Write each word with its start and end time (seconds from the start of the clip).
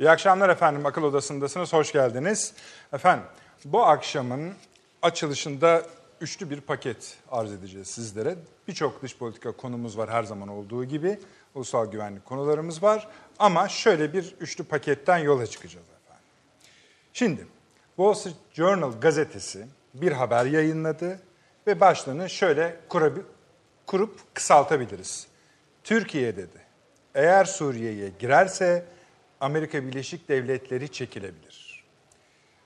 İyi 0.00 0.10
akşamlar 0.10 0.48
efendim. 0.48 0.86
Akıl 0.86 1.02
Odası'ndasınız. 1.02 1.72
Hoş 1.72 1.92
geldiniz. 1.92 2.54
Efendim, 2.92 3.24
bu 3.64 3.84
akşamın 3.84 4.54
açılışında 5.02 5.82
üçlü 6.20 6.50
bir 6.50 6.60
paket 6.60 7.16
arz 7.30 7.52
edeceğiz 7.52 7.88
sizlere. 7.88 8.36
Birçok 8.68 9.02
dış 9.02 9.16
politika 9.18 9.52
konumuz 9.52 9.98
var 9.98 10.10
her 10.10 10.22
zaman 10.22 10.48
olduğu 10.48 10.84
gibi. 10.84 11.18
Ulusal 11.54 11.90
güvenlik 11.90 12.24
konularımız 12.24 12.82
var. 12.82 13.08
Ama 13.38 13.68
şöyle 13.68 14.12
bir 14.12 14.34
üçlü 14.40 14.64
paketten 14.64 15.18
yola 15.18 15.46
çıkacağız 15.46 15.86
efendim. 15.86 16.24
Şimdi, 17.12 17.46
Wall 17.96 18.14
Street 18.14 18.36
Journal 18.52 18.92
gazetesi 19.00 19.66
bir 19.94 20.12
haber 20.12 20.46
yayınladı 20.46 21.20
ve 21.66 21.80
başlığını 21.80 22.30
şöyle 22.30 22.76
kurabi- 22.88 23.24
kurup 23.86 24.34
kısaltabiliriz. 24.34 25.26
Türkiye 25.84 26.36
dedi, 26.36 26.58
eğer 27.14 27.44
Suriye'ye 27.44 28.10
girerse 28.18 28.84
Amerika 29.44 29.86
Birleşik 29.86 30.28
Devletleri 30.28 30.92
çekilebilir. 30.92 31.84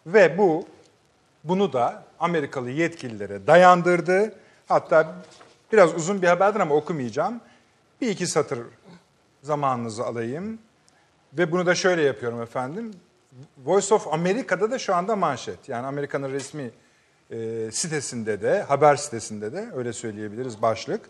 Ve 0.06 0.38
bu 0.38 0.66
bunu 1.44 1.72
da 1.72 2.04
Amerikalı 2.20 2.70
yetkililere 2.70 3.46
dayandırdı. 3.46 4.34
Hatta 4.68 5.14
biraz 5.72 5.94
uzun 5.94 6.22
bir 6.22 6.26
haberdir 6.26 6.60
ama 6.60 6.74
okumayacağım. 6.74 7.40
Bir 8.00 8.08
iki 8.08 8.26
satır 8.26 8.58
zamanınızı 9.42 10.04
alayım. 10.04 10.58
Ve 11.32 11.52
bunu 11.52 11.66
da 11.66 11.74
şöyle 11.74 12.02
yapıyorum 12.02 12.42
efendim. 12.42 12.94
Voice 13.64 13.94
of 13.94 14.06
America'da 14.06 14.70
da 14.70 14.78
şu 14.78 14.94
anda 14.94 15.16
manşet. 15.16 15.68
Yani 15.68 15.86
Amerika'nın 15.86 16.32
resmi 16.32 16.70
e, 17.30 17.70
sitesinde 17.72 18.42
de, 18.42 18.62
haber 18.62 18.96
sitesinde 18.96 19.52
de 19.52 19.68
öyle 19.74 19.92
söyleyebiliriz 19.92 20.62
başlık. 20.62 21.00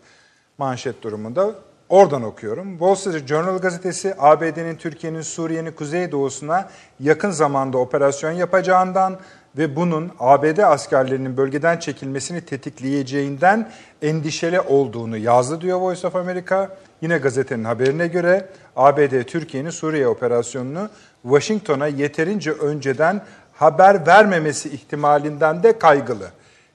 Manşet 0.57 1.01
durumunda. 1.01 1.55
Oradan 1.89 2.23
okuyorum. 2.23 2.71
Wall 2.71 2.95
Street 2.95 3.27
Journal 3.27 3.57
gazetesi 3.57 4.15
ABD'nin 4.19 4.75
Türkiye'nin 4.75 5.21
Suriye'nin 5.21 5.71
kuzeydoğusuna 5.71 6.69
yakın 6.99 7.31
zamanda 7.31 7.77
operasyon 7.77 8.31
yapacağından 8.31 9.19
ve 9.57 9.75
bunun 9.75 10.11
ABD 10.19 10.57
askerlerinin 10.57 11.37
bölgeden 11.37 11.77
çekilmesini 11.77 12.41
tetikleyeceğinden 12.41 13.71
endişeli 14.01 14.61
olduğunu 14.61 15.17
yazdı 15.17 15.61
diyor 15.61 15.79
Voice 15.79 16.07
of 16.07 16.15
America. 16.15 16.69
Yine 17.01 17.17
gazetenin 17.17 17.63
haberine 17.63 18.07
göre 18.07 18.49
ABD 18.75 19.23
Türkiye'nin 19.23 19.69
Suriye 19.69 20.07
operasyonunu 20.07 20.89
Washington'a 21.23 21.87
yeterince 21.87 22.51
önceden 22.51 23.21
haber 23.53 24.07
vermemesi 24.07 24.69
ihtimalinden 24.69 25.63
de 25.63 25.79
kaygılı. 25.79 26.27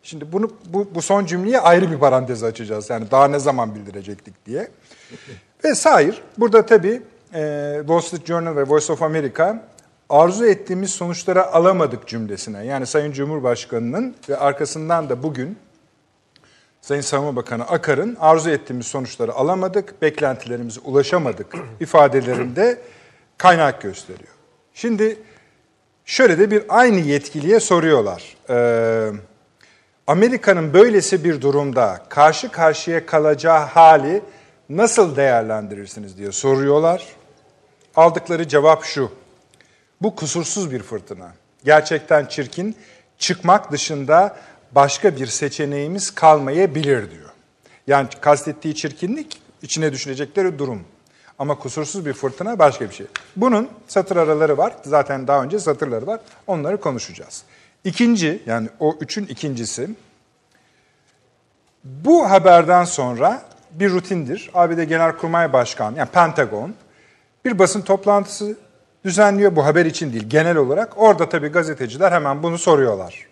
Şimdi 0.03 0.33
bunu 0.33 0.51
bu, 0.67 0.89
bu 0.95 1.03
son 1.03 1.27
cümleyi 1.27 1.61
ayrı 1.61 1.91
bir 1.91 1.99
parantez 1.99 2.43
açacağız. 2.43 2.91
Yani 2.91 3.11
daha 3.11 3.29
ne 3.29 3.39
zaman 3.39 3.75
bildirecektik 3.75 4.47
diye. 4.47 4.69
Ve 5.65 5.75
sair 5.75 6.23
burada 6.39 6.67
tabii 6.67 7.03
e, 7.35 7.75
Wall 7.81 8.01
Street 8.01 8.27
Journal 8.27 8.57
ve 8.57 8.63
Voice 8.63 8.93
of 8.93 9.03
America 9.03 9.63
arzu 10.09 10.47
ettiğimiz 10.47 10.91
sonuçları 10.91 11.47
alamadık 11.47 12.07
cümlesine. 12.07 12.67
Yani 12.67 12.87
Sayın 12.87 13.13
Cumhurbaşkanı'nın 13.13 14.15
ve 14.29 14.37
arkasından 14.37 15.09
da 15.09 15.23
bugün 15.23 15.59
Sayın 16.81 17.03
Savunma 17.03 17.37
Bakanı 17.37 17.65
Akar'ın 17.65 18.17
arzu 18.21 18.51
ettiğimiz 18.51 18.87
sonuçları 18.87 19.33
alamadık, 19.33 20.03
beklentilerimize 20.03 20.81
ulaşamadık 20.81 21.47
ifadelerinde 21.81 22.79
kaynak 23.39 23.83
gösteriyor. 23.83 24.33
Şimdi 24.75 25.19
şöyle 26.05 26.39
de 26.39 26.51
bir 26.51 26.63
aynı 26.69 27.01
yetkiliye 27.01 27.61
soruyorlar. 27.61 28.37
Ee, 28.51 29.11
Amerika'nın 30.07 30.75
böylesi 30.75 31.25
bir 31.25 31.41
durumda 31.41 32.03
karşı 32.09 32.51
karşıya 32.51 33.07
kalacağı 33.07 33.59
hali 33.59 34.23
nasıl 34.69 35.17
değerlendirirsiniz 35.17 36.19
diye 36.19 36.33
soruyorlar. 36.33 37.07
Aldıkları 37.97 38.49
cevap 38.49 38.85
şu. 38.85 39.13
Bu 40.03 40.15
kusursuz 40.15 40.73
bir 40.73 40.83
fırtına. 40.83 41.33
Gerçekten 41.65 42.27
çirkin, 42.27 42.77
çıkmak 43.19 43.73
dışında 43.73 44.37
başka 44.73 45.17
bir 45.17 45.27
seçeneğimiz 45.27 46.11
kalmayabilir 46.11 47.11
diyor. 47.11 47.31
Yani 47.87 48.09
kastettiği 48.21 48.75
çirkinlik 48.75 49.43
içine 49.63 49.93
düşünecekleri 49.93 50.59
durum. 50.59 50.85
Ama 51.39 51.59
kusursuz 51.59 52.07
bir 52.07 52.13
fırtına 52.13 52.59
başka 52.59 52.91
bir 52.91 52.95
şey. 52.95 53.07
Bunun 53.37 53.69
satır 53.89 54.17
araları 54.17 54.59
var. 54.59 54.75
Zaten 54.85 55.27
daha 55.27 55.43
önce 55.43 55.59
satırları 55.59 56.07
var. 56.07 56.21
Onları 56.47 56.81
konuşacağız. 56.81 57.43
İkinci, 57.85 58.43
yani 58.47 58.69
o 58.81 58.97
üçün 59.01 59.27
ikincisi, 59.27 59.91
bu 61.85 62.31
haberden 62.31 62.85
sonra 62.85 63.43
bir 63.75 63.91
rutindir. 63.91 64.51
ABD 64.55 64.83
Genelkurmay 64.83 65.53
Başkanı, 65.53 65.99
yani 65.99 66.09
Pentagon, 66.09 66.75
bir 67.45 67.59
basın 67.59 67.81
toplantısı 67.81 68.57
düzenliyor. 69.05 69.57
Bu 69.57 69.65
haber 69.67 69.87
için 69.87 70.13
değil, 70.13 70.29
genel 70.29 70.57
olarak. 70.57 70.93
Orada 70.97 71.29
tabii 71.29 71.49
gazeteciler 71.49 72.13
hemen 72.13 72.43
bunu 72.43 72.59
soruyorlar 72.59 73.27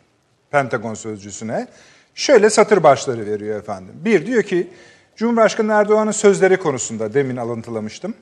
Pentagon 0.50 0.94
sözcüsüne. 0.94 1.68
Şöyle 2.14 2.50
satır 2.50 2.82
başları 2.82 3.26
veriyor 3.26 3.58
efendim. 3.58 3.94
Bir, 4.04 4.26
diyor 4.26 4.42
ki, 4.42 4.70
Cumhurbaşkanı 5.16 5.72
Erdoğan'ın 5.72 6.10
sözleri 6.10 6.56
konusunda 6.56 7.14
demin 7.14 7.36
alıntılamıştım. 7.36 8.14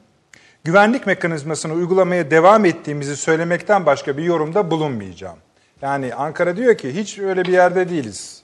Güvenlik 0.65 1.07
mekanizmasını 1.07 1.73
uygulamaya 1.73 2.31
devam 2.31 2.65
ettiğimizi 2.65 3.17
söylemekten 3.17 3.87
başka 3.87 4.17
bir 4.17 4.23
yorumda 4.23 4.71
bulunmayacağım. 4.71 5.37
Yani 5.83 6.15
Ankara 6.15 6.57
diyor 6.57 6.75
ki 6.79 6.95
hiç 6.95 7.19
öyle 7.19 7.45
bir 7.45 7.53
yerde 7.53 7.89
değiliz. 7.89 8.43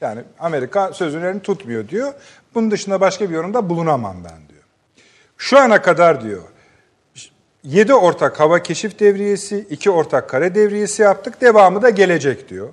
Yani 0.00 0.20
Amerika 0.38 0.92
sözlerini 0.92 1.42
tutmuyor 1.42 1.88
diyor. 1.88 2.12
Bunun 2.56 2.70
dışında 2.70 3.00
başka 3.00 3.30
bir 3.30 3.34
yorumda 3.34 3.68
bulunamam 3.68 4.16
ben 4.24 4.48
diyor. 4.48 4.62
Şu 5.36 5.58
ana 5.58 5.82
kadar 5.82 6.24
diyor 6.24 6.42
7 7.62 7.94
ortak 7.94 8.40
hava 8.40 8.62
keşif 8.62 8.98
devriyesi, 8.98 9.66
2 9.70 9.90
ortak 9.90 10.30
kare 10.30 10.54
devriyesi 10.54 11.02
yaptık. 11.02 11.40
Devamı 11.40 11.82
da 11.82 11.90
gelecek 11.90 12.48
diyor. 12.48 12.68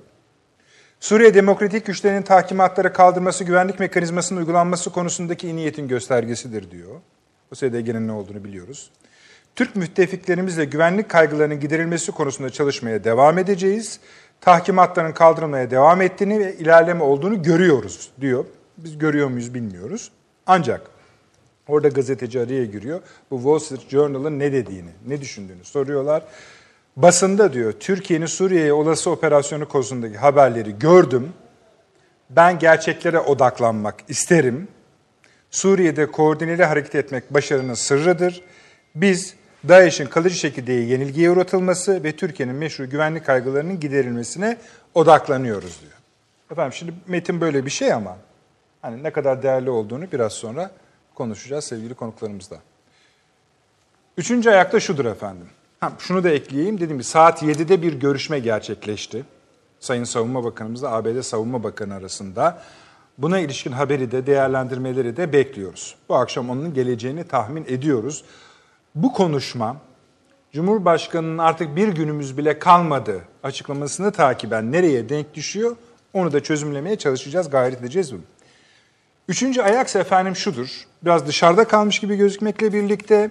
Suriye 1.00 1.34
Demokratik 1.34 1.86
Güçlerinin 1.86 2.22
tahkimatları 2.22 2.92
kaldırması, 2.92 3.44
güvenlik 3.44 3.80
mekanizmasının 3.80 4.40
uygulanması 4.40 4.90
konusundaki 4.90 5.46
iyi 5.46 5.56
niyetin 5.56 5.88
göstergesidir 5.88 6.70
diyor. 6.70 7.00
O 7.52 7.54
SDG'nin 7.54 8.08
ne 8.08 8.12
olduğunu 8.12 8.44
biliyoruz. 8.44 8.90
Türk 9.56 9.76
müttefiklerimizle 9.76 10.64
güvenlik 10.64 11.08
kaygılarının 11.08 11.60
giderilmesi 11.60 12.12
konusunda 12.12 12.50
çalışmaya 12.50 13.04
devam 13.04 13.38
edeceğiz. 13.38 14.00
Tahkimatların 14.40 15.12
kaldırılmaya 15.12 15.70
devam 15.70 16.02
ettiğini 16.02 16.38
ve 16.38 16.56
ilerleme 16.56 17.02
olduğunu 17.02 17.42
görüyoruz 17.42 18.10
diyor. 18.20 18.44
Biz 18.78 18.98
görüyor 18.98 19.28
muyuz 19.28 19.54
bilmiyoruz. 19.54 20.10
Ancak 20.46 20.80
orada 21.68 21.88
gazeteci 21.88 22.40
araya 22.40 22.64
giriyor. 22.64 23.00
Bu 23.30 23.36
Wall 23.36 23.58
Street 23.58 23.90
Journal'ın 23.90 24.38
ne 24.38 24.52
dediğini, 24.52 24.90
ne 25.06 25.20
düşündüğünü 25.20 25.64
soruyorlar. 25.64 26.22
Basında 26.96 27.52
diyor 27.52 27.72
Türkiye'nin 27.72 28.26
Suriye'ye 28.26 28.72
olası 28.72 29.10
operasyonu 29.10 29.68
konusundaki 29.68 30.16
haberleri 30.16 30.78
gördüm. 30.78 31.32
Ben 32.30 32.58
gerçeklere 32.58 33.20
odaklanmak 33.20 33.94
isterim. 34.08 34.68
Suriye'de 35.50 36.10
koordineli 36.10 36.64
hareket 36.64 36.94
etmek 36.94 37.34
başarının 37.34 37.74
sırrıdır. 37.74 38.42
Biz 38.94 39.34
DAEŞ'in 39.68 40.06
kalıcı 40.06 40.36
şekilde 40.36 40.72
yenilgiye 40.72 41.30
uğratılması 41.30 42.04
ve 42.04 42.16
Türkiye'nin 42.16 42.54
meşru 42.54 42.90
güvenlik 42.90 43.26
kaygılarının 43.26 43.80
giderilmesine 43.80 44.56
odaklanıyoruz 44.94 45.80
diyor. 45.80 45.92
Efendim 46.50 46.72
şimdi 46.72 46.92
metin 47.06 47.40
böyle 47.40 47.66
bir 47.66 47.70
şey 47.70 47.92
ama 47.92 48.16
hani 48.84 49.02
ne 49.02 49.10
kadar 49.10 49.42
değerli 49.42 49.70
olduğunu 49.70 50.12
biraz 50.12 50.32
sonra 50.32 50.70
konuşacağız 51.14 51.64
sevgili 51.64 51.94
konuklarımızla. 51.94 52.56
Üçüncü 54.16 54.50
ayakta 54.50 54.80
şudur 54.80 55.04
efendim. 55.04 55.46
Ha, 55.80 55.92
şunu 55.98 56.24
da 56.24 56.30
ekleyeyim. 56.30 56.74
Dediğim 56.74 56.92
gibi 56.92 57.04
saat 57.04 57.42
7'de 57.42 57.82
bir 57.82 57.92
görüşme 57.92 58.38
gerçekleşti. 58.38 59.24
Sayın 59.80 60.04
Savunma 60.04 60.44
Bakanımızla 60.44 60.92
ABD 60.92 61.20
Savunma 61.20 61.62
Bakanı 61.62 61.94
arasında. 61.94 62.62
Buna 63.18 63.38
ilişkin 63.38 63.72
haberi 63.72 64.10
de 64.10 64.26
değerlendirmeleri 64.26 65.16
de 65.16 65.32
bekliyoruz. 65.32 65.96
Bu 66.08 66.14
akşam 66.14 66.50
onun 66.50 66.74
geleceğini 66.74 67.24
tahmin 67.24 67.64
ediyoruz. 67.68 68.24
Bu 68.94 69.12
konuşma 69.12 69.76
Cumhurbaşkanı'nın 70.52 71.38
artık 71.38 71.76
bir 71.76 71.88
günümüz 71.88 72.38
bile 72.38 72.58
kalmadı 72.58 73.20
açıklamasını 73.42 74.12
takiben 74.12 74.72
nereye 74.72 75.08
denk 75.08 75.34
düşüyor 75.34 75.76
onu 76.14 76.32
da 76.32 76.42
çözümlemeye 76.42 76.96
çalışacağız, 76.96 77.50
gayret 77.50 77.80
edeceğiz 77.80 78.12
bunu. 78.12 78.20
Üçüncü 79.28 79.62
ayak 79.62 79.96
efendim 79.96 80.36
şudur. 80.36 80.86
Biraz 81.02 81.26
dışarıda 81.26 81.64
kalmış 81.64 82.00
gibi 82.00 82.16
gözükmekle 82.16 82.72
birlikte 82.72 83.30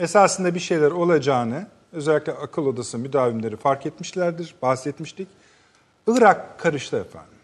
esasında 0.00 0.54
bir 0.54 0.60
şeyler 0.60 0.90
olacağını 0.90 1.66
özellikle 1.92 2.32
akıl 2.32 2.66
odası 2.66 2.98
müdavimleri 2.98 3.56
fark 3.56 3.86
etmişlerdir, 3.86 4.54
bahsetmiştik. 4.62 5.28
Irak 6.06 6.58
karıştı 6.58 6.96
efendim. 6.96 7.38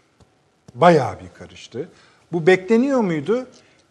Bayağı 0.75 1.19
bir 1.19 1.29
karıştı. 1.39 1.89
Bu 2.31 2.47
bekleniyor 2.47 3.01
muydu? 3.01 3.47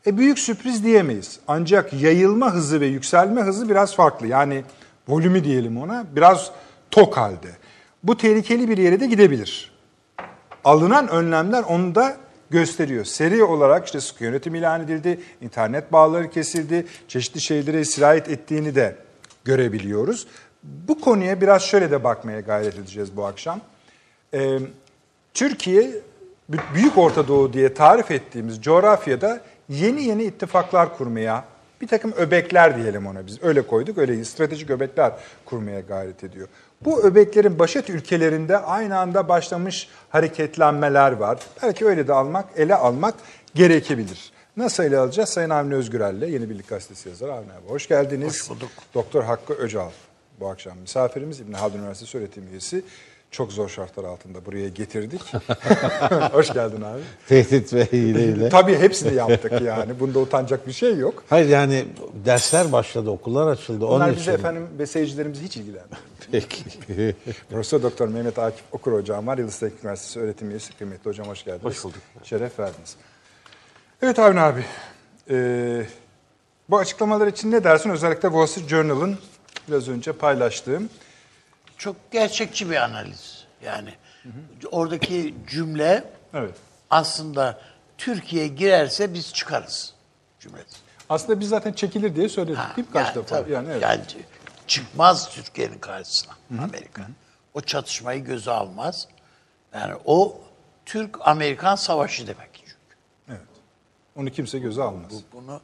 E 0.07 0.19
büyük 0.19 0.39
sürpriz 0.39 0.85
diyemeyiz. 0.85 1.41
Ancak 1.49 1.93
yayılma 1.93 2.55
hızı 2.55 2.81
ve 2.81 2.87
yükselme 2.87 3.43
hızı 3.43 3.69
biraz 3.69 3.95
farklı. 3.95 4.27
Yani 4.27 4.65
volümü 5.09 5.45
diyelim 5.45 5.83
ona 5.83 6.07
biraz 6.17 6.51
tok 6.91 7.17
halde. 7.17 7.49
Bu 8.03 8.17
tehlikeli 8.17 8.69
bir 8.69 8.79
yere 8.79 9.01
de 9.01 9.07
gidebilir. 9.07 9.73
Alınan 10.65 11.09
önlemler 11.09 11.63
onu 11.63 11.95
da 11.95 12.17
gösteriyor. 12.51 13.05
Seri 13.05 13.45
olarak 13.45 13.87
işte 13.87 14.01
sıkı 14.01 14.25
yönetim 14.25 14.55
ilan 14.55 14.85
edildi, 14.85 15.21
internet 15.41 15.93
bağları 15.93 16.31
kesildi, 16.31 16.87
çeşitli 17.09 17.41
şeylere 17.41 17.85
sirayet 17.85 18.29
ettiğini 18.29 18.75
de 18.75 18.97
görebiliyoruz. 19.45 20.27
Bu 20.63 21.01
konuya 21.01 21.41
biraz 21.41 21.63
şöyle 21.63 21.91
de 21.91 22.05
bakmaya 22.05 22.41
gayret 22.41 22.75
edeceğiz 22.75 23.17
bu 23.17 23.27
akşam. 23.27 23.61
Ee, 24.35 24.59
Türkiye 25.35 25.91
Büyük 26.75 26.99
Orta 26.99 27.29
Doğu 27.29 27.53
diye 27.53 27.75
tarif 27.75 28.11
ettiğimiz 28.11 28.63
coğrafyada 28.63 29.41
yeni 29.69 30.05
yeni 30.05 30.25
ittifaklar 30.25 30.97
kurmaya, 30.97 31.45
bir 31.81 31.89
takım 31.89 32.13
öbekler 32.13 32.77
diyelim 32.77 33.07
ona 33.07 33.27
biz 33.27 33.43
öyle 33.43 33.63
koyduk, 33.63 33.99
öyle 33.99 34.25
stratejik 34.25 34.71
öbekler 34.71 35.13
kurmaya 35.45 35.81
gayret 35.81 36.25
ediyor. 36.25 36.49
Bu 36.85 37.03
öbeklerin 37.03 37.59
başat 37.59 37.91
ülkelerinde 37.91 38.59
aynı 38.59 38.99
anda 38.99 39.29
başlamış 39.29 39.89
hareketlenmeler 40.11 41.13
var. 41.13 41.39
Belki 41.63 41.87
öyle 41.87 42.09
de 42.09 42.13
almak, 42.13 42.47
ele 42.57 42.75
almak 42.75 43.15
gerekebilir. 43.55 44.33
Nasıl 44.57 44.85
ele 44.85 44.99
alacağız? 44.99 45.29
Sayın 45.29 45.51
Avni 45.51 45.75
Özgürel'le 45.75 46.23
Yeni 46.29 46.51
Birlik 46.51 46.69
Gazetesi 46.69 47.09
yazarı 47.09 47.33
Avni 47.33 47.53
abi. 47.53 47.69
Hoş 47.69 47.89
geldiniz. 47.89 48.43
Hoş 48.43 48.51
bulduk. 48.51 48.71
Doktor 48.95 49.25
Hakkı 49.25 49.53
Öcal 49.55 49.91
bu 50.41 50.49
akşam 50.49 50.79
misafirimiz. 50.79 51.41
İbn 51.41 51.53
Haldun 51.53 51.79
Üniversitesi 51.79 52.19
öğretim 52.19 52.49
üyesi. 52.49 52.83
Çok 53.31 53.53
zor 53.53 53.69
şartlar 53.69 54.05
altında 54.05 54.47
buraya 54.47 54.69
getirdik. 54.69 55.23
Hoş 56.33 56.53
geldin 56.53 56.83
abi. 56.83 57.01
Tehdit 57.29 57.75
ve 57.75 57.85
hileyle. 57.85 58.49
Tabii 58.59 58.79
hepsini 58.79 59.15
yaptık 59.15 59.61
yani. 59.63 60.01
Bunda 60.01 60.19
utanacak 60.19 60.67
bir 60.67 60.73
şey 60.73 60.97
yok. 60.97 61.25
Hayır 61.31 61.49
yani 61.49 61.85
dersler 62.25 62.73
başladı, 62.73 63.11
okullar 63.11 63.47
açıldı. 63.47 63.81
Bunlar 63.81 64.07
Onun 64.07 64.17
bize 64.17 64.23
için. 64.23 64.33
efendim 64.33 64.69
ve 64.79 64.87
seyircilerimizi 64.87 65.43
hiç 65.45 65.57
ilgilenmiyor. 65.57 65.99
Peki. 66.33 66.61
Profesör 67.51 67.83
Doktor 67.83 68.09
Mehmet 68.09 68.39
Akif 68.39 68.65
Okur 68.73 68.93
hocam 68.93 69.27
var. 69.27 69.39
Yıldız 69.39 69.59
Teknik 69.59 69.85
Üniversitesi 69.85 70.21
öğretim 70.21 70.51
üyesi. 70.51 70.73
Kıymetli 70.73 71.11
hocam 71.11 71.27
hoş 71.27 71.45
geldiniz. 71.45 71.65
Hoş 71.65 71.85
bulduk. 71.85 71.99
Şeref 72.25 72.59
verdiniz. 72.59 72.97
Evet 74.03 74.19
Avni 74.19 74.41
abi. 74.41 74.65
Ee, 75.31 75.87
bu 76.71 76.79
açıklamalar 76.79 77.27
için 77.27 77.51
ne 77.53 77.65
dersin? 77.65 77.91
Özellikle 77.91 78.29
Wall 78.29 78.47
Street 78.47 78.69
Journal'ın 78.69 79.19
biraz 79.69 79.89
önce 79.89 80.13
paylaştığım. 80.13 80.89
Çok 81.79 81.97
gerçekçi 82.11 82.71
bir 82.71 82.77
analiz. 82.77 83.45
Yani 83.65 83.95
oradaki 84.71 85.35
cümle 85.47 86.05
Evet. 86.35 86.55
aslında 86.91 87.61
Türkiye 87.99 88.49
girerse 88.49 89.15
biz 89.15 89.33
çıkarız 89.35 89.95
cümlesi. 90.41 90.77
Aslında 91.09 91.41
biz 91.41 91.49
zaten 91.49 91.73
çekilir 91.73 92.17
diye 92.17 92.29
söyledik 92.29 92.59
Ha, 92.59 92.77
değil 92.77 92.89
mi 92.89 92.93
kaç 92.93 93.07
yani 93.07 93.15
defa? 93.17 93.27
tabii. 93.37 93.53
Yani 93.53 93.69
evet. 93.71 93.83
Yani 93.83 94.01
çıkmaz 94.67 95.31
Türkiye'nin 95.31 95.79
karşısına 95.79 96.33
Amerika. 96.63 97.03
O 97.55 97.61
çatışmayı 97.61 98.25
göze 98.25 98.51
almaz. 98.51 99.09
Yani 99.75 99.95
o 100.05 100.41
Türk-Amerikan 100.87 101.77
savaşı 101.77 102.27
demek 102.27 102.51
çünkü. 102.55 102.75
evet. 103.29 103.41
Onu 104.17 104.31
kimse 104.31 104.59
göze 104.59 104.83
almaz. 104.83 105.13
Bunu 105.33 105.61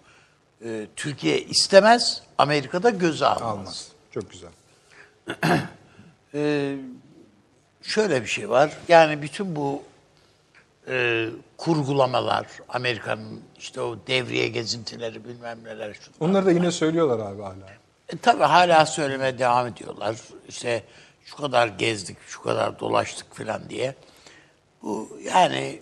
e, 0.64 0.86
Türkiye 0.96 1.40
istemez, 1.40 2.22
Amerika 2.38 2.82
da 2.82 2.90
göze 2.90 3.26
almaz. 3.26 3.42
Almaz. 3.58 3.88
Çok 4.10 4.30
güzel. 4.30 4.50
Ee, 6.34 6.76
şöyle 7.82 8.22
bir 8.22 8.26
şey 8.26 8.50
var. 8.50 8.72
Yani 8.88 9.22
bütün 9.22 9.56
bu 9.56 9.82
e, 10.88 11.26
kurgulamalar, 11.56 12.46
Amerika'nın 12.68 13.40
işte 13.58 13.80
o 13.80 13.98
devriye 14.06 14.48
gezintileri 14.48 15.24
bilmem 15.24 15.64
neler. 15.64 15.94
Şunlar. 15.94 16.30
Onları 16.30 16.46
da 16.46 16.50
yine 16.52 16.70
söylüyorlar 16.70 17.32
abi 17.32 17.42
hala. 17.42 17.70
E, 18.08 18.16
tabii 18.22 18.42
hala 18.44 18.86
söylemeye 18.86 19.38
devam 19.38 19.66
ediyorlar. 19.66 20.16
İşte 20.48 20.84
şu 21.24 21.36
kadar 21.36 21.66
gezdik, 21.68 22.16
şu 22.26 22.42
kadar 22.42 22.80
dolaştık 22.80 23.34
falan 23.34 23.70
diye. 23.70 23.94
Bu 24.82 25.18
yani 25.34 25.80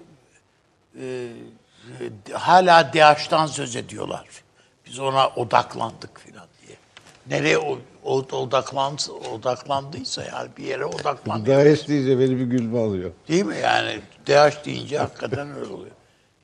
e, 1.00 1.28
hala 2.32 2.92
DAEŞ'tan 2.94 3.46
söz 3.46 3.76
ediyorlar. 3.76 4.26
Biz 4.86 4.98
ona 4.98 5.28
odaklandık 5.28 6.26
diye. 6.26 6.51
Nereye 7.26 7.58
odaklandı, 8.32 9.12
odaklandıysa 9.12 10.24
yani 10.24 10.50
bir 10.56 10.64
yere 10.64 10.84
odaklanıyor. 10.84 11.46
Daesh 11.46 11.88
deyince 11.88 12.18
beni 12.18 12.38
bir 12.38 12.44
gülme 12.44 12.80
alıyor. 12.80 13.10
Değil 13.28 13.44
mi 13.44 13.56
yani? 13.62 14.00
DH 14.26 14.64
deyince 14.64 14.98
hakikaten 14.98 15.56
öyle 15.56 15.72
oluyor. 15.72 15.90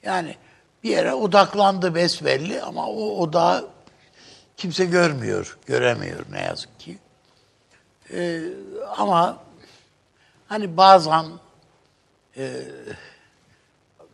Yani 0.02 0.36
bir 0.84 0.90
yere 0.90 1.14
odaklandı 1.14 1.94
besbelli 1.94 2.62
ama 2.62 2.86
o 2.86 3.18
odağı 3.18 3.68
kimse 4.56 4.84
görmüyor, 4.84 5.58
göremiyor 5.66 6.24
ne 6.30 6.40
yazık 6.42 6.80
ki. 6.80 6.98
Ee, 8.12 8.40
ama 8.96 9.38
hani 10.48 10.76
bazen 10.76 11.24
e, 12.36 12.52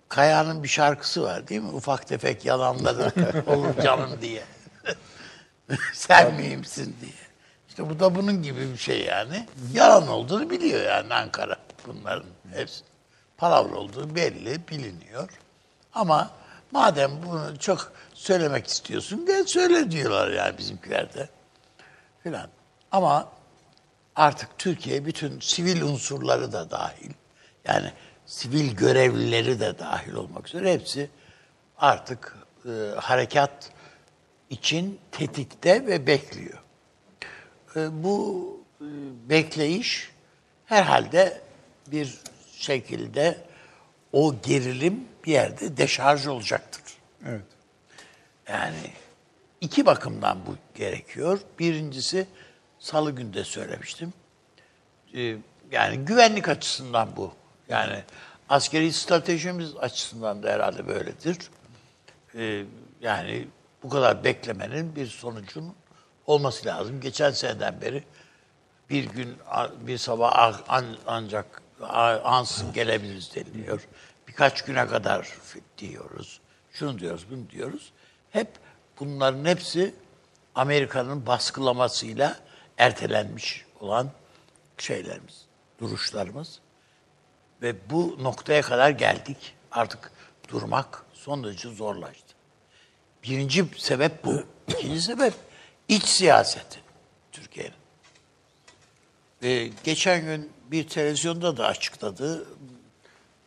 Kaya'nın 0.09 0.63
bir 0.63 0.69
şarkısı 0.69 1.23
var 1.23 1.49
değil 1.49 1.61
mi? 1.61 1.71
Ufak 1.71 2.07
tefek 2.09 2.45
yalanları 2.45 3.13
olur 3.47 3.83
canım 3.83 4.11
diye. 4.23 4.43
Sen 5.93 6.35
miyimsin 6.35 6.97
diye. 7.01 7.13
İşte 7.69 7.91
bu 7.91 8.01
da 8.01 8.15
bunun 8.15 8.43
gibi 8.43 8.73
bir 8.73 8.77
şey 8.77 9.05
yani. 9.05 9.47
Yalan 9.73 10.09
olduğunu 10.09 10.51
biliyor 10.51 10.83
yani 10.83 11.15
Ankara 11.15 11.57
bunların 11.87 12.27
hepsi. 12.53 12.85
Palavra 13.37 13.77
olduğu 13.77 14.15
belli, 14.15 14.69
biliniyor. 14.69 15.29
Ama 15.95 16.31
madem 16.71 17.11
bunu 17.27 17.59
çok 17.59 17.93
söylemek 18.15 18.67
istiyorsun 18.67 19.27
gel 19.27 19.45
söyle 19.47 19.91
diyorlar 19.91 20.31
yani 20.31 20.59
bizimkiler 20.59 21.15
de. 21.15 21.29
Filan. 22.23 22.49
Ama 22.93 23.29
artık 24.17 24.59
Türkiye 24.59 25.05
bütün 25.05 25.41
sivil 25.41 25.83
unsurları 25.83 26.53
da 26.53 26.71
dahil, 26.71 27.11
yani 27.65 27.93
sivil 28.27 28.77
görevlileri 28.77 29.61
de 29.61 29.79
dahil 29.79 30.15
olmak 30.15 30.49
üzere 30.49 30.73
hepsi 30.73 31.11
artık 31.79 32.37
e, 32.67 32.71
harekat 32.97 33.71
için 34.55 35.01
tetikte 35.13 35.87
ve 35.87 36.07
bekliyor. 36.07 36.63
E, 37.77 38.03
bu 38.05 38.61
e, 38.81 38.85
bekleyiş 39.29 40.11
herhalde 40.67 41.41
bir 41.87 42.19
şekilde 42.57 43.39
o 44.13 44.35
gerilim 44.43 45.05
bir 45.25 45.33
yerde 45.33 45.77
deşarj 45.77 46.27
olacaktır. 46.27 46.83
Evet. 47.27 47.45
Yani 48.49 48.91
iki 49.61 49.87
bakımdan 49.87 50.39
bu 50.47 50.57
gerekiyor. 50.75 51.41
Birincisi 51.59 52.27
salı 52.79 53.11
günde 53.11 53.45
söylemiştim. 53.45 54.13
Ee, 55.15 55.37
yani 55.73 55.99
güvenlik 55.99 56.49
açısından 56.49 57.17
bu. 57.17 57.33
Yani 57.69 58.03
askeri 58.49 58.93
stratejimiz 58.93 59.77
açısından 59.77 60.43
da 60.43 60.51
herhalde 60.51 60.87
böyledir. 60.87 61.39
Yani 63.01 63.49
bu 63.85 63.89
kadar 63.89 64.25
beklemenin 64.25 64.97
bir 64.97 65.07
sonucun 65.07 65.75
olması 66.27 66.67
lazım. 66.67 67.01
Geçen 67.01 67.31
seneden 67.31 67.81
beri 67.81 68.05
bir 68.91 69.05
gün 69.05 69.37
bir 69.81 69.99
sabah 69.99 70.63
an- 70.69 70.97
ancak 71.07 71.63
ansın 72.25 72.73
gelebiliriz 72.73 73.35
deniliyor. 73.35 73.89
Birkaç 74.29 74.65
güne 74.65 74.87
kadar 74.87 75.39
diyoruz. 75.79 76.41
Şunu 76.73 76.99
diyoruz, 76.99 77.27
bunu 77.31 77.51
diyoruz. 77.51 77.93
Hep 78.31 78.49
bunların 79.01 79.45
hepsi 79.45 79.95
Amerika'nın 80.55 81.27
baskılamasıyla 81.27 82.37
ertelenmiş 82.79 83.65
olan 83.81 84.11
şeylerimiz, 84.79 85.45
duruşlarımız. 85.81 86.61
Ve 87.63 87.91
bu 87.91 88.17
noktaya 88.23 88.63
kadar 88.63 88.91
geldik. 88.91 89.55
Artık 89.73 90.11
durmak 90.49 91.05
son 91.13 91.45
derece 91.45 91.69
zorlaştı. 91.69 92.34
Birinci 93.25 93.65
sebep 93.77 94.25
bu. 94.25 94.43
İkinci 94.69 95.03
sebep 95.03 95.35
iç 95.89 96.05
siyaseti 96.05 96.79
Türkiye'nin. 97.33 97.75
Ee, 99.43 99.71
geçen 99.85 100.25
gün 100.25 100.53
bir 100.71 100.89
televizyonda 100.89 101.57
da 101.57 101.67
açıkladı. 101.67 102.47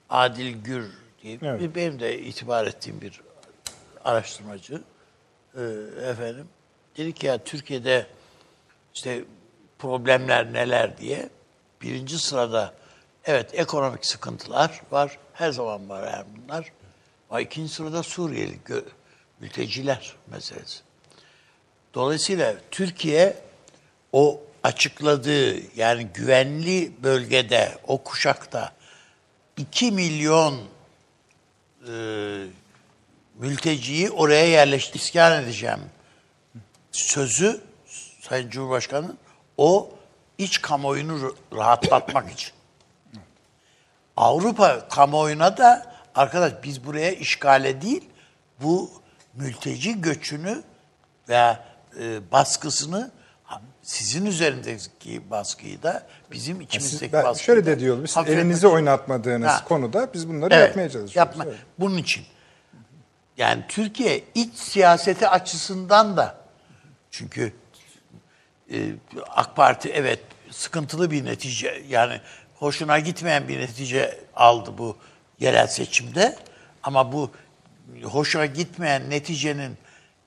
Adil 0.10 0.64
Gür 0.64 0.92
diye 1.24 1.38
Evet. 1.42 1.76
benim 1.76 2.00
de 2.00 2.20
itibar 2.20 2.68
ettiğim 2.68 3.02
bir 3.02 3.22
araştırmacı 4.06 4.82
e, 5.56 5.62
efendim 6.10 6.48
dedi 6.98 7.14
ki 7.14 7.26
ya 7.26 7.38
Türkiye'de 7.44 8.08
işte 8.94 9.24
problemler 9.80 10.54
neler 10.54 10.98
diye 10.98 11.30
birinci 11.82 12.20
sırada 12.20 12.74
evet 13.26 13.50
ekonomik 13.54 14.06
sıkıntılar 14.06 14.82
var 14.92 15.18
her 15.34 15.52
zaman 15.52 15.90
var 15.90 16.12
yani 16.12 16.26
bunlar 16.38 16.72
ama 17.30 17.42
ikinci 17.42 17.74
sırada 17.74 18.04
Suriyeli 18.04 18.60
mülteciler 19.40 20.16
meselesi. 20.28 20.80
Dolayısıyla 21.94 22.56
Türkiye 22.72 23.38
o 24.12 24.42
açıkladığı 24.64 25.78
yani 25.80 26.08
güvenli 26.14 26.92
bölgede 27.04 27.78
o 27.88 28.04
kuşakta 28.04 28.74
2 29.58 29.92
milyon 29.92 30.60
e, 31.88 31.94
mülteciyi 33.40 34.12
oraya 34.12 34.48
yerleştir, 34.48 35.00
iskan 35.00 35.44
edeceğim 35.44 35.80
sözü 36.92 37.62
Sayın 38.22 38.50
Cumhurbaşkanı 38.50 39.16
o 39.58 39.90
iç 40.38 40.62
kamuoyunu 40.62 41.36
rahatlatmak 41.54 42.32
için. 42.32 42.52
Avrupa 44.18 44.88
kamuoyuna 44.88 45.58
da 45.58 45.96
arkadaş 46.16 46.54
biz 46.64 46.86
buraya 46.86 47.12
işgale 47.12 47.82
değil 47.82 48.04
bu 48.62 48.92
mülteci 49.38 50.02
göçünü 50.02 50.64
veya 51.30 51.66
e, 52.00 52.32
baskısını 52.32 53.12
Sizin 53.88 54.26
üzerindeki 54.26 55.32
baskıyı 55.32 55.84
da 55.84 56.08
bizim 56.32 56.62
içimizdeki 56.62 57.00
Siz, 57.00 57.14
ben 57.14 57.24
baskıyı 57.24 57.46
şöyle 57.46 57.62
da 57.62 57.66
de 57.66 57.80
diyorum. 57.80 58.00
Hafifletmek 58.00 58.38
elinizi 58.38 58.68
oynatmadığınız 58.68 59.50
Ha. 59.50 59.64
konuda 59.64 60.14
biz 60.14 60.30
bunları 60.30 60.54
Evet, 60.54 60.68
yapmaya 60.68 60.90
çalışıyoruz. 60.90 61.16
Yapma. 61.16 61.44
Evet. 61.48 61.58
Bunun 61.80 61.98
için. 61.98 62.26
Yani 63.38 63.64
Türkiye 63.68 64.24
iç 64.36 64.56
siyaseti 64.56 65.28
açısından 65.28 66.18
da 66.18 66.38
çünkü 67.12 67.54
e, 68.72 68.92
AK 69.30 69.56
Parti 69.56 69.90
evet 69.90 70.20
sıkıntılı 70.52 71.12
bir 71.12 71.26
netice 71.26 71.84
yani 71.88 72.22
hoşuna 72.56 73.00
gitmeyen 73.00 73.48
bir 73.48 73.60
netice 73.60 74.20
aldı 74.36 74.78
bu 74.78 74.98
yerel 75.40 75.68
seçimde 75.68 76.36
ama 76.84 77.12
bu 77.12 77.32
hoşuna 78.04 78.46
gitmeyen 78.46 79.10
neticenin 79.10 79.78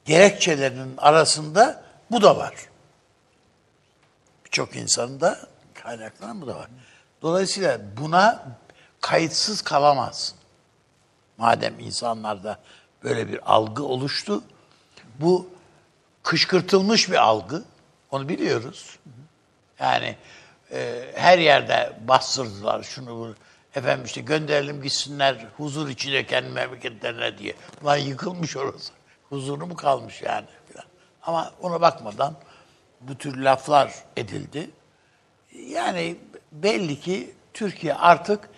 gerekçelerinin 0.04 0.96
arasında 0.96 1.84
bu 2.10 2.22
da 2.22 2.36
var. 2.36 2.54
Birçok 4.44 4.76
insanın 4.76 5.20
da 5.20 5.38
kaynaklanan 5.74 6.40
bu 6.42 6.46
da 6.46 6.56
var. 6.56 6.68
Dolayısıyla 7.22 7.80
buna 7.96 8.42
kayıtsız 9.00 9.62
kalamazsın. 9.62 10.38
Madem 11.38 11.80
insanlarda 11.80 12.58
böyle 13.04 13.28
bir 13.28 13.52
algı 13.52 13.84
oluştu, 13.84 14.42
bu 15.20 15.50
kışkırtılmış 16.22 17.10
bir 17.10 17.16
algı, 17.16 17.64
onu 18.10 18.28
biliyoruz. 18.28 18.98
Yani 19.78 20.16
e, 20.72 21.10
her 21.14 21.38
yerde 21.38 21.92
bastırdılar 22.08 22.82
şunu 22.82 23.10
bunu. 23.16 23.34
Efendim 23.74 24.04
işte 24.04 24.20
gönderelim 24.20 24.82
gitsinler 24.82 25.46
huzur 25.56 25.88
içinde 25.88 26.26
kendi 26.26 26.48
memleketlerine 26.48 27.38
diye. 27.38 27.54
Ulan 27.82 27.96
yıkılmış 27.96 28.56
orası. 28.56 28.92
Huzuru 29.28 29.66
mu 29.66 29.76
kalmış 29.76 30.22
yani 30.22 30.46
filan. 30.68 30.84
Ama 31.22 31.52
ona 31.60 31.80
bakmadan 31.80 32.34
bu 33.00 33.18
tür 33.18 33.36
laflar 33.36 33.94
edildi. 34.16 34.70
Yani 35.52 36.16
belli 36.52 37.00
ki 37.00 37.34
Türkiye 37.54 37.94
artık 37.94 38.48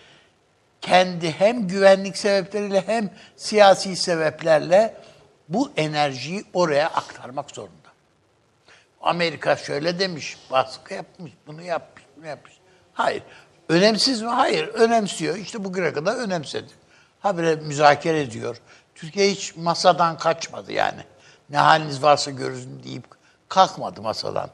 kendi 0.81 1.33
hem 1.33 1.69
güvenlik 1.69 2.17
sebepleriyle 2.17 2.87
hem 2.87 3.11
siyasi 3.37 3.97
sebeplerle 3.97 4.95
bu 5.49 5.73
enerjiyi 5.77 6.45
oraya 6.55 6.89
aktarmak 6.89 7.51
zorunda. 7.51 7.89
Amerika 9.01 9.57
şöyle 9.57 9.99
demiş, 9.99 10.39
baskı 10.51 10.95
yapmış, 10.95 11.33
bunu 11.47 11.63
yapmış, 11.63 12.05
bunu 12.17 12.27
yapmış. 12.27 12.53
Hayır. 12.95 13.23
Önemsiz 13.73 14.23
mi? 14.23 14.29
Hayır. 14.29 14.69
Önemsiyor. 14.69 15.37
İşte 15.37 15.65
bugüne 15.65 15.93
kadar 15.93 16.17
önemsedi. 16.17 16.73
Habire 17.21 17.57
müzakere 17.57 18.21
ediyor. 18.21 18.57
Türkiye 18.95 19.31
hiç 19.31 19.57
masadan 19.57 20.19
kaçmadı 20.19 20.73
yani. 20.73 21.01
Ne 21.51 21.57
haliniz 21.57 22.03
varsa 22.03 22.31
görün 22.31 22.83
deyip 22.85 23.05
kalkmadı 23.49 24.03
masadan. 24.03 24.51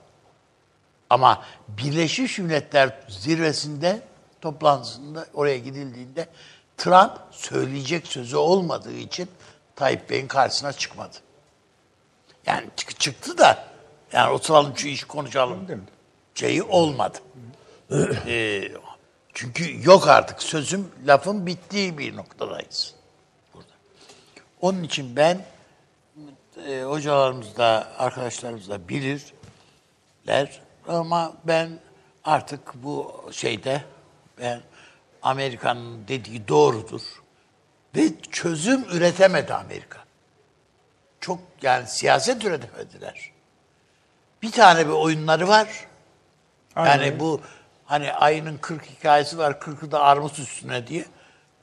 Ama 1.10 1.44
Birleşmiş 1.68 2.38
Milletler 2.38 3.00
zirvesinde 3.08 4.02
toplantısında 4.40 5.26
oraya 5.34 5.58
gidildiğinde 5.58 6.28
Trump 6.76 7.12
söyleyecek 7.30 8.06
sözü 8.06 8.36
olmadığı 8.36 8.96
için 8.96 9.28
Tayyip 9.76 10.10
Bey'in 10.10 10.26
karşısına 10.26 10.72
çıkmadı. 10.72 11.16
Yani 12.46 12.66
çık- 12.76 13.00
çıktı 13.00 13.38
da 13.38 13.64
yani 14.12 14.32
oturalım 14.32 14.72
şu 14.76 14.88
iş 14.88 15.04
konuşalım 15.04 15.66
şeyi 16.34 16.62
olmadı. 16.62 17.18
Ee, 18.26 18.68
çünkü 19.38 19.86
yok 19.88 20.08
artık 20.08 20.42
sözüm 20.42 20.88
lafın 21.06 21.46
bittiği 21.46 21.98
bir 21.98 22.16
noktadayız 22.16 22.94
burada. 23.54 23.72
Onun 24.60 24.82
için 24.82 25.16
ben 25.16 25.44
e, 26.66 26.82
hocalarımız 26.82 27.56
da 27.56 27.88
arkadaşlarımız 27.98 28.68
da 28.68 28.88
bilirler 28.88 30.60
ama 30.88 31.32
ben 31.44 31.78
artık 32.24 32.74
bu 32.74 33.24
şeyde 33.32 33.82
ben 34.38 34.60
Amerika'nın 35.22 36.08
dediği 36.08 36.48
doğrudur 36.48 37.02
ve 37.96 38.20
çözüm 38.30 38.84
üretemedi 38.84 39.54
Amerika. 39.54 39.98
Çok 41.20 41.38
yani 41.62 41.86
siyaset 41.86 42.44
üretemediler. 42.44 43.30
Bir 44.42 44.52
tane 44.52 44.86
bir 44.86 44.92
oyunları 44.92 45.48
var. 45.48 45.68
Aynen. 46.76 47.04
Yani 47.04 47.20
bu 47.20 47.40
hani 47.88 48.12
ayının 48.12 48.56
40 48.56 48.86
hikayesi 48.86 49.38
var, 49.38 49.52
40'ı 49.52 49.92
da 49.92 50.00
armut 50.00 50.38
üstüne 50.38 50.86
diye. 50.86 51.04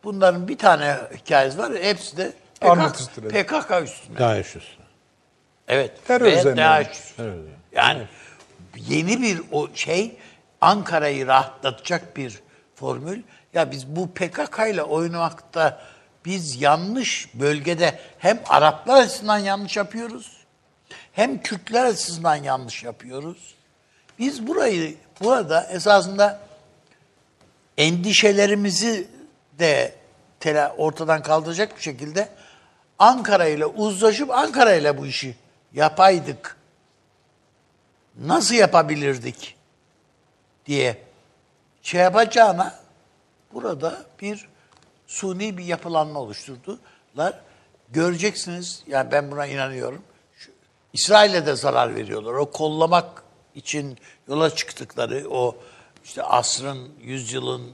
Bunların 0.03 0.47
bir 0.47 0.57
tane 0.57 0.97
hikayesi 1.17 1.57
var, 1.57 1.73
hepsi 1.81 2.17
de 2.17 2.33
PKK, 2.55 2.65
Armut 2.69 2.99
üstüne. 2.99 3.27
PKK 3.27 3.83
üstüne. 3.83 4.19
Daesh 4.19 4.55
üstüne. 4.55 4.85
Evet. 5.67 5.91
Terör 6.07 6.31
üzerine. 6.31 6.61
DAEŞ. 6.61 6.87
Evet. 7.19 7.39
Yani 7.71 8.07
yeni 8.77 9.21
bir 9.21 9.41
o 9.51 9.69
şey 9.75 10.17
Ankara'yı 10.61 11.27
rahatlatacak 11.27 12.17
bir 12.17 12.39
formül. 12.75 13.23
Ya 13.53 13.71
biz 13.71 13.87
bu 13.87 14.13
PKK 14.13 14.59
ile 14.69 14.83
oynamakta 14.83 15.81
biz 16.25 16.61
yanlış 16.61 17.29
bölgede 17.33 17.99
hem 18.19 18.39
Araplar 18.49 19.03
açısından 19.03 19.37
yanlış 19.37 19.77
yapıyoruz 19.77 20.45
hem 21.11 21.41
Kürtler 21.41 21.85
açısından 21.85 22.35
yanlış 22.35 22.83
yapıyoruz. 22.83 23.54
Biz 24.19 24.47
burayı 24.47 24.95
burada 25.21 25.63
esasında 25.63 26.39
endişelerimizi 27.77 29.07
de 29.59 29.95
tela, 30.39 30.75
ortadan 30.77 31.23
kaldıracak 31.23 31.77
bir 31.77 31.81
şekilde 31.81 32.29
Ankara 32.99 33.45
ile 33.45 33.65
uzlaşıp 33.65 34.31
Ankara 34.31 34.73
ile 34.73 34.97
bu 34.97 35.05
işi 35.05 35.35
yapaydık. 35.73 36.57
Nasıl 38.19 38.55
yapabilirdik 38.55 39.57
diye 40.65 40.97
şey 41.81 42.01
yapacağına 42.01 42.75
burada 43.53 44.05
bir 44.21 44.47
suni 45.07 45.57
bir 45.57 45.65
yapılanma 45.65 46.19
oluşturdular. 46.19 47.39
Göreceksiniz, 47.89 48.83
yani 48.87 49.11
ben 49.11 49.31
buna 49.31 49.45
inanıyorum. 49.45 50.03
İsrail'e 50.93 51.45
de 51.45 51.55
zarar 51.55 51.95
veriyorlar. 51.95 52.33
O 52.33 52.51
kollamak 52.51 53.23
için 53.55 53.97
yola 54.27 54.55
çıktıkları 54.55 55.29
o 55.29 55.57
işte 56.05 56.23
asrın, 56.23 56.89
yüzyılın 57.01 57.71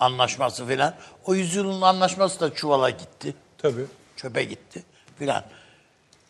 anlaşması 0.00 0.66
filan. 0.66 0.94
O 1.24 1.34
yüzyılın 1.34 1.82
anlaşması 1.82 2.40
da 2.40 2.54
çuvala 2.54 2.90
gitti. 2.90 3.34
Tabii. 3.58 3.84
Çöpe 4.16 4.44
gitti 4.44 4.82
filan. 5.18 5.44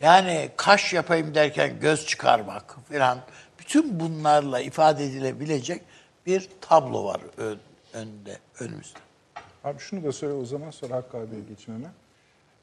Yani 0.01 0.51
kaş 0.57 0.93
yapayım 0.93 1.35
derken 1.35 1.81
göz 1.81 2.07
çıkarmak 2.07 2.77
filan. 2.89 3.19
Bütün 3.59 4.01
bunlarla 4.01 4.61
ifade 4.61 5.05
edilebilecek 5.05 5.83
bir 6.27 6.49
tablo 6.61 7.05
var 7.05 7.21
ön, 7.37 7.59
önde, 7.93 8.39
önümüzde. 8.61 8.99
Abi 9.65 9.79
şunu 9.79 10.05
da 10.05 10.13
söyle 10.13 10.35
o 10.35 10.45
zaman 10.45 10.71
sonra 10.71 10.95
Hakkı 10.95 11.17
abiye 11.17 11.41
hemen. 11.67 11.93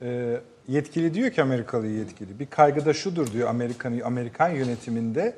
Ee, 0.02 0.42
yetkili 0.68 1.14
diyor 1.14 1.32
ki 1.32 1.42
Amerikalı 1.42 1.88
yetkili. 1.88 2.40
Bir 2.40 2.46
kaygıda 2.46 2.94
şudur 2.94 3.32
diyor 3.32 3.50
Amerikan 3.50 4.00
Amerikan 4.00 4.50
yönetiminde 4.50 5.36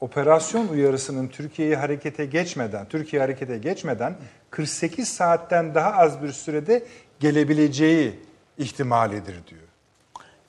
operasyon 0.00 0.68
uyarısının 0.68 1.28
Türkiye'yi 1.28 1.76
harekete 1.76 2.26
geçmeden, 2.26 2.88
Türkiye 2.88 3.22
harekete 3.22 3.58
geçmeden 3.58 4.16
48 4.50 5.08
saatten 5.08 5.74
daha 5.74 5.92
az 5.92 6.22
bir 6.22 6.32
sürede 6.32 6.86
gelebileceği 7.20 8.20
ihtimalidir 8.58 9.46
diyor. 9.46 9.62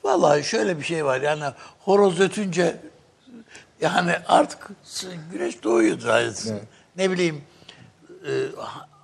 Vallahi 0.03 0.43
şöyle 0.43 0.79
bir 0.79 0.83
şey 0.83 1.05
var 1.05 1.21
yani 1.21 1.43
horoz 1.79 2.19
ötünce 2.19 2.77
yani 3.81 4.11
artık 4.27 4.69
güneş 5.31 5.63
doğuyordur. 5.63 6.07
Yani. 6.07 6.59
Ne 6.97 7.11
bileyim 7.11 7.41
e, 8.27 8.31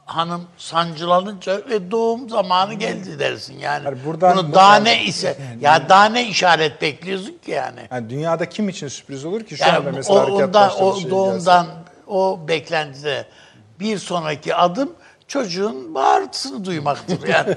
hanım 0.06 0.48
sancılanınca 0.58 1.62
ve 1.70 1.92
doğum 1.92 2.30
zamanı 2.30 2.74
geldi 2.74 3.20
dersin 3.20 3.58
yani. 3.60 3.86
Yani 3.86 3.98
buradan- 4.06 4.38
Bunu 4.38 4.54
daha 4.54 4.76
ne 4.76 5.06
ise 5.06 5.38
ya 5.62 5.90
daha 5.90 6.06
ne 6.06 6.28
işaret 6.28 6.82
bekliyorsun 6.82 7.38
ki 7.46 7.52
yani. 7.52 7.80
Yani 7.92 8.10
dünyada 8.10 8.50
kim 8.50 8.70
için 8.70 8.88
sürpriz 8.88 9.26
olur 9.26 9.44
ki 9.44 9.58
şu 9.58 9.64
Yani 9.64 9.78
anda 9.78 9.92
mesela 9.92 10.26
o, 10.26 10.32
ondan, 10.44 10.82
o 10.84 11.00
şey 11.00 11.10
doğumdan 11.12 11.68
o 12.08 12.40
beklentide 12.48 13.26
bir 13.80 13.98
sonraki 13.98 14.56
adım 14.56 14.94
çocuğun 15.28 15.96
bağırtısını 15.96 16.66
duymaktır 16.66 17.28
yani. 17.28 17.56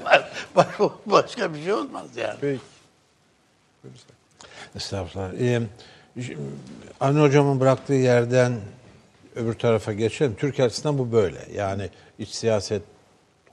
Baş- 0.55 0.67
Başka 1.05 1.53
bir 1.53 1.63
şey 1.63 1.73
olmaz 1.73 2.05
yani. 2.15 2.35
Peki. 2.41 2.59
Estağfurullah. 4.75 5.33
Ee, 5.39 5.61
Avni 7.01 7.21
Hocam'ın 7.21 7.59
bıraktığı 7.59 7.93
yerden 7.93 8.53
öbür 9.37 9.53
tarafa 9.53 9.93
geçelim. 9.93 10.35
Türkiye 10.35 10.67
açısından 10.67 10.97
bu 10.97 11.11
böyle. 11.11 11.39
Yani 11.53 11.89
iç 12.19 12.29
siyaset 12.29 12.81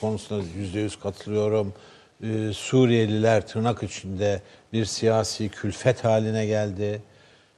konusunda 0.01 0.45
yüzde 0.57 0.81
yüz 0.81 0.99
katılıyorum. 0.99 1.73
Ee, 2.23 2.53
Suriyeliler 2.53 3.47
tırnak 3.47 3.83
içinde 3.83 4.43
bir 4.73 4.85
siyasi 4.85 5.49
külfet 5.49 6.05
haline 6.05 6.47
geldi. 6.47 7.03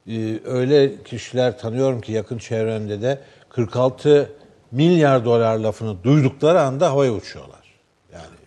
Ee, 0.07 0.39
öyle 0.45 1.03
kişiler 1.03 1.57
tanıyorum 1.57 2.01
ki 2.01 2.11
yakın 2.11 2.37
çevremde 2.37 3.01
de 3.01 3.21
46 3.49 4.31
milyar 4.71 5.25
dolar 5.25 5.57
lafını 5.57 6.03
duydukları 6.03 6.61
anda 6.61 6.91
havaya 6.91 7.13
uçuyorlar. 7.13 7.73
Yani 8.13 8.37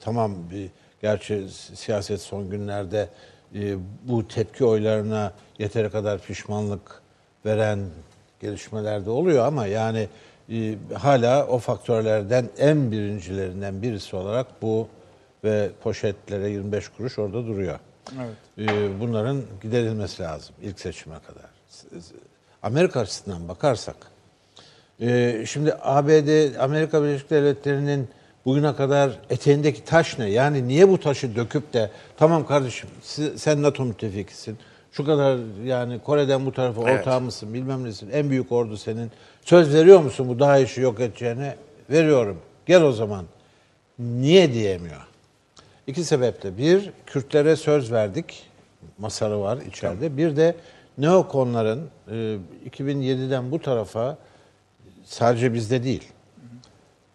tamam 0.00 0.34
bir 0.50 0.70
gerçi 1.02 1.46
siyaset 1.74 2.20
son 2.20 2.50
günlerde 2.50 3.08
e, 3.54 3.76
bu 4.02 4.28
tepki 4.28 4.64
oylarına 4.64 5.32
yeteri 5.58 5.90
kadar 5.90 6.18
pişmanlık 6.18 7.02
veren 7.46 7.80
gelişmeler 8.40 9.06
de 9.06 9.10
oluyor 9.10 9.46
ama 9.46 9.66
yani 9.66 10.08
e, 10.52 10.74
hala 10.94 11.46
o 11.46 11.58
faktörlerden 11.58 12.48
en 12.58 12.92
birincilerinden 12.92 13.82
birisi 13.82 14.16
olarak 14.16 14.46
bu 14.62 14.88
ve 15.44 15.70
poşetlere 15.82 16.50
25 16.50 16.88
kuruş 16.88 17.18
orada 17.18 17.46
duruyor. 17.46 17.78
E, 18.58 19.00
bunların 19.00 19.42
giderilmesi 19.62 20.22
lazım 20.22 20.54
ilk 20.62 20.80
seçime 20.80 21.16
kadar. 21.18 21.50
Amerika 22.62 23.00
açısından 23.00 23.48
bakarsak 23.48 23.96
ee, 25.02 25.44
şimdi 25.46 25.74
ABD, 25.82 26.56
Amerika 26.58 27.02
Birleşik 27.02 27.30
Devletleri'nin 27.30 28.08
bugüne 28.44 28.76
kadar 28.76 29.18
eteğindeki 29.30 29.84
taş 29.84 30.18
ne? 30.18 30.30
Yani 30.30 30.68
niye 30.68 30.88
bu 30.88 31.00
taşı 31.00 31.36
döküp 31.36 31.72
de 31.72 31.90
tamam 32.16 32.46
kardeşim 32.46 32.88
sen 33.36 33.62
NATO 33.62 33.84
müttefikisin. 33.84 34.58
Şu 34.92 35.04
kadar 35.04 35.38
yani 35.64 35.98
Kore'den 35.98 36.46
bu 36.46 36.52
tarafa 36.52 36.90
Evet. 36.90 37.00
ortağı 37.00 37.20
mısın 37.20 37.54
bilmem 37.54 37.84
nesin. 37.84 38.10
En 38.10 38.30
büyük 38.30 38.52
ordu 38.52 38.76
senin. 38.76 39.10
Söz 39.42 39.74
veriyor 39.74 40.00
musun 40.00 40.28
bu 40.28 40.38
daha 40.38 40.58
işi 40.58 40.80
yok 40.80 41.00
edeceğine? 41.00 41.56
Veriyorum. 41.90 42.38
Gel 42.66 42.82
o 42.82 42.92
zaman. 42.92 43.24
Niye 43.98 44.52
diyemiyor? 44.52 45.06
İki 45.86 46.04
sebeple. 46.04 46.56
Bir, 46.58 46.90
Kürtlere 47.06 47.56
söz 47.56 47.92
verdik. 47.92 48.46
Masarı 48.98 49.40
var 49.40 49.58
içeride. 49.58 50.16
Bir 50.16 50.36
de 50.36 50.54
neokonların 50.98 51.90
e, 52.10 52.36
2007'den 52.70 53.50
bu 53.50 53.58
tarafa 53.62 54.18
sadece 55.04 55.54
bizde 55.54 55.84
değil. 55.84 56.08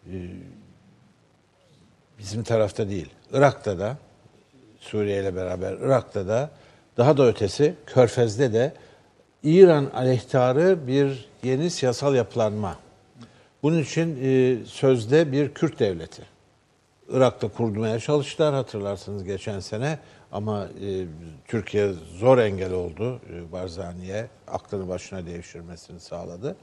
e, 0.08 0.16
Bizim 2.20 2.44
tarafta 2.44 2.90
değil. 2.90 3.10
Irak'ta 3.34 3.80
da 3.80 3.98
Suriye 4.80 5.22
ile 5.22 5.36
beraber 5.36 5.74
Irak'ta 5.74 6.28
da 6.28 6.50
daha 6.98 7.18
da 7.18 7.28
ötesi 7.28 7.74
Körfez'de 7.86 8.54
de 8.54 8.74
İran 9.44 9.86
aleyhtarı 9.86 10.88
bir 10.88 11.30
yeni 11.44 11.70
siyasal 11.70 12.16
yapılanma. 12.16 12.76
Bunun 13.64 13.82
için 13.82 14.20
e, 14.24 14.58
sözde 14.66 15.32
bir 15.32 15.54
Kürt 15.54 15.80
devleti. 15.80 16.22
Irak'ta 17.10 17.48
kurmaya 17.48 18.00
çalıştılar 18.00 18.54
hatırlarsınız 18.54 19.24
geçen 19.24 19.60
sene 19.60 20.00
ama 20.32 20.64
e, 20.64 21.06
Türkiye 21.48 21.94
zor 22.20 22.38
engel 22.38 22.74
oldu 22.74 23.22
e, 23.34 23.52
Barzani'ye 23.52 24.28
aklını 24.48 24.88
başına 24.88 25.26
devşirmesini 25.26 26.00
sağladı. 26.00 26.56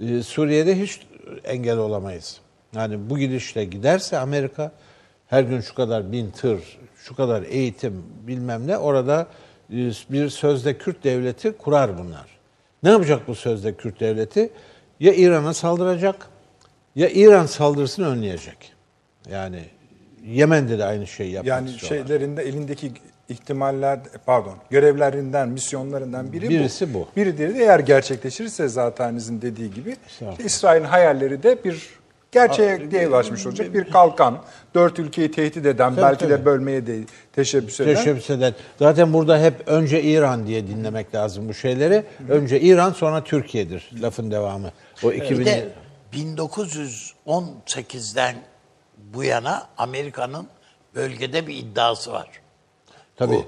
E, 0.00 0.22
Suriye'de 0.22 0.80
hiç 0.80 1.00
engel 1.44 1.78
olamayız. 1.78 2.40
Yani 2.74 3.10
bu 3.10 3.18
gidişle 3.18 3.64
giderse 3.64 4.18
Amerika 4.18 4.72
her 5.26 5.42
gün 5.42 5.60
şu 5.60 5.74
kadar 5.74 6.12
bin 6.12 6.30
tır, 6.30 6.78
şu 6.96 7.16
kadar 7.16 7.42
eğitim 7.42 8.02
bilmem 8.26 8.66
ne 8.66 8.78
orada 8.78 9.26
bir 10.10 10.28
sözde 10.28 10.78
Kürt 10.78 11.04
devleti 11.04 11.52
kurar 11.52 11.98
bunlar. 11.98 12.26
Ne 12.82 12.90
yapacak 12.90 13.28
bu 13.28 13.34
sözde 13.34 13.74
Kürt 13.74 14.00
devleti? 14.00 14.50
Ya 15.00 15.12
İran'a 15.14 15.54
saldıracak 15.54 16.28
ya 16.96 17.08
İran 17.08 17.46
saldırısını 17.46 18.08
önleyecek. 18.08 18.72
Yani 19.30 19.60
Yemen'de 20.26 20.78
de 20.78 20.84
aynı 20.84 21.06
şeyi 21.06 21.32
yapmak 21.32 21.48
Yani 21.48 21.70
istiyorlar. 21.70 22.06
şeylerinde 22.08 22.42
elindeki 22.42 22.92
ihtimaller 23.28 24.00
pardon 24.26 24.54
görevlerinden 24.70 25.48
misyonlarından 25.48 26.32
biri 26.32 26.48
Birisi 26.48 26.94
bu. 26.94 26.98
bu. 26.98 27.08
Biri 27.16 27.38
de 27.38 27.52
eğer 27.58 27.78
gerçekleşirse 27.80 28.68
zatenizin 28.68 29.42
dediği 29.42 29.74
gibi 29.74 29.96
İsrail'in 30.44 30.84
hayalleri 30.86 31.42
de 31.42 31.64
bir 31.64 31.88
gerçeğe 32.32 33.08
ulaşmış 33.08 33.46
olacak. 33.46 33.74
Bir 33.74 33.90
kalkan, 33.90 34.38
dört 34.74 34.98
ülkeyi 34.98 35.30
tehdit 35.30 35.66
eden, 35.66 35.96
belki 35.96 36.18
tabii. 36.20 36.30
de 36.30 36.44
bölmeye 36.44 36.86
de 36.86 36.98
teşebbüs 37.32 37.80
eden. 37.80 37.94
Teşebbüs 37.94 38.30
eden. 38.30 38.54
Zaten 38.78 39.12
burada 39.12 39.38
hep 39.38 39.54
önce 39.66 40.02
İran 40.02 40.46
diye 40.46 40.66
dinlemek 40.66 41.14
lazım 41.14 41.48
bu 41.48 41.54
şeyleri. 41.54 42.04
Önce 42.28 42.60
İran 42.60 42.92
sonra 42.92 43.24
Türkiye'dir 43.24 43.90
lafın 44.02 44.30
devamı. 44.30 44.70
O 45.02 45.12
2000 45.12 45.40
Bir 45.40 45.46
de 45.46 45.68
1918'den 46.12 48.36
bu 48.96 49.24
yana 49.24 49.66
Amerika'nın 49.78 50.46
bölgede 50.94 51.46
bir 51.46 51.56
iddiası 51.56 52.12
var. 52.12 52.28
tabii. 53.16 53.32
Bu. 53.34 53.44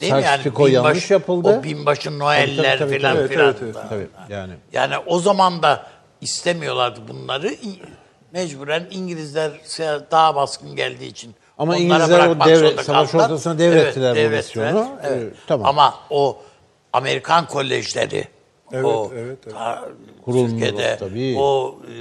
Değil 0.00 0.12
mi 0.12 0.22
yani? 0.22 0.44
Binbaşı- 0.44 0.72
yanlış 0.72 1.10
yapıldı. 1.10 1.58
O 1.60 1.62
binbaşı 1.62 2.02
Tabii, 2.04 2.18
Noeller 2.18 2.78
tabii, 2.78 2.78
tabii, 2.78 2.92
filan 2.98 3.16
tabii. 3.16 3.28
filan. 3.28 3.44
Evet, 3.46 3.56
evet, 3.62 3.74
evet. 3.76 3.86
Tabii 3.88 4.06
yani. 4.34 4.52
Yani 4.72 4.94
o 5.06 5.18
zaman 5.18 5.62
da 5.62 5.86
istemiyorlardı 6.20 7.00
bunları. 7.08 7.54
Mecburen 8.32 8.86
İngilizler 8.90 9.52
daha 10.10 10.34
baskın 10.34 10.76
geldiği 10.76 11.06
için 11.06 11.34
Ama 11.58 11.76
İngilizler 11.76 12.28
o 12.28 12.32
devre- 12.32 12.82
savaş 12.82 13.14
ortasına 13.14 13.58
devrettiler 13.58 14.12
bu 14.12 14.16
devrettiler, 14.16 14.72
misyonu. 14.72 14.98
evet. 15.02 15.32
Ee, 15.32 15.36
tamam. 15.46 15.66
Ama 15.66 15.94
o 16.10 16.42
Amerikan 16.92 17.46
kolejleri 17.46 18.28
Evet, 18.72 18.84
o 18.84 19.10
evet, 19.14 19.38
evet. 19.46 19.54
ta- 19.54 19.88
Türkiye'de 20.24 20.96
tabii. 20.98 21.36
o 21.38 21.76
e, 21.88 21.92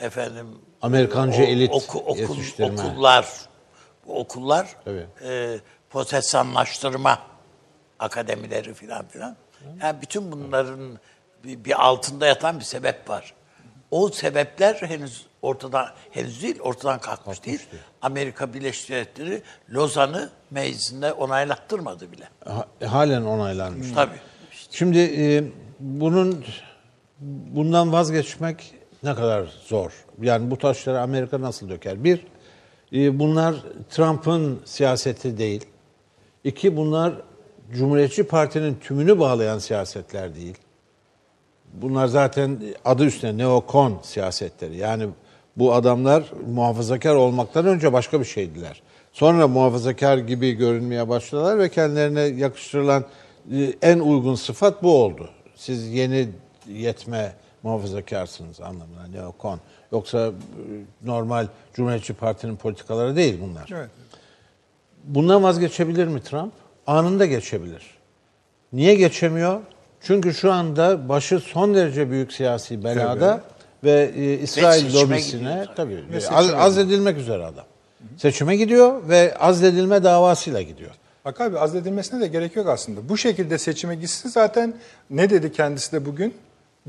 e, 0.00 0.06
efendim 0.06 0.46
Amerikancı 0.82 1.42
o- 1.42 1.46
elit 1.46 1.70
oku- 1.72 1.98
okul- 1.98 2.62
okullar 2.62 3.26
bu 4.06 4.18
okullar 4.20 4.76
Tabii. 4.84 5.06
e, 5.24 5.58
protestanlaştırma 5.90 7.18
akademileri 7.98 8.74
filan 8.74 9.08
filan. 9.08 9.36
Yani 9.82 10.02
bütün 10.02 10.32
bunların 10.32 10.98
bir, 11.44 11.64
bir 11.64 11.84
altında 11.86 12.26
yatan 12.26 12.58
bir 12.60 12.64
sebep 12.64 13.10
var. 13.10 13.34
O 13.92 14.08
sebepler 14.08 14.74
henüz 14.74 15.26
ortadan 15.42 15.86
henüz 16.10 16.42
değil, 16.42 16.60
ortadan 16.60 17.00
kalkmış, 17.00 17.44
değil. 17.44 17.60
Amerika 18.02 18.54
Birleşik 18.54 18.90
Devletleri 18.90 19.42
Lozan'ı 19.70 20.30
meclisinde 20.50 21.12
onaylattırmadı 21.12 22.12
bile. 22.12 22.28
Ha- 22.44 22.68
halen 22.86 23.22
onaylanmış. 23.22 23.86
Tabii. 23.94 24.16
Şimdi 24.70 24.98
e, 24.98 25.44
bunun 25.80 26.44
bundan 27.54 27.92
vazgeçmek 27.92 28.74
ne 29.02 29.14
kadar 29.14 29.46
zor. 29.66 30.04
Yani 30.20 30.50
bu 30.50 30.58
taşları 30.58 31.00
Amerika 31.00 31.40
nasıl 31.40 31.68
döker? 31.68 32.04
Bir, 32.04 32.26
e, 32.92 33.18
bunlar 33.18 33.54
Trump'ın 33.90 34.62
siyaseti 34.64 35.38
değil. 35.38 35.66
İki, 36.44 36.76
bunlar 36.76 37.14
Cumhuriyetçi 37.72 38.24
Parti'nin 38.24 38.74
tümünü 38.74 39.18
bağlayan 39.18 39.58
siyasetler 39.58 40.34
değil. 40.34 40.56
Bunlar 41.72 42.06
zaten 42.06 42.60
adı 42.84 43.04
üstüne 43.04 43.38
neokon 43.38 43.98
siyasetleri. 44.02 44.76
Yani 44.76 45.08
bu 45.56 45.74
adamlar 45.74 46.24
muhafazakar 46.54 47.14
olmaktan 47.14 47.66
önce 47.66 47.92
başka 47.92 48.20
bir 48.20 48.24
şeydiler. 48.24 48.82
Sonra 49.12 49.48
muhafazakar 49.48 50.18
gibi 50.18 50.52
görünmeye 50.52 51.08
başladılar 51.08 51.58
ve 51.58 51.68
kendilerine 51.68 52.20
yakıştırılan 52.20 53.04
e, 53.52 53.74
en 53.82 53.98
uygun 53.98 54.34
sıfat 54.34 54.82
bu 54.82 55.02
oldu. 55.04 55.30
Siz 55.56 55.88
yeni 55.88 56.28
yetme 56.68 57.32
muhafazakarsınız 57.62 58.60
anlamına 58.60 59.06
neokon. 59.06 59.60
Yoksa 59.92 60.26
e, 60.26 60.32
normal 61.04 61.46
Cumhuriyetçi 61.74 62.14
Parti'nin 62.14 62.56
politikaları 62.56 63.16
değil 63.16 63.38
bunlar. 63.42 63.68
Evet. 63.72 63.90
Bundan 65.04 65.42
vazgeçebilir 65.42 66.06
mi 66.06 66.22
Trump? 66.22 66.52
Anında 66.86 67.26
geçebilir. 67.26 67.82
Niye 68.72 68.94
geçemiyor? 68.94 69.60
Çünkü 70.02 70.34
şu 70.34 70.52
anda 70.52 71.08
başı 71.08 71.40
son 71.40 71.74
derece 71.74 72.10
büyük 72.10 72.32
siyasi 72.32 72.84
belada 72.84 73.40
ve 73.84 74.10
e, 74.16 74.32
İsrail 74.38 74.94
Ve 74.94 75.00
lobisine 75.00 75.66
tabii 75.76 76.04
Ve 76.12 76.16
e, 76.16 76.28
az, 76.28 76.54
azledilmek 76.54 77.18
üzere 77.18 77.44
adam. 77.44 77.64
Seçime 78.16 78.56
gidiyor 78.56 79.08
ve 79.08 79.34
azledilme 79.38 80.04
davasıyla 80.04 80.62
gidiyor. 80.62 80.90
Bak 81.24 81.40
abi 81.40 81.58
azledilmesine 81.58 82.20
de 82.20 82.26
gerek 82.26 82.56
yok 82.56 82.68
aslında. 82.68 83.08
Bu 83.08 83.16
şekilde 83.18 83.58
seçime 83.58 83.94
gitsin 83.94 84.28
zaten 84.28 84.74
ne 85.10 85.30
dedi 85.30 85.52
kendisi 85.52 85.92
de 85.92 86.06
bugün? 86.06 86.34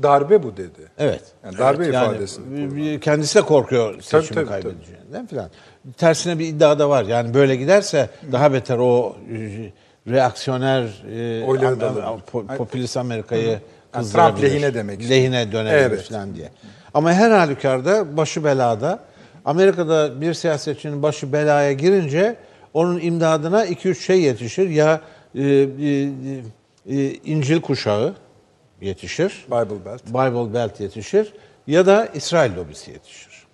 Darbe 0.02 0.42
bu 0.42 0.56
dedi. 0.56 0.90
Evet. 0.98 1.22
Yani 1.44 1.58
darbe 1.58 1.86
Yani 1.86 2.06
ifadesini. 2.12 2.76
bir- 2.76 3.00
kendisi 3.00 3.34
de 3.38 3.42
korkuyor 3.42 4.00
seçimi 4.00 4.22
tabii, 4.34 4.34
tabii. 4.34 4.62
kaybedeceğinden 4.62 5.26
filan. 5.26 5.50
Tersine 5.96 6.38
bir 6.38 6.46
iddia 6.46 6.78
da 6.78 6.88
var. 6.88 7.04
Yani 7.04 7.34
böyle 7.34 7.56
giderse 7.56 8.10
daha 8.32 8.52
beter 8.52 8.78
o 8.78 9.16
reaksiyoner 10.08 10.82
e, 10.82 11.80
da 11.80 12.18
po- 12.32 12.56
popülist 12.56 12.96
Amerika'yı 12.96 13.60
Yani. 13.94 14.06
Trump 14.12 14.42
lehine 14.42 14.74
demek 14.74 15.00
istiyor. 15.00 15.20
Lehine 15.20 15.52
dönebilir 15.52 15.78
Evet. 15.78 16.02
filan 16.02 16.34
diye. 16.34 16.48
Ama 16.94 17.12
her 17.12 17.30
halükarda 17.30 18.16
başı 18.16 18.44
belada. 18.44 18.98
Amerika'da 19.44 20.20
bir 20.20 20.34
siyasetçinin 20.34 21.02
başı 21.02 21.32
belaya 21.32 21.72
girince 21.72 22.36
onun 22.74 23.00
imdadına 23.00 23.64
iki 23.64 23.88
üç 23.88 24.06
şey 24.06 24.20
yetişir. 24.22 24.68
Ya 24.68 25.00
e, 25.34 25.42
e, 25.42 25.66
e, 26.88 27.10
İncil 27.14 27.60
kuşağı 27.60 28.14
yetişir. 28.80 29.44
Bible 29.48 29.84
Belt. 29.84 30.06
Bible 30.06 30.54
Belt 30.54 30.80
yetişir 30.80 31.32
ya 31.66 31.86
da 31.86 32.08
İsrail 32.14 32.56
lobisi 32.56 32.90
yetişir. 32.90 33.44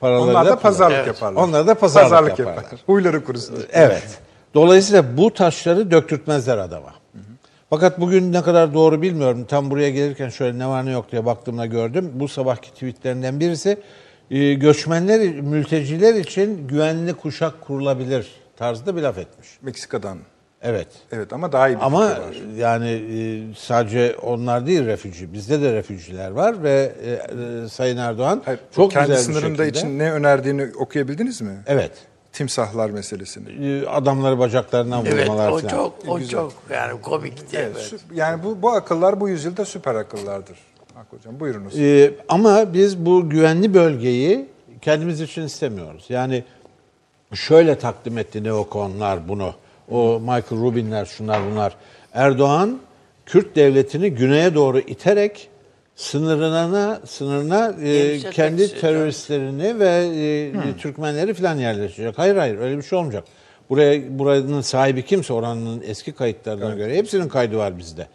Paraları 0.00 0.22
Onlar 0.30 0.44
da 0.46 0.48
pullar. 0.50 0.60
pazarlık 0.62 0.96
Evet. 0.96 1.06
yaparlar. 1.06 1.42
Onlar 1.42 1.66
da 1.66 1.74
pazarlık 1.74 2.38
yaparlar. 2.38 2.62
yapar. 2.62 2.78
Huyları 2.86 3.24
kurusun. 3.24 3.58
Evet. 3.72 4.18
Dolayısıyla 4.54 5.16
bu 5.16 5.34
taşları 5.34 5.90
döktürtmezler 5.90 6.58
adama. 6.58 6.94
Fakat 7.70 8.00
bugün 8.00 8.32
ne 8.32 8.42
kadar 8.42 8.74
doğru 8.74 9.02
bilmiyorum. 9.02 9.44
Tam 9.48 9.70
buraya 9.70 9.90
gelirken 9.90 10.28
şöyle 10.28 10.58
ne 10.58 10.66
var 10.68 10.86
ne 10.86 10.90
yok 10.90 11.12
diye 11.12 11.26
baktığımda 11.26 11.66
gördüm. 11.66 12.10
Bu 12.14 12.28
sabahki 12.28 12.70
tweetlerinden 12.72 13.40
birisi 13.40 13.76
e, 14.30 14.54
göçmenler, 14.54 15.20
mülteciler 15.40 16.14
için 16.14 16.68
güvenli 16.68 17.12
kuşak 17.14 17.60
kurulabilir 17.60 18.26
tarzda 18.56 18.96
bir 18.96 19.02
laf 19.02 19.18
etmiş. 19.18 19.48
Meksika'dan. 19.62 20.18
Evet. 20.62 20.88
Evet 21.12 21.32
ama 21.32 21.52
daha 21.52 21.68
iyi 21.68 21.76
bir 21.76 21.82
Ama 21.82 22.00
var. 22.00 22.18
yani 22.56 22.90
e, 22.90 23.18
sadece 23.56 24.16
onlar 24.22 24.66
değil 24.66 24.86
refüji. 24.86 25.32
Bizde 25.32 25.62
de 25.62 25.72
refüjiler 25.72 26.30
var 26.30 26.62
ve 26.62 26.92
e, 27.04 27.68
Sayın 27.68 27.96
Erdoğan 27.96 28.42
Hayır, 28.44 28.60
çok 28.74 28.90
kendi 28.92 29.06
güzel 29.06 29.28
bir 29.28 29.34
sınırında 29.34 29.64
şekilde. 29.64 29.78
için 29.78 29.98
ne 29.98 30.12
önerdiğini 30.12 30.66
okuyabildiniz 30.78 31.40
mi? 31.40 31.62
Evet. 31.66 31.92
Timsahlar 32.34 32.90
meselesini. 32.90 33.66
E, 33.66 33.86
Adamları 33.86 34.38
bacaklarından 34.38 35.04
Evet 35.06 35.28
vurmalar 35.28 35.48
o 35.50 35.58
falan. 35.58 35.70
çok 35.70 35.94
o 36.08 36.20
çok 36.20 36.52
yani 36.70 37.00
komikti. 37.00 37.56
Evet, 37.56 37.76
Evet. 37.90 38.00
Yani 38.14 38.44
bu, 38.44 38.62
bu 38.62 38.70
akıllar 38.70 39.20
bu 39.20 39.28
yüzyılda 39.28 39.64
süper 39.64 39.94
akıllardır. 39.94 40.58
Hakkı 40.94 41.16
Hocam 41.16 41.40
buyurunuz. 41.40 41.78
Ee, 41.78 42.14
ama 42.28 42.74
biz 42.74 43.06
bu 43.06 43.30
güvenli 43.30 43.74
bölgeyi 43.74 44.46
kendimiz 44.82 45.20
için 45.20 45.42
istemiyoruz. 45.42 46.04
Yani 46.08 46.44
şöyle 47.34 47.78
takdim 47.78 48.18
etti 48.18 48.44
neokonlar 48.44 49.28
bunu. 49.28 49.54
O 49.90 50.20
Michael 50.20 50.62
Rubinler 50.62 51.04
şunlar 51.04 51.40
bunlar. 51.50 51.76
Erdoğan 52.12 52.78
Kürt 53.26 53.56
devletini 53.56 54.10
güneye 54.10 54.54
doğru 54.54 54.78
iterek 54.78 55.48
sınırına 55.96 57.00
sınırına 57.06 57.74
e, 57.82 58.18
kendi 58.30 58.62
istiyor, 58.62 58.80
teröristlerini 58.80 59.78
ve 59.78 60.10
e, 60.16 60.76
Türkmenleri 60.78 61.34
falan 61.34 61.56
yerleştirecek. 61.56 62.18
Hayır 62.18 62.36
hayır 62.36 62.58
öyle 62.58 62.76
bir 62.76 62.82
şey 62.82 62.98
olmayacak. 62.98 63.24
Buraya 63.70 64.18
buranın 64.18 64.60
sahibi 64.60 65.04
kimse 65.04 65.32
oranın 65.32 65.82
eski 65.86 66.12
kayıtlarına 66.12 66.74
göre 66.74 66.96
hepsinin 66.96 67.28
kaydı 67.28 67.56
var 67.56 67.78
bizde. 67.78 68.06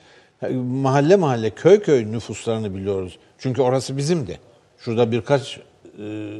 Mahalle 0.63 1.15
mahalle 1.15 1.49
köy 1.49 1.79
köy 1.79 2.11
nüfuslarını 2.11 2.75
biliyoruz. 2.75 3.19
Çünkü 3.37 3.61
orası 3.61 3.97
bizimdi. 3.97 4.39
Şurada 4.77 5.11
birkaç 5.11 5.59
e, 5.99 6.33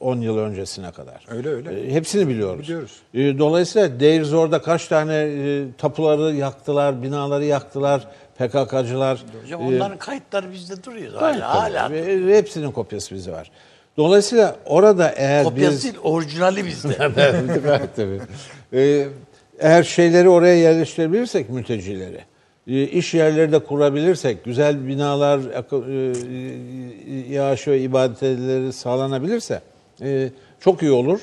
10 0.00 0.20
yıl 0.20 0.38
öncesine 0.38 0.92
kadar. 0.92 1.24
Öyle, 1.28 1.48
öyle. 1.48 1.80
E, 1.80 1.90
hepsini 1.90 2.28
biliyoruz. 2.28 2.62
Biliyoruz. 2.62 2.92
E, 3.14 3.38
dolayısıyla 3.38 4.00
Deir 4.00 4.24
Zor'da 4.24 4.62
kaç 4.62 4.88
tane 4.88 5.14
e, 5.14 5.64
tapuları 5.78 6.34
yaktılar, 6.34 7.02
binaları 7.02 7.44
yaktılar 7.44 8.08
PKK'cılar. 8.38 9.24
Hocam 9.42 9.60
E, 9.62 9.64
onların 9.64 9.98
kayıtları 9.98 10.52
bizde 10.52 10.84
duruyor 10.84 11.12
hala. 11.14 11.54
hala. 11.54 11.90
Ve- 11.90 12.36
hepsinin 12.38 12.70
kopyası 12.70 13.14
bizde 13.14 13.32
var. 13.32 13.50
Dolayısıyla 13.96 14.56
orada 14.66 15.08
eğer 15.16 15.44
Kopyası 15.44 15.72
biz... 15.76 15.84
değil, 15.84 15.94
orijinali 16.02 16.66
bizde. 16.66 16.96
evet, 17.66 17.88
tabii. 17.96 18.20
Ee, 18.72 19.06
eğer 19.58 19.82
şeyleri 19.82 20.28
oraya 20.28 20.54
yerleştirebilirsek 20.54 21.50
mültecileri, 21.50 22.20
e, 22.66 22.82
iş 22.82 23.14
yerleri 23.14 23.52
de 23.52 23.58
kurabilirsek, 23.58 24.44
güzel 24.44 24.88
binalar, 24.88 25.38
akı- 25.38 25.84
e, 27.30 27.34
yağış 27.34 27.68
ve 27.68 27.80
ibadeteleri 27.80 28.72
sağlanabilirse 28.72 29.60
e, 30.02 30.28
çok 30.60 30.82
iyi 30.82 30.90
olur. 30.92 31.20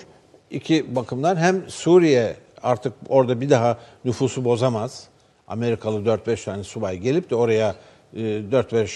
İki 0.52 0.96
bakımdan 0.96 1.36
hem 1.36 1.62
Suriye 1.70 2.36
artık 2.64 2.94
orada 3.10 3.42
bir 3.42 3.50
daha 3.50 3.78
nüfusu 4.06 4.46
bozamaz. 4.46 5.04
Amerikalı 5.52 6.00
4-5 6.00 6.46
tane 6.46 6.64
subay 6.64 6.98
gelip 6.98 7.30
de 7.30 7.36
oraya 7.36 7.76
e, 8.16 8.20
4-5 8.20 8.84
e, 8.84 8.88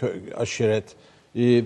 kö- 0.00 0.34
aşiret 0.34 0.84
e, 1.36 1.64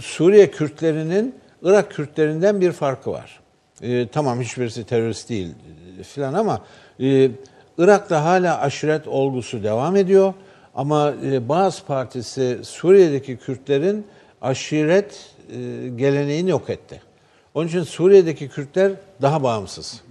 Suriye 0.00 0.50
Kürtlerinin 0.50 1.34
Irak 1.62 1.90
Kürtlerinden 1.90 2.60
bir 2.60 2.72
farkı 2.72 3.10
var. 3.12 3.40
E, 3.82 4.08
tamam 4.08 4.40
hiçbirisi 4.40 4.84
terörist 4.86 5.28
değil 5.28 5.54
e, 6.00 6.02
filan 6.02 6.34
ama 6.34 6.60
e, 7.00 7.30
Irak'ta 7.78 8.24
hala 8.24 8.60
aşiret 8.60 9.08
olgusu 9.08 9.62
devam 9.62 9.96
ediyor. 9.96 10.34
Ama 10.74 11.14
e, 11.24 11.48
Baas 11.48 11.82
Partisi 11.82 12.58
Suriye'deki 12.62 13.36
Kürtlerin 13.36 14.06
aşiret 14.42 15.30
e, 15.50 15.88
geleneğini 15.96 16.50
yok 16.50 16.70
etti. 16.70 17.02
Onun 17.54 17.68
için 17.68 17.82
Suriye'deki 17.82 18.48
Kürtler 18.48 18.92
daha 19.22 19.42
bağımsız. 19.42 20.02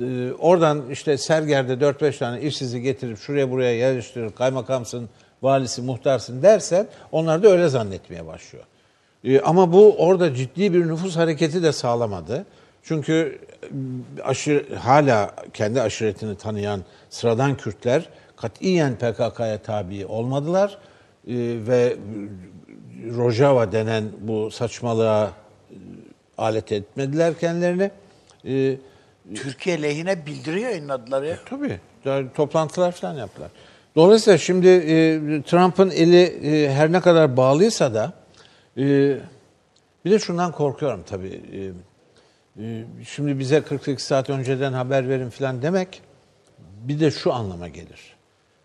Ee, 0.00 0.32
oradan 0.32 0.90
işte 0.90 1.18
Serger'de 1.18 1.72
4-5 1.72 2.18
tane 2.18 2.40
işsizi 2.40 2.82
getirip 2.82 3.18
şuraya 3.18 3.50
buraya 3.50 3.76
yerleştirir, 3.76 4.30
kaymakamsın, 4.30 5.08
valisi, 5.42 5.82
muhtarsın 5.82 6.42
dersen 6.42 6.86
onlar 7.12 7.42
da 7.42 7.48
öyle 7.48 7.68
zannetmeye 7.68 8.26
başlıyor. 8.26 8.64
Ee, 9.24 9.40
ama 9.40 9.72
bu 9.72 9.96
orada 9.98 10.34
ciddi 10.34 10.72
bir 10.74 10.88
nüfus 10.88 11.16
hareketi 11.16 11.62
de 11.62 11.72
sağlamadı. 11.72 12.46
Çünkü 12.82 13.38
e, 14.18 14.22
aşır, 14.22 14.72
hala 14.72 15.34
kendi 15.54 15.82
aşiretini 15.82 16.36
tanıyan 16.36 16.80
sıradan 17.10 17.56
Kürtler 17.56 18.08
katiyen 18.36 18.94
PKK'ya 18.94 19.58
tabi 19.58 20.06
olmadılar. 20.06 20.78
Ee, 21.28 21.34
ve 21.66 21.96
Rojava 23.16 23.72
denen 23.72 24.04
bu 24.20 24.50
saçmalığa 24.50 25.24
e, 25.24 25.74
alet 26.38 26.72
etmediler 26.72 27.38
kendilerini. 27.38 27.90
Ee, 28.44 28.76
Türkiye 29.34 29.82
lehine 29.82 30.26
bildiri 30.26 30.60
yayınladılar 30.60 31.22
ya. 31.22 31.38
Tabii. 31.46 31.80
Daha 32.04 32.32
Toplantılar 32.32 32.92
falan 32.92 33.14
yaptılar. 33.14 33.50
Dolayısıyla 33.96 34.38
şimdi 34.38 34.68
e, 34.68 35.42
Trump'ın 35.42 35.90
eli 35.90 36.22
e, 36.22 36.72
her 36.72 36.92
ne 36.92 37.00
kadar 37.00 37.36
bağlıysa 37.36 37.94
da 37.94 38.12
e, 38.76 38.82
bir 40.04 40.10
de 40.10 40.18
şundan 40.18 40.52
korkuyorum 40.52 41.02
tabii. 41.06 41.42
E, 41.52 41.60
e, 42.64 42.84
şimdi 43.04 43.38
bize 43.38 43.60
48 43.60 44.04
saat 44.04 44.30
önceden 44.30 44.72
haber 44.72 45.08
verin 45.08 45.30
falan 45.30 45.62
demek 45.62 46.02
bir 46.58 47.00
de 47.00 47.10
şu 47.10 47.32
anlama 47.32 47.68
gelir. 47.68 48.16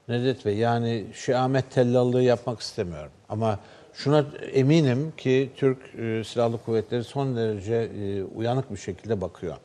Nedet 0.08 0.46
Bey 0.46 0.58
yani 0.58 1.06
Ahmet 1.36 1.72
tellallığı 1.72 2.22
yapmak 2.22 2.60
istemiyorum. 2.60 3.12
Ama 3.30 3.60
şuna 3.94 4.26
eminim 4.54 5.14
ki 5.18 5.50
Türk 5.56 5.78
e, 6.00 6.24
Silahlı 6.24 6.58
Kuvvetleri 6.58 7.04
son 7.04 7.36
derece 7.36 7.76
e, 7.76 8.24
uyanık 8.24 8.72
bir 8.72 8.78
şekilde 8.78 9.22
bakıyor. 9.22 9.58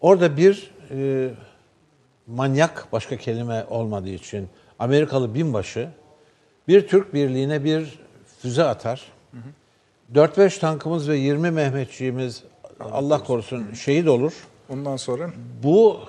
Orada 0.00 0.36
bir 0.36 0.70
e, 0.90 1.30
manyak 2.26 2.88
başka 2.92 3.16
kelime 3.16 3.64
olmadığı 3.70 4.08
için 4.08 4.48
Amerikalı 4.78 5.34
binbaşı 5.34 5.88
bir 6.68 6.88
Türk 6.88 7.14
birliğine 7.14 7.64
bir 7.64 7.98
füze 8.42 8.64
atar. 8.64 9.02
4-5 10.14 10.60
tankımız 10.60 11.08
ve 11.08 11.16
20 11.16 11.50
Mehmetçiğimiz 11.50 12.42
Allah 12.80 13.24
korusun 13.24 13.72
şehit 13.74 14.08
olur. 14.08 14.32
Ondan 14.68 14.96
sonra 14.96 15.30
Bu 15.62 16.00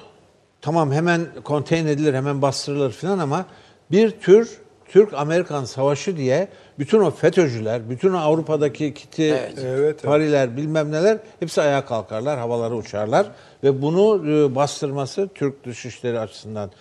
tamam 0.61 0.91
hemen 0.91 1.27
konteyn 1.43 1.85
edilir, 1.85 2.13
hemen 2.13 2.41
bastırılır 2.41 2.91
falan 2.91 3.19
ama 3.19 3.45
bir 3.91 4.11
tür 4.11 4.57
Türk-Amerikan 4.85 5.65
savaşı 5.65 6.17
diye 6.17 6.47
bütün 6.79 6.99
o 6.99 7.11
FETÖ'cüler, 7.11 7.89
bütün 7.89 8.13
o 8.13 8.17
Avrupa'daki 8.17 8.93
kiti, 8.93 9.23
Evet. 9.23 9.53
Evet, 9.57 9.79
evet. 9.79 10.03
Pariler 10.03 10.57
bilmem 10.57 10.91
neler 10.91 11.17
hepsi 11.39 11.61
ayağa 11.61 11.85
kalkarlar, 11.85 12.39
havalara 12.39 12.75
uçarlar. 12.75 13.27
Ve 13.63 13.81
bunu 13.81 14.31
e, 14.31 14.55
bastırması 14.55 15.29
Türk 15.35 15.65
dışişleri 15.65 16.19
açısından 16.19 16.67
e, 16.67 16.71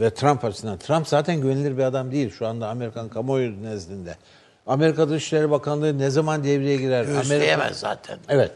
ve 0.00 0.14
Trump 0.14 0.44
açısından. 0.44 0.78
Trump 0.78 1.08
zaten 1.08 1.40
güvenilir 1.40 1.78
bir 1.78 1.82
adam 1.82 2.12
değil 2.12 2.30
şu 2.30 2.46
anda 2.46 2.68
Amerikan 2.68 3.08
kamuoyu 3.08 3.62
nezdinde. 3.62 4.16
Amerika 4.66 5.08
Dışişleri 5.08 5.50
Bakanlığı 5.50 5.98
ne 5.98 6.10
zaman 6.10 6.44
devreye 6.44 6.76
girer? 6.76 7.04
Amerika... 7.04 7.20
Göğüsleyemez 7.20 7.76
zaten. 7.76 8.18
Evet. 8.28 8.50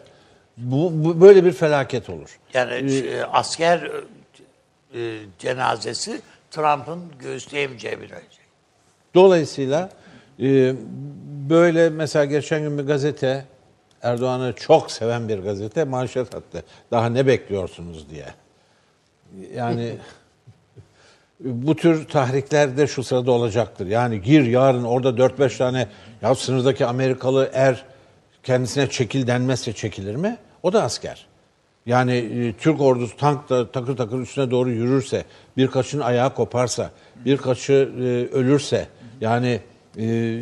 Bu, 0.57 0.91
bu 0.93 1.21
böyle 1.21 1.45
bir 1.45 1.53
felaket 1.53 2.11
olur. 2.11 2.39
Yani 2.55 2.97
e, 2.97 3.23
asker 3.23 3.91
e, 4.95 5.19
cenazesi 5.39 6.21
Trump'ın 6.51 7.03
göğüsleyemeyeceği 7.19 8.01
bir 8.01 8.09
şey. 8.09 8.19
Dolayısıyla 9.15 9.91
e, 10.41 10.75
böyle 11.51 11.91
mesela 11.91 12.25
geçen 12.25 12.63
gün 12.63 12.79
bir 12.79 12.83
gazete 12.83 13.45
Erdoğan'ı 14.03 14.53
çok 14.53 14.91
seven 14.91 15.29
bir 15.29 15.39
gazete 15.39 15.85
manşet 15.85 16.35
attı. 16.35 16.63
Daha 16.91 17.09
ne 17.09 17.27
bekliyorsunuz 17.27 18.11
diye. 18.11 18.27
Yani 19.55 19.95
bu 21.41 21.77
tür 21.77 22.09
tahrikler 22.09 22.77
de 22.77 22.87
şu 22.87 23.05
sırada 23.05 23.31
olacaktır. 23.31 23.87
Yani 23.87 24.23
gir 24.23 24.47
yarın 24.47 24.85
orada 24.85 25.09
4-5 25.09 25.59
tane 25.59 25.89
ya 26.23 26.35
sınırdaki 26.35 26.87
Amerikalı 26.87 27.51
er 27.53 27.85
kendisine 28.43 28.91
çekil 28.91 29.27
denmezse 29.27 29.73
çekilir 29.73 30.15
mi? 30.15 30.37
O 30.63 30.73
da 30.73 30.83
asker. 30.83 31.27
Yani 31.87 32.13
e, 32.17 32.53
Türk 32.53 32.81
ordusu 32.81 33.17
tankla 33.17 33.71
takır 33.71 33.97
takır 33.97 34.21
üstüne 34.21 34.51
doğru 34.51 34.71
yürürse, 34.71 35.25
birkaçının 35.57 36.03
ayağı 36.03 36.35
koparsa, 36.35 36.91
birkaçı 37.25 37.73
e, 37.73 38.03
ölürse, 38.37 38.89
yani 39.21 39.61
e, 39.99 40.39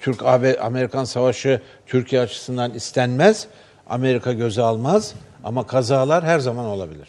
Türk 0.00 0.22
Amerikan 0.60 1.04
savaşı 1.04 1.60
Türkiye 1.86 2.22
açısından 2.22 2.74
istenmez, 2.74 3.48
Amerika 3.86 4.32
göze 4.32 4.62
almaz 4.62 5.14
ama 5.44 5.66
kazalar 5.66 6.24
her 6.24 6.38
zaman 6.38 6.66
olabilir. 6.66 7.08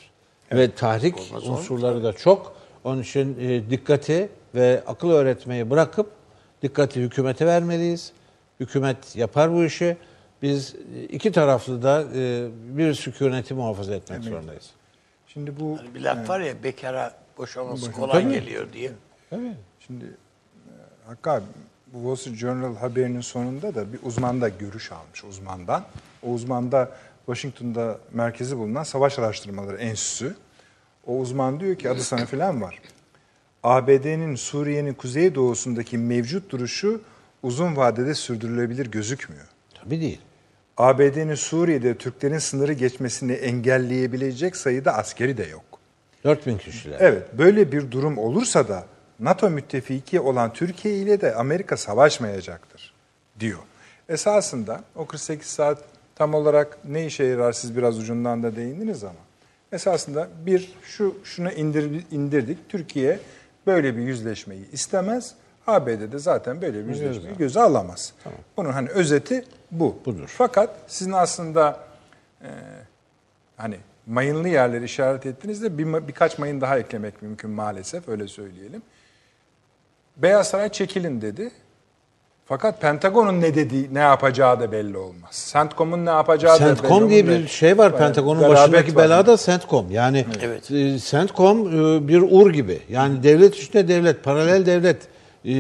Ve 0.52 0.72
tahrik 0.72 1.16
unsurları 1.48 2.04
da 2.04 2.14
çok. 2.14 2.56
Onun 2.84 3.02
için 3.02 3.38
e, 3.40 3.70
dikkati 3.70 4.30
ve 4.56 4.84
akıl 4.88 5.10
öğretmeyi 5.12 5.70
bırakıp 5.70 6.12
dikkati 6.62 7.02
hükümete 7.02 7.46
vermeliyiz. 7.46 8.12
Hükümet 8.60 9.16
yapar 9.16 9.54
bu 9.54 9.64
işi. 9.64 9.98
Biz 10.42 10.76
e, 10.96 11.04
iki 11.04 11.32
taraflı 11.32 11.84
da 11.84 12.04
e, 12.16 12.48
bir 12.78 12.94
sükuneti 12.94 13.54
muhafaza 13.54 13.96
etmek 13.96 14.24
zorundayız. 14.24 14.70
şimdi 15.28 15.60
bu 15.60 15.78
Hani 15.78 15.96
bir 15.96 16.02
laf 16.02 16.30
var 16.30 16.40
ya 16.40 16.64
bekara 16.64 17.14
boşaması 17.38 17.92
kolay 17.92 18.24
Tabii. 18.24 18.34
geliyor 18.34 18.74
diye. 18.74 18.92
Evet. 19.32 19.56
Şimdi 19.88 20.06
Hakkı 21.12 21.32
abi 21.32 21.46
bu 21.94 21.98
Wall 21.98 22.16
Street 22.16 22.38
Journal 22.38 22.76
haberinin 22.76 23.22
sonunda 23.22 23.76
da 23.76 23.94
bir 23.94 24.00
uzman 24.04 24.42
da 24.42 24.50
görüş 24.50 24.92
almış 24.92 25.24
uzmandan. 25.24 25.84
O 26.24 26.30
uzman 26.30 26.72
da 26.72 26.92
Washington'da 27.26 27.98
merkezi 28.14 28.58
bulunan 28.58 28.84
Savaş 28.84 29.20
Araştırmaları 29.20 29.78
Enstitüsü. 29.78 30.36
O 31.08 31.18
uzman 31.18 31.60
diyor 31.60 31.76
ki 31.76 31.90
adı 31.90 32.04
sana 32.04 32.26
falan 32.26 32.62
var. 32.62 32.80
ABD'nin 33.64 34.36
Suriye'nin 34.36 34.94
kuzeydoğusundaki 34.94 35.98
mevcut 35.98 36.50
duruşu 36.50 37.02
uzun 37.44 37.76
vadede 37.76 38.16
sürdürülebilir 38.16 38.92
gözükmüyor. 38.92 39.46
Tabii 39.84 40.02
değil. 40.02 40.22
ABD'nin 40.78 41.36
Suriye'de 41.36 41.98
Türklerin 41.98 42.40
sınırı 42.40 42.74
geçmesini 42.74 43.32
engelleyebilecek 43.32 44.56
sayıda 44.56 44.98
askeri 44.98 45.38
de 45.38 45.44
yok. 45.44 45.64
4000 46.24 46.58
kişiler. 46.58 46.98
Evet, 47.00 47.24
böyle 47.38 47.72
bir 47.72 47.92
durum 47.92 48.18
olursa 48.18 48.68
da 48.68 48.86
NATO 49.22 49.50
müttefiki 49.50 50.20
olan 50.20 50.54
Türkiye 50.54 50.96
ile 50.96 51.22
de 51.22 51.36
Amerika 51.36 51.78
savaşmayacaktır 51.78 52.94
diyor. 53.40 53.60
Esasında 54.10 54.82
o 54.96 55.06
48 55.06 55.48
saat 55.48 55.84
tam 56.16 56.34
olarak 56.34 56.78
ne 56.86 57.06
işe 57.06 57.24
yarar 57.24 57.52
siz 57.52 57.78
biraz 57.78 58.00
ucundan 58.00 58.44
da 58.44 58.56
değindiniz 58.56 59.04
ama 59.04 59.20
esasında 59.72 60.28
bir 60.46 60.74
şu 60.84 61.16
şuna 61.24 61.52
indir, 61.52 62.06
indirdik. 62.12 62.70
Türkiye 62.70 63.20
böyle 63.68 63.98
bir 63.98 64.02
yüzleşmeyi 64.02 64.72
istemez. 64.72 65.34
ABD 65.68 66.12
de 66.12 66.20
zaten 66.20 66.62
böyle 66.62 66.84
bir 66.84 66.90
yüzleşmeyi 66.90 67.38
göze 67.38 67.62
alamaz. 67.62 68.14
Bunun 68.58 68.72
hani 68.72 68.90
özeti 68.90 69.46
bu. 69.72 69.98
Budur. 70.06 70.34
Fakat 70.38 70.70
sizin 70.88 71.12
aslında 71.12 71.80
e, 72.42 72.50
hani 73.58 73.78
mayınlı 74.08 74.48
yerleri 74.48 74.86
işaret 74.86 75.26
ettiğinizde 75.26 75.78
bir, 75.78 76.08
birkaç 76.08 76.40
mayın 76.40 76.62
daha 76.62 76.80
eklemek 76.80 77.22
mümkün 77.22 77.50
maalesef 77.50 78.10
öyle 78.10 78.28
söyleyelim. 78.28 78.82
Beyaz 80.22 80.48
Saray 80.48 80.70
çekilin 80.70 81.22
dedi. 81.22 81.52
Fakat 82.46 82.82
Pentagon'un 82.82 83.42
ne 83.42 83.56
dediği, 83.56 83.94
ne 83.94 84.00
yapacağı 84.00 84.60
da 84.60 84.72
belli 84.72 84.98
olmaz. 84.98 85.50
CENTCOM'un 85.54 86.06
ne 86.06 86.10
yapacağı 86.10 86.56
da 86.56 86.60
belli 86.60 86.66
olmaz. 86.70 86.80
CENTCOM 86.82 87.10
diye 87.10 87.28
bir 87.28 87.48
şey 87.48 87.78
var. 87.78 87.92
Yani 87.92 87.98
Pentagon'un 88.00 88.50
başındaki 88.50 88.96
var. 88.96 89.04
bela 89.04 89.26
da 89.28 89.38
CENTCOM. 89.38 89.92
Yani 89.92 90.26
Evet. 90.42 90.72
e, 90.72 91.00
CENTCOM 91.00 91.68
e, 91.68 92.08
bir 92.08 92.22
ur 92.22 92.54
gibi. 92.54 92.80
Yani 92.90 93.24
devlet 93.24 93.56
içinde 93.56 93.88
devlet, 93.88 94.24
paralel 94.24 94.66
devlet. 94.66 94.98
E, 95.46 95.52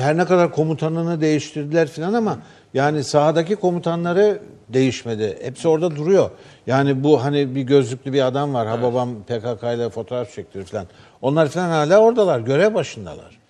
Her 0.00 0.16
ne 0.16 0.24
kadar 0.24 0.52
komutanını 0.52 1.20
değiştirdiler 1.20 1.88
filan 1.88 2.12
ama 2.14 2.38
yani 2.74 3.04
sahadaki 3.04 3.56
komutanları 3.56 4.38
değişmedi. 4.68 5.38
Hepsi 5.42 5.68
orada 5.68 5.96
duruyor. 5.96 6.30
Yani 6.66 7.04
bu 7.04 7.24
hani 7.24 7.54
bir 7.54 7.62
gözlüklü 7.62 8.12
bir 8.12 8.26
adam 8.26 8.54
var. 8.54 8.66
Ha 8.66 8.82
babam 8.82 9.22
PKK 9.22 9.62
ile 9.62 9.90
fotoğraf 9.90 10.32
çektirir 10.34 10.64
filan. 10.64 10.86
Onlar 11.22 11.48
filan 11.48 11.68
hala 11.68 11.98
oradalar. 11.98 12.40
Görev 12.40 12.74
başındalar. 12.74 13.41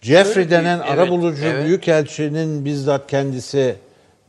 Jeffrey 0.00 0.44
Öyle 0.44 0.50
denen 0.50 0.80
değil, 0.80 0.92
arabulucu 0.92 1.42
evet, 1.42 1.54
evet. 1.54 1.66
büyükelçinin 1.66 2.64
bizzat 2.64 3.10
kendisi 3.10 3.76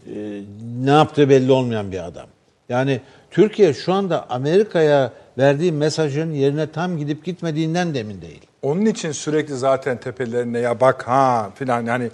e, 0.08 0.42
ne 0.84 0.92
yaptığı 0.92 1.30
belli 1.30 1.52
olmayan 1.52 1.92
bir 1.92 2.06
adam. 2.06 2.28
Yani 2.70 3.02
Türkiye 3.32 3.74
şu 3.74 3.94
anda 3.94 4.30
Amerika'ya 4.30 5.14
verdiği 5.38 5.72
mesajın 5.72 6.32
yerine 6.32 6.72
tam 6.72 6.98
gidip 6.98 7.26
gitmediğinden 7.26 7.94
de 7.94 8.00
emin 8.00 8.22
değil. 8.22 8.42
Onun 8.62 8.86
için 8.86 9.12
sürekli 9.12 9.58
zaten 9.58 9.98
tepelerine 9.98 10.60
ya 10.60 10.80
bak 10.80 11.08
ha 11.08 11.52
filan 11.56 11.86
yani 11.86 12.10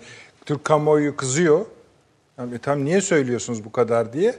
Türk 0.46 0.63
kamuoyu 0.63 1.15
kızıyor. 1.15 1.65
Yani, 2.38 2.60
tam 2.60 2.86
niye 2.86 3.02
söylüyorsunuz 3.02 3.65
bu 3.65 3.72
kadar 3.72 4.13
diye. 4.13 4.36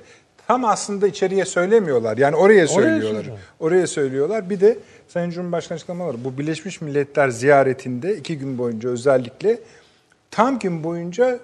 Tam 0.47 0.65
aslında 0.65 1.07
içeriye 1.07 1.45
söylemiyorlar. 1.45 2.19
Yani 2.19 2.37
oraya 2.37 2.67
söylüyorlar. 2.69 3.15
söylüyor. 3.15 3.39
Oraya 3.61 3.87
söylüyorlar. 3.87 4.51
Bir 4.51 4.61
de 4.61 4.79
Sayın 5.09 5.31
Cumhurbaşkanı 5.31 5.77
açıklamaları. 5.77 6.25
Bu 6.25 6.39
Birleşmiş 6.39 6.81
Milletler 6.81 7.29
ziyaretinde 7.29 8.17
iki 8.17 8.39
gün 8.39 8.59
boyunca 8.59 8.89
özellikle 8.89 9.59
tam 10.31 10.59
gün 10.59 10.85
boyunca 10.85 11.39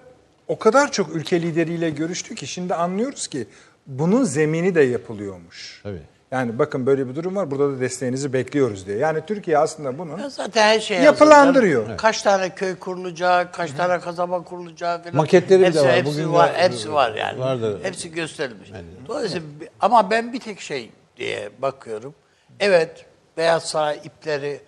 o 0.48 0.58
kadar 0.58 0.92
çok 0.92 1.16
ülke 1.16 1.42
lideriyle 1.42 1.90
görüştü 1.90 2.34
ki 2.34 2.46
şimdi 2.46 2.74
anlıyoruz 2.74 3.26
ki 3.26 3.46
bunun 3.86 4.24
zemini 4.24 4.74
de 4.74 4.82
yapılıyormuş. 4.82 5.80
Tabii. 5.82 6.02
Yani 6.32 6.58
bakın 6.58 6.86
böyle 6.86 7.08
bir 7.08 7.14
durum 7.14 7.36
var. 7.36 7.50
Burada 7.50 7.70
da 7.76 7.80
desteğinizi 7.80 8.32
bekliyoruz 8.32 8.86
diye. 8.86 8.98
Yani 8.98 9.20
Türkiye 9.26 9.58
aslında 9.58 9.98
bunun 9.98 10.18
Ya 10.18 10.28
zaten 10.30 10.62
her 10.62 10.80
şey 10.80 10.98
Yapılandırıyor. 11.00 11.82
hazır. 11.84 11.96
Kaç 11.98 12.22
tane 12.22 12.54
köy 12.54 12.76
kurulacağı, 12.76 13.52
kaç 13.52 13.70
tane 13.72 14.00
kasaba 14.00 14.44
kurulacağı 14.44 15.02
falan. 15.02 15.16
Maketleri 15.16 15.66
hepsi, 15.66 15.80
var. 15.80 15.92
Hepsi 15.92 16.12
Bugün 16.12 16.28
de- 16.28 16.32
var, 16.32 16.52
hepsi 16.54 16.92
var 16.92 17.14
yani. 17.14 17.40
vardı. 17.40 17.80
Hepsi 17.82 18.10
gösterilmiş. 18.12 18.70
Dolayısıyla 19.08 19.46
bi- 19.60 19.68
ama 19.80 20.10
ben 20.10 20.32
bir 20.32 20.40
tek 20.40 20.60
şey 20.60 20.90
diye 21.16 21.50
bakıyorum. 21.58 22.14
Evet, 22.60 23.06
Beyaz 23.36 23.62
Saray 23.64 24.00
ipleri 24.04 24.60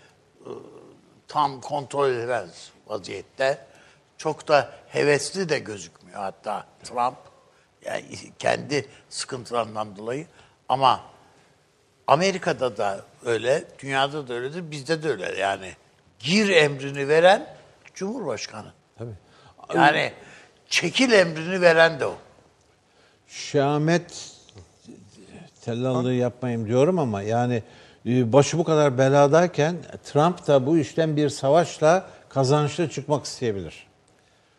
ı, 0.47 0.51
tam 1.29 1.61
kontrol 1.61 2.11
edilmez 2.11 2.71
vaziyette. 2.87 3.59
Çok 4.19 4.49
da 4.49 4.69
hevesli 4.89 5.49
de 5.49 5.59
gözükmüyor 5.59 6.19
hatta 6.21 6.65
Trump. 6.83 7.17
Yani 7.85 8.05
kendi 8.39 8.87
sıkıntılarından 9.09 9.97
dolayı. 9.97 10.27
Ama 10.69 11.01
Amerika'da 12.07 12.77
da 12.77 13.01
öyle, 13.25 13.65
dünyada 13.83 14.29
da 14.29 14.35
öyledir, 14.35 14.71
bizde 14.71 15.03
de 15.03 15.09
öyle 15.09 15.39
yani. 15.41 15.73
Gir 16.19 16.49
emrini 16.49 17.09
veren 17.09 17.47
Cumhurbaşkanı. 17.95 18.73
Tabii. 18.99 19.15
Yani 19.75 20.13
çekil 20.69 21.13
emrini 21.13 21.61
veren 21.61 22.01
de 22.01 22.07
o. 22.07 22.15
Şahmet 23.29 24.33
tellallığı 25.65 26.13
yapmayayım 26.13 26.67
diyorum 26.67 26.99
ama 26.99 27.23
yani 27.23 27.63
e, 28.07 28.33
başı 28.33 28.59
bu 28.59 28.65
kadar 28.65 28.99
beladayken 28.99 29.77
Trump 30.05 30.47
da 30.47 30.67
bu 30.67 30.79
işten 30.79 31.17
bir 31.17 31.29
savaşla 31.29 32.07
kazançlı 32.29 32.91
çıkmak 32.91 33.25
isteyebilir. 33.25 33.87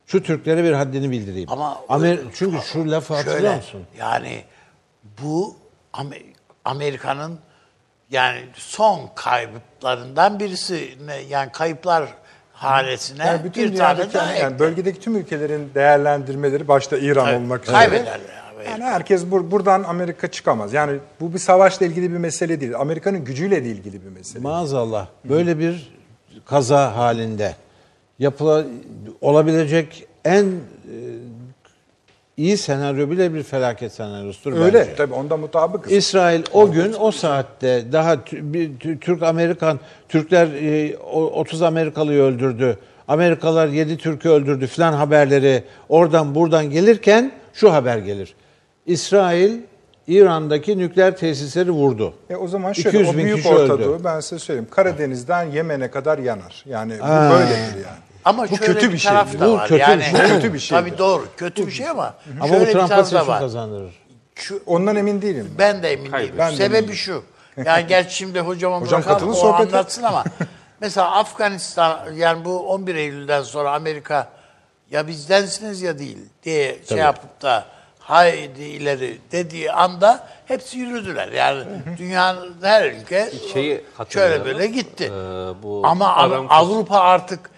Şu 0.08 0.24
Türklere 0.24 0.64
bir 0.64 0.72
haddini 0.72 1.12
bildireyim. 1.12 1.52
Ama 1.52 1.82
Amer 1.90 2.20
çünkü 2.34 2.58
şu 2.62 2.92
lafı 2.92 3.14
hatırlıyor 3.14 3.40
Şöyle, 3.40 3.56
musun? 3.56 3.84
Yani 4.00 4.44
bu 5.22 5.56
Amer- 5.94 6.35
Amerika'nın 6.66 7.40
yani 8.12 8.40
son 8.54 9.00
kayıplarından 9.16 10.40
birisi 10.40 10.90
ne- 11.06 11.16
yani 11.30 11.52
kayıplar 11.52 12.10
hanesine 12.54 13.26
Yani 13.26 13.44
bütün 13.44 13.72
bir 13.72 13.78
tane 13.78 14.14
daha 14.14 14.34
yani, 14.34 14.38
ekle. 14.54 14.60
bölgedeki 14.60 15.00
tüm 15.00 15.16
ülkelerin 15.16 15.72
değerlendirmeleri 15.76 16.68
başta 16.68 16.98
İran 16.98 17.26
Tabii, 17.26 17.36
olmak 17.36 17.64
üzere. 17.64 17.76
kaybederler 17.78 18.20
abi. 18.56 18.70
Yani 18.70 18.84
herkes 18.84 19.24
bur- 19.24 19.52
buradan 19.52 19.84
Amerika 19.84 20.28
çıkamaz. 20.32 20.74
Yani 20.74 21.00
bu 21.20 21.34
bir 21.34 21.40
savaşla 21.40 21.86
ilgili 21.86 22.12
bir 22.12 22.18
mesele 22.18 22.62
değil. 22.62 22.76
Amerika'nın 22.80 23.24
gücüyle 23.26 23.64
de 23.66 23.70
ilgili 23.70 24.06
bir 24.06 24.10
mesele. 24.10 24.44
Maazallah 24.44 25.08
böyle 25.26 25.60
bir 25.60 25.92
kaza 26.46 26.96
halinde 26.96 27.56
yapıla 28.20 28.66
olabilecek 29.22 30.08
en 30.26 30.44
e, 30.46 30.52
iyi 32.38 32.58
senaryo 32.58 33.10
bile 33.12 33.34
bir 33.34 33.44
felaket 33.44 33.92
senaryosudur 33.92 34.58
Öyle 34.60 34.80
bence. 34.80 34.96
tabii 34.96 35.14
onda 35.14 35.38
mutabıkız. 35.38 35.92
İsrail 35.92 36.44
o 36.54 36.72
gün 36.72 36.96
o 37.00 37.12
saatte 37.12 37.84
daha 37.92 38.18
Türk 39.02 39.24
Amerikan 39.24 39.80
Türkler 40.10 40.48
e, 40.48 40.98
o- 40.98 41.26
30 41.40 41.62
Amerikalıyı 41.62 42.22
öldürdü. 42.22 42.78
Amerikalılar 43.08 43.68
7 43.68 43.98
Türk'ü 43.98 44.30
öldürdü 44.30 44.68
filan 44.68 44.94
haberleri 44.94 45.64
oradan 45.90 46.36
buradan 46.36 46.70
gelirken 46.70 47.32
şu 47.54 47.74
haber 47.74 47.98
gelir. 47.98 48.36
İsrail 48.86 49.52
İran'daki 50.08 50.78
nükleer 50.78 51.18
tesisleri 51.18 51.72
vurdu. 51.72 52.14
E 52.30 52.36
o 52.36 52.48
zaman 52.48 52.74
şöyle 52.74 52.90
200 52.90 53.10
o 53.10 53.18
bin 53.18 53.26
büyük 53.26 53.38
kişi 53.38 53.50
Orta 53.50 53.74
öldü. 53.74 53.90
Ben 54.04 54.20
size 54.20 54.40
söyleyeyim. 54.40 54.68
Karadeniz'den 54.72 55.44
Yemen'e 55.44 55.92
kadar 55.92 56.18
yanar. 56.20 56.64
Yani 56.68 56.94
bu 57.00 57.04
böyledir 57.34 57.76
yani. 57.76 58.05
Ama 58.26 58.44
bu 58.44 58.58
şöyle 58.58 58.74
kötü 58.74 58.88
bir, 58.88 58.94
bir 58.94 58.98
şey. 58.98 59.12
da 59.12 59.26
Bu 59.42 59.54
var. 59.54 59.68
kötü 59.68 59.76
bir 59.76 59.80
yani, 59.80 60.04
şey. 60.04 60.14
Kötü 60.28 60.54
bir 60.54 60.60
şeydir. 60.60 60.82
Tabii 60.82 60.98
doğru. 60.98 61.28
Kötü 61.38 61.68
bir 61.68 61.72
şey 61.72 61.90
ama, 61.90 62.14
Ama 62.40 62.48
şöyle 62.48 62.62
bu 62.64 62.68
bir 62.68 62.72
Trump'a 62.74 62.88
tarafı 62.88 63.12
da 63.14 63.20
seçim 63.20 63.28
var. 63.34 63.40
kazandırır. 63.40 63.94
Şu, 64.36 64.64
Ondan 64.66 64.96
emin 64.96 65.22
değilim. 65.22 65.56
ben 65.60 65.84
de 65.84 65.92
emin 65.94 66.12
değilim. 66.12 66.36
Ben 66.38 66.52
de 66.52 66.56
Sebebi 66.56 66.78
eminim. 66.78 66.94
şu. 66.96 67.24
Yani 67.66 67.88
gerçi 67.88 68.16
şimdi 68.16 68.40
hocama 68.40 68.82
Hocam 68.82 69.02
bırakalım 69.04 69.30
o 69.30 69.34
sohbete. 69.34 69.78
anlatsın 69.78 70.04
ama 70.04 70.24
mesela 70.82 71.12
Afganistan 71.12 72.00
yani 72.14 72.46
bu 72.46 72.60
11 72.70 72.96
Eylül'den 72.96 73.42
sonra 73.44 73.72
Amerika 73.72 74.28
ya 74.92 75.08
bizdensiniz 75.08 75.82
ya 75.82 76.00
değil 76.00 76.18
diye 76.44 76.80
şey 76.90 76.98
yapıp 76.98 77.42
da 77.42 77.66
haydi 78.00 78.62
ileri 78.64 79.18
dediği 79.32 79.72
anda 79.72 80.28
hepsi 80.46 80.78
yürüdüler. 80.78 81.32
Yani 81.32 81.64
dünyanın 81.98 82.56
her 82.62 82.92
ülke 82.92 83.32
Şeyi 83.54 83.84
şöyle 84.10 84.46
böyle 84.46 84.68
gitti. 84.68 85.04
Ee, 85.04 85.10
bu 85.64 85.82
ama 85.86 86.06
Aramco- 86.06 86.48
Avrupa 86.50 87.00
artık 87.00 87.55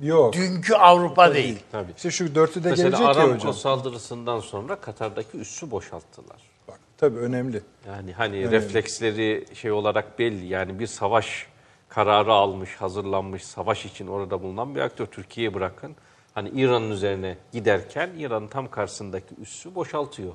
Yok. 0.00 0.34
dünkü 0.34 0.74
Avrupa 0.74 1.34
değil. 1.34 1.58
Tabii. 1.72 1.92
İşte 1.96 2.10
şu 2.10 2.34
dörtlüde 2.34 2.70
Mesela 2.70 2.88
gelecek 2.88 3.06
ya 3.06 3.12
Aramco 3.22 3.34
hocam. 3.34 3.52
saldırısından 3.54 4.40
sonra 4.40 4.76
Katar'daki 4.76 5.38
üssü 5.38 5.70
boşalttılar. 5.70 6.36
Bak, 6.68 6.78
tabii 6.98 7.18
önemli. 7.18 7.62
Yani 7.86 8.12
hani 8.12 8.50
refleksleri 8.50 9.44
şey 9.54 9.72
olarak 9.72 10.18
belli. 10.18 10.46
Yani 10.46 10.78
bir 10.78 10.86
savaş 10.86 11.46
kararı 11.88 12.32
almış, 12.32 12.74
hazırlanmış, 12.76 13.44
savaş 13.44 13.86
için 13.86 14.06
orada 14.06 14.42
bulunan 14.42 14.74
bir 14.74 14.80
aktör 14.80 15.06
Türkiye'yi 15.06 15.54
bırakın. 15.54 15.96
Hani 16.34 16.48
İran'ın 16.48 16.90
üzerine 16.90 17.36
giderken 17.52 18.10
İran'ın 18.18 18.48
tam 18.48 18.70
karşısındaki 18.70 19.34
üssü 19.42 19.74
boşaltıyor. 19.74 20.32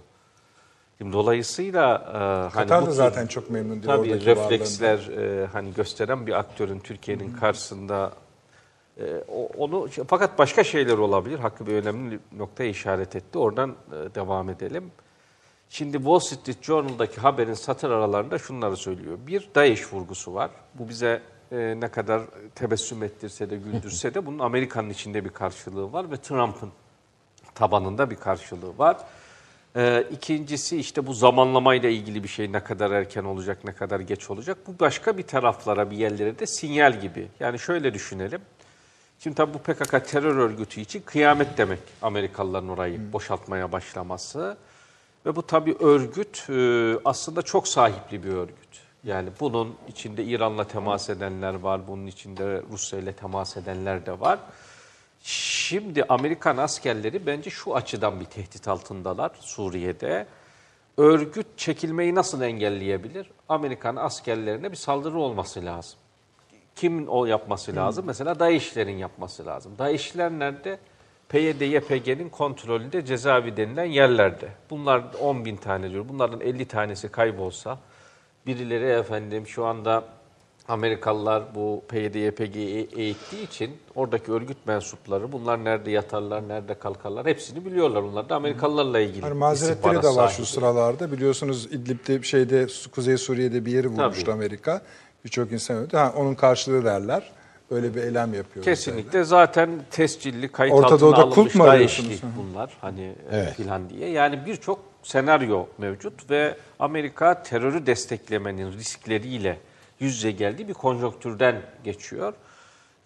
Şimdi 0.97 1.13
dolayısıyla 1.13 1.95
e, 2.13 2.17
hani 2.17 2.51
Katar 2.51 2.81
bu 2.81 2.85
da 2.85 2.89
tür- 2.89 2.95
zaten 2.95 3.27
çok 3.27 3.49
memnun 3.49 3.71
değil 3.83 3.85
Tabii 3.85 4.25
refleksler 4.25 4.97
e, 4.97 5.45
hani 5.45 5.73
gösteren 5.73 6.27
bir 6.27 6.39
aktörün 6.39 6.79
Türkiye'nin 6.79 7.33
karşısında 7.33 8.11
e, 8.97 9.17
onu 9.57 9.87
fakat 10.07 10.39
başka 10.39 10.63
şeyler 10.63 10.97
olabilir. 10.97 11.39
Hakkı 11.39 11.67
bir 11.67 11.73
önemli 11.73 12.19
noktaya 12.37 12.69
işaret 12.69 13.15
etti. 13.15 13.37
Oradan 13.37 13.69
e, 13.69 14.15
devam 14.15 14.49
edelim. 14.49 14.91
Şimdi 15.69 15.97
Wall 15.97 16.19
Street 16.19 16.63
Journal'daki 16.63 17.21
haberin 17.21 17.53
satır 17.53 17.89
aralarında 17.89 18.37
şunları 18.37 18.77
söylüyor. 18.77 19.17
Bir, 19.27 19.49
DAEŞ 19.55 19.93
vurgusu 19.93 20.33
var. 20.33 20.51
Bu 20.73 20.89
bize 20.89 21.21
e, 21.51 21.75
ne 21.79 21.87
kadar 21.87 22.21
tebessüm 22.55 23.03
ettirse 23.03 23.49
de 23.49 23.57
güldürse 23.57 24.13
de 24.13 24.25
bunun 24.25 24.39
Amerika'nın 24.39 24.89
içinde 24.89 25.25
bir 25.25 25.29
karşılığı 25.29 25.93
var 25.93 26.11
ve 26.11 26.17
Trump'ın 26.17 26.71
tabanında 27.55 28.09
bir 28.09 28.15
karşılığı 28.15 28.77
var. 28.77 28.97
Ee, 29.75 30.03
ikincisi 30.11 30.77
işte 30.77 31.07
bu 31.07 31.13
zamanlamayla 31.13 31.89
ilgili 31.89 32.23
bir 32.23 32.27
şey 32.27 32.51
ne 32.51 32.63
kadar 32.63 32.91
erken 32.91 33.23
olacak, 33.23 33.57
ne 33.65 33.73
kadar 33.73 33.99
geç 33.99 34.29
olacak. 34.29 34.57
Bu 34.67 34.79
başka 34.79 35.17
bir 35.17 35.23
taraflara, 35.23 35.91
bir 35.91 35.97
yerlere 35.97 36.39
de 36.39 36.45
sinyal 36.45 37.01
gibi. 37.01 37.27
Yani 37.39 37.59
şöyle 37.59 37.93
düşünelim. 37.93 38.41
Şimdi 39.23 39.35
tabii 39.35 39.53
bu 39.53 39.57
PKK 39.59 40.07
terör 40.07 40.35
örgütü 40.35 40.81
için 40.81 41.01
kıyamet 41.01 41.57
demek 41.57 41.79
Amerikalıların 42.01 42.69
orayı 42.69 43.13
boşaltmaya 43.13 43.71
başlaması. 43.71 44.57
Ve 45.25 45.35
bu 45.35 45.47
tabii 45.47 45.75
örgüt 45.79 46.49
e, 46.49 46.95
aslında 47.05 47.41
çok 47.41 47.67
sahipli 47.67 48.23
bir 48.23 48.29
örgüt. 48.29 48.81
Yani 49.03 49.29
bunun 49.39 49.75
içinde 49.87 50.23
İran'la 50.23 50.63
temas 50.63 51.09
edenler 51.09 51.53
var, 51.53 51.87
bunun 51.87 52.07
içinde 52.07 52.63
Rusya 52.71 52.99
ile 52.99 53.13
temas 53.13 53.57
edenler 53.57 54.05
de 54.05 54.19
var. 54.19 54.39
Şimdi 55.23 56.03
Amerikan 56.03 56.57
askerleri 56.57 57.25
bence 57.25 57.49
şu 57.49 57.75
açıdan 57.75 58.19
bir 58.19 58.25
tehdit 58.25 58.67
altındalar 58.67 59.31
Suriye'de. 59.39 60.27
Örgüt 60.97 61.47
çekilmeyi 61.57 62.15
nasıl 62.15 62.41
engelleyebilir? 62.41 63.31
Amerikan 63.49 63.95
askerlerine 63.95 64.71
bir 64.71 64.77
saldırı 64.77 65.17
olması 65.17 65.65
lazım. 65.65 66.00
Kimin 66.75 67.07
o 67.07 67.25
yapması 67.25 67.75
lazım? 67.75 68.05
Mesela 68.07 68.39
DAEŞ'lerin 68.39 68.97
yapması 68.97 69.45
lazım. 69.45 69.71
DAEŞ'ler 69.79 70.31
nerede? 70.31 70.77
PYD, 71.29 71.61
YPG'nin 71.61 72.29
kontrolünde 72.29 73.05
cezaevi 73.05 73.57
denilen 73.57 73.85
yerlerde. 73.85 74.47
Bunlar 74.69 75.03
10 75.21 75.45
bin 75.45 75.55
tane 75.57 75.91
diyor. 75.91 76.05
Bunların 76.09 76.41
50 76.41 76.65
tanesi 76.65 77.09
kaybolsa, 77.09 77.79
birileri 78.47 78.85
efendim 78.99 79.47
şu 79.47 79.65
anda 79.65 80.03
Amerikalılar 80.67 81.43
bu 81.55 81.83
PYD, 81.89 82.15
YPG'yi 82.15 82.89
eğittiği 82.97 83.43
için 83.43 83.71
oradaki 83.95 84.31
örgüt 84.31 84.57
mensupları 84.67 85.31
bunlar 85.31 85.63
nerede 85.63 85.91
yatarlar, 85.91 86.47
nerede 86.47 86.73
kalkarlar 86.73 87.25
hepsini 87.25 87.65
biliyorlar. 87.65 88.03
Bunlar 88.03 88.29
da 88.29 88.35
Amerikalılarla 88.35 88.99
ilgili 88.99 89.21
Hani 89.21 89.33
mazeretleri 89.33 90.03
de 90.03 90.07
var 90.07 90.27
şu 90.27 90.33
sahibi. 90.33 90.45
sıralarda. 90.47 91.11
Biliyorsunuz 91.11 91.65
İdlib'de 91.65 92.23
şeyde 92.23 92.67
Kuzey 92.95 93.17
Suriye'de 93.17 93.65
bir 93.65 93.71
yeri 93.71 93.87
vurmuştu 93.87 94.25
Tabii. 94.25 94.33
Amerika. 94.33 94.81
Birçok 95.25 95.51
insan 95.51 95.77
öldü. 95.77 95.97
Ha, 95.97 96.13
onun 96.17 96.35
karşılığı 96.35 96.85
derler. 96.85 97.31
Öyle 97.71 97.95
bir 97.95 98.03
eylem 98.03 98.33
yapıyor. 98.33 98.65
Kesinlikle 98.65 99.23
zaten 99.23 99.69
tescilli 99.91 100.49
kayıt 100.49 100.73
Orta 100.73 100.85
altına 100.85 100.99
Doğu'da 100.99 101.17
alınmış 101.17 101.55
DAEŞ'li 101.55 102.17
bunlar 102.37 102.77
hani 102.81 103.15
Evet. 103.31 103.53
filan 103.53 103.89
diye. 103.89 104.09
Yani 104.09 104.45
birçok 104.45 104.79
senaryo 105.03 105.65
mevcut 105.77 106.29
ve 106.29 106.57
Amerika 106.79 107.43
terörü 107.43 107.85
desteklemenin 107.85 108.71
riskleriyle 108.73 109.57
yüz 109.99 110.15
yüze 110.15 110.31
geldiği 110.31 110.67
bir 110.67 110.73
konjonktürden 110.73 111.55
geçiyor. 111.83 112.33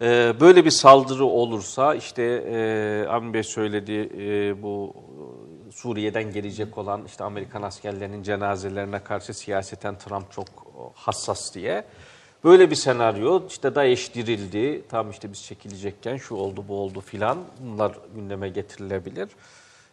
Ee, 0.02 0.32
böyle 0.40 0.64
bir 0.64 0.70
saldırı 0.70 1.24
olursa 1.24 1.94
işte 1.94 2.22
e, 2.22 3.06
Amin 3.08 3.34
Bey 3.34 3.42
söyledi 3.42 4.10
e, 4.18 4.62
bu 4.62 4.94
e, 5.68 5.72
Suriye'den 5.72 6.32
gelecek 6.32 6.78
olan 6.78 7.04
işte 7.06 7.24
Amerikan 7.24 7.62
askerlerinin 7.62 8.22
cenazelerine 8.22 8.98
karşı 8.98 9.34
siyaseten 9.34 9.98
Trump 9.98 10.32
çok 10.32 10.46
hassas 10.94 11.54
diye. 11.54 11.84
Böyle 12.44 12.70
bir 12.70 12.76
senaryo 12.76 13.42
işte 13.48 13.74
DAEŞ 13.74 14.14
dirildi 14.14 14.82
tam 14.88 15.10
işte 15.10 15.32
biz 15.32 15.44
çekilecekken 15.44 16.16
şu 16.16 16.34
oldu 16.34 16.64
bu 16.68 16.80
oldu 16.80 17.00
filan 17.00 17.38
bunlar 17.60 17.92
gündeme 18.14 18.48
getirilebilir. 18.48 19.28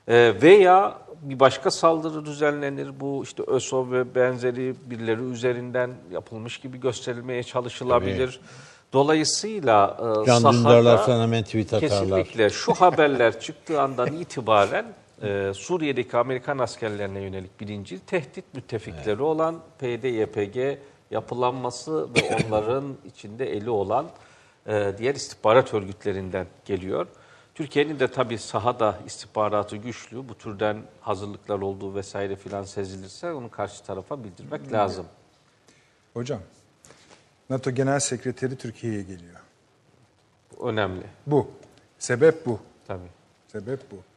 Ee, 0.07 0.33
veya 0.41 0.97
bir 1.21 1.39
başka 1.39 1.71
saldırı 1.71 2.25
düzenlenir. 2.25 2.99
Bu 2.99 3.23
işte 3.23 3.43
ÖSO 3.43 3.91
ve 3.91 4.15
benzeri 4.15 4.75
birileri 4.85 5.21
üzerinden 5.21 5.91
yapılmış 6.11 6.57
gibi 6.57 6.79
gösterilmeye 6.79 7.43
çalışılabilir. 7.43 8.39
Dolayısıyla 8.93 9.97
e, 9.99 10.25
Can 10.25 10.39
sahada 10.39 10.57
Dündarlar 10.57 11.05
falan 11.05 11.21
hemen 11.21 11.43
tweet 11.43 11.73
atarlar. 11.73 11.89
kesinlikle 11.89 12.49
şu 12.49 12.73
haberler 12.73 13.39
çıktığı 13.39 13.81
andan 13.81 14.13
itibaren 14.13 14.85
e, 15.23 15.51
Suriye'deki 15.53 16.17
Amerikan 16.17 16.57
askerlerine 16.57 17.21
yönelik 17.21 17.59
birinci 17.59 17.99
tehdit 17.99 18.53
müttefikleri 18.53 19.21
olan 19.21 19.59
PYD, 19.79 20.03
YPG 20.03 20.79
yapılanması 21.11 22.09
ve 22.15 22.45
onların 22.47 22.97
içinde 23.05 23.51
eli 23.51 23.69
olan 23.69 24.09
e, 24.67 24.93
diğer 24.97 25.15
istihbarat 25.15 25.73
örgütlerinden 25.73 26.47
geliyor. 26.65 27.07
Türkiye'nin 27.55 27.99
de 27.99 28.07
tabii 28.07 28.37
sahada 28.37 28.99
istihbaratı 29.05 29.77
güçlü. 29.77 30.29
Bu 30.29 30.37
türden 30.37 30.81
hazırlıklar 31.01 31.59
olduğu 31.59 31.95
vesaire 31.95 32.35
filan 32.35 32.63
sezilirse 32.63 33.33
onu 33.33 33.51
karşı 33.51 33.83
tarafa 33.83 34.23
bildirmek 34.23 34.71
lazım. 34.71 35.05
Hocam, 36.13 36.39
NATO 37.49 37.71
Genel 37.71 37.99
Sekreteri 37.99 38.57
Türkiye'ye 38.57 39.01
geliyor. 39.01 39.39
Önemli 40.61 41.03
Bu. 41.27 41.51
Sebep 41.99 42.45
bu. 42.45 42.59
tabii. 42.87 43.09
Sebep 43.47 43.91
bu. 43.91 44.12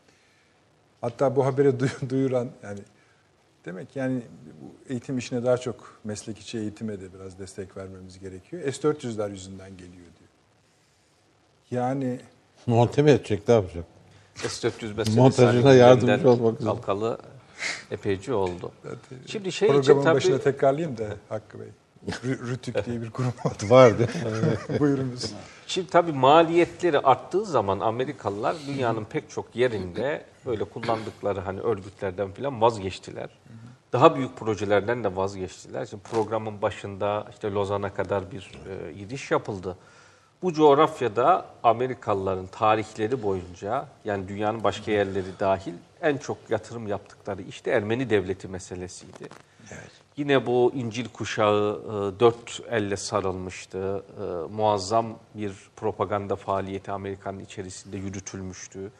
Hatta 1.07 1.37
bu 1.37 1.47
haberi 1.47 1.69
duy- 1.81 2.11
duyuran 2.11 2.49
yani 2.62 2.81
demek 3.64 3.97
yani 3.97 4.23
bu 4.62 4.92
eğitim 4.92 5.19
işine 5.19 5.45
daha 5.45 5.57
çok 5.59 6.01
meslek 6.05 6.38
içi 6.38 6.59
eğitime 6.59 7.01
de 7.01 7.14
biraz 7.14 7.38
destek 7.38 7.77
vermemiz 7.77 8.19
gerekiyor. 8.19 8.62
S-400'ler 8.73 9.31
yüzünden 9.31 9.71
geliyor 9.71 9.92
diyor. 10.19 10.31
Yani 11.71 12.21
Monte 12.66 13.03
mi 13.03 13.11
edecek 13.11 13.49
ne 13.49 13.55
yapacak? 13.55 13.85
S-400 14.35 14.88
meselesi 14.97 15.19
Montajına 15.21 15.75
yardımcı 15.75 16.31
olmak 16.31 16.61
üzere. 16.61 16.71
Kalkalı 16.75 17.19
epeyce 17.90 18.35
oldu. 18.35 18.73
Şimdi 19.27 19.53
şey 19.53 19.69
için 19.69 19.81
programın 19.81 20.05
tabii 20.05 20.14
başına 20.14 20.38
tekrarlayayım 20.38 20.99
da 20.99 21.05
Hakkı 21.29 21.61
Bey. 21.61 21.69
Rü- 22.11 22.49
Rütük 22.49 22.87
diye 22.87 23.03
bir 23.03 23.11
kurum 23.11 23.33
var. 23.45 23.57
Vardı. 23.71 24.09
Buyurunuz. 24.81 25.33
Şimdi 25.66 25.90
tabii 25.90 26.12
maliyetleri 26.12 26.99
arttığı 26.99 27.45
zaman 27.45 27.81
Amerikalılar 27.81 28.57
dünyanın 28.66 29.05
pek 29.05 29.31
çok 29.31 29.57
yerinde 29.57 30.25
böyle 30.47 30.64
kullandıkları 30.64 31.40
hani 31.40 31.61
örgütlerden 31.61 32.33
falan 32.33 32.61
vazgeçtiler. 32.61 33.29
Daha 33.92 34.16
büyük 34.16 34.37
projelerden 34.37 35.05
de 35.05 35.16
vazgeçtiler. 35.16 35.87
Şimdi 35.87 36.03
programın 36.03 36.62
başında 36.62 37.27
işte 37.31 37.51
Lozan'a 37.53 37.95
kadar 37.95 38.31
bir 38.31 38.51
e, 38.88 38.92
gidiş 38.92 39.31
yapıldı. 39.31 39.77
Bu 40.42 40.53
coğrafyada 40.53 41.47
Amerikalıların 41.62 42.47
tarihleri 42.47 43.23
boyunca 43.23 43.87
yani 44.05 44.29
dünyanın 44.29 44.64
başka 44.64 44.90
yerleri 44.92 45.38
dahil 45.40 45.75
en 46.03 46.16
çok 46.16 46.38
yatırım 46.51 46.87
yaptıkları 46.88 47.42
işte 47.42 47.71
Ermeni 47.71 48.11
devleti 48.11 48.49
meselesiydi. 48.49 49.29
Yine 50.16 50.46
bu 50.46 50.72
İncil 50.74 51.09
kuşağı 51.09 51.81
e, 51.85 52.20
dört 52.20 52.61
elle 52.70 52.96
sarılmıştı. 52.96 54.05
E, 54.20 54.55
muazzam 54.55 55.07
bir 55.35 55.55
propaganda 55.76 56.37
faaliyeti 56.37 56.92
Amerika'nın 56.92 57.40
içerisinde 57.40 57.96
yürütülmüştü. 57.96 58.92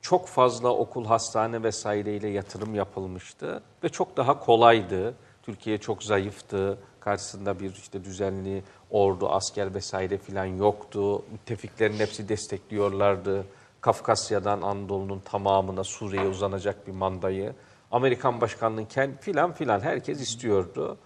Çok 0.00 0.28
fazla 0.28 0.68
okul, 0.68 1.04
hastane 1.04 1.62
vesaireyle 1.62 2.28
yatırım 2.28 2.74
yapılmıştı 2.74 3.62
ve 3.84 3.88
çok 3.88 4.16
daha 4.16 4.40
kolaydı. 4.40 5.14
Türkiye 5.42 5.78
çok 5.78 6.02
zayıftı. 6.02 6.78
Karşısında 7.00 7.60
bir 7.60 7.72
işte 7.74 8.04
düzenli 8.04 8.62
ordu, 8.90 9.28
asker 9.28 9.74
vesaire 9.74 10.18
filan 10.18 10.44
yoktu. 10.44 11.22
Müttefiklerin 11.32 11.98
hepsi 11.98 12.28
destekliyorlardı. 12.28 13.44
Kafkasya'dan 13.80 14.62
Anadolu'nun 14.62 15.20
tamamına 15.20 15.84
Suriye'ye 15.84 16.28
uzanacak 16.28 16.86
bir 16.86 16.92
mandayı. 16.92 17.52
Amerikan 17.92 18.40
başkanlığın 18.40 18.84
kendi 18.84 19.16
filan 19.16 19.52
filan 19.52 19.80
herkes 19.80 20.20
istiyordu. 20.20 20.98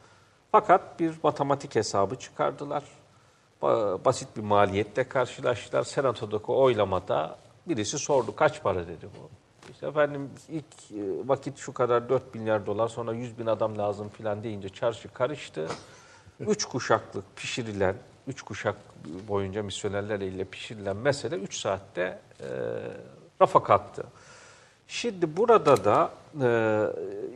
Fakat 0.52 1.00
bir 1.00 1.14
matematik 1.22 1.74
hesabı 1.74 2.16
çıkardılar. 2.16 2.82
Ba- 3.62 4.04
Basit 4.04 4.36
bir 4.36 4.42
maliyetle 4.42 5.08
karşılaştılar. 5.08 5.84
Senato'daki 5.84 6.52
oylamada 6.52 7.38
birisi 7.68 7.98
sordu 7.98 8.36
kaç 8.36 8.62
para 8.62 8.86
dedi 8.88 9.06
bu. 9.20 9.30
İşte 9.72 9.86
efendim 9.86 10.30
ilk 10.48 10.64
e, 10.92 11.28
vakit 11.28 11.58
şu 11.58 11.72
kadar 11.74 12.08
4 12.08 12.34
milyar 12.34 12.66
dolar 12.66 12.88
sonra 12.88 13.12
100 13.12 13.38
bin 13.38 13.46
adam 13.46 13.78
lazım 13.78 14.08
filan 14.08 14.42
deyince 14.42 14.68
çarşı 14.68 15.08
karıştı. 15.12 15.68
Üç 16.40 16.64
kuşaklık 16.64 17.36
pişirilen, 17.36 17.96
üç 18.26 18.42
kuşak 18.42 18.76
boyunca 19.28 19.62
misyonerler 19.62 20.20
ile 20.20 20.44
pişirilen 20.44 20.96
mesele 20.96 21.36
3 21.36 21.56
saatte 21.58 22.18
e, 22.40 22.46
rafa 23.42 23.62
kalktı. 23.62 24.04
Şimdi 24.88 25.36
burada 25.36 25.84
da 25.84 26.10
e, 26.42 26.48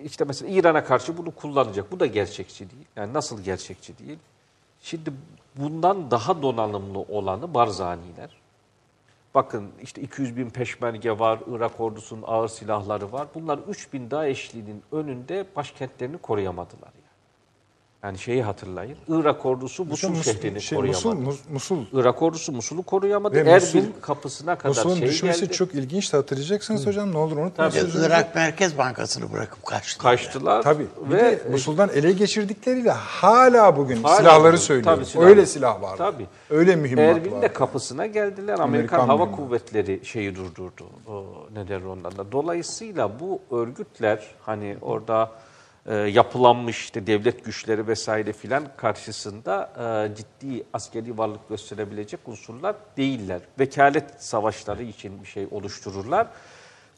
işte 0.05 0.25
mesela 0.25 0.53
İran'a 0.53 0.85
karşı 0.85 1.19
bunu 1.19 1.31
kullanacak. 1.31 1.93
Bu 1.93 2.01
da 2.01 2.07
gerçekçi 2.07 2.71
değil. 2.71 2.87
Yani 2.97 3.13
nasıl 3.13 3.43
gerçekçi 3.43 3.99
değil? 3.99 4.19
Şimdi 4.81 5.13
bundan 5.57 6.11
daha 6.11 6.43
donanımlı 6.43 6.99
olanı 6.99 7.55
Barzaniler. 7.55 8.41
Bakın 9.35 9.71
işte 9.83 10.03
200 10.03 10.37
bin 10.37 10.51
peşmerge 10.51 11.19
var, 11.19 11.41
Irak 11.47 11.81
ordusunun 11.81 12.23
ağır 12.27 12.49
silahları 12.49 13.13
var. 13.13 13.29
Bunlar 13.35 13.59
3 13.69 13.93
bin 13.93 14.11
DAEŞ'linin 14.11 14.83
önünde 14.93 15.47
başkentlerini 15.57 16.19
koruyamadılar. 16.19 16.91
Yani. 18.03 18.11
Yani 18.11 18.19
şeyi 18.19 18.43
hatırlayın. 18.43 18.97
Irak 19.09 19.47
ordusu 19.47 19.85
Musul 19.85 20.09
Mus- 20.09 20.25
şehrini 20.25 20.61
şey, 20.63 20.79
koruyamadı. 20.79 21.07
Musul, 21.09 21.25
Mus- 21.25 21.53
Musul. 21.53 21.85
Irak 21.93 22.23
ordusu 22.23 22.53
Musul'u 22.53 22.83
koruyamadı. 22.83 23.35
Ve 23.35 23.39
Erbil 23.41 23.53
Musul- 23.53 24.01
kapısına 24.01 24.59
kadar 24.59 24.69
Musul'un 24.69 24.95
şey 24.95 25.09
düşmesi 25.09 25.41
geldi. 25.41 25.53
çok 25.53 25.75
ilginç 25.75 26.13
hatırlayacaksınız 26.15 26.87
hocam. 26.87 27.13
Ne 27.13 27.19
olur 27.19 27.37
unutmayın. 27.37 27.71
Sözünüzü. 27.71 28.07
Irak 28.07 28.35
Merkez 28.35 28.79
Bankası'nı 28.79 29.33
bırakıp 29.33 29.67
kaçtılar. 29.67 30.17
Kaçtılar. 30.17 30.63
Tabii. 30.63 30.87
Bir 31.11 31.15
Ve 31.17 31.19
de 31.23 31.43
Musul'dan 31.51 31.89
ele 31.95 32.13
geçirdikleriyle 32.13 32.91
hala 32.91 33.77
bugün 33.77 34.03
Hala 34.03 34.17
silahları 34.17 34.53
bugün. 34.53 34.57
söylüyor. 34.57 34.95
Tabii 34.97 35.07
silah 35.07 35.25
Öyle 35.25 35.47
silah 35.47 35.83
var. 35.83 35.97
Tabii. 35.97 36.27
Öyle 36.51 36.77
mühimmat 36.77 37.05
Erbil'in 37.17 37.35
var. 37.37 37.43
de 37.43 37.53
kapısına 37.53 38.07
geldiler. 38.07 38.59
Amerikan, 38.59 38.63
Amerikan 38.69 38.99
Hava 39.07 39.25
mühimmat. 39.27 39.37
Kuvvetleri 39.49 40.01
şeyi 40.05 40.35
durdurdu. 40.37 40.87
O, 41.09 41.25
ne 41.55 41.69
der 41.69 41.83
ondan 41.83 42.17
da. 42.17 42.33
Dolayısıyla 42.33 43.11
bu 43.21 43.41
örgütler 43.57 44.27
hani 44.43 44.77
orada 44.83 45.31
e, 45.91 45.95
yapılanmış 45.95 46.85
işte 46.85 47.07
devlet 47.07 47.45
güçleri 47.45 47.87
vesaire 47.87 48.33
filan 48.33 48.65
karşısında 48.77 49.73
e, 50.13 50.17
ciddi 50.17 50.65
askeri 50.73 51.19
varlık 51.19 51.49
gösterebilecek 51.49 52.21
unsurlar 52.27 52.77
değiller. 52.97 53.41
Vekalet 53.59 54.05
savaşları 54.19 54.83
için 54.83 55.23
bir 55.23 55.27
şey 55.27 55.49
oluştururlar. 55.51 56.27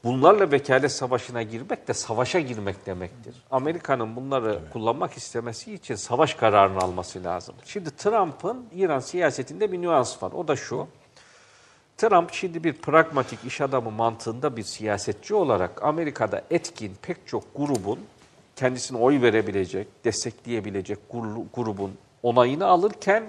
Bunlarla 0.04 0.52
vekalet 0.52 0.92
savaşına 0.92 1.42
girmek 1.42 1.88
de 1.88 1.94
savaşa 1.94 2.40
girmek 2.40 2.86
demektir. 2.86 3.34
Amerika'nın 3.50 4.16
bunları 4.16 4.60
kullanmak 4.72 5.12
istemesi 5.12 5.74
için 5.74 5.94
savaş 5.94 6.34
kararını 6.34 6.78
alması 6.78 7.24
lazım. 7.24 7.54
Şimdi 7.64 7.96
Trump'ın 7.96 8.66
İran 8.74 9.00
siyasetinde 9.00 9.72
bir 9.72 9.82
nüans 9.82 10.22
var. 10.22 10.32
O 10.32 10.48
da 10.48 10.56
şu. 10.56 10.86
Trump 11.96 12.32
şimdi 12.32 12.64
bir 12.64 12.72
pragmatik 12.72 13.44
iş 13.44 13.60
adamı 13.60 13.90
mantığında 13.90 14.56
bir 14.56 14.62
siyasetçi 14.62 15.34
olarak 15.34 15.82
Amerika'da 15.82 16.42
etkin 16.50 16.92
pek 17.02 17.26
çok 17.26 17.44
grubun 17.56 17.98
kendisine 18.56 18.98
oy 18.98 19.22
verebilecek, 19.22 20.04
destekleyebilecek 20.04 20.98
gru- 21.12 21.44
grubun 21.54 21.92
onayını 22.22 22.66
alırken 22.66 23.24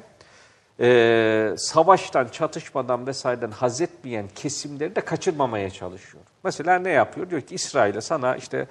e, 0.80 1.54
savaştan, 1.58 2.28
çatışmadan 2.28 3.08
vesaireden 3.08 3.52
haz 3.52 3.82
etmeyen 3.82 4.26
kesimleri 4.36 4.96
de 4.96 5.02
kaçırmamaya 5.02 5.70
çalışıyor. 5.70 6.24
Mesela 6.44 6.80
ne 6.80 6.90
yapıyor? 6.90 7.30
Diyor 7.30 7.42
ki 7.42 7.56
İsrail'e 7.56 8.02
sana 8.02 8.36
işte 8.36 8.68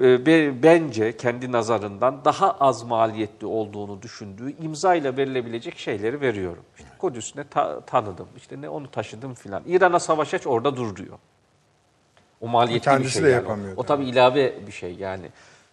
e, 0.00 0.26
be- 0.26 0.62
bence 0.62 1.16
kendi 1.16 1.52
nazarından 1.52 2.24
daha 2.24 2.50
az 2.52 2.82
maliyetli 2.82 3.46
olduğunu 3.46 4.02
düşündüğü 4.02 4.54
imza 4.62 4.94
ile 4.94 5.16
verilebilecek 5.16 5.78
şeyleri 5.78 6.20
veriyorum. 6.20 6.62
İşte 6.78 6.88
Kudüs'ü 6.98 7.38
ne 7.40 7.44
ta- 7.44 7.80
tanıdım, 7.80 8.28
işte 8.36 8.60
ne 8.60 8.68
onu 8.68 8.90
taşıdım 8.90 9.34
filan. 9.34 9.62
İran'a 9.66 10.00
savaş 10.00 10.34
aç 10.34 10.46
orada 10.46 10.76
dur 10.76 10.96
diyor. 10.96 11.18
O 12.40 12.48
maliyetli 12.48 12.84
Kendisi 12.84 13.06
bir 13.06 13.12
şey. 13.12 13.22
de 13.22 13.28
yani. 13.28 13.42
yapamıyor 13.42 13.72
O 13.76 13.82
tabii 13.82 14.04
ilave 14.04 14.66
bir 14.66 14.72
şey 14.72 14.94
yani. 14.94 15.26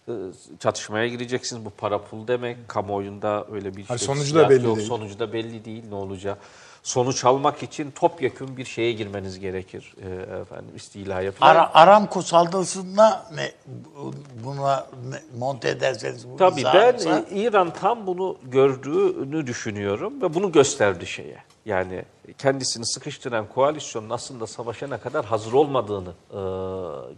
Ee, 0.08 0.12
Çatışmaya 0.60 1.08
gireceksiniz 1.08 1.64
bu 1.64 1.70
para 1.70 2.02
pul 2.04 2.28
demek. 2.28 2.68
Kamuoyunda 2.68 3.46
öyle 3.52 3.76
bir 3.76 3.84
Hani 3.84 3.98
şey, 3.98 4.06
sonucu 4.06 4.34
da 4.34 4.50
belli 4.50 4.64
yok, 4.66 4.76
değil. 4.76 4.88
Sonucu 4.88 5.18
da 5.18 5.32
belli 5.32 5.64
değil 5.64 5.84
ne 5.88 5.94
olacağı. 5.94 6.36
Sonuç 6.82 7.24
almak 7.24 7.62
için 7.62 7.90
topyekun 7.90 8.56
bir 8.56 8.64
şeye 8.64 8.92
girmeniz 8.92 9.38
gerekir. 9.40 9.94
Ee, 10.02 10.08
efendim 10.40 10.70
istilaya 10.76 11.32
falan. 11.32 11.50
Ara, 11.50 11.74
Aramco 11.74 12.22
saldırısında 12.22 13.26
ne 13.34 13.52
bu- 13.66 14.14
buna 14.44 14.86
ne, 15.10 15.38
monte 15.38 15.68
ederseniz 15.68 16.28
bu 16.28 16.36
Tabii 16.36 16.64
ben 16.64 16.94
e, 16.94 17.24
İran 17.30 17.70
tam 17.72 18.06
bunu 18.06 18.36
gördüğünü 18.44 19.46
düşünüyorum 19.46 20.22
ve 20.22 20.34
bunu 20.34 20.52
gösterdi 20.52 21.06
şeye. 21.06 21.45
Yani 21.66 22.04
kendisini 22.38 22.86
sıkıştıran 22.86 23.46
koalisyonun 23.48 24.10
aslında 24.10 24.46
savaşa 24.46 24.86
ne 24.86 24.98
kadar 24.98 25.24
hazır 25.24 25.52
olmadığını 25.52 26.10
e, 26.30 26.40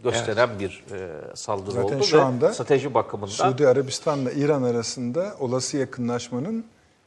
gösteren 0.03 0.49
bir 0.59 0.85
e, 0.93 1.37
saldırı 1.37 1.75
Zaten 1.75 1.97
oldu 1.97 2.05
şu 2.05 2.23
anda 2.23 2.53
strateji 2.53 2.95
bakımından 2.95 3.29
Suudi 3.31 3.69
Arabistan'la 3.69 4.31
İran 4.31 4.63
arasında 4.63 5.35
olası 5.39 5.77
yakınlaşmanın 5.77 6.65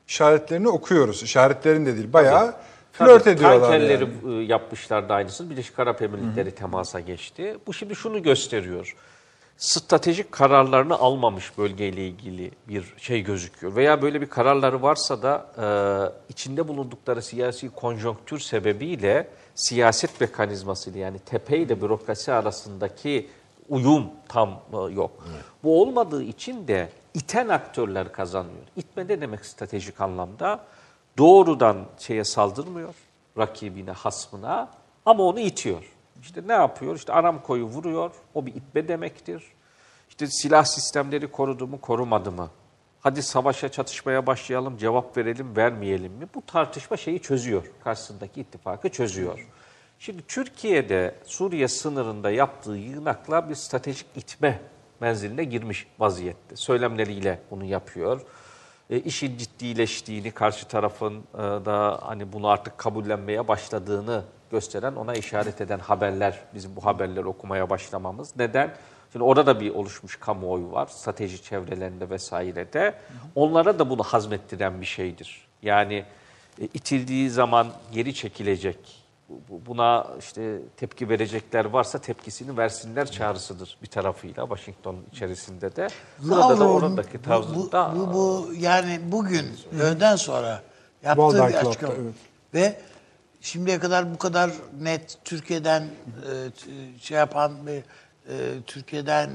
işaretlerini 0.08 0.70
okuyoruz. 0.70 1.24
İşaretlerin 1.24 1.86
de 1.86 1.96
değil. 1.96 2.14
Bayağı 2.14 2.56
flört 2.92 3.24
Tabii, 3.24 3.36
ediyorlar 3.36 3.60
Tankerleri 3.60 4.10
yani. 4.24 4.42
e, 4.42 4.44
yapmışlardı 4.44 5.14
aynısını. 5.14 5.50
Birleşik 5.50 5.80
Arap 5.80 6.02
Emirlikleri 6.02 6.52
temasa 6.52 7.00
geçti. 7.00 7.58
Bu 7.68 7.74
şimdi 7.74 7.96
şunu 7.96 8.24
gösteriyor. 8.24 8.96
Stratejik 9.62 10.32
kararlarını 10.32 10.96
almamış 10.96 11.58
bölgeyle 11.58 12.08
ilgili 12.08 12.52
bir 12.68 12.94
şey 12.98 13.22
gözüküyor. 13.22 13.76
Veya 13.76 14.02
böyle 14.02 14.22
bir 14.22 14.26
kararları 14.26 14.82
varsa 14.82 15.22
da 15.22 15.46
e, 15.58 15.66
içinde 16.30 16.68
bulundukları 16.68 17.22
siyasi 17.22 17.70
konjonktür 17.70 18.40
sebebiyle 18.40 19.28
siyaset 19.56 20.22
mekanizmasıyla 20.22 21.00
yani 21.00 21.20
tepe 21.20 21.58
ile 21.58 21.82
bürokrasi 21.82 22.34
arasındaki 22.34 23.30
uyum 23.70 24.06
tam 24.28 24.50
e, 24.50 24.94
yok. 24.94 25.12
Bu 25.64 25.82
olmadığı 25.82 26.24
için 26.24 26.68
de 26.68 26.90
iten 27.14 27.48
aktörler 27.48 28.12
kazanıyor. 28.12 28.64
İtme 28.76 29.08
ne 29.08 29.22
demek 29.22 29.46
stratejik 29.46 30.02
anlamda? 30.02 30.66
Doğrudan 31.18 31.78
şeye 32.00 32.24
saldırmıyor, 32.24 32.94
rakibine, 33.38 33.92
hasmına 33.92 34.70
ama 35.06 35.24
onu 35.24 35.40
itiyor. 35.40 35.91
İşte 36.22 36.42
ne 36.48 36.54
yapıyor? 36.54 36.96
İşte 36.96 37.14
Aramco'yu 37.14 37.66
vuruyor, 37.66 38.12
o 38.34 38.46
bir 38.46 38.56
itme 38.56 38.88
demektir. 38.88 39.44
İşte 40.10 40.28
silah 40.28 40.64
sistemleri 40.64 41.32
korudu 41.32 41.68
mu, 41.68 41.82
korumadı 41.82 42.32
mı? 42.32 42.50
Hadi 43.00 43.24
savaşa, 43.24 43.70
çatışmaya 43.70 44.28
başlayalım, 44.28 44.78
cevap 44.78 45.18
verelim, 45.18 45.56
vermeyelim 45.56 46.12
mi? 46.12 46.28
Bu 46.36 46.46
tartışma 46.46 46.98
şeyi 46.98 47.20
çözüyor, 47.20 47.72
karşısındaki 47.84 48.42
ittifakı 48.42 48.90
çözüyor. 48.90 49.48
Şimdi 50.00 50.22
Türkiye'de 50.28 51.16
Suriye 51.26 51.68
sınırında 51.68 52.32
yaptığı 52.32 52.72
yığınakla 52.72 53.50
bir 53.50 53.56
stratejik 53.56 54.08
itme 54.16 54.60
menziline 55.00 55.44
girmiş 55.44 55.88
vaziyette. 56.00 56.56
Söylemleriyle 56.56 57.40
bunu 57.52 57.66
yapıyor. 57.66 58.22
E, 58.90 59.00
işin 59.00 59.38
ciddileştiğini, 59.38 60.32
karşı 60.32 60.68
tarafın 60.68 61.24
e, 61.34 61.38
da 61.38 62.00
hani 62.02 62.34
bunu 62.34 62.48
artık 62.48 62.78
kabullenmeye 62.78 63.48
başladığını 63.48 64.24
gösteren, 64.52 64.96
ona 64.96 65.14
işaret 65.14 65.62
eden 65.62 65.80
haberler, 65.80 66.40
bizim 66.54 66.76
bu 66.76 66.86
haberleri 66.86 67.26
okumaya 67.26 67.70
başlamamız. 67.70 68.34
Neden? 68.38 68.74
Şimdi 69.12 69.24
orada 69.26 69.46
da 69.46 69.60
bir 69.60 69.76
oluşmuş 69.76 70.16
kamuoyu 70.20 70.72
var, 70.72 70.88
strateji 70.88 71.44
çevrelerinde 71.44 72.10
vesairede. 72.10 72.94
Onlara 73.36 73.80
da 73.80 73.90
bunu 73.90 74.04
hazmettiren 74.04 74.82
bir 74.82 74.86
şeydir. 74.86 75.48
Yani 75.62 76.06
e, 76.62 76.66
itildiği 76.66 77.30
zaman 77.30 77.68
geri 77.92 78.14
çekilecek, 78.14 78.78
bu- 79.30 79.66
buna 79.66 80.08
işte 80.20 80.58
tepki 80.78 81.10
verecekler 81.10 81.66
varsa 81.66 82.00
tepkisini 82.00 82.58
versinler 82.58 83.12
çağrısıdır 83.12 83.78
bir 83.82 83.88
tarafıyla 83.88 84.48
Washington 84.48 84.96
içerisinde 85.12 85.76
de. 85.76 85.88
Burada 86.20 86.60
da 86.60 86.68
oradaki 86.70 87.18
bu- 87.20 87.22
tarzında 87.22 87.92
bu, 87.96 88.00
bu, 88.08 88.14
bu 88.14 88.50
yani 88.60 89.00
bugün 89.08 89.46
öğleden 89.82 90.16
sonra 90.16 90.62
yaptığı 91.04 91.48
bir 91.48 91.54
açıklama. 91.54 91.94
evet. 92.02 92.14
Ve 92.54 92.78
şimdiye 93.42 93.80
kadar 93.80 94.14
bu 94.14 94.18
kadar 94.18 94.52
net 94.82 95.18
Türkiye'den 95.26 95.82
e, 95.82 95.88
şey 97.00 97.18
yapan 97.18 97.52
bir 97.68 97.78
e, 97.78 98.62
Türkiye'den 98.68 99.30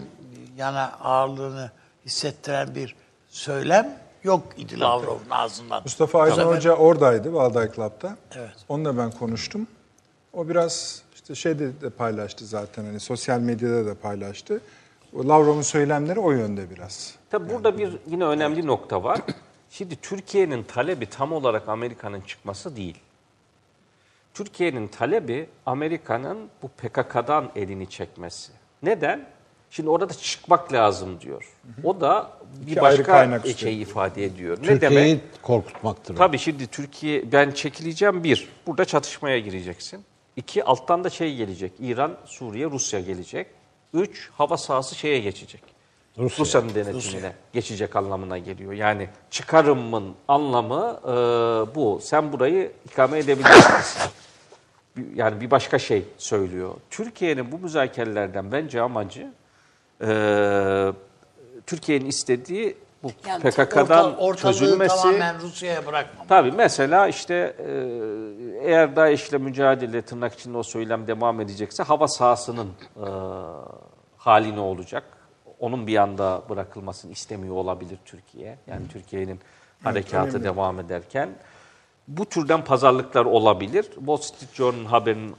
yana 0.56 0.92
ağırlığını 1.00 1.70
hissettiren 2.06 2.74
bir 2.74 2.94
söylem 3.28 3.98
yok 4.22 4.42
idi 4.56 4.80
Lavrov'un 4.80 5.30
ağzından. 5.30 5.82
Mustafa 5.82 6.20
Aydın 6.20 6.34
sefer- 6.34 6.56
Hoca 6.56 6.76
oradaydı 6.76 7.32
Valday 7.32 7.72
Club'da. 7.72 8.16
Evet. 8.34 8.54
Onunla 8.68 8.98
ben 8.98 9.10
konuştum. 9.10 9.66
O 10.32 10.48
biraz 10.48 11.02
işte 11.14 11.34
şeyde 11.34 11.80
de 11.80 11.90
paylaştı 11.90 12.46
zaten 12.46 12.84
hani 12.84 13.00
sosyal 13.00 13.40
medyada 13.40 13.86
da 13.86 13.94
paylaştı. 13.94 14.60
O 15.16 15.28
Lavrov'un 15.28 15.62
söylemleri 15.62 16.20
o 16.20 16.30
yönde 16.30 16.70
biraz. 16.70 17.14
Tabii 17.30 17.50
burada 17.54 17.78
bir 17.78 17.92
yine 18.06 18.24
önemli 18.24 18.66
nokta 18.66 19.02
var. 19.04 19.20
Şimdi 19.70 19.96
Türkiye'nin 19.96 20.62
talebi 20.62 21.06
tam 21.06 21.32
olarak 21.32 21.68
Amerika'nın 21.68 22.20
çıkması 22.20 22.76
değil. 22.76 22.98
Türkiye'nin 24.36 24.88
talebi 24.88 25.48
Amerika'nın 25.66 26.38
bu 26.62 26.68
PKK'dan 26.68 27.50
elini 27.56 27.90
çekmesi. 27.90 28.52
Neden? 28.82 29.26
Şimdi 29.70 29.90
orada 29.90 30.12
çıkmak 30.12 30.72
lazım 30.72 31.20
diyor. 31.20 31.54
O 31.84 32.00
da 32.00 32.30
bir 32.66 32.72
İki 32.72 32.80
başka 32.80 33.40
şey 33.56 33.82
ifade 33.82 34.24
ediyor. 34.24 34.58
Ne 34.62 34.66
Türkiye'yi 34.66 34.96
demek? 34.96 35.42
korkutmaktır. 35.42 36.16
Tabii 36.16 36.38
şimdi 36.38 36.66
Türkiye 36.66 37.32
ben 37.32 37.50
çekileceğim 37.50 38.24
bir. 38.24 38.48
Burada 38.66 38.84
çatışmaya 38.84 39.38
gireceksin. 39.38 40.04
İki 40.36 40.64
alttan 40.64 41.04
da 41.04 41.10
şey 41.10 41.36
gelecek. 41.36 41.72
İran, 41.80 42.16
Suriye, 42.24 42.66
Rusya 42.66 43.00
gelecek. 43.00 43.46
Üç 43.94 44.30
hava 44.30 44.56
sahası 44.56 44.94
şeye 44.94 45.18
geçecek. 45.18 45.62
Rusya. 46.18 46.44
Rusya'nın 46.44 46.74
denetimine 46.74 47.32
geçecek 47.52 47.96
anlamına 47.96 48.38
geliyor. 48.38 48.72
Yani 48.72 49.08
çıkarımın 49.30 50.14
anlamı 50.28 51.00
e, 51.04 51.10
bu. 51.74 52.00
Sen 52.02 52.32
burayı 52.32 52.72
ikame 52.84 53.18
edebilirsin. 53.18 54.10
Yani 55.14 55.40
bir 55.40 55.50
başka 55.50 55.78
şey 55.78 56.04
söylüyor. 56.18 56.74
Türkiye'nin 56.90 57.52
bu 57.52 57.58
müzakerelerden 57.58 58.52
bence 58.52 58.80
amacı 58.82 59.30
e, 60.00 60.08
Türkiye'nin 61.66 62.06
istediği 62.06 62.76
bu 63.02 63.10
Yani 63.28 63.42
PKK'dan 63.42 63.86
orta- 63.88 64.16
ortalığı 64.16 64.52
çözülmesi. 64.54 64.96
tamamen 64.96 65.40
Rusya'ya 65.40 65.86
bırakmamak. 65.86 66.28
Tabii 66.28 66.52
mesela 66.52 67.08
işte 67.08 67.34
e, 67.58 67.70
eğer 68.68 68.96
DAEŞ'le 68.96 69.32
mücadele 69.32 70.02
tırnak 70.02 70.34
içinde 70.34 70.58
o 70.58 70.62
söylem 70.62 71.06
devam 71.06 71.40
edecekse 71.40 71.82
hava 71.82 72.08
sahasının 72.08 72.68
e, 72.96 73.06
hali 74.16 74.56
ne 74.56 74.60
olacak? 74.60 75.02
onun 75.60 75.86
bir 75.86 75.96
anda 75.96 76.42
bırakılmasını 76.48 77.12
istemiyor 77.12 77.54
olabilir 77.54 77.98
Türkiye. 78.04 78.58
Yani 78.66 78.88
Türkiye'nin 78.88 79.40
harekatı 79.84 80.30
önemli. 80.30 80.44
devam 80.44 80.80
ederken 80.80 81.28
bu 82.08 82.26
türden 82.26 82.64
pazarlıklar 82.64 83.24
olabilir. 83.24 83.82
Wall 83.82 84.16
Street 84.16 84.54
Journal 84.54 84.84
haberinin 84.84 85.34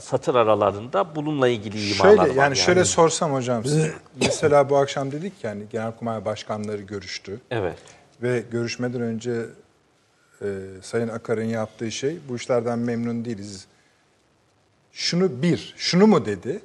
satır 0.00 0.34
aralarında 0.34 1.16
bununla 1.16 1.48
ilgili 1.48 1.90
imalar 1.94 2.16
Şöyle 2.16 2.30
var. 2.30 2.42
yani 2.42 2.56
şöyle 2.56 2.84
sorsam 2.84 3.32
hocam 3.32 3.64
size. 3.64 3.92
mesela 4.16 4.70
bu 4.70 4.76
akşam 4.76 5.12
dedik 5.12 5.32
yani 5.42 5.62
Genelkurmay 5.72 6.24
Başkanları 6.24 6.82
görüştü. 6.82 7.40
Evet. 7.50 7.78
Ve 8.22 8.42
görüşmeden 8.50 9.00
önce 9.00 9.46
e, 10.42 10.46
Sayın 10.82 11.08
Akar'ın 11.08 11.44
yaptığı 11.44 11.92
şey 11.92 12.18
bu 12.28 12.36
işlerden 12.36 12.78
memnun 12.78 13.24
değiliz. 13.24 13.66
Şunu 14.92 15.42
bir, 15.42 15.74
şunu 15.76 16.06
mu 16.06 16.26
dedi? 16.26 16.60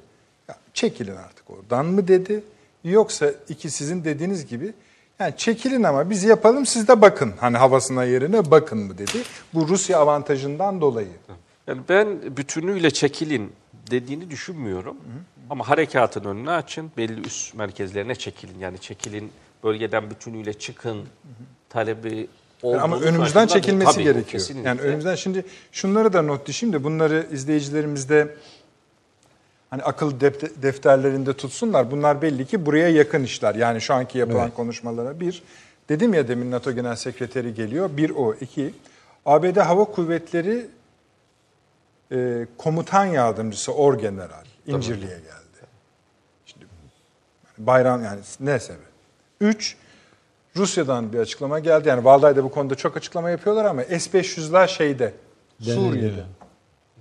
Ya, 0.48 0.56
çekilin 0.74 1.16
artık 1.16 1.50
oradan 1.50 1.86
mı 1.86 2.08
dedi? 2.08 2.44
Yoksa 2.84 3.32
iki 3.48 3.70
sizin 3.70 4.04
dediğiniz 4.04 4.46
gibi 4.46 4.74
yani 5.20 5.34
çekilin 5.36 5.82
ama 5.82 6.10
biz 6.10 6.24
yapalım 6.24 6.66
siz 6.66 6.88
de 6.88 7.00
bakın. 7.00 7.34
Hani 7.40 7.56
havasına 7.56 8.04
yerine 8.04 8.50
bakın 8.50 8.78
mı 8.78 8.98
dedi. 8.98 9.22
Bu 9.54 9.68
Rusya 9.68 9.98
avantajından 9.98 10.80
dolayı. 10.80 11.08
Yani 11.66 11.80
ben 11.88 12.36
bütünüyle 12.36 12.90
çekilin 12.90 13.52
dediğini 13.90 14.30
düşünmüyorum. 14.30 14.96
Ama 15.50 15.68
harekatın 15.68 16.24
önünü 16.24 16.50
açın, 16.50 16.90
belli 16.96 17.20
üst 17.20 17.54
merkezlerine 17.54 18.14
çekilin. 18.14 18.58
Yani 18.58 18.78
çekilin, 18.78 19.32
bölgeden 19.64 20.10
bütünüyle 20.10 20.52
çıkın 20.52 21.04
talebi 21.68 22.28
olduğunu 22.62 22.82
Ama 22.82 23.00
önümüzden 23.00 23.46
çekilmesi 23.46 23.92
Tabii, 23.92 24.04
gerekiyor. 24.04 24.26
kesinlikle. 24.26 24.68
Yani 24.68 24.80
önümüzden 24.80 25.14
şimdi 25.14 25.44
şunları 25.72 26.12
da 26.12 26.22
not 26.22 26.46
düşeyim 26.46 26.72
de 26.72 26.84
bunları 26.84 27.26
izleyicilerimizde 27.32 28.34
hani 29.70 29.82
akıl 29.82 30.20
defterlerinde 30.62 31.32
tutsunlar. 31.32 31.90
Bunlar 31.90 32.22
belli 32.22 32.46
ki 32.46 32.66
buraya 32.66 32.88
yakın 32.88 33.22
işler. 33.24 33.54
Yani 33.54 33.80
şu 33.80 33.94
anki 33.94 34.18
yapılan 34.18 34.50
konuşmalara 34.50 35.20
bir. 35.20 35.42
Dedim 35.88 36.14
ya 36.14 36.28
demin 36.28 36.50
NATO 36.50 36.72
Genel 36.72 36.96
Sekreteri 36.96 37.54
geliyor. 37.54 37.90
Bir 37.96 38.10
o. 38.10 38.34
iki 38.34 38.74
ABD 39.26 39.56
Hava 39.56 39.84
Kuvvetleri 39.84 40.66
e, 42.12 42.46
Komutan 42.58 43.04
Yardımcısı 43.06 43.72
Orgeneral 43.72 44.44
İncirli'ye 44.66 45.16
geldi. 45.16 45.66
Şimdi 46.46 46.64
bayram 47.58 48.04
yani 48.04 48.20
ne 48.40 48.58
sebep? 48.58 48.88
Üç, 49.40 49.76
Rusya'dan 50.56 51.12
bir 51.12 51.18
açıklama 51.18 51.58
geldi. 51.58 51.88
Yani 51.88 52.04
Valday 52.04 52.36
da 52.36 52.44
bu 52.44 52.50
konuda 52.50 52.74
çok 52.74 52.96
açıklama 52.96 53.30
yapıyorlar 53.30 53.64
ama 53.64 53.82
S-500'ler 53.84 54.68
şeyde, 54.68 55.14
Suriye'de. 55.60 56.24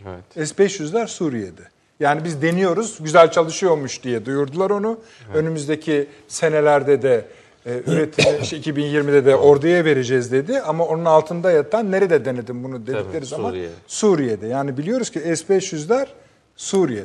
Evet. 0.05 0.49
S-500'ler 0.49 1.07
Suriye'de. 1.07 1.61
Yani 1.99 2.23
biz 2.23 2.41
deniyoruz, 2.41 2.97
güzel 2.99 3.31
çalışıyormuş 3.31 4.03
diye 4.03 4.25
duyurdular 4.25 4.69
onu. 4.69 4.99
Önümüzdeki 5.33 6.07
senelerde 6.27 7.01
de 7.01 7.25
e, 7.65 7.81
üretimi 7.87 8.37
işte 8.41 8.57
2020'de 8.57 9.25
de 9.25 9.35
orduya 9.35 9.85
vereceğiz 9.85 10.31
dedi. 10.31 10.61
Ama 10.61 10.85
onun 10.85 11.05
altında 11.05 11.51
yatan 11.51 11.91
nerede 11.91 12.25
denedim 12.25 12.63
bunu 12.63 12.87
dedikleri 12.87 13.11
Tabii, 13.11 13.25
zaman 13.25 13.49
Suriye. 13.49 13.69
Suriye'de. 13.87 14.47
Yani 14.47 14.77
biliyoruz 14.77 15.09
ki 15.09 15.19
S-500'ler 15.19 16.07
Suriye. 16.55 17.03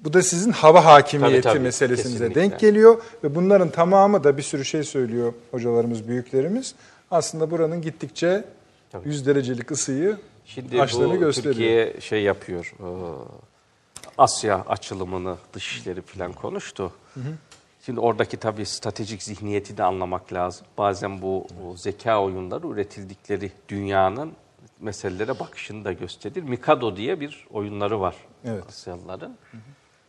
Bu 0.00 0.12
da 0.12 0.22
sizin 0.22 0.52
hava 0.52 0.84
hakimiyeti 0.84 1.40
Tabii, 1.42 1.52
tabii, 1.54 1.62
meselesinize 1.62 2.18
kesinlikle. 2.18 2.40
denk 2.40 2.60
geliyor 2.60 3.02
ve 3.24 3.34
bunların 3.34 3.68
tamamı 3.68 4.24
da 4.24 4.36
bir 4.36 4.42
sürü 4.42 4.64
şey 4.64 4.82
söylüyor 4.82 5.32
hocalarımız, 5.50 6.08
büyüklerimiz. 6.08 6.74
Aslında 7.10 7.50
buranın 7.50 7.82
gittikçe 7.82 8.44
Tabii. 8.92 9.08
100 9.08 9.26
derecelik 9.26 9.70
ısıyı 9.70 10.16
Şimdi 10.46 10.82
açtığını 10.82 11.14
bu 11.14 11.18
gösteriyor. 11.18 11.54
Türkiye 11.54 12.00
şey 12.00 12.22
yapıyor, 12.22 12.74
e, 12.80 12.88
Asya 14.18 14.64
açılımını, 14.68 15.36
dışişleri 15.52 16.02
falan 16.02 16.32
konuştu. 16.32 16.92
Şimdi 17.86 18.00
oradaki 18.00 18.36
tabii 18.36 18.66
stratejik 18.66 19.22
zihniyeti 19.22 19.76
de 19.76 19.82
anlamak 19.82 20.32
lazım. 20.32 20.66
Bazen 20.78 21.22
bu, 21.22 21.46
zeka 21.76 22.22
oyunları 22.22 22.66
üretildikleri 22.66 23.52
dünyanın 23.68 24.32
meselelere 24.80 25.38
bakışını 25.38 25.84
da 25.84 25.92
gösterir. 25.92 26.42
Mikado 26.42 26.96
diye 26.96 27.20
bir 27.20 27.46
oyunları 27.50 28.00
var 28.00 28.14
Evet. 28.44 28.64
Asyalıların. 28.68 29.36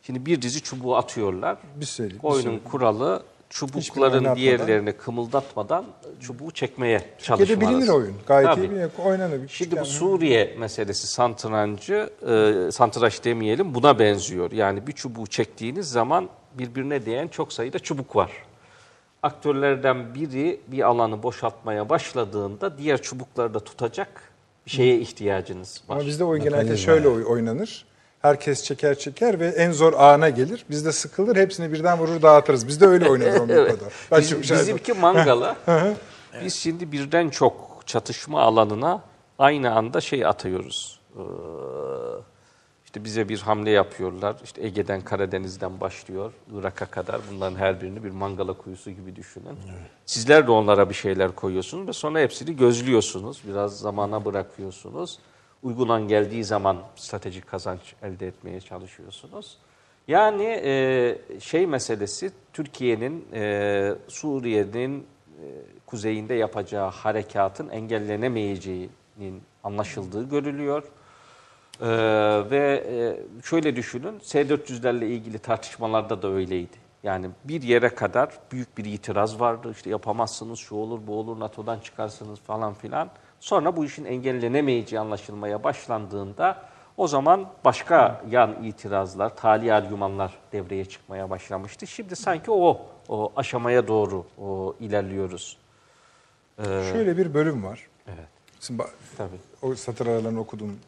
Şimdi 0.02 0.26
bir 0.26 0.42
dizi 0.42 0.62
çubuğu 0.62 0.96
atıyorlar. 0.96 1.58
Bir 1.76 1.86
seri, 1.86 2.10
bir 2.10 2.24
Oyunun 2.24 2.58
seri. 2.58 2.64
kuralı 2.64 3.24
çubukların 3.50 4.36
diğerlerini 4.36 4.91
kımıldatmadan 4.93 5.86
çubuğu 6.20 6.52
çekmeye 6.52 7.00
Türkiye'de 7.18 7.45
çalışmanız. 7.45 7.78
bilinir 7.82 7.89
oyun. 7.93 8.14
Gayet 8.28 8.48
Tabii. 8.50 8.62
iyi 8.62 8.72
bilinir. 8.72 8.89
Oynanır. 9.06 9.41
Şimdi 9.48 9.80
bu 9.82 9.86
Suriye 9.86 10.56
meselesi 10.60 11.08
santrancı, 11.08 12.10
e, 12.68 12.72
santraç 12.72 13.24
demeyelim 13.24 13.76
buna 13.76 14.00
benziyor. 14.00 14.52
Yani 14.52 14.88
bir 14.88 14.91
çubuğu 14.91 15.28
çektiğiniz 15.28 15.89
zaman 15.91 16.30
birbirine 16.54 17.06
değen 17.06 17.28
çok 17.28 17.54
sayıda 17.54 17.80
çubuk 17.80 18.16
var. 18.16 18.32
Aktörlerden 19.24 20.16
biri 20.16 20.60
bir 20.68 20.82
alanı 20.88 21.24
boşaltmaya 21.24 21.89
başladığında 21.89 22.78
diğer 22.78 23.02
çubukları 23.02 23.54
da 23.54 23.60
tutacak 23.60 24.22
bir 24.66 24.72
şeye 24.72 25.00
ihtiyacınız 25.00 25.84
var. 25.88 25.95
Ama 25.95 26.06
bizde 26.06 26.24
oyun 26.24 26.43
genelde 26.43 26.78
şöyle 26.78 27.08
oy- 27.08 27.26
oynanır. 27.26 27.86
Herkes 28.28 28.63
çeker 28.63 28.99
çeker 28.99 29.39
ve 29.39 29.47
en 29.47 29.71
zor 29.71 29.93
ana 29.93 30.30
gelir. 30.30 30.65
Biz 30.69 30.86
de 30.86 30.91
sıkılır 30.91 31.36
hepsini 31.36 31.73
birden 31.73 31.99
vurur 31.99 32.21
dağıtırız. 32.21 32.67
Bizde 32.67 32.86
öyle 32.86 33.09
oynanır 33.09 33.39
o 33.49 33.53
Evet. 33.53 33.80
kadar. 33.80 33.93
Ben 34.11 34.19
Biz- 34.21 34.34
oldum. 34.34 34.41
bizimki 34.41 34.93
mangala. 34.93 35.55
Biz 36.43 36.55
şimdi 36.55 36.91
birden 36.91 37.30
çok 37.30 37.82
çatışma 37.86 38.41
alanına 38.41 39.01
aynı 39.39 39.75
anda 39.75 40.01
şey 40.01 40.25
atıyoruz. 40.25 40.99
Ee, 41.15 41.21
işte 42.86 43.03
bize 43.03 43.30
bir 43.30 43.39
hamle 43.39 43.69
yapıyorlar. 43.71 44.36
İşte 44.43 44.65
Ege'den, 44.65 45.01
Karadeniz'den 45.01 45.80
başlıyor 45.82 46.32
Irak'a 46.55 46.86
kadar. 46.86 47.21
Bunların 47.32 47.55
her 47.55 47.82
birini 47.82 48.03
bir 48.03 48.11
mangala 48.11 48.53
kuyusu 48.53 48.91
gibi 48.91 49.15
düşünün. 49.15 49.57
Sizler 50.05 50.47
de 50.47 50.51
onlara 50.51 50.89
bir 50.89 50.95
şeyler 50.95 51.32
koyuyorsunuz 51.36 51.88
ve 51.88 51.93
sonra 51.93 52.19
hepsini 52.19 52.55
gözlüyorsunuz. 52.55 53.41
Biraz 53.47 53.80
zamana 53.80 54.25
bırakıyorsunuz. 54.25 55.19
Uygun 55.68 55.89
an 55.89 56.07
geldiği 56.07 56.43
zaman 56.43 56.78
stratejik 56.95 57.47
kazanç 57.47 57.80
elde 58.03 58.28
etmeye 58.28 58.61
çalışıyorsunuz. 58.61 59.57
Yani 60.07 60.43
e, 60.43 61.18
şey 61.39 61.68
meselesi 61.68 62.32
Türkiye'nin 62.53 63.26
e, 63.34 63.95
Suriye'nin 64.07 64.99
e, 64.99 65.45
kuzeyinde 65.86 66.34
yapacağı 66.34 66.89
harekatın 66.89 67.70
engellenemeyeceğinin 67.70 69.41
anlaşıldığı 69.63 70.30
görülüyor. 70.30 70.84
E, 71.82 71.88
ve 72.51 72.84
e, 72.89 72.95
şöyle 73.43 73.76
düşünün 73.76 74.20
S-400'lerle 74.20 75.05
ilgili 75.05 75.39
tartışmalarda 75.39 76.22
da 76.22 76.28
öyleydi. 76.28 76.78
Yani 77.03 77.30
bir 77.43 77.61
yere 77.61 77.89
kadar 77.89 78.30
büyük 78.51 78.78
bir 78.78 78.86
itiraz 78.86 79.39
vardı. 79.39 79.72
İşte 79.72 79.89
yapamazsınız, 79.89 80.59
şu 80.59 80.76
olur, 80.76 80.99
bu 81.07 81.20
olur, 81.20 81.39
NATO'dan 81.39 81.80
çıkarsınız 81.80 82.39
falan 82.39 82.74
filan. 82.74 83.09
Sonra 83.40 83.76
bu 83.76 83.86
işin 83.86 84.06
engellenemeyeceği 84.06 85.00
anlaşılmaya 85.00 85.64
başlandığında 85.64 86.58
o 86.98 87.08
zaman 87.08 87.50
başka 87.66 88.22
yan 88.30 88.64
itirazlar, 88.64 89.36
tali 89.36 89.74
argümanlar 89.74 90.38
devreye 90.52 90.86
çıkmaya 90.86 91.30
başlamıştı. 91.30 91.88
Şimdi 91.88 92.16
sanki 92.16 92.52
o, 92.52 92.82
o 93.10 93.32
aşamaya 93.36 93.88
doğru 93.88 94.26
o, 94.42 94.76
ilerliyoruz. 94.80 95.58
Şöyle 96.66 97.18
bir 97.18 97.34
bölüm 97.34 97.64
var. 97.64 97.88
Evet, 98.08 98.28
Şimdi 98.60 98.84
tabii. 99.18 99.38
o 99.62 99.76
satır 99.76 100.08
aralarını 100.08 100.40
okudum 100.40 100.80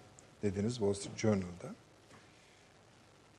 dediniz 0.43 0.73
Wall 0.73 0.93
Street 0.93 1.17
Journal'da. 1.17 1.67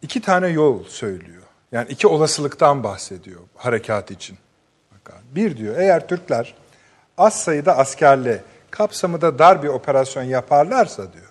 İki 0.03 0.21
tane 0.21 0.49
yol 0.49 0.85
söylüyor. 0.85 1.43
Yani 1.73 1.89
iki 1.89 2.07
olasılıktan 2.07 2.85
bahsediyor 2.85 3.41
harekat 3.57 4.11
için. 4.11 4.39
Bir 5.35 5.57
diyor 5.57 5.79
eğer 5.79 6.09
Türkler 6.09 6.55
az 7.19 7.43
sayıda 7.43 7.77
askerle 7.77 8.43
kapsamı 8.71 9.21
da 9.21 9.39
dar 9.39 9.62
bir 9.62 9.68
operasyon 9.68 10.23
yaparlarsa 10.23 11.12
diyor. 11.12 11.31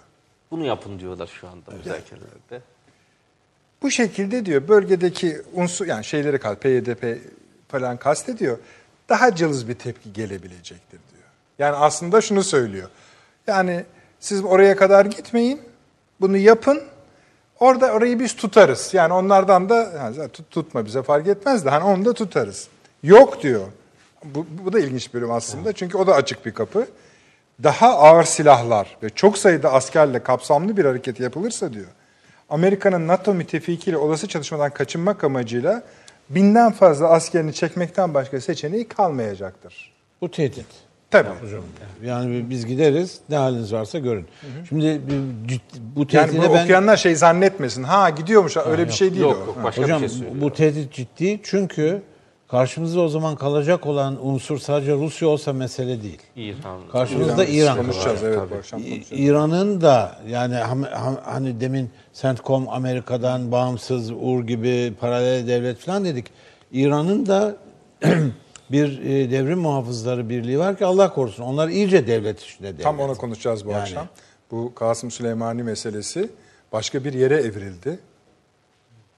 Bunu 0.52 0.66
yapın 0.66 1.00
diyorlar 1.00 1.28
şu 1.42 1.48
anda 1.48 1.72
müzakerelerde. 1.72 2.62
Bu 3.82 3.92
şekilde 3.92 4.46
diyor 4.46 4.68
bölgedeki 4.68 5.42
unsur 5.54 5.88
yani 5.88 6.06
şeyleri 6.06 6.40
kal 6.40 6.56
PYDP 6.56 7.18
falan 7.68 7.98
kastediyor. 7.98 8.58
Daha 9.10 9.36
cılız 9.36 9.68
bir 9.68 9.76
tepki 9.76 10.14
gelebilecektir 10.14 11.00
diyor. 11.12 11.24
Yani 11.60 11.76
aslında 11.76 12.22
şunu 12.22 12.44
söylüyor. 12.44 12.90
Yani 13.48 13.86
siz 14.20 14.44
oraya 14.44 14.76
kadar 14.76 15.06
gitmeyin. 15.06 15.62
Bunu 16.22 16.38
yapın. 16.38 16.82
Orada 17.60 17.92
orayı 17.92 18.20
biz 18.20 18.36
tutarız. 18.36 18.94
Yani 18.94 19.14
onlardan 19.14 19.70
da 19.70 19.76
yani 19.76 20.30
tut, 20.30 20.52
tutma 20.52 20.86
bize 20.86 21.04
fark 21.04 21.28
etmez 21.28 21.66
de 21.66 21.70
hani 21.70 21.84
onu 21.84 22.06
da 22.06 22.14
tutarız. 22.14 22.68
Yok 23.04 23.44
diyor. 23.44 23.68
Bu, 24.24 24.46
bu 24.66 24.74
da 24.74 24.80
ilginç 24.80 25.08
bir 25.08 25.14
bölüm 25.14 25.32
aslında. 25.32 25.74
Çünkü 25.74 25.98
o 25.98 26.08
da 26.08 26.14
açık 26.14 26.46
bir 26.46 26.54
kapı. 26.54 26.88
Daha 27.64 27.98
ağır 27.98 28.24
silahlar 28.24 28.98
ve 29.04 29.10
çok 29.10 29.38
sayıda 29.38 29.74
askerle 29.74 30.24
kapsamlı 30.24 30.78
bir 30.78 30.86
hareket 30.86 31.20
yapılırsa 31.20 31.74
diyor. 31.74 31.86
Amerika'nın 32.50 33.08
NATO 33.08 33.34
müttefikiyle 33.34 33.98
olası 33.98 34.28
çalışmadan 34.28 34.70
kaçınmak 34.74 35.24
amacıyla 35.24 35.84
binden 36.30 36.72
fazla 36.72 37.08
askerini 37.10 37.54
çekmekten 37.54 38.14
başka 38.14 38.42
seçeneği 38.42 38.88
kalmayacaktır. 38.88 39.94
Bu 40.22 40.32
tehdit. 40.32 40.66
Tabii. 41.12 41.30
Yani 42.06 42.50
biz 42.50 42.66
gideriz, 42.66 43.20
ne 43.30 43.36
haliniz 43.36 43.74
varsa 43.74 44.00
görün. 44.00 44.26
Şimdi 44.70 45.02
bir 45.08 45.48
ciddi- 45.54 45.80
bu 45.96 46.00
Yani 46.00 46.08
tehdide 46.08 46.50
bu 46.50 46.54
ben... 46.54 46.64
okuyanlar 46.64 46.98
şey 46.98 47.16
zannetmesin. 47.16 47.84
Ha 47.84 48.10
gidiyormuş 48.10 48.58
öyle 48.58 48.88
bir 48.88 48.92
şey 48.92 49.10
değil 49.12 49.22
Yok 49.22 49.38
o. 49.44 49.46
yok 49.48 49.58
Ha. 49.58 49.64
başka 49.64 49.84
Hocam 49.84 50.02
bir 50.02 50.08
şey 50.10 50.18
söylüyor. 50.18 50.42
bu 50.42 50.54
tehdit 50.54 50.94
ciddi 50.94 51.40
çünkü 51.44 52.02
karşımızda 52.52 53.02
o 53.02 53.08
zaman 53.08 53.36
kalacak 53.36 53.86
olan 53.86 54.28
unsur 54.28 54.60
sadece 54.60 54.94
Rusya 54.94 55.28
olsa 55.28 55.54
mesele 55.54 56.04
değil. 56.04 56.20
İran. 56.36 56.80
Karşımızda 56.92 57.46
İran 57.46 57.78
konuşacağız 57.78 58.20
kalacak. 58.22 58.38
evet 58.42 58.52
bu 58.52 58.56
akşam 58.56 58.80
İ- 58.82 58.90
konuşacağız. 58.90 59.22
İran'ın 59.22 59.82
da 59.82 60.20
yani 60.28 60.56
hani 61.24 61.62
demin 61.62 61.90
CENTCOM 62.14 62.70
Amerika'dan 62.70 63.52
bağımsız 63.52 64.12
UR 64.12 64.44
gibi 64.44 64.94
paralel 65.00 65.48
devlet 65.48 65.78
falan 65.80 66.06
dedik. 66.06 66.26
İran'ın 66.72 67.26
da 67.26 67.56
bir 68.72 69.00
e, 69.06 69.32
devrim 69.32 69.60
muhafızları 69.60 70.30
birliği 70.30 70.60
var 70.60 70.78
ki 70.78 70.86
Allah 70.86 71.14
korusun 71.14 71.44
onlar 71.44 71.68
iyice 71.70 72.08
devlet 72.08 72.42
içinde 72.42 72.68
devlet. 72.68 72.84
Tam 72.84 73.00
onu 73.00 73.16
konuşacağız 73.16 73.66
bu 73.66 73.70
Yani. 73.72 73.82
akşam. 73.82 74.08
Bu 74.52 74.74
Kasım 74.76 75.12
Süleymani 75.12 75.64
meselesi 75.64 76.30
başka 76.72 77.04
bir 77.04 77.14
yere 77.14 77.36
evrildi. 77.38 78.00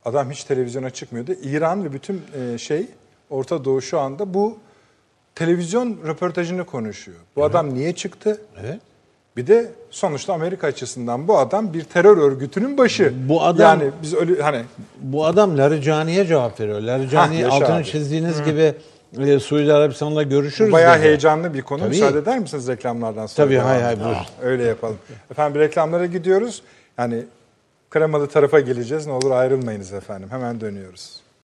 Adam 0.06 0.32
hiç 0.32 0.44
televizyona 0.44 0.90
çıkmıyordu. 0.90 1.32
İran 1.44 1.84
ve 1.84 1.94
bütün 1.94 2.22
e, 2.54 2.58
şey 2.58 2.86
Orta 3.32 3.66
Doğu 3.66 3.82
şu 3.82 4.00
anda 4.00 4.34
bu 4.34 4.58
televizyon 5.36 5.98
röportajını 6.08 6.66
konuşuyor. 6.66 7.18
Bu 7.36 7.44
adam 7.44 7.74
niye 7.74 7.96
çıktı? 7.96 8.42
Evet. 8.62 8.80
Bir 9.38 9.48
de 9.48 9.72
sonuçta 9.92 10.34
Amerika 10.34 10.68
açısından 10.68 11.28
bu 11.28 11.38
adam 11.38 11.74
bir 11.74 11.84
terör 11.84 12.18
örgütünün 12.18 12.78
başı. 12.78 13.14
Bu 13.30 13.44
adam- 13.44 13.80
yani 13.80 13.92
biz 14.02 14.14
öyle 14.14 14.42
hani 14.42 14.62
Bu 15.02 15.26
adam 15.26 15.58
Larijani'ye 15.58 16.26
cevap 16.26 16.60
veriyor. 16.60 16.82
Larijani 16.82 17.48
altını 17.48 17.76
abi. 17.76 17.86
çizdiğiniz 17.86 18.44
gibi 18.44 18.74
e, 19.20 19.40
Suudi 19.40 19.74
Arabistan'la 19.74 20.24
görüşürüz 20.24 20.72
bayağı 20.72 20.98
dedi. 20.98 21.06
heyecanlı 21.06 21.54
bir 21.54 21.62
konu. 21.62 21.80
Tabii. 21.80 21.90
Müsaade 21.90 22.18
eder 22.18 22.40
misiniz 22.40 22.68
reklamlardan 22.68 23.26
sonra? 23.26 23.46
Tabii, 23.48 23.58
hay 23.58 23.82
hay, 23.82 23.94
edelim? 23.94 24.06
buyur. 24.08 24.16
Ah, 24.20 24.30
Öyle 24.44 24.64
yapalım. 24.64 24.98
Efendim 25.32 25.62
reklamlara 25.62 26.06
gidiyoruz. 26.06 26.62
Yani 26.98 27.24
kremalı 27.90 28.28
tarafa 28.28 28.60
geleceğiz. 28.60 29.08
Ne 29.08 29.14
olur 29.14 29.32
ayrılmayınız 29.32 29.94
efendim. 29.94 30.28
Hemen 30.32 30.62
dönüyoruz. 30.62 31.21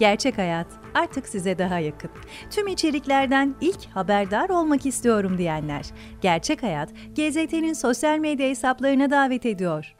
Gerçek 0.00 0.38
Hayat 0.38 0.66
artık 0.94 1.28
size 1.28 1.58
daha 1.58 1.78
yakın. 1.78 2.10
Tüm 2.50 2.66
içeriklerden 2.66 3.56
ilk 3.60 3.86
haberdar 3.86 4.48
olmak 4.48 4.86
istiyorum 4.86 5.38
diyenler. 5.38 5.86
Gerçek 6.20 6.62
Hayat, 6.62 6.90
GZT'nin 6.90 7.72
sosyal 7.72 8.18
medya 8.18 8.48
hesaplarına 8.48 9.10
davet 9.10 9.46
ediyor. 9.46 9.94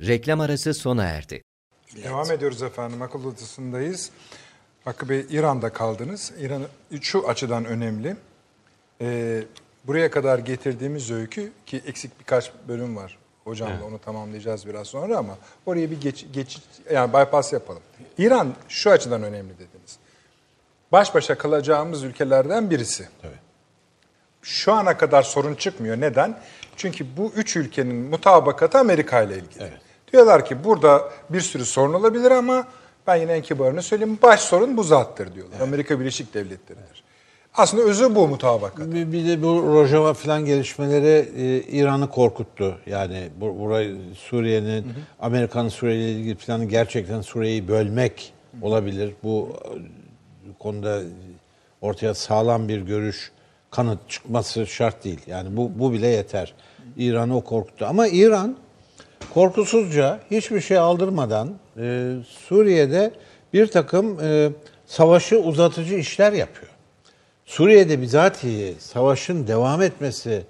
Reklam 0.00 0.40
arası 0.40 0.74
sona 0.74 1.04
erdi. 1.04 1.42
Devam 2.04 2.30
ediyoruz 2.30 2.62
efendim. 2.62 3.02
Akıl 3.02 3.24
odasındayız. 3.24 4.10
Hakkı 4.84 5.08
Bey 5.08 5.26
İran'da 5.30 5.72
kaldınız. 5.72 6.32
İran 6.40 6.62
şu 7.00 7.28
açıdan 7.28 7.64
önemli. 7.64 8.16
Ee, 9.00 9.42
buraya 9.86 10.10
kadar 10.10 10.38
getirdiğimiz 10.38 11.10
öykü 11.10 11.52
ki 11.66 11.82
eksik 11.86 12.20
birkaç 12.20 12.52
bölüm 12.68 12.96
var. 12.96 13.18
Hocamla 13.44 13.84
onu 13.84 13.98
tamamlayacağız 13.98 14.66
biraz 14.66 14.86
sonra 14.86 15.18
ama 15.18 15.38
oraya 15.66 15.90
bir 15.90 16.00
geç, 16.00 16.26
geçit 16.32 16.62
yani 16.92 17.12
bypass 17.12 17.52
yapalım. 17.52 17.82
İran 18.20 18.54
şu 18.68 18.90
açıdan 18.90 19.22
önemli 19.22 19.54
dediniz. 19.54 19.98
Baş 20.92 21.14
başa 21.14 21.38
kalacağımız 21.38 22.02
ülkelerden 22.02 22.70
birisi. 22.70 23.08
Şu 24.42 24.72
ana 24.72 24.96
kadar 24.96 25.22
sorun 25.22 25.54
çıkmıyor. 25.54 26.00
Neden? 26.00 26.38
Çünkü 26.76 27.16
bu 27.16 27.32
üç 27.36 27.56
ülkenin 27.56 27.96
mutabakatı 27.96 28.78
Amerika 28.78 29.22
ile 29.22 29.34
ilgili. 29.34 29.72
Diyorlar 30.12 30.44
ki 30.44 30.64
burada 30.64 31.10
bir 31.30 31.40
sürü 31.40 31.64
sorun 31.64 31.94
olabilir 31.94 32.30
ama 32.30 32.66
ben 33.06 33.16
yine 33.16 33.32
en 33.32 33.42
kibarını 33.42 33.82
söyleyeyim. 33.82 34.18
Baş 34.22 34.40
sorun 34.40 34.76
bu 34.76 34.82
zattır 34.82 35.34
diyorlar. 35.34 35.60
Amerika 35.60 36.00
Birleşik 36.00 36.34
Devletleri'dir. 36.34 37.04
Aslında 37.54 37.82
özü 37.82 38.14
bu 38.14 38.28
mutabakat. 38.28 38.94
Bir, 38.94 39.12
bir 39.12 39.26
de 39.26 39.42
bu 39.42 39.62
Rojava 39.62 40.14
falan 40.14 40.44
gelişmeleri 40.44 41.28
e, 41.36 41.62
İran'ı 41.62 42.10
korkuttu. 42.10 42.78
Yani 42.86 43.28
bu, 43.40 43.60
burayı 43.60 43.96
Suriye'nin, 44.14 44.86
Amerika'nın 45.20 45.68
Suriye 45.68 45.96
ile 45.96 46.12
ilgili 46.12 46.34
planı 46.34 46.64
gerçekten 46.64 47.20
Suriye'yi 47.20 47.68
bölmek 47.68 48.32
olabilir. 48.62 49.14
Bu 49.22 49.56
e, 49.64 49.72
konuda 50.58 51.00
ortaya 51.80 52.14
sağlam 52.14 52.68
bir 52.68 52.82
görüş, 52.82 53.32
kanıt 53.70 54.08
çıkması 54.08 54.66
şart 54.66 55.04
değil. 55.04 55.20
Yani 55.26 55.56
bu, 55.56 55.70
bu 55.78 55.92
bile 55.92 56.06
yeter. 56.06 56.54
İran'ı 56.96 57.36
o 57.36 57.40
korkuttu. 57.40 57.86
Ama 57.86 58.06
İran 58.06 58.56
korkusuzca 59.34 60.20
hiçbir 60.30 60.60
şey 60.60 60.78
aldırmadan 60.78 61.54
e, 61.78 62.14
Suriye'de 62.28 63.12
bir 63.52 63.66
takım 63.66 64.20
e, 64.20 64.50
savaşı 64.86 65.38
uzatıcı 65.38 65.94
işler 65.94 66.32
yapıyor. 66.32 66.70
Suriye'de 67.50 68.02
bizatihi 68.02 68.74
savaşın 68.78 69.46
devam 69.46 69.82
etmesinin 69.82 70.44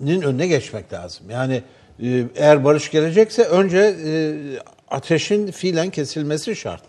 önüne 0.00 0.46
geçmek 0.46 0.92
lazım. 0.92 1.30
Yani 1.30 1.62
e, 2.02 2.24
eğer 2.36 2.64
barış 2.64 2.90
gelecekse 2.90 3.44
önce 3.44 3.78
e, 3.78 4.12
ateşin 4.90 5.50
fiilen 5.50 5.90
kesilmesi 5.90 6.56
şart. 6.56 6.82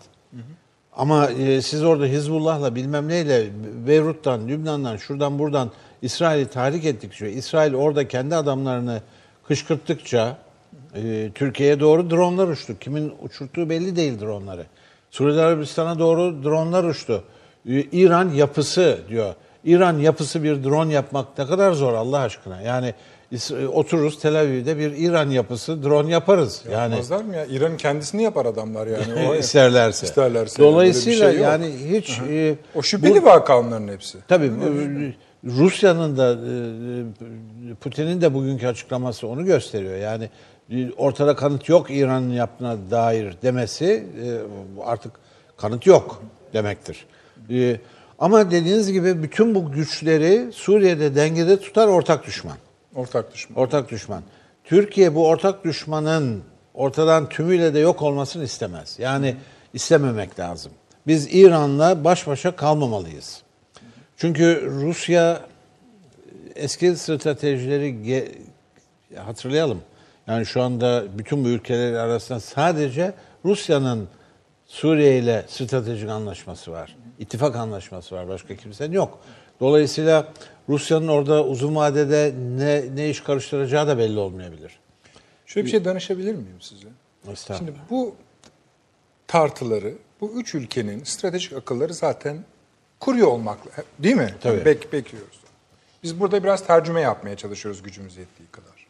Ama 0.92 1.30
e, 1.30 1.62
siz 1.62 1.84
orada 1.84 2.04
Hizbullah'la 2.04 2.74
bilmem 2.74 3.08
neyle 3.08 3.46
Beyrut'tan, 3.86 4.48
Lübnan'dan, 4.48 4.96
şuradan 4.96 5.38
buradan 5.38 5.70
İsrail'i 6.02 6.48
tahrik 6.48 6.84
ettikçe, 6.84 7.30
İsrail 7.30 7.74
orada 7.74 8.08
kendi 8.08 8.36
adamlarını 8.36 9.02
kışkırttıkça 9.48 10.38
e, 10.94 11.30
Türkiye'ye 11.34 11.80
doğru 11.80 12.10
dronlar 12.10 12.48
uçtu. 12.48 12.78
Kimin 12.80 13.12
uçurttuğu 13.22 13.70
belli 13.70 13.96
değil 13.96 14.20
dronları. 14.20 14.66
Suudi 15.10 15.40
Arabistan'a 15.40 15.98
doğru 15.98 16.44
dronlar 16.44 16.84
uçtu. 16.84 17.24
E, 17.68 17.72
İran 17.80 18.28
yapısı 18.30 18.98
diyor. 19.08 19.34
İran 19.64 19.98
yapısı 19.98 20.42
bir 20.42 20.64
drone 20.64 20.92
yapmak 20.92 21.38
ne 21.38 21.46
kadar 21.46 21.72
zor 21.72 21.92
Allah 21.94 22.18
aşkına. 22.18 22.60
Yani 22.60 22.94
İs- 23.32 23.66
otururuz 23.66 24.18
Tel 24.20 24.40
Aviv'de 24.40 24.78
bir 24.78 24.92
İran 24.96 25.30
yapısı 25.30 25.82
drone 25.82 26.12
yaparız. 26.12 26.62
Yani 26.72 26.90
Yapmazlar 26.90 27.24
mı 27.24 27.36
ya? 27.36 27.46
İran'ın 27.46 27.76
kendisini 27.76 28.22
yapar 28.22 28.46
adamlar 28.46 28.86
yani. 28.86 29.28
O, 29.30 29.34
isterlerse. 29.34 30.06
İsterlerse. 30.06 30.62
Dolayısıyla 30.62 31.28
bir 31.28 31.32
şey 31.34 31.42
yani 31.42 31.66
hiç 31.90 32.18
e, 32.30 32.54
o 32.74 32.82
şüpheli 32.82 33.24
vaka 33.24 33.60
onların 33.60 33.88
hepsi. 33.88 34.18
Tabii 34.28 34.50
bu- 34.50 35.50
Rusya'nın 35.50 36.16
da 36.16 36.32
e, 36.32 37.74
Putin'in 37.74 38.20
de 38.20 38.34
bugünkü 38.34 38.66
açıklaması 38.66 39.26
onu 39.28 39.44
gösteriyor. 39.44 39.96
Yani 39.96 40.28
e, 40.70 40.92
ortada 40.96 41.36
kanıt 41.36 41.68
yok 41.68 41.86
İran'ın 41.90 42.30
yaptığına 42.32 42.76
dair 42.90 43.34
demesi 43.42 44.06
e, 44.24 44.26
artık 44.84 45.12
kanıt 45.56 45.86
yok 45.86 46.22
demektir. 46.52 47.06
E, 47.50 47.80
Ama 48.18 48.50
dediğiniz 48.50 48.92
gibi 48.92 49.22
bütün 49.22 49.54
bu 49.54 49.72
güçleri 49.72 50.52
Suriye'de 50.52 51.14
dengede 51.14 51.60
tutar 51.60 51.88
ortak 51.88 52.26
düşman. 52.26 52.56
Ortak 52.94 53.34
düşman. 53.34 53.58
Ortak 53.62 53.90
düşman. 53.90 54.22
Türkiye 54.64 55.14
bu 55.14 55.26
ortak 55.26 55.64
düşmanın 55.64 56.42
ortadan 56.74 57.28
tümüyle 57.28 57.74
de 57.74 57.78
yok 57.78 58.02
olmasını 58.02 58.44
istemez. 58.44 58.96
Yani 58.98 59.36
istememek 59.74 60.38
lazım. 60.38 60.72
Biz 61.06 61.34
İran'la 61.34 62.04
baş 62.04 62.26
başa 62.26 62.56
kalmamalıyız. 62.56 63.42
Çünkü 64.16 64.62
Rusya 64.70 65.40
eski 66.56 66.96
stratejileri 66.96 67.86
ge- 67.90 68.28
hatırlayalım. 69.16 69.80
Yani 70.26 70.46
şu 70.46 70.62
anda 70.62 71.04
bütün 71.18 71.44
bu 71.44 71.48
ülkeler 71.48 71.92
arasında 71.92 72.40
sadece 72.40 73.12
Rusya'nın 73.44 74.08
Suriye 74.66 75.18
ile 75.18 75.44
stratejik 75.48 76.08
anlaşması 76.08 76.72
var. 76.72 76.96
İttifak 77.20 77.56
anlaşması 77.56 78.14
var. 78.14 78.28
Başka 78.28 78.56
kimsenin 78.56 78.92
yok. 78.92 79.18
Dolayısıyla 79.60 80.32
Rusya'nın 80.68 81.08
orada 81.08 81.44
uzun 81.44 81.76
vadede 81.76 82.34
ne, 82.56 82.96
ne 82.96 83.10
iş 83.10 83.20
karıştıracağı 83.20 83.86
da 83.86 83.98
belli 83.98 84.18
olmayabilir. 84.18 84.78
Şöyle 85.46 85.66
bir 85.66 85.70
şey 85.70 85.84
danışabilir 85.84 86.34
miyim 86.34 86.60
size? 86.60 86.88
Şimdi 87.58 87.72
bu 87.90 88.14
tartıları, 89.26 89.94
bu 90.20 90.32
üç 90.36 90.54
ülkenin 90.54 91.04
stratejik 91.04 91.52
akılları 91.52 91.94
zaten 91.94 92.44
kuruyor 93.00 93.28
olmakla, 93.28 93.70
değil 93.98 94.16
mi? 94.16 94.34
Tabii. 94.40 94.64
Bek, 94.64 94.92
bekliyoruz. 94.92 95.40
Biz 96.02 96.20
burada 96.20 96.42
biraz 96.42 96.66
tercüme 96.66 97.00
yapmaya 97.00 97.36
çalışıyoruz 97.36 97.82
gücümüz 97.82 98.16
yettiği 98.16 98.48
kadar. 98.52 98.86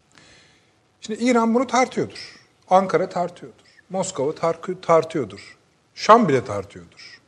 Şimdi 1.00 1.24
İran 1.24 1.54
bunu 1.54 1.66
tartıyordur. 1.66 2.36
Ankara 2.70 3.08
tartıyordur. 3.08 3.64
Moskova 3.90 4.30
tar- 4.30 4.80
tartıyordur. 4.80 5.56
Şam 5.94 6.28
bile 6.28 6.44
tartıyordur. 6.44 7.19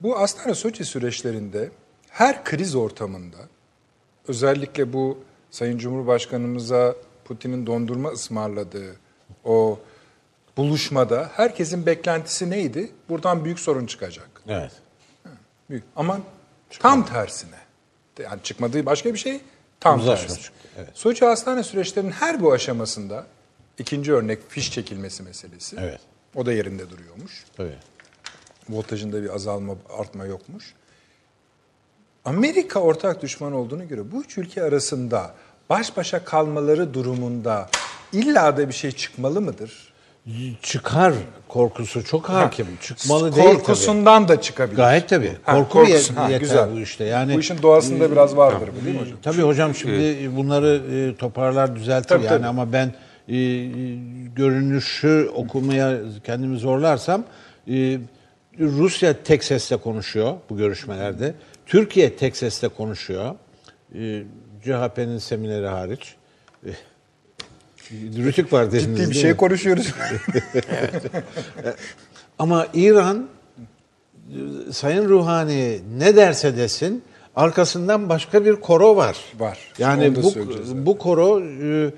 Bu 0.00 0.18
Astana 0.18 0.54
Soçi 0.54 0.84
süreçlerinde 0.84 1.70
her 2.10 2.44
kriz 2.44 2.74
ortamında 2.74 3.38
özellikle 4.28 4.92
bu 4.92 5.24
Sayın 5.50 5.78
Cumhurbaşkanımıza 5.78 6.94
Putin'in 7.24 7.66
dondurma 7.66 8.08
ısmarladığı 8.08 8.96
o 9.44 9.78
buluşmada 10.56 11.30
herkesin 11.34 11.86
beklentisi 11.86 12.50
neydi? 12.50 12.90
Buradan 13.08 13.44
büyük 13.44 13.60
sorun 13.60 13.86
çıkacak. 13.86 14.28
Evet. 14.48 14.72
Büyük. 15.70 15.84
Ama 15.96 16.20
tam 16.70 17.06
tersine. 17.06 17.56
Yani 18.18 18.42
çıkmadığı 18.42 18.86
başka 18.86 19.14
bir 19.14 19.18
şey 19.18 19.40
tam 19.80 20.00
Uzlaşma 20.00 20.26
tersi. 20.28 20.42
çıktı, 20.42 20.68
evet. 20.78 20.88
Soçi 20.94 21.24
hastane 21.24 21.62
süreçlerinin 21.62 22.10
her 22.12 22.40
bu 22.40 22.52
aşamasında 22.52 23.26
ikinci 23.78 24.12
örnek 24.12 24.50
fiş 24.50 24.72
çekilmesi 24.72 25.22
meselesi. 25.22 25.76
Evet. 25.80 26.00
O 26.34 26.46
da 26.46 26.52
yerinde 26.52 26.90
duruyormuş. 26.90 27.44
Tabii. 27.56 27.78
Voltajında 28.70 29.22
bir 29.22 29.34
azalma, 29.34 29.74
artma 29.98 30.24
yokmuş. 30.24 30.74
Amerika 32.24 32.80
ortak 32.80 33.22
düşman 33.22 33.52
olduğunu 33.52 33.88
göre 33.88 34.12
bu 34.12 34.22
üç 34.22 34.38
ülke 34.38 34.62
arasında 34.62 35.30
baş 35.70 35.96
başa 35.96 36.24
kalmaları 36.24 36.94
durumunda 36.94 37.68
illa 38.12 38.56
da 38.56 38.68
bir 38.68 38.74
şey 38.74 38.92
çıkmalı 38.92 39.40
mıdır? 39.40 39.92
Çıkar 40.62 41.14
korkusu 41.48 42.04
çok 42.04 42.28
hakim. 42.28 42.66
Çıkmalı 42.82 43.34
değil 43.36 43.46
tabii. 43.48 43.56
Korkusundan 43.56 44.28
da 44.28 44.40
çıkabilir. 44.40 44.76
Gayet 44.76 45.08
tabii. 45.08 45.32
Ha, 45.44 45.54
Korku 45.54 45.78
korkusu- 45.78 46.12
ye- 46.12 46.16
ha, 46.18 46.24
yeter 46.28 46.40
güzel. 46.40 46.72
bu 46.72 46.80
işte. 46.80 47.04
Yani 47.04 47.34
bu 47.34 47.40
işin 47.40 47.62
doğasında 47.62 48.10
biraz 48.10 48.36
vardır 48.36 48.68
bu 48.80 48.84
değil 48.84 48.96
mi 48.96 49.02
hocam? 49.02 49.18
Tabii 49.22 49.42
hocam 49.42 49.74
şimdi 49.74 50.30
bunları 50.36 50.82
e, 50.92 51.16
toparlar 51.16 51.76
düzeltir 51.76 52.08
Tabii, 52.08 52.24
yani 52.24 52.36
tabii. 52.36 52.46
ama 52.46 52.72
ben 52.72 52.94
e, 53.28 53.36
e, 53.36 53.68
görünüşü 54.36 55.30
okumaya 55.34 55.98
kendimi 56.24 56.58
zorlarsam 56.58 57.24
e, 57.70 57.98
Rusya 58.60 59.22
tek 59.22 59.44
sesle 59.44 59.76
konuşuyor 59.76 60.34
bu 60.50 60.56
görüşmelerde. 60.56 61.34
Türkiye 61.66 62.16
tek 62.16 62.36
sesle 62.36 62.68
konuşuyor. 62.68 63.34
E, 63.94 64.22
CHP'nin 64.64 65.18
semineri 65.18 65.66
hariç. 65.66 66.14
E, 66.66 66.70
Rütük 67.92 68.52
var 68.52 68.72
dediniz 68.72 68.98
Ciddi 68.98 69.10
bir 69.10 69.14
şey 69.14 69.30
mi? 69.30 69.36
konuşuyoruz. 69.36 69.94
Ama 72.38 72.66
İran 72.74 73.28
Sayın 74.72 75.08
Ruhani 75.08 75.80
ne 75.98 76.16
derse 76.16 76.56
desin 76.56 77.02
arkasından 77.36 78.08
başka 78.08 78.44
bir 78.44 78.56
koro 78.56 78.96
var. 78.96 79.16
Var. 79.38 79.58
Yani 79.78 80.16
bu 80.16 80.32
bu 80.86 80.98
koro 80.98 81.40
e, 81.40 81.90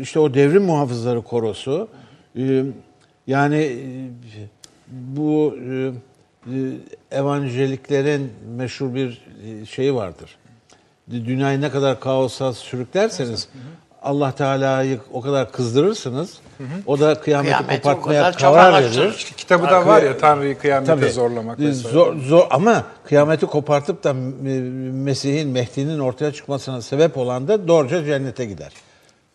işte 0.00 0.20
o 0.20 0.34
devrim 0.34 0.62
muhafızları 0.62 1.22
korosu 1.22 1.88
e, 2.36 2.64
yani 3.26 3.56
e, 3.56 4.59
bu 4.90 5.56
e, 5.70 5.92
e, 6.46 6.56
evangeliklerin 7.10 8.32
meşhur 8.56 8.94
bir 8.94 9.26
e, 9.46 9.66
şeyi 9.66 9.94
vardır. 9.94 10.36
Dünyayı 11.10 11.60
ne 11.60 11.70
kadar 11.70 12.00
kaosa 12.00 12.52
sürüklerseniz 12.52 13.48
Allah 14.02 14.32
Teala'yı 14.32 15.00
o 15.12 15.20
kadar 15.20 15.52
kızdırırsınız. 15.52 16.38
O 16.86 17.00
da 17.00 17.20
kıyameti, 17.20 17.56
Kıyameti 17.56 17.88
o 17.88 17.92
kopartmaya 17.92 18.32
karar 18.32 18.82
verir. 18.82 19.32
Kitabı 19.36 19.66
da 19.66 19.86
var 19.86 20.02
ya 20.02 20.18
Tanrı'yı 20.18 20.58
kıyamete 20.58 20.92
Tabii. 20.94 21.10
zorlamak 21.10 21.58
vesaire. 21.58 21.94
Zor, 21.94 22.16
zor 22.16 22.46
ama 22.50 22.84
kıyameti 23.04 23.46
kopartıp 23.46 24.04
da 24.04 24.10
e, 24.10 24.12
Mesih'in, 24.92 25.48
Mehdi'nin 25.48 25.98
ortaya 25.98 26.32
çıkmasına 26.32 26.82
sebep 26.82 27.18
olan 27.18 27.48
da 27.48 27.68
doğruca 27.68 28.04
cennete 28.04 28.44
gider. 28.44 28.72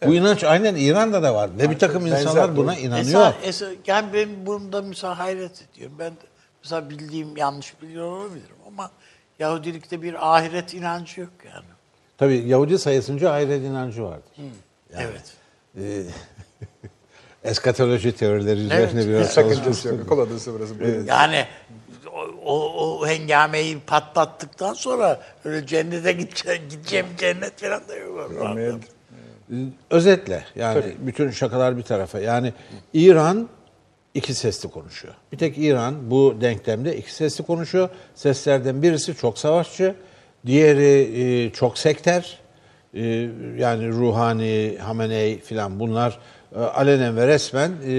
Bu 0.06 0.16
inanç 0.16 0.44
aynen 0.44 0.76
İran'da 0.76 1.24
da 1.24 1.36
var 1.36 1.50
ve 1.60 1.70
bir 1.70 1.80
takım 1.80 2.06
benzer, 2.06 2.22
insanlar 2.22 2.56
buna 2.56 2.76
inanıyor. 2.76 3.06
Esa, 3.08 3.36
esa, 3.44 3.66
yani 3.88 4.14
ben 4.14 4.46
bunda 4.46 4.82
mesela 4.82 5.20
hayret 5.20 5.64
ediyorum. 5.72 5.96
Ben 6.00 6.14
mesela 6.64 6.90
bildiğim 6.90 7.38
yanlış 7.38 7.82
biliyor 7.82 8.12
olabilirim 8.12 8.56
ama 8.68 8.92
Yahudilikte 9.40 10.02
bir 10.02 10.36
ahiret 10.36 10.74
inancı 10.74 11.22
yok 11.22 11.32
yani. 11.54 11.66
Tabii 12.18 12.38
Yahudi 12.38 12.80
sayısınca 12.80 13.32
ahiret 13.32 13.62
inancı 13.62 14.04
vardır. 14.04 14.32
evet. 14.94 15.34
Ee, 15.78 16.04
eskatoloji 17.50 18.12
teorileri 18.12 18.60
üzerine 18.60 19.02
Evet. 19.02 19.08
biraz 19.08 19.28
Hiç 19.28 19.34
sakıncası 19.34 19.88
yok. 19.88 20.00
Burası. 20.10 20.80
Buyurun. 20.80 21.06
Yani 21.06 21.46
o, 22.14 22.22
o, 22.46 23.00
o 23.00 23.08
hengameyi 23.08 23.80
patlattıktan 23.80 24.74
sonra 24.74 25.22
öyle 25.46 25.68
cennete 25.68 26.12
gideceğim, 26.12 26.62
gideceğim 26.70 27.06
cennet 27.18 27.62
falan 27.62 27.88
da 27.88 27.96
yok. 27.96 28.32
Amin. 28.46 28.84
Özetle 29.90 30.44
yani 30.56 30.84
bütün 31.00 31.30
şakalar 31.30 31.78
bir 31.78 31.82
tarafa. 31.84 32.20
Yani 32.20 32.54
İran 32.94 33.50
iki 34.14 34.34
sesli 34.34 34.70
konuşuyor. 34.70 35.14
Bir 35.32 35.38
tek 35.38 35.58
İran 35.58 36.12
bu 36.12 36.36
denklemde 36.42 36.98
iki 36.98 37.14
sesli 37.14 37.44
konuşuyor. 37.44 37.90
Seslerden 38.16 38.82
birisi 38.82 39.16
çok 39.16 39.38
savaşçı, 39.38 39.96
diğeri 40.46 41.22
e, 41.22 41.50
çok 41.50 41.78
sekter. 41.78 42.40
E, 42.94 43.04
yani 43.58 43.90
Ruhani, 43.90 44.78
Hamenei 44.82 45.40
filan 45.40 45.80
bunlar 45.80 46.20
e, 46.56 46.60
alenen 46.60 47.18
ve 47.18 47.28
resmen 47.28 47.72
e, 47.86 47.92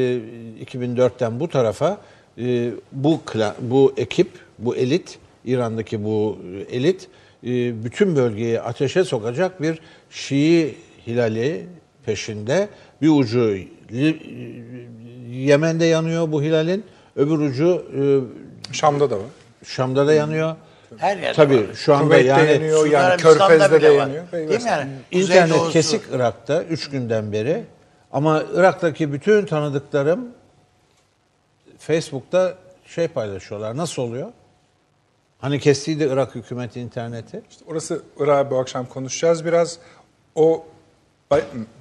2004'ten 0.65 1.41
bu 1.41 1.49
tarafa 1.49 1.99
e, 2.39 2.71
bu 2.93 3.21
bu 3.61 3.95
ekip, 3.97 4.29
bu 4.59 4.77
elit, 4.77 5.19
İran'daki 5.45 6.05
bu 6.05 6.39
e, 6.71 6.77
elit 6.77 7.09
e, 7.45 7.85
bütün 7.85 8.17
bölgeyi 8.17 8.61
ateşe 8.61 9.05
sokacak 9.05 9.63
bir 9.63 9.79
Şii 10.11 10.75
hilali 11.07 11.67
peşinde. 12.07 12.69
Bir 13.03 13.09
ucu 13.09 13.57
Yemen'de 15.31 15.85
yanıyor 15.85 16.33
bu 16.33 16.43
hilalin, 16.43 16.85
öbür 17.17 17.39
ucu 17.39 17.87
Şam'da 18.73 19.11
da 19.11 19.17
var. 19.17 19.23
e, 19.63 19.65
Şam'da 19.65 20.07
da 20.07 20.13
yanıyor. 20.15 20.57
Her 20.97 21.17
yerde 21.17 21.33
Tabii 21.33 21.57
var. 21.69 21.75
şu 21.75 21.95
anda 21.95 22.05
Kuveyt'te 22.05 22.29
yani 22.29 22.51
yanıyor, 22.53 22.87
yani 22.87 23.17
Körfez'de 23.17 23.83
de 23.83 23.87
yanıyor. 23.89 24.25
Değil 24.33 24.49
mi 24.63 24.69
yani? 24.69 24.91
İnternet 25.11 25.57
Kuzeydoğusu- 25.57 25.71
kesik 25.73 26.03
Irak'ta 26.13 26.63
3 26.63 26.91
günden 26.91 27.33
beri. 27.33 27.65
Ama 28.13 28.43
Irak'taki 28.55 29.13
bütün 29.13 29.47
tanıdıklarım 29.47 30.29
Facebook'ta 31.79 32.55
şey 32.87 33.09
paylaşıyorlar. 33.09 33.77
Nasıl 33.77 34.03
oluyor? 34.03 34.33
Hani 35.39 35.61
kestiydi 35.61 36.09
Irak 36.13 36.35
hükümeti 36.35 36.81
interneti. 36.81 37.43
Orası 37.67 38.03
Irak'ı 38.21 38.51
bu 38.51 38.59
akşam 38.59 38.87
konuşacağız 38.87 39.45
biraz. 39.45 39.79
O 40.35 40.65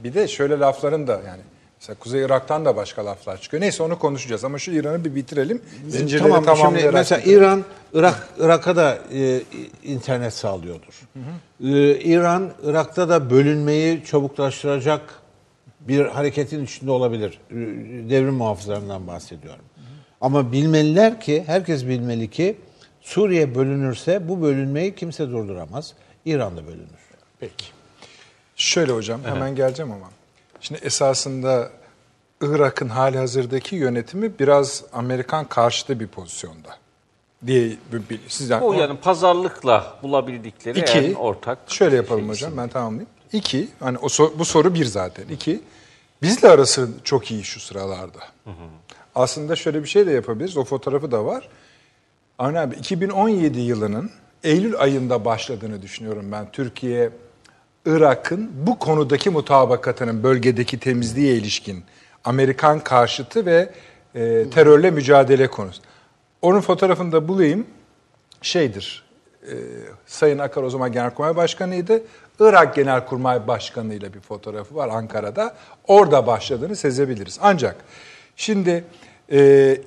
bir 0.04 0.14
de 0.14 0.28
şöyle 0.28 0.60
lafların 0.60 1.08
da 1.08 1.14
yani 1.14 1.41
mesela 1.80 2.00
Kuzey 2.00 2.22
Irak'tan 2.22 2.66
da 2.66 2.76
başka 2.76 3.06
laflar 3.06 3.41
çıkıyor. 3.41 3.62
Neyse 3.62 3.84
onu 3.84 4.00
konuşacağız 4.00 4.43
ama 4.43 4.60
şu 4.60 4.72
İran'ı 4.72 5.06
bir 5.06 5.16
bitirelim. 5.16 5.62
Zincirleri 5.88 6.24
tamam 6.24 6.43
şimdi 6.43 6.58
tamamlayarak. 6.58 6.93
mesela 6.93 7.22
İran 7.22 7.64
Irak 7.93 8.30
Irak'a 8.39 8.76
da 8.76 8.98
e, 9.14 9.41
internet 9.84 10.34
sağlıyordur. 10.34 11.02
E, 11.64 12.00
İran 12.00 12.52
Irak'ta 12.64 13.10
da 13.10 13.30
bölünmeyi 13.30 14.06
çabuklaştıracak 14.06 15.02
bir 15.80 16.06
hareketin 16.06 16.66
içinde 16.66 16.91
olabilir. 16.91 17.39
E, 17.52 17.56
Devrim 18.10 18.34
muhafızlarından 18.34 19.08
bahsediyorum. 19.08 19.66
Ama 20.22 20.52
bilmeliler 20.52 21.22
ki 21.22 21.43
herkes 21.48 21.88
bilmeli 21.88 22.30
ki 22.30 22.58
Suriye 23.02 23.56
bölünürse 23.56 24.28
bu 24.30 24.41
bölünmeyi 24.41 24.96
kimse 24.96 25.30
durduramaz. 25.30 25.93
İran 26.26 26.58
da 26.58 26.68
bölünür. 26.68 27.06
Peki. 27.39 27.75
Şöyle 28.56 28.91
hocam 28.91 29.22
hemen 29.24 29.56
geleceğim 29.56 29.91
ama. 29.91 30.10
Şimdi 30.62 30.82
esasında 30.84 31.70
Irak'ın 32.41 32.89
hali 32.89 33.18
hazırdaki 33.18 33.76
yönetimi 33.76 34.39
biraz 34.39 34.84
Amerikan 34.93 35.45
karşıtı 35.45 35.99
bir 35.99 36.08
pozisyonda 36.08 36.78
diye 37.47 37.78
sizden 38.28 38.62
O 38.62 38.74
yani 38.74 38.97
pazarlıkla 38.97 39.97
bulabildikleri 40.03 40.80
İki, 40.80 40.97
en 40.99 41.14
ortak. 41.14 41.58
şöyle 41.68 41.95
yapalım 41.95 42.22
şey 42.22 42.30
hocam 42.30 42.58
ben 42.58 42.70
tamamlayayım. 42.70 43.10
İki, 43.34 43.68
hani 43.80 43.97
o 43.97 44.10
sor- 44.10 44.39
bu 44.39 44.45
soru 44.45 44.74
bir 44.74 44.86
zaten. 44.86 45.28
İki, 45.28 45.62
bizle 46.22 46.49
arası 46.49 46.89
çok 47.03 47.32
iyi 47.32 47.43
şu 47.43 47.60
sıralarda. 47.60 48.20
Aslında 49.16 49.56
şöyle 49.56 49.84
bir 49.84 49.88
şey 49.88 50.08
de 50.08 50.12
yapabiliriz. 50.12 50.58
O 50.58 50.64
fotoğrafı 50.64 51.12
da 51.12 51.26
var. 51.26 51.49
Avni 52.39 52.60
abi 52.60 52.76
2017 52.76 53.60
yılının 53.60 54.12
Eylül 54.43 54.80
ayında 54.80 55.26
başladığını 55.26 55.82
düşünüyorum 55.82 56.32
ben. 56.32 56.51
Türkiye, 56.51 57.10
Irak'ın 57.86 58.52
bu 58.68 58.80
konudaki 58.80 59.30
mutabakatının 59.30 60.24
bölgedeki 60.24 60.80
temizliğe 60.80 61.36
ilişkin 61.36 61.84
Amerikan 62.24 62.80
karşıtı 62.80 63.46
ve 63.46 63.70
e, 64.16 64.50
terörle 64.50 64.92
mücadele 64.92 65.48
konusu. 65.48 65.82
Onun 66.42 66.62
fotoğrafını 66.62 67.12
da 67.12 67.28
bulayım. 67.28 67.68
Şeydir, 68.42 69.04
e, 69.44 69.54
Sayın 70.06 70.40
Akar 70.40 70.64
o 70.64 70.70
zaman 70.70 70.92
Genelkurmay 70.92 71.36
Başkanı'ydı. 71.36 72.04
Irak 72.40 72.76
Genelkurmay 72.76 73.48
Başkanı 73.48 73.94
ile 73.94 74.14
bir 74.14 74.20
fotoğrafı 74.20 74.76
var 74.76 74.90
Ankara'da. 74.90 75.56
Orada 75.88 76.28
başladığını 76.28 76.76
sezebiliriz. 76.76 77.40
Ancak 77.42 77.76
şimdi 78.36 78.84
e, 79.32 79.38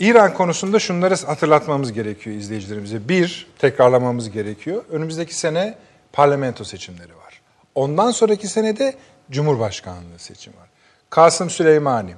İran 0.00 0.34
konusunda 0.34 0.78
şunları 0.78 1.14
hatırlatmamız 1.14 1.92
gerekiyor 1.92 2.36
izleyicilerimize. 2.36 3.08
Bir, 3.08 3.46
tekrarlamamız 3.58 4.30
gerekiyor. 4.30 4.84
Önümüzdeki 4.90 5.34
sene 5.34 5.74
parlamento 6.12 6.64
seçimleri 6.64 7.16
var. 7.16 7.27
Ondan 7.78 8.10
sonraki 8.10 8.48
senede 8.48 8.94
Cumhurbaşkanlığı 9.30 10.18
seçimi 10.18 10.56
var. 10.56 10.68
Kasım 11.10 11.50
Süleymani, 11.50 12.14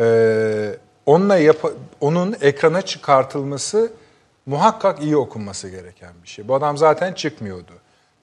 ee, 0.00 0.76
onunla 1.06 1.36
yap- 1.36 1.72
onun 2.00 2.36
ekrana 2.40 2.82
çıkartılması 2.82 3.92
muhakkak 4.46 5.02
iyi 5.02 5.16
okunması 5.16 5.68
gereken 5.68 6.12
bir 6.22 6.28
şey. 6.28 6.48
Bu 6.48 6.54
adam 6.54 6.76
zaten 6.78 7.12
çıkmıyordu. 7.12 7.72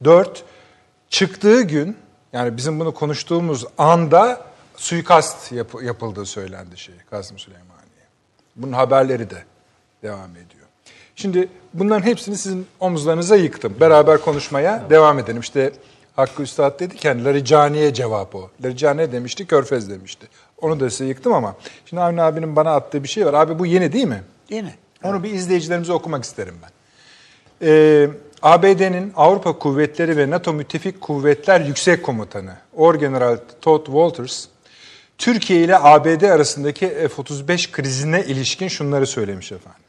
Dört, 0.03 0.43
çıktığı 1.09 1.61
gün 1.61 1.97
Yani 2.33 2.57
bizim 2.57 2.79
bunu 2.79 2.93
konuştuğumuz 2.93 3.65
anda 3.77 4.41
suikast 4.75 5.51
yap- 5.51 5.83
yapıldığı 5.83 6.25
söylendi 6.25 6.77
şey 6.77 6.95
Kasım 7.09 7.39
Süleymaniye. 7.39 8.05
Bunun 8.55 8.73
haberleri 8.73 9.29
de 9.29 9.43
devam 10.03 10.31
ediyor. 10.31 10.67
Şimdi 11.15 11.49
bunların 11.73 12.05
hepsini 12.05 12.37
sizin 12.37 12.67
omuzlarınıza 12.79 13.35
yıktım. 13.35 13.75
Beraber 13.79 14.21
konuşmaya 14.21 14.89
devam 14.89 15.19
edelim. 15.19 15.41
İşte 15.41 15.71
Hakkı 16.17 16.43
Üstad 16.43 16.79
dedi 16.79 16.95
ki 16.95 17.07
hani 17.07 17.25
Laricani'ye 17.25 17.93
cevap 17.93 18.35
o. 18.35 18.49
Laricani 18.63 19.11
demişti, 19.11 19.47
Körfez 19.47 19.89
demişti. 19.89 20.27
Onu 20.61 20.79
da 20.79 20.89
size 20.89 21.05
yıktım 21.05 21.33
ama 21.33 21.55
şimdi 21.85 22.01
Avni 22.01 22.21
abinin 22.21 22.55
bana 22.55 22.75
attığı 22.75 23.03
bir 23.03 23.07
şey 23.07 23.25
var. 23.25 23.33
Abi 23.33 23.59
bu 23.59 23.65
yeni 23.65 23.93
değil 23.93 24.05
mi? 24.05 24.23
Mi? 24.49 24.75
Onu 25.03 25.23
bir 25.23 25.31
izleyicilerimize 25.31 25.93
okumak 25.93 26.23
isterim 26.23 26.55
ben. 26.63 26.69
Ee, 27.67 28.09
ABD'nin 28.41 29.13
Avrupa 29.15 29.59
Kuvvetleri 29.59 30.17
ve 30.17 30.29
NATO 30.29 30.53
Müttefik 30.53 31.01
Kuvvetler 31.01 31.61
Yüksek 31.61 32.03
Komutanı 32.03 32.55
Orgeneral 32.73 33.37
Todd 33.61 33.85
Walters, 33.85 34.45
Türkiye 35.17 35.63
ile 35.63 35.77
ABD 35.79 36.21
arasındaki 36.21 36.87
F-35 36.87 37.71
krizine 37.71 38.23
ilişkin 38.23 38.67
şunları 38.67 39.07
söylemiş 39.07 39.51
efendim. 39.51 39.81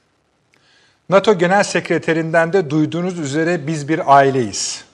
NATO 1.08 1.38
Genel 1.38 1.62
Sekreterinden 1.62 2.52
de 2.52 2.70
duyduğunuz 2.70 3.18
üzere 3.18 3.66
biz 3.66 3.88
bir 3.88 4.16
aileyiz. 4.16 4.87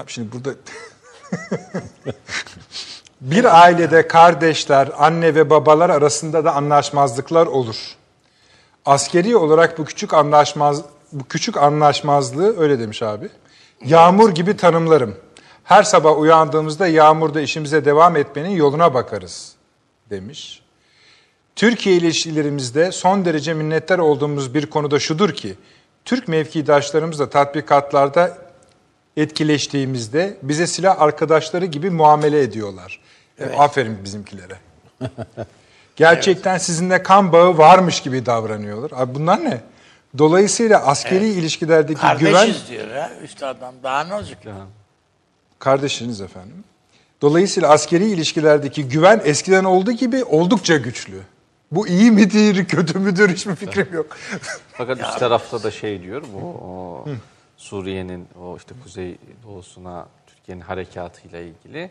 Abi 0.00 0.12
şimdi 0.12 0.32
burada 0.32 0.50
bir 3.20 3.62
ailede 3.62 4.08
kardeşler, 4.08 4.88
anne 4.98 5.34
ve 5.34 5.50
babalar 5.50 5.90
arasında 5.90 6.44
da 6.44 6.54
anlaşmazlıklar 6.54 7.46
olur. 7.46 7.76
Askeri 8.84 9.36
olarak 9.36 9.78
bu 9.78 9.84
küçük 9.84 10.14
anlaşmaz 10.14 10.82
bu 11.12 11.24
küçük 11.24 11.56
anlaşmazlığı 11.56 12.60
öyle 12.60 12.80
demiş 12.80 13.02
abi. 13.02 13.28
Yağmur 13.84 14.30
gibi 14.30 14.56
tanımlarım. 14.56 15.16
Her 15.64 15.82
sabah 15.82 16.18
uyandığımızda 16.18 16.86
yağmurda 16.86 17.40
işimize 17.40 17.84
devam 17.84 18.16
etmenin 18.16 18.50
yoluna 18.50 18.94
bakarız 18.94 19.54
demiş. 20.10 20.62
Türkiye 21.56 21.96
ilişkilerimizde 21.96 22.92
son 22.92 23.24
derece 23.24 23.54
minnettar 23.54 23.98
olduğumuz 23.98 24.54
bir 24.54 24.66
konuda 24.66 24.98
şudur 24.98 25.32
ki, 25.34 25.54
Türk 26.04 26.28
mevkidaşlarımızla 26.28 27.30
tatbikatlarda 27.30 28.49
etkileştiğimizde 29.16 30.36
bize 30.42 30.66
silah 30.66 31.00
arkadaşları 31.00 31.66
gibi 31.66 31.90
muamele 31.90 32.40
ediyorlar. 32.40 33.00
E, 33.38 33.44
Aferin 33.56 34.04
bizimkilere. 34.04 34.58
Gerçekten 35.96 36.58
sizinle 36.58 37.02
kan 37.02 37.32
bağı 37.32 37.58
varmış 37.58 38.00
gibi 38.00 38.26
davranıyorlar. 38.26 38.90
Abi 38.94 39.14
bunlar 39.14 39.44
ne? 39.44 39.60
Dolayısıyla 40.18 40.86
askeri 40.86 41.28
ilişkilerdeki 41.28 42.00
Kardeşiz 42.00 42.30
güven 42.30 42.54
diyor 42.68 42.96
ha 42.96 43.10
üstadım. 43.24 43.74
Daha 43.82 44.04
ne 44.04 44.14
olacak? 44.14 44.38
kardeşiniz 45.58 46.20
efendim. 46.20 46.64
Dolayısıyla 47.22 47.68
askeri 47.68 48.06
ilişkilerdeki 48.06 48.88
güven 48.88 49.20
eskiden 49.24 49.64
olduğu 49.64 49.92
gibi 49.92 50.24
oldukça 50.24 50.76
güçlü. 50.76 51.20
Bu 51.72 51.88
iyi 51.88 52.10
midir, 52.10 52.64
kötü 52.64 52.98
müdür 52.98 53.28
hiçbir 53.28 53.54
fikrim 53.54 53.88
yok. 53.92 54.16
Fakat 54.72 55.00
üst 55.00 55.18
tarafta 55.18 55.62
da 55.62 55.70
şey 55.70 56.02
diyor 56.02 56.22
bu 56.34 56.38
o 56.46 57.04
Suriye'nin 57.64 58.26
o 58.42 58.56
işte 58.56 58.74
kuzey 58.82 59.16
doğusuna 59.44 60.06
Türkiye'nin 60.26 60.60
harekatıyla 60.62 61.38
ilgili 61.40 61.90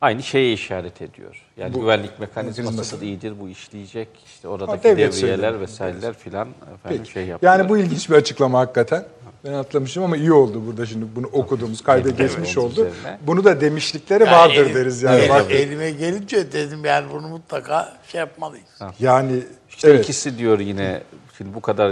aynı 0.00 0.22
şeye 0.22 0.52
işaret 0.52 1.02
ediyor. 1.02 1.42
Yani 1.56 1.74
güvenlik 1.74 2.20
mekanizması 2.20 3.00
da 3.00 3.04
iyidir 3.04 3.34
bu 3.40 3.48
işleyecek. 3.48 4.08
İşte 4.26 4.48
oradaki 4.48 4.84
devlet 4.84 5.16
devriyeler 5.16 5.60
vesaireler 5.60 6.14
filan 6.14 6.48
efendim 6.74 6.98
Peki. 6.98 7.10
şey 7.12 7.26
yapıyor. 7.26 7.52
Yani 7.52 7.68
bu 7.68 7.78
ilginç 7.78 8.10
bir 8.10 8.14
açıklama 8.14 8.58
hakikaten. 8.58 9.04
Ben 9.44 9.52
atlamışım 9.52 10.02
ama 10.04 10.16
iyi 10.16 10.32
oldu 10.32 10.62
burada 10.66 10.86
şimdi 10.86 11.06
bunu 11.16 11.26
okuduğumuz, 11.26 11.82
kayda 11.82 12.08
Evet, 12.08 12.18
geçmiş 12.18 12.48
evet, 12.48 12.58
oldu. 12.58 12.72
üzerine. 12.72 13.18
Bunu 13.26 13.44
da 13.44 13.60
demişlikleri 13.60 14.24
Yani 14.24 14.32
vardır 14.32 14.54
elim- 14.66 14.74
deriz 14.74 15.02
yani. 15.02 15.20
elim- 15.20 15.28
Bak, 15.34 15.50
elime 15.50 15.90
gelince 15.90 16.52
dedim 16.52 16.84
yani 16.84 17.06
bunu 17.12 17.28
mutlaka 17.28 17.96
şey 18.08 18.18
yapmalıyız. 18.18 18.66
yani 19.00 19.40
İşte 19.68 19.90
evet. 19.90 20.04
ikisi 20.04 20.38
diyor 20.38 20.58
yine 20.60 21.02
şimdi 21.38 21.54
bu 21.54 21.60
kadar 21.60 21.90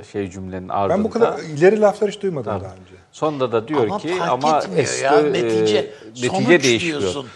e, 0.00 0.04
şey 0.04 0.30
cümlenin 0.30 0.68
ardında. 0.68 0.96
Ben 0.98 1.04
bu 1.04 1.10
kadar 1.10 1.38
ileri 1.38 1.80
laflar 1.80 2.10
hiç 2.10 2.22
duymadım 2.22 2.46
daha 2.46 2.56
önce. 2.58 2.94
Sonunda 3.12 3.52
da 3.52 3.68
diyor 3.68 3.82
Ama 3.84 3.98
ki 3.98 4.08
fark 4.08 4.30
ama 4.30 4.62
eski 4.76 5.04
ya, 5.04 5.20
e, 5.20 5.32
netice, 5.32 5.90
sonuç 6.14 6.32
netice 6.48 6.62
değişmiyor. 6.62 7.00
diyorsun. 7.00 7.26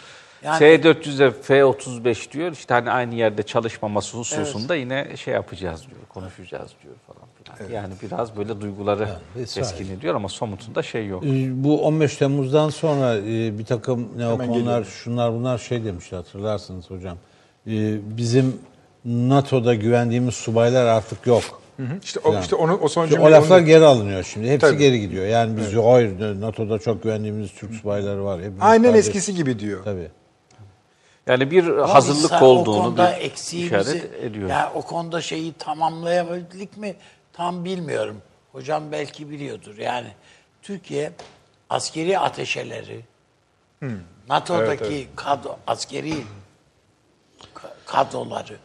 Yani- 0.42 0.58
S-400'e 0.58 1.30
F-35 1.30 2.32
diyor 2.32 2.52
işte 2.52 2.74
hani 2.74 2.90
aynı 2.90 3.14
yerde 3.14 3.42
çalışmaması 3.42 4.16
hususunda 4.16 4.74
yine 4.74 5.16
şey 5.16 5.34
yapacağız 5.34 5.80
diyor, 5.90 6.00
konuşacağız 6.08 6.70
diyor 6.82 6.94
falan 7.06 7.22
filan. 7.66 7.80
Yani 7.80 7.94
biraz 8.02 8.36
böyle 8.36 8.60
duyguları 8.60 9.08
vesaire. 9.36 9.68
keskin 9.68 9.96
ediyor 9.98 10.14
ama 10.14 10.28
somutunda 10.28 10.82
şey 10.82 11.06
yok. 11.06 11.24
Ee, 11.24 11.64
Bu 11.64 11.82
15 11.82 12.16
Temmuz'dan 12.16 12.68
sonra 12.68 13.16
e, 13.16 13.58
bir 13.58 13.64
takım 13.64 14.08
neokonlar, 14.18 14.84
şunlar 14.84 15.32
bunlar 15.32 15.58
şey 15.58 15.84
demişti 15.84 16.16
hatırlarsınız 16.16 16.90
hocam. 16.90 17.16
Ee, 17.66 17.70
Bizim 18.16 18.56
NATO'da 19.04 19.74
güvendiğimiz 19.74 20.34
subaylar 20.34 20.86
artık 20.86 21.26
yok. 21.26 21.62
İşte 22.02 22.20
o, 22.24 22.40
işte 22.40 22.56
onu, 22.56 22.76
o 22.76 22.88
son 22.88 23.10
o 23.10 23.30
laflar 23.30 23.58
onu- 23.58 23.66
geri 23.66 23.84
alınıyor 23.84 24.22
şimdi. 24.24 24.48
Hepsi 24.50 24.66
Tabii. 24.66 24.78
geri 24.78 25.00
gidiyor. 25.00 25.26
Yani 25.26 25.56
biz 25.56 25.74
hayır 25.84 26.40
NATO'da 26.40 26.78
çok 26.78 27.02
güvendiğimiz 27.02 27.52
Türk 27.54 27.74
subayları 27.74 28.24
var. 28.24 28.38
Hepimiz 28.40 28.58
Aynen 28.62 28.84
kardeş. 28.84 29.06
eskisi 29.06 29.34
gibi 29.34 29.58
diyor. 29.58 29.84
Tabii. 29.84 30.08
Yani 31.26 31.50
bir 31.50 31.66
Ama 31.66 31.94
hazırlık 31.94 32.42
olduğunu 32.42 32.96
bir 32.96 33.30
işaret 33.64 34.14
ediyor. 34.22 34.48
Ya 34.48 34.72
o 34.74 34.82
konuda 34.82 35.20
şeyi 35.20 35.52
tamamlayabildik 35.52 36.76
mi 36.76 36.94
tam 37.32 37.64
bilmiyorum. 37.64 38.16
Hocam 38.52 38.82
belki 38.92 39.30
biliyordur. 39.30 39.78
Yani 39.78 40.08
Türkiye 40.62 41.12
askeri 41.70 42.18
ateşeleri, 42.18 43.00
NATO'daki 44.28 45.08
kadro, 45.16 45.56
askeri 45.66 46.14
ka- 47.54 47.74
kadroları 47.86 48.56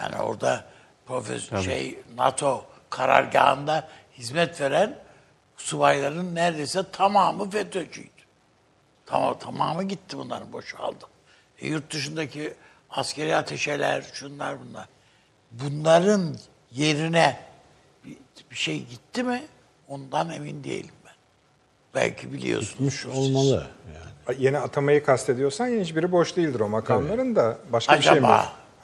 yani 0.00 0.16
orada 0.16 0.64
profesör 1.06 1.62
şey 1.62 1.98
NATO 2.16 2.64
karargahında 2.90 3.88
hizmet 4.18 4.60
veren 4.60 4.98
subayların 5.56 6.34
neredeyse 6.34 6.84
tamamı 6.92 7.50
FETÖ'cüydü. 7.50 8.10
Tamam, 9.06 9.38
tamamı 9.38 9.84
gitti 9.84 10.18
bunların 10.18 10.52
boşaldı. 10.52 11.04
E, 11.58 11.68
yurt 11.68 11.92
dışındaki 11.92 12.54
askeri 12.90 13.36
ateşeler, 13.36 14.04
şunlar 14.12 14.56
bunlar. 14.60 14.88
Bunların 15.50 16.36
yerine 16.72 17.40
bir, 18.04 18.16
bir 18.50 18.56
şey 18.56 18.84
gitti 18.84 19.22
mi? 19.22 19.42
Ondan 19.88 20.30
emin 20.30 20.64
değilim 20.64 20.94
ben. 21.04 21.12
Belki 21.94 22.32
biliyorsunuz. 22.32 22.94
Gitmiş 22.94 23.06
olmalı. 23.06 23.66
Yani. 23.94 24.42
Yeni 24.42 24.58
atamayı 24.58 25.04
kastediyorsan 25.04 25.66
hiçbiri 25.66 26.12
boş 26.12 26.36
değildir 26.36 26.60
o 26.60 26.68
makamların 26.68 27.36
da. 27.36 27.58
Başka 27.72 27.96
bir 27.96 28.02
şey 28.02 28.20
mi? 28.20 28.28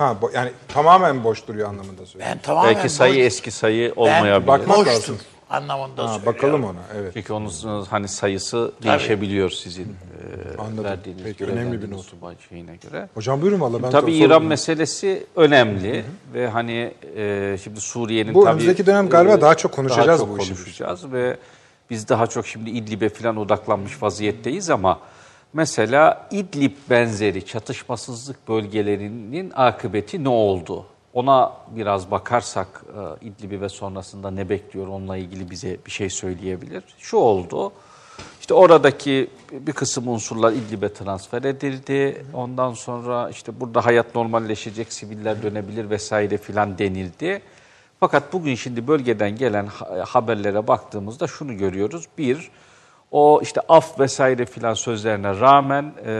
Ha, 0.00 0.16
bo- 0.22 0.30
yani 0.36 0.50
tamamen 0.68 1.24
boş 1.24 1.48
duruyor 1.48 1.68
anlamında 1.68 2.06
söylüyorum. 2.06 2.36
Ben 2.36 2.42
tamamen 2.42 2.74
Belki 2.74 2.88
sayı 2.88 3.14
boş- 3.14 3.20
eski 3.26 3.50
sayı 3.50 3.92
ben 3.96 4.00
olmayabilir. 4.02 4.46
Bakmak 4.46 4.76
boştur 4.78 4.92
lazım. 4.92 5.18
anlamında 5.50 6.02
Ha, 6.02 6.08
söylüyorum. 6.08 6.26
bakalım 6.26 6.64
ona 6.64 6.78
evet. 7.00 7.10
Çünkü 7.14 7.32
onun 7.32 7.84
hani 7.84 8.08
sayısı 8.08 8.72
değişebiliyor 8.82 9.50
sizin 9.50 9.84
e, 9.84 10.58
Anladım. 10.58 10.84
verdiğiniz 10.84 11.22
Peki, 11.24 11.38
görev 11.38 11.52
önemli 11.52 11.82
bir 11.82 11.90
not. 11.90 12.04
subay 12.04 12.34
şeyine 12.48 12.76
göre. 12.76 13.08
Hocam 13.14 13.42
buyurun 13.42 13.60
valla 13.60 13.82
ben 13.82 13.90
tabii 13.90 14.10
sor- 14.12 14.18
İran 14.18 14.28
sordum. 14.34 14.46
meselesi 14.46 15.26
önemli 15.36 16.04
ve 16.34 16.48
hani 16.48 16.94
e, 17.16 17.56
şimdi 17.64 17.80
Suriye'nin 17.80 18.34
Bu 18.34 18.40
tabii 18.44 18.50
önümüzdeki 18.50 18.86
dönem 18.86 19.08
galiba 19.08 19.32
e, 19.34 19.40
daha 19.40 19.54
çok 19.54 19.72
konuşacağız 19.72 20.08
daha 20.08 20.16
çok 20.18 20.28
bu 20.38 20.42
işi. 20.42 20.54
konuşacağız 20.54 21.12
ve 21.12 21.36
biz 21.90 22.08
daha 22.08 22.26
çok 22.26 22.46
şimdi 22.46 22.70
İdlib'e 22.70 23.08
falan 23.08 23.36
odaklanmış 23.36 24.02
vaziyetteyiz 24.02 24.70
ama 24.70 24.98
mesela 25.52 26.28
İdlib 26.30 26.72
benzeri 26.90 27.46
çatışmasızlık 27.46 28.48
bölgelerinin 28.48 29.52
akıbeti 29.56 30.24
ne 30.24 30.28
oldu? 30.28 30.86
Ona 31.14 31.52
biraz 31.76 32.10
bakarsak 32.10 32.84
e, 33.22 33.26
İdlib'i 33.26 33.60
ve 33.60 33.68
sonrasında 33.68 34.30
ne 34.30 34.48
bekliyor 34.48 34.86
onunla 34.86 35.16
ilgili 35.16 35.50
bize 35.50 35.76
bir 35.86 35.90
şey 35.90 36.10
söyleyebilir. 36.10 36.82
Şu 36.98 37.16
oldu. 37.16 37.72
İşte 38.40 38.54
oradaki 38.54 39.30
bir 39.52 39.72
kısım 39.72 40.08
unsurlar 40.08 40.52
İdlib'e 40.52 40.92
transfer 40.92 41.42
edildi. 41.44 42.24
Ondan 42.34 42.72
sonra 42.72 43.30
işte 43.30 43.60
burada 43.60 43.86
hayat 43.86 44.14
normalleşecek, 44.14 44.92
siviller 44.92 45.42
dönebilir 45.42 45.90
vesaire 45.90 46.38
filan 46.38 46.78
denildi. 46.78 47.42
Fakat 48.00 48.32
bugün 48.32 48.54
şimdi 48.54 48.88
bölgeden 48.88 49.36
gelen 49.36 49.66
ha- 49.66 50.04
haberlere 50.08 50.68
baktığımızda 50.68 51.26
şunu 51.26 51.56
görüyoruz. 51.56 52.04
Bir, 52.18 52.50
o 53.10 53.40
işte 53.42 53.60
af 53.68 54.00
vesaire 54.00 54.46
filan 54.46 54.74
sözlerine 54.74 55.40
rağmen 55.40 55.84
e, 56.04 56.12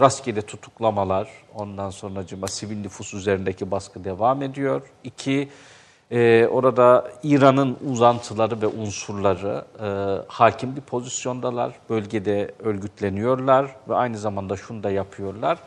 rastgele 0.00 0.42
tutuklamalar, 0.42 1.28
ondan 1.54 1.90
sonra 1.90 2.48
sivil 2.48 2.76
nüfus 2.76 3.14
üzerindeki 3.14 3.70
baskı 3.70 4.04
devam 4.04 4.42
ediyor. 4.42 4.82
İki, 5.04 5.48
ee, 6.10 6.46
orada 6.50 7.10
İran'ın 7.22 7.76
uzantıları 7.90 8.62
ve 8.62 8.66
unsurları 8.66 9.64
e, 9.82 9.88
hakim 10.28 10.76
bir 10.76 10.80
pozisyondalar. 10.80 11.72
Bölgede 11.90 12.54
örgütleniyorlar 12.58 13.76
ve 13.88 13.94
aynı 13.94 14.18
zamanda 14.18 14.56
şunu 14.56 14.82
da 14.82 14.90
yapıyorlar. 14.90 15.58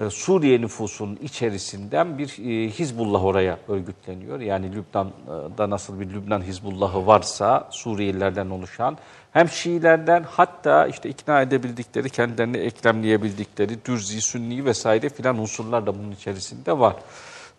E, 0.00 0.10
Suriye 0.10 0.60
nüfusunun 0.60 1.18
içerisinden 1.22 2.18
bir 2.18 2.28
e, 2.28 2.70
Hizbullah 2.70 3.24
oraya 3.24 3.58
örgütleniyor. 3.68 4.40
Yani 4.40 4.72
Lübnan'da 4.72 5.70
nasıl 5.70 6.00
bir 6.00 6.10
Lübnan 6.10 6.42
Hizbullah'ı 6.42 7.06
varsa 7.06 7.68
Suriyelilerden 7.70 8.50
oluşan 8.50 8.98
hem 9.32 9.48
Şiilerden 9.48 10.24
hatta 10.30 10.86
işte 10.86 11.08
ikna 11.08 11.42
edebildikleri, 11.42 12.10
kendilerini 12.10 12.56
eklemleyebildikleri 12.56 13.84
Dürzi, 13.84 14.20
Sünni 14.20 14.64
vesaire 14.64 15.08
filan 15.08 15.38
unsurlar 15.38 15.86
da 15.86 15.98
bunun 15.98 16.12
içerisinde 16.12 16.78
var. 16.78 16.96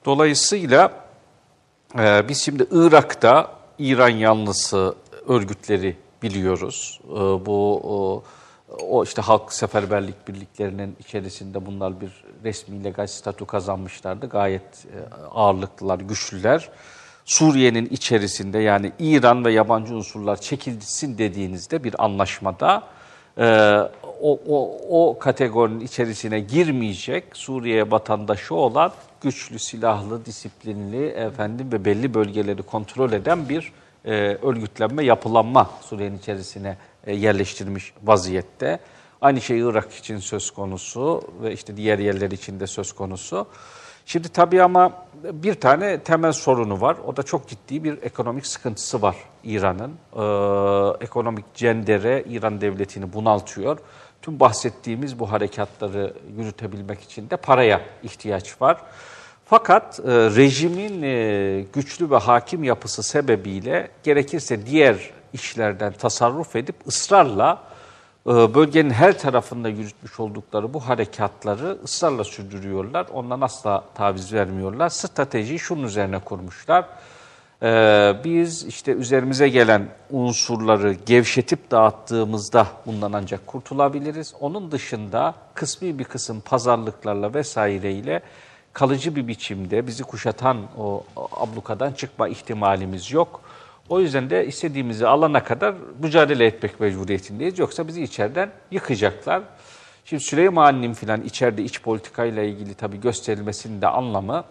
Dolayısıyla 0.05 1.07
ee, 1.99 2.25
biz 2.29 2.41
şimdi 2.41 2.67
Irak'ta 2.71 3.51
İran 3.79 4.09
yanlısı 4.09 4.95
örgütleri 5.27 5.95
biliyoruz. 6.23 6.99
Bu 7.45 8.23
o, 8.69 9.03
işte 9.03 9.21
halk 9.21 9.53
seferberlik 9.53 10.27
birliklerinin 10.27 10.95
içerisinde 10.99 11.65
bunlar 11.65 12.01
bir 12.01 12.11
resmi 12.43 12.83
legal 12.83 13.07
statü 13.07 13.45
kazanmışlardı. 13.45 14.29
Gayet 14.29 14.85
e, 14.85 15.15
ağırlıklılar, 15.31 15.99
güçlüler. 15.99 16.69
Suriye'nin 17.25 17.85
içerisinde 17.85 18.59
yani 18.59 18.91
İran 18.99 19.45
ve 19.45 19.51
yabancı 19.51 19.95
unsurlar 19.95 20.41
çekilsin 20.41 21.17
dediğinizde 21.17 21.83
bir 21.83 22.03
anlaşmada 22.03 22.83
e, 23.37 23.77
o, 24.21 24.39
o, 24.47 24.79
o 24.89 25.19
kategorinin 25.19 25.79
içerisine 25.79 26.39
girmeyecek 26.39 27.23
Suriye 27.33 27.91
vatandaşı 27.91 28.55
olan 28.55 28.91
güçlü, 29.21 29.59
silahlı, 29.59 30.25
disiplinli 30.25 31.07
efendim 31.07 31.71
ve 31.71 31.85
belli 31.85 32.13
bölgeleri 32.13 32.63
kontrol 32.63 33.11
eden 33.11 33.49
bir 33.49 33.71
e, 34.05 34.11
örgütlenme, 34.41 35.03
yapılanma 35.03 35.69
Suriye'nin 35.81 36.17
içerisine 36.17 36.77
yerleştirmiş 37.13 37.93
vaziyette. 38.03 38.79
Aynı 39.21 39.41
şey 39.41 39.59
Irak 39.59 39.93
için 39.93 40.17
söz 40.17 40.51
konusu 40.51 41.23
ve 41.41 41.53
işte 41.53 41.77
diğer 41.77 41.99
yerler 41.99 42.31
için 42.31 42.59
de 42.59 42.67
söz 42.67 42.93
konusu. 42.93 43.47
Şimdi 44.05 44.29
tabii 44.29 44.63
ama 44.63 45.05
bir 45.23 45.53
tane 45.53 45.99
temel 45.99 46.31
sorunu 46.31 46.81
var. 46.81 46.97
O 47.07 47.17
da 47.17 47.23
çok 47.23 47.47
ciddi 47.47 47.83
bir 47.83 48.01
ekonomik 48.01 48.47
sıkıntısı 48.47 49.01
var 49.01 49.15
İran'ın. 49.43 49.91
Ee, 49.91 51.05
ekonomik 51.05 51.55
cendere 51.55 52.23
İran 52.29 52.61
devletini 52.61 53.13
bunaltıyor. 53.13 53.77
Tüm 54.21 54.39
bahsettiğimiz 54.39 55.19
bu 55.19 55.31
harekatları 55.31 56.13
yürütebilmek 56.37 57.01
için 57.01 57.29
de 57.29 57.37
paraya 57.37 57.81
ihtiyaç 58.03 58.61
var. 58.61 58.77
Fakat 59.45 59.99
e, 59.99 60.11
rejimin 60.11 61.01
e, 61.01 61.65
güçlü 61.73 62.11
ve 62.11 62.17
hakim 62.17 62.63
yapısı 62.63 63.03
sebebiyle 63.03 63.89
gerekirse 64.03 64.65
diğer 64.65 65.11
işlerden 65.33 65.93
tasarruf 65.93 66.55
edip 66.55 66.75
ısrarla 66.87 67.63
e, 68.27 68.29
bölgenin 68.29 68.89
her 68.89 69.19
tarafında 69.19 69.69
yürütmüş 69.69 70.19
oldukları 70.19 70.73
bu 70.73 70.79
harekatları 70.79 71.77
ısrarla 71.83 72.23
sürdürüyorlar. 72.23 73.07
Ondan 73.13 73.41
asla 73.41 73.83
taviz 73.95 74.33
vermiyorlar. 74.33 74.89
Stratejiyi 74.89 75.59
şunun 75.59 75.83
üzerine 75.83 76.19
kurmuşlar. 76.19 76.85
Ee, 77.63 78.15
biz 78.23 78.65
işte 78.65 78.91
üzerimize 78.91 79.49
gelen 79.49 79.87
unsurları 80.11 80.93
gevşetip 80.93 81.71
dağıttığımızda 81.71 82.67
bundan 82.85 83.13
ancak 83.13 83.47
kurtulabiliriz. 83.47 84.33
Onun 84.39 84.71
dışında 84.71 85.35
kısmi 85.53 85.99
bir 85.99 86.03
kısım 86.03 86.41
pazarlıklarla 86.41 87.33
vesaireyle 87.33 88.21
kalıcı 88.73 89.15
bir 89.15 89.27
biçimde 89.27 89.87
bizi 89.87 90.03
kuşatan 90.03 90.57
o 90.77 91.03
ablukadan 91.15 91.91
çıkma 91.91 92.27
ihtimalimiz 92.27 93.11
yok. 93.11 93.41
O 93.89 93.99
yüzden 93.99 94.29
de 94.29 94.47
istediğimizi 94.47 95.07
alana 95.07 95.43
kadar 95.43 95.75
mücadele 95.99 96.45
etmek 96.45 96.79
mecburiyetindeyiz. 96.79 97.59
Yoksa 97.59 97.87
bizi 97.87 98.03
içeriden 98.03 98.51
yıkacaklar. 98.71 99.43
Şimdi 100.05 100.23
Süleyman'ın 100.23 100.93
filan 100.93 101.21
içeride 101.21 101.63
iç 101.63 101.81
politikayla 101.81 102.43
ilgili 102.43 102.73
tabii 102.73 103.01
gösterilmesinin 103.01 103.81
de 103.81 103.87
anlamı 103.87 104.43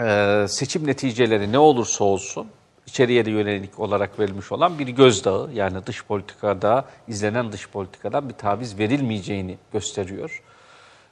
e, 0.00 0.46
seçim 0.48 0.86
neticeleri 0.86 1.52
ne 1.52 1.58
olursa 1.58 2.04
olsun 2.04 2.46
içeriye 2.86 3.24
de 3.24 3.30
yönelik 3.30 3.80
olarak 3.80 4.18
verilmiş 4.18 4.52
olan 4.52 4.78
bir 4.78 4.88
gözdağı 4.88 5.50
yani 5.54 5.86
dış 5.86 6.04
politikada 6.04 6.84
izlenen 7.08 7.52
dış 7.52 7.68
politikadan 7.68 8.28
bir 8.28 8.34
taviz 8.34 8.78
verilmeyeceğini 8.78 9.58
gösteriyor. 9.72 10.42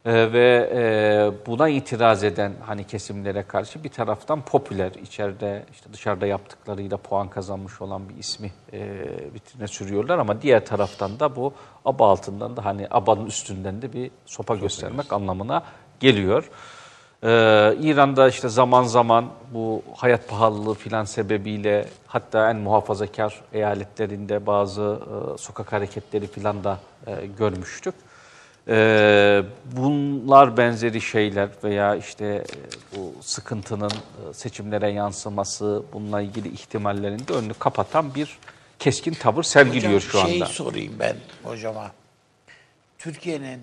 Ee, 0.08 0.32
ve 0.32 0.70
e, 0.74 1.46
buna 1.46 1.68
itiraz 1.68 2.24
eden 2.24 2.52
hani 2.66 2.84
kesimlere 2.86 3.42
karşı 3.42 3.84
bir 3.84 3.88
taraftan 3.88 4.42
popüler 4.42 4.92
içeride 4.92 5.64
işte 5.72 5.92
dışarıda 5.92 6.26
yaptıklarıyla 6.26 6.96
puan 6.96 7.28
kazanmış 7.28 7.80
olan 7.80 8.08
bir 8.08 8.16
ismi 8.16 8.52
e, 8.72 8.80
vitrine 9.34 9.68
sürüyorlar 9.68 10.18
ama 10.18 10.42
diğer 10.42 10.66
taraftan 10.66 11.20
da 11.20 11.36
bu 11.36 11.52
aba 11.84 12.10
altından 12.10 12.56
da 12.56 12.64
hani 12.64 12.86
abanın 12.90 13.26
üstünden 13.26 13.82
de 13.82 13.92
bir 13.92 14.10
sopa 14.26 14.56
göstermek 14.56 15.12
anlamına 15.12 15.62
geliyor. 16.00 16.50
Ee, 17.22 17.28
İran'da 17.80 18.28
işte 18.28 18.48
zaman 18.48 18.82
zaman 18.82 19.26
bu 19.54 19.82
hayat 19.96 20.28
pahalılığı 20.28 20.74
filan 20.74 21.04
sebebiyle 21.04 21.88
hatta 22.06 22.50
en 22.50 22.56
muhafazakar 22.56 23.40
eyaletlerinde 23.52 24.46
bazı 24.46 24.82
e, 24.82 25.38
sokak 25.38 25.72
hareketleri 25.72 26.26
filan 26.26 26.64
da 26.64 26.78
e, 27.06 27.26
görmüştük. 27.38 27.94
Ee, 28.70 29.42
bunlar 29.64 30.56
benzeri 30.56 31.00
şeyler 31.00 31.48
veya 31.64 31.96
işte 31.96 32.24
e, 32.26 32.44
bu 32.96 33.14
sıkıntının 33.22 33.90
e, 33.90 34.34
seçimlere 34.34 34.90
yansıması, 34.90 35.82
bununla 35.92 36.20
ilgili 36.20 36.48
ihtimallerin 36.48 37.28
de 37.28 37.32
önünü 37.32 37.54
kapatan 37.54 38.14
bir 38.14 38.38
keskin 38.78 39.14
tavır 39.14 39.42
sergiliyor 39.42 40.00
şu 40.00 40.18
Hocam, 40.18 40.32
anda. 40.32 40.46
Şey 40.46 40.54
sorayım 40.54 40.96
ben 40.98 41.16
hocama. 41.42 41.92
Türkiye'nin 42.98 43.62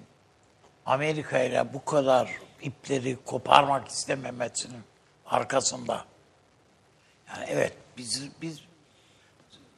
Amerika 0.85 1.39
ile 1.39 1.73
bu 1.73 1.85
kadar 1.85 2.29
ipleri 2.61 3.17
koparmak 3.25 3.87
istememesinin 3.87 4.81
arkasında. 5.25 6.05
Yani 7.27 7.45
evet 7.49 7.73
biz 7.97 8.29
biz 8.41 8.61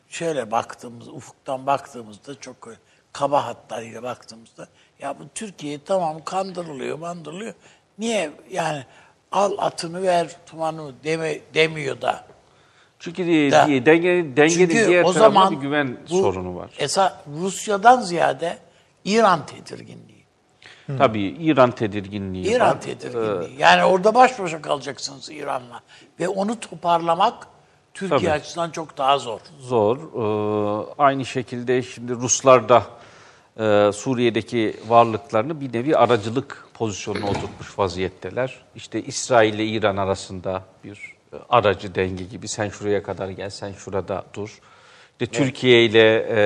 şöyle 0.09 0.51
baktığımız 0.51 1.07
ufuktan 1.07 1.65
baktığımızda 1.65 2.39
çok 2.39 2.69
kaba 3.13 3.45
hatlarıyla 3.45 4.03
baktığımızda 4.03 4.67
ya 4.99 5.19
bu 5.19 5.23
Türkiye 5.35 5.83
tamam 5.83 6.23
kandırılıyor, 6.25 7.01
bandırılıyor. 7.01 7.53
Niye 7.99 8.31
yani 8.51 8.83
al 9.31 9.51
atını 9.57 10.03
ver 10.03 10.35
tumanı 10.45 10.91
deme, 11.03 11.39
demiyor 11.53 12.01
da. 12.01 12.25
Çünkü 12.99 13.27
de, 13.27 13.51
Da. 13.51 13.67
denge, 13.67 14.37
dengenin 14.37 14.49
Çünkü 14.49 14.87
diğer 14.87 15.03
o 15.03 15.13
tarafında 15.13 15.23
zaman 15.23 15.51
bir 15.51 15.57
güven 15.57 15.97
bu 16.09 16.21
sorunu 16.21 16.55
var. 16.55 16.69
Esa 16.79 17.21
Rusya'dan 17.39 18.01
ziyade 18.01 18.57
İran 19.05 19.45
tedirginliği. 19.45 20.17
Tabii 20.97 21.21
İran 21.21 21.71
tedirginliği 21.71 22.45
İran 22.45 22.69
var. 22.69 22.81
tedirginliği. 22.81 23.59
Yani 23.59 23.83
orada 23.83 24.15
baş 24.15 24.39
başa 24.39 24.61
kalacaksınız 24.61 25.29
İran'la. 25.29 25.79
Ve 26.19 26.27
onu 26.27 26.59
toparlamak 26.59 27.47
Türkiye 27.93 28.19
Tabii. 28.19 28.31
açısından 28.31 28.69
çok 28.71 28.97
daha 28.97 29.17
zor. 29.19 29.39
zor. 29.59 29.97
Ee, 29.97 30.93
aynı 30.97 31.25
şekilde 31.25 31.81
şimdi 31.83 32.13
Ruslar 32.13 32.69
da 32.69 32.83
e, 33.59 33.91
Suriye'deki 33.93 34.73
varlıklarını 34.87 35.61
bir 35.61 35.73
nevi 35.73 35.97
aracılık 35.97 36.65
pozisyonuna 36.73 37.29
oturtmuş 37.29 37.79
vaziyetteler. 37.79 38.59
İşte 38.75 39.01
İsrail 39.01 39.53
ile 39.53 39.65
İran 39.65 39.97
arasında 39.97 40.63
bir 40.83 41.15
e, 41.33 41.35
aracı 41.49 41.95
denge 41.95 42.23
gibi. 42.23 42.47
Sen 42.47 42.69
şuraya 42.69 43.03
kadar 43.03 43.29
gel, 43.29 43.49
sen 43.49 43.71
şurada 43.71 44.23
dur. 44.33 44.59
İşte 45.11 45.25
Türkiye 45.25 45.85
ile 45.85 46.27
e, 46.29 46.39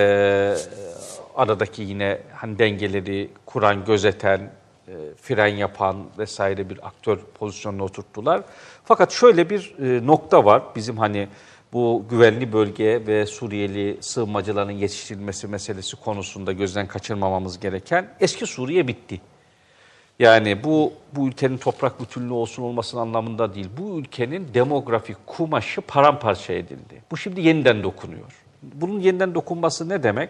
aradaki 1.35 1.81
yine 1.81 2.21
hani 2.35 2.59
dengeleri 2.59 3.29
kuran, 3.45 3.85
gözeten, 3.85 4.51
e, 4.87 4.93
fren 5.21 5.55
yapan 5.55 6.05
vesaire 6.17 6.69
bir 6.69 6.87
aktör 6.87 7.19
pozisyonuna 7.39 7.83
oturttular. 7.83 8.41
Fakat 8.85 9.11
şöyle 9.11 9.49
bir 9.49 9.75
e, 9.79 10.07
nokta 10.07 10.45
var 10.45 10.63
bizim 10.75 10.97
hani 10.97 11.27
bu 11.73 12.05
güvenli 12.09 12.53
bölge 12.53 13.07
ve 13.07 13.25
Suriyeli 13.25 13.97
sığınmacıların 14.01 14.71
yetiştirilmesi 14.71 15.47
meselesi 15.47 15.95
konusunda 15.95 16.51
gözden 16.51 16.87
kaçırmamamız 16.87 17.59
gereken 17.59 18.13
eski 18.19 18.45
Suriye 18.45 18.87
bitti. 18.87 19.21
Yani 20.19 20.63
bu 20.63 20.93
bu 21.15 21.27
ülkenin 21.27 21.57
toprak 21.57 22.01
bütünlüğü 22.01 22.33
olsun 22.33 22.63
olmasın 22.63 22.97
anlamında 22.97 23.55
değil. 23.55 23.69
Bu 23.77 23.99
ülkenin 23.99 24.53
demografik 24.53 25.27
kumaşı 25.27 25.81
paramparça 25.81 26.53
edildi. 26.53 27.01
Bu 27.11 27.17
şimdi 27.17 27.41
yeniden 27.41 27.83
dokunuyor. 27.83 28.43
Bunun 28.63 28.99
yeniden 28.99 29.35
dokunması 29.35 29.89
ne 29.89 30.03
demek? 30.03 30.29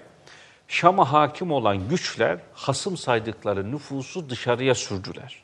Şam'a 0.68 1.12
hakim 1.12 1.52
olan 1.52 1.90
güçler 1.90 2.40
hasım 2.54 2.98
saydıkları 2.98 3.72
nüfusu 3.72 4.30
dışarıya 4.30 4.76
sürdüler. 4.76 5.44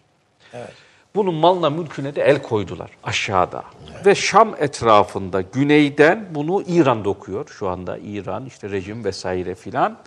Bunun 1.18 1.34
malına 1.34 1.70
mülküne 1.70 2.16
de 2.16 2.22
el 2.22 2.42
koydular 2.42 2.90
aşağıda. 3.04 3.64
Ve 4.06 4.16
Şam 4.16 4.56
etrafında 4.60 5.42
güneyden 5.42 6.26
bunu 6.32 6.64
İran 6.68 7.06
dokuyor 7.06 7.48
şu 7.48 7.70
anda. 7.70 7.98
İran 7.98 8.46
işte 8.46 8.70
rejim 8.70 9.04
vesaire 9.04 9.56
filan. 9.56 9.98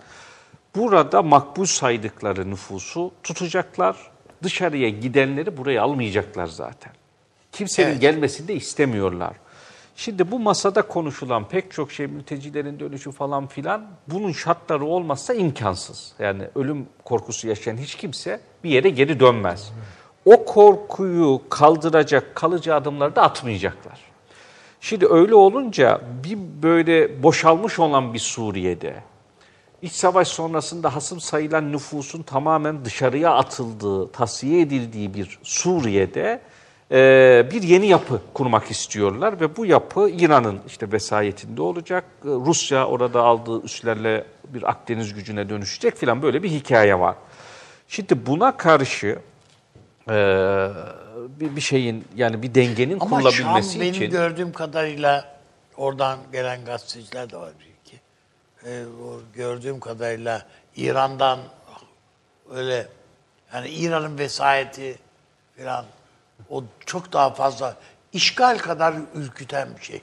Burada 0.75 1.21
makbul 1.21 1.65
saydıkları 1.65 2.49
nüfusu 2.49 3.11
tutacaklar. 3.23 3.95
Dışarıya 4.43 4.89
gidenleri 4.89 5.57
buraya 5.57 5.83
almayacaklar 5.83 6.47
zaten. 6.47 6.93
Kimsenin 7.51 7.89
Evet. 7.91 8.01
gelmesini 8.01 8.47
de 8.47 8.55
istemiyorlar. 8.55 9.33
Şimdi 9.95 10.31
bu 10.31 10.39
masada 10.39 10.81
konuşulan 10.81 11.47
pek 11.47 11.71
çok 11.71 11.91
şey 11.91 12.07
mültecilerin 12.07 12.79
dönüşü 12.79 13.11
falan 13.11 13.47
filan 13.47 13.85
bunun 14.07 14.31
şartları 14.31 14.85
olmazsa 14.85 15.33
imkansız. 15.33 16.13
Yani 16.19 16.43
ölüm 16.55 16.85
korkusu 17.05 17.47
yaşayan 17.47 17.77
hiç 17.77 17.95
kimse 17.95 18.39
bir 18.63 18.69
yere 18.69 18.89
geri 18.89 19.19
dönmez. 19.19 19.71
O 20.25 20.45
korkuyu 20.45 21.41
kaldıracak 21.49 22.35
kalıcı 22.35 22.75
adımları 22.75 23.15
da 23.15 23.21
atmayacaklar. 23.21 23.99
Şimdi 24.81 25.07
öyle 25.07 25.35
olunca 25.35 26.01
bir 26.23 26.37
böyle 26.63 27.23
boşalmış 27.23 27.79
olan 27.79 28.13
bir 28.13 28.19
Suriye'de 28.19 28.95
iç 29.81 29.91
savaş 29.91 30.27
sonrasında 30.27 30.95
hasım 30.95 31.19
sayılan 31.19 31.71
nüfusun 31.71 32.23
tamamen 32.23 32.85
dışarıya 32.85 33.33
atıldığı, 33.33 34.11
tasfiye 34.11 34.61
edildiği 34.61 35.13
bir 35.13 35.39
Suriye'de 35.43 36.41
e, 36.91 37.47
bir 37.51 37.61
yeni 37.61 37.87
yapı 37.87 38.21
kurmak 38.33 38.71
istiyorlar 38.71 39.39
ve 39.39 39.57
bu 39.57 39.65
yapı 39.65 40.09
İran'ın 40.09 40.59
işte 40.67 40.91
vesayetinde 40.91 41.61
olacak. 41.61 42.03
E, 42.25 42.27
Rusya 42.27 42.87
orada 42.87 43.21
aldığı 43.21 43.61
üslerle 43.61 44.25
bir 44.47 44.69
Akdeniz 44.69 45.13
gücüne 45.13 45.49
dönüşecek 45.49 45.95
filan 45.95 46.21
böyle 46.21 46.43
bir 46.43 46.49
hikaye 46.49 46.99
var. 46.99 47.15
Şimdi 47.87 48.25
buna 48.25 48.57
karşı 48.57 49.19
e, 50.09 50.13
bir, 51.39 51.55
bir 51.55 51.61
şeyin 51.61 52.05
yani 52.15 52.41
bir 52.43 52.55
dengenin 52.55 52.99
Ama 52.99 53.21
Şam 53.21 53.31
kurulabilmesi 53.31 53.79
benim 53.79 53.93
için 53.93 54.11
gördüğüm 54.11 54.53
kadarıyla 54.53 55.35
oradan 55.77 56.19
gelen 56.31 56.65
gazeteciler 56.65 57.31
de 57.31 57.37
var 57.37 57.51
bir 57.59 57.65
iki. 57.85 57.99
O 59.03 59.19
gördüğüm 59.35 59.79
kadarıyla 59.79 60.45
İran'dan 60.75 61.39
öyle 62.55 62.87
yani 63.53 63.69
İran'ın 63.69 64.17
vesayeti 64.17 64.95
falan 65.57 65.85
o 66.49 66.63
çok 66.85 67.13
daha 67.13 67.33
fazla 67.33 67.75
işgal 68.13 68.57
kadar 68.57 68.93
ürküten 69.15 69.67
bir 69.79 69.83
şey. 69.83 70.01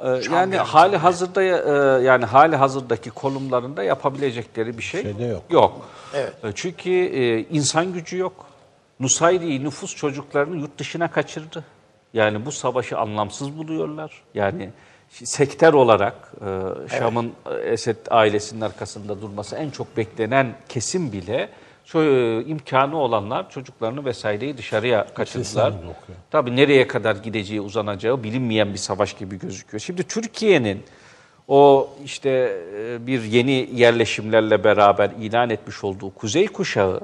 Ee, 0.00 0.22
Şam 0.22 0.34
yani 0.34 0.56
yani. 0.56 0.68
hali 0.68 0.96
hazırda 0.96 1.42
e, 1.42 2.04
yani 2.04 2.24
hali 2.24 2.56
hazırdaki 2.56 3.10
konumlarında 3.10 3.82
yapabilecekleri 3.82 4.78
bir 4.78 4.82
şey, 4.82 5.02
Şey 5.02 5.18
de 5.18 5.24
yok. 5.24 5.42
Yok. 5.50 5.88
Evet. 6.14 6.32
E, 6.44 6.52
Çünkü 6.54 6.90
e, 6.90 7.38
insan 7.40 7.92
gücü 7.92 8.18
yok. 8.18 8.46
Nusayri 9.00 9.64
nüfus 9.64 9.96
çocuklarını 9.96 10.56
yurt 10.56 10.78
dışına 10.78 11.10
kaçırdı. 11.10 11.64
Yani 12.14 12.46
bu 12.46 12.52
savaşı 12.52 12.98
anlamsız 12.98 13.58
buluyorlar. 13.58 14.22
Yani 14.34 14.70
sektör 15.10 15.74
olarak 15.74 16.32
e, 16.40 16.98
Şam'ın 16.98 17.32
e, 17.50 17.54
Esed 17.54 17.96
ailesinin 18.10 18.60
arkasında 18.60 19.22
durması 19.22 19.56
en 19.56 19.70
çok 19.70 19.96
beklenen 19.96 20.54
kesim 20.68 21.12
bile 21.12 21.48
şu 21.84 21.98
e, 21.98 22.44
imkanı 22.44 22.96
olanlar 22.96 23.50
çocuklarını 23.50 24.04
vesaireyi 24.04 24.58
dışarıya 24.58 25.06
kaçırdılar. 25.14 25.44
Tabii 26.30 26.56
nereye 26.56 26.86
kadar 26.86 27.16
gideceği, 27.16 27.60
uzanacağı 27.60 28.22
bilinmeyen 28.22 28.72
bir 28.72 28.78
savaş 28.78 29.14
gibi 29.14 29.38
gözüküyor. 29.38 29.80
Şimdi 29.80 30.02
Türkiye'nin 30.02 30.82
o 31.48 31.90
işte 32.04 32.62
e, 32.76 33.06
bir 33.06 33.22
yeni 33.22 33.68
yerleşimlerle 33.74 34.64
beraber 34.64 35.10
ilan 35.20 35.50
etmiş 35.50 35.84
olduğu 35.84 36.14
Kuzey 36.14 36.46
Kuşağı 36.46 37.00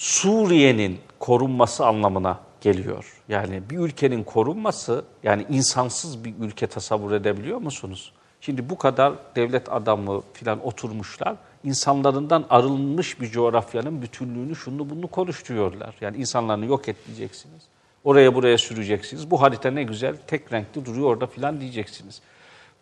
Suriye'nin 0.00 0.98
korunması 1.18 1.86
anlamına 1.86 2.40
geliyor. 2.60 3.22
Yani 3.28 3.62
bir 3.70 3.78
ülkenin 3.78 4.24
korunması, 4.24 5.04
yani 5.22 5.46
insansız 5.50 6.24
bir 6.24 6.34
ülke 6.40 6.66
tasavvur 6.66 7.12
edebiliyor 7.12 7.58
musunuz? 7.58 8.12
Şimdi 8.40 8.70
bu 8.70 8.78
kadar 8.78 9.12
devlet 9.36 9.72
adamı 9.72 10.22
filan 10.32 10.66
oturmuşlar, 10.66 11.36
insanlarından 11.64 12.44
arınmış 12.50 13.20
bir 13.20 13.30
coğrafyanın 13.30 14.02
bütünlüğünü, 14.02 14.56
şunu 14.56 14.90
bunu 14.90 15.08
konuşturuyorlar. 15.08 15.94
Yani 16.00 16.16
insanlarını 16.16 16.66
yok 16.66 16.88
edeceksiniz, 16.88 17.62
oraya 18.04 18.34
buraya 18.34 18.58
süreceksiniz. 18.58 19.30
Bu 19.30 19.42
harita 19.42 19.70
ne 19.70 19.82
güzel, 19.82 20.16
tek 20.26 20.52
renkli 20.52 20.84
duruyor 20.84 21.06
orada 21.06 21.26
filan 21.26 21.60
diyeceksiniz. 21.60 22.20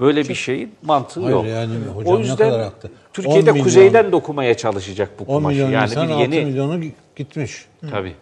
Böyle 0.00 0.28
bir 0.28 0.34
şeyin 0.34 0.74
mantığı 0.82 1.20
Hayır 1.20 1.36
yok. 1.36 1.46
yani 1.46 1.74
hocam 1.94 2.14
o 2.14 2.16
ne 2.16 2.20
yüzden 2.20 2.36
kadar 2.50 2.60
haklı. 2.62 2.90
Türkiye'de 3.12 3.50
10 3.50 3.56
milyon- 3.56 3.62
kuzeyden 3.62 4.12
dokumaya 4.12 4.56
çalışacak 4.56 5.10
bu 5.18 5.22
10 5.22 5.26
kumaşı. 5.26 5.54
milyon 5.56 5.70
yani 5.70 5.90
insan 5.90 6.08
bir 6.08 6.12
6 6.12 6.22
yeni 6.22 6.44
milyonu 6.44 6.80
gitmiş. 7.16 7.64
tabii. 7.90 8.14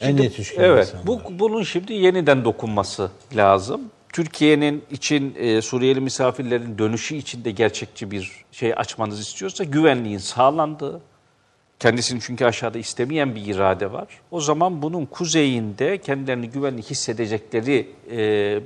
en 0.00 0.16
yetişkin 0.16 0.60
Evet, 0.60 0.86
insanlar. 0.86 1.06
bu 1.06 1.20
bunun 1.38 1.62
şimdi 1.62 1.92
yeniden 1.94 2.44
dokunması 2.44 3.10
lazım. 3.36 3.80
Türkiye'nin 4.12 4.84
için 4.90 5.34
e, 5.38 5.62
Suriyeli 5.62 6.00
misafirlerin 6.00 6.78
dönüşü 6.78 7.14
için 7.14 7.44
de 7.44 7.50
gerçekçi 7.50 8.10
bir 8.10 8.44
şey 8.52 8.72
açmanız 8.76 9.20
istiyorsa 9.20 9.64
güvenliğin 9.64 10.18
sağlandığı, 10.18 11.00
kendisini 11.84 12.20
çünkü 12.20 12.44
aşağıda 12.44 12.78
istemeyen 12.78 13.34
bir 13.34 13.46
irade 13.46 13.92
var. 13.92 14.06
O 14.30 14.40
zaman 14.40 14.82
bunun 14.82 15.06
kuzeyinde 15.06 15.98
kendilerini 15.98 16.50
güvenli 16.50 16.82
hissedecekleri 16.82 17.88
e, 18.10 18.18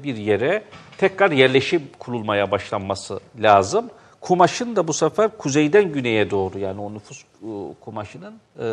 bir 0.05 0.17
yere 0.17 0.65
tekrar 0.99 1.31
yerleşim 1.31 1.83
kurulmaya 1.99 2.51
başlanması 2.51 3.21
lazım. 3.41 3.91
Kumaşın 4.21 4.77
da 4.77 4.89
bu 4.89 4.93
sefer 4.93 5.39
kuzeyden 5.39 5.93
güneye 5.93 6.31
doğru 6.31 6.59
yani 6.59 6.81
o 6.81 6.95
nüfus 6.95 7.23
e, 7.23 7.25
kumaşının 7.81 8.35
e, 8.59 8.65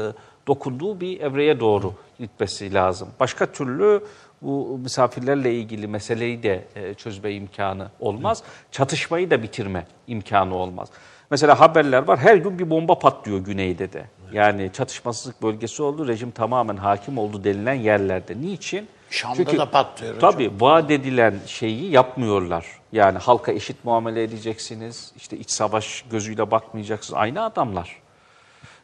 dokunduğu 0.47 1.01
bir 1.01 1.19
evreye 1.19 1.59
doğru 1.59 1.93
gitmesi 2.19 2.73
lazım. 2.73 3.07
Başka 3.19 3.45
türlü 3.45 4.03
bu 4.41 4.79
misafirlerle 4.83 5.53
ilgili 5.53 5.87
meseleyi 5.87 6.43
de 6.43 6.65
çözme 6.97 7.33
imkanı 7.33 7.87
olmaz. 7.99 8.43
Çatışmayı 8.71 9.29
da 9.29 9.43
bitirme 9.43 9.87
imkanı 10.07 10.55
olmaz. 10.55 10.89
Mesela 11.31 11.59
haberler 11.59 12.07
var 12.07 12.19
her 12.19 12.35
gün 12.35 12.59
bir 12.59 12.69
bomba 12.69 12.99
patlıyor 12.99 13.39
güneyde 13.39 13.93
de. 13.93 14.05
Yani 14.33 14.69
çatışmasızlık 14.73 15.41
bölgesi 15.41 15.83
oldu, 15.83 16.07
rejim 16.07 16.31
tamamen 16.31 16.77
hakim 16.77 17.17
oldu 17.17 17.43
denilen 17.43 17.73
yerlerde. 17.73 18.41
Niçin? 18.41 18.87
Şam'da 19.09 19.57
da 19.57 19.71
patlıyor 19.71 20.15
hocam. 20.15 20.31
Tabii 20.31 20.51
vaat 20.59 20.91
edilen 20.91 21.35
şeyi 21.45 21.91
yapmıyorlar. 21.91 22.65
Yani 22.91 23.17
halka 23.17 23.51
eşit 23.51 23.85
muamele 23.85 24.23
edeceksiniz, 24.23 25.11
işte 25.17 25.37
iç 25.37 25.49
savaş 25.49 26.05
gözüyle 26.11 26.51
bakmayacaksınız. 26.51 27.19
Aynı 27.19 27.43
adamlar. 27.43 28.01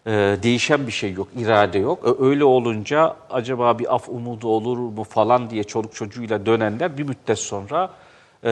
Ee, 0.08 0.38
değişen 0.44 0.88
bir 0.88 0.92
şey 0.92 1.14
yok, 1.14 1.28
irade 1.38 1.80
yok. 1.80 2.22
Öyle 2.22 2.44
olunca 2.44 3.16
acaba 3.30 3.80
bir 3.80 3.96
af 3.96 4.10
umudu 4.10 4.48
olur 4.48 4.78
mu 4.78 5.04
falan 5.04 5.50
diye 5.50 5.64
çoluk 5.64 5.96
çocuğuyla 5.96 6.46
dönenler 6.46 6.98
bir 6.98 7.04
müddet 7.04 7.40
sonra 7.40 7.90
e, 8.44 8.52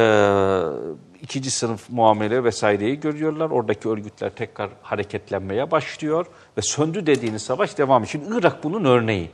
ikinci 1.22 1.52
sınıf 1.52 1.90
muamele 1.90 2.44
vesaireyi 2.44 3.00
görüyorlar. 3.00 3.50
Oradaki 3.50 3.90
örgütler 3.90 4.30
tekrar 4.30 4.70
hareketlenmeye 4.82 5.72
başlıyor 5.72 6.26
ve 6.58 6.62
söndü 6.62 7.06
dediğiniz 7.06 7.42
savaş 7.42 7.78
devam. 7.78 8.08
Şimdi 8.08 8.26
Irak 8.38 8.64
bunun 8.64 8.86
örneği. 8.86 9.32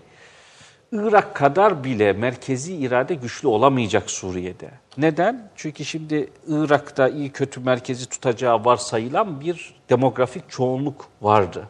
Irak 0.92 1.36
kadar 1.36 1.84
bile 1.84 2.14
merkezi 2.14 2.76
irade 2.76 3.14
güçlü 3.16 3.48
olamayacak 3.48 4.12
Suriye'de. 4.12 4.70
Neden? 4.98 5.50
Çünkü 5.56 5.86
şimdi 5.86 6.30
Irak'ta 6.48 7.10
iyi 7.10 7.30
kötü 7.32 7.60
merkezi 7.60 8.10
tutacağı 8.10 8.66
varsayılan 8.66 9.42
bir 9.42 9.76
demografik 9.90 10.50
çoğunluk 10.50 11.06
vardı. 11.22 11.70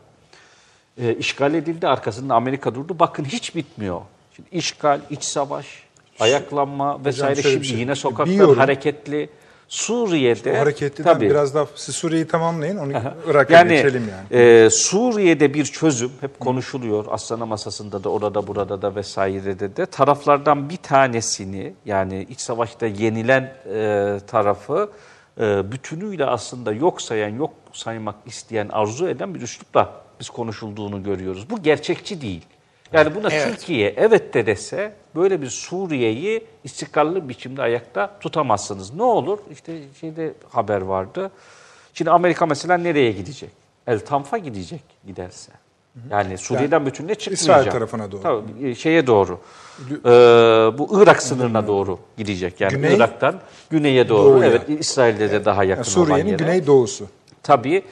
E, 0.97 1.15
işgal 1.15 1.53
edildi, 1.53 1.87
arkasında 1.87 2.35
Amerika 2.35 2.75
durdu. 2.75 2.99
Bakın 2.99 3.25
hiç 3.25 3.55
bitmiyor. 3.55 4.01
Şimdi 4.35 4.49
işgal, 4.51 5.01
iç 5.09 5.23
savaş, 5.23 5.84
ayaklanma 6.19 7.05
vesaire 7.05 7.37
bir 7.37 7.43
şimdi 7.43 7.65
şey. 7.65 7.79
yine 7.79 7.95
sokaklar 7.95 8.25
Biliyorum. 8.27 8.57
hareketli. 8.57 9.29
Suriye'de 9.67 10.53
O 10.53 10.57
hareketliden 10.59 11.13
tabii, 11.13 11.29
biraz 11.29 11.55
daha 11.55 11.67
siz 11.75 11.95
Suriye'yi 11.95 12.27
tamamlayın 12.27 12.77
onu 12.77 12.91
Irak'a 13.27 13.53
yani, 13.53 13.69
geçelim 13.69 14.09
yani. 14.31 14.41
e, 14.41 14.69
Suriye'de 14.69 15.53
bir 15.53 15.65
çözüm 15.65 16.11
hep 16.21 16.39
konuşuluyor. 16.39 17.05
Aslan'a 17.09 17.45
masasında 17.45 18.03
da 18.03 18.09
orada 18.09 18.47
burada 18.47 18.81
da 18.81 18.95
vesairede 18.95 19.75
de 19.75 19.85
taraflardan 19.85 20.69
bir 20.69 20.77
tanesini 20.77 21.73
yani 21.85 22.27
iç 22.29 22.39
savaşta 22.39 22.85
yenilen 22.85 23.53
e, 23.73 24.19
tarafı 24.27 24.89
e, 25.39 25.71
bütünüyle 25.71 26.25
aslında 26.25 26.73
yok 26.73 27.01
sayan, 27.01 27.29
yok 27.29 27.53
saymak 27.73 28.15
isteyen, 28.25 28.69
arzu 28.71 29.07
eden 29.07 29.35
bir 29.35 29.41
üslupla 29.41 29.93
biz 30.19 30.29
konuşulduğunu 30.29 31.03
görüyoruz. 31.03 31.49
Bu 31.49 31.63
gerçekçi 31.63 32.21
değil. 32.21 32.45
Yani 32.93 33.15
buna 33.15 33.27
Evet. 33.31 33.47
Türkiye 33.47 33.93
evet 33.97 34.33
de 34.33 34.45
dese 34.45 34.93
böyle 35.15 35.41
bir 35.41 35.49
Suriye'yi 35.49 36.45
istikrarlı 36.63 37.29
biçimde 37.29 37.61
ayakta 37.61 38.19
tutamazsınız. 38.19 38.93
Ne 38.93 39.03
olur? 39.03 39.39
İşte 39.51 39.73
şeyde 40.01 40.33
haber 40.49 40.81
vardı. 40.81 41.31
Şimdi 41.93 42.11
Amerika 42.11 42.45
mesela 42.45 42.77
nereye 42.77 43.11
gidecek? 43.11 43.49
El 43.87 43.99
Tanf'a 43.99 44.37
gidecek 44.37 44.81
giderse. 45.07 45.51
Yani 46.11 46.37
Suriye'den 46.37 46.85
bütünüyle 46.85 47.15
çıkmayacak. 47.15 47.41
İsrail 47.41 47.71
tarafına 47.71 48.11
doğru. 48.11 48.21
Tabii 48.21 48.69
e, 48.69 48.75
şeye 48.75 49.07
doğru. 49.07 49.39
Ee, 49.79 50.09
bu 50.77 51.03
Irak 51.03 51.23
sınırına 51.23 51.67
doğru 51.67 51.99
gidecek. 52.17 52.61
Yani 52.61 52.71
Güney, 52.71 52.95
Irak'tan 52.95 53.39
güneye 53.69 54.09
doğru. 54.09 54.29
doğuya. 54.29 54.49
Evet 54.49 54.61
İsrail'de 54.79 55.31
de 55.31 55.45
daha 55.45 55.63
yakın 55.63 55.83
Yani 55.83 55.97
olan 55.97 56.05
Suriye'nin 56.05 56.37
güneydoğusu. 56.37 57.07
Tabii 57.43 57.83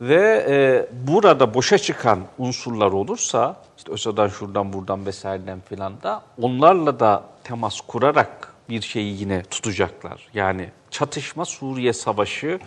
ve 0.00 0.46
e, 0.48 0.86
burada 1.06 1.54
boşa 1.54 1.78
çıkan 1.78 2.20
unsurlar 2.38 2.92
olursa 2.92 3.56
işte 3.80 3.92
ÖSO'dan 3.92 4.28
şuradan 4.28 4.72
buradan 4.72 5.06
vesaireden 5.06 5.60
filan 5.60 6.02
da 6.02 6.22
onlarla 6.42 7.00
da 7.00 7.24
temas 7.44 7.80
kurarak 7.80 8.54
bir 8.68 8.82
şeyi 8.82 9.20
yine 9.20 9.42
tutacaklar. 9.42 10.28
Yani 10.34 10.70
çatışma 10.90 11.44
Suriye 11.44 11.92
Savaşı 11.92 12.58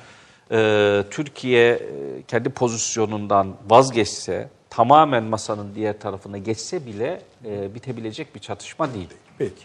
e, 0.51 1.03
Türkiye 1.11 1.73
e, 1.73 1.79
kendi 2.27 2.49
pozisyonundan 2.49 3.55
vazgeçse 3.69 4.49
tamamen 4.69 5.23
masanın 5.23 5.75
diğer 5.75 5.99
tarafına 5.99 6.37
geçse 6.37 6.85
bile 6.85 7.21
e, 7.45 7.75
bitebilecek 7.75 8.35
bir 8.35 8.39
çatışma 8.39 8.93
değil. 8.93 9.09
Peki. 9.37 9.63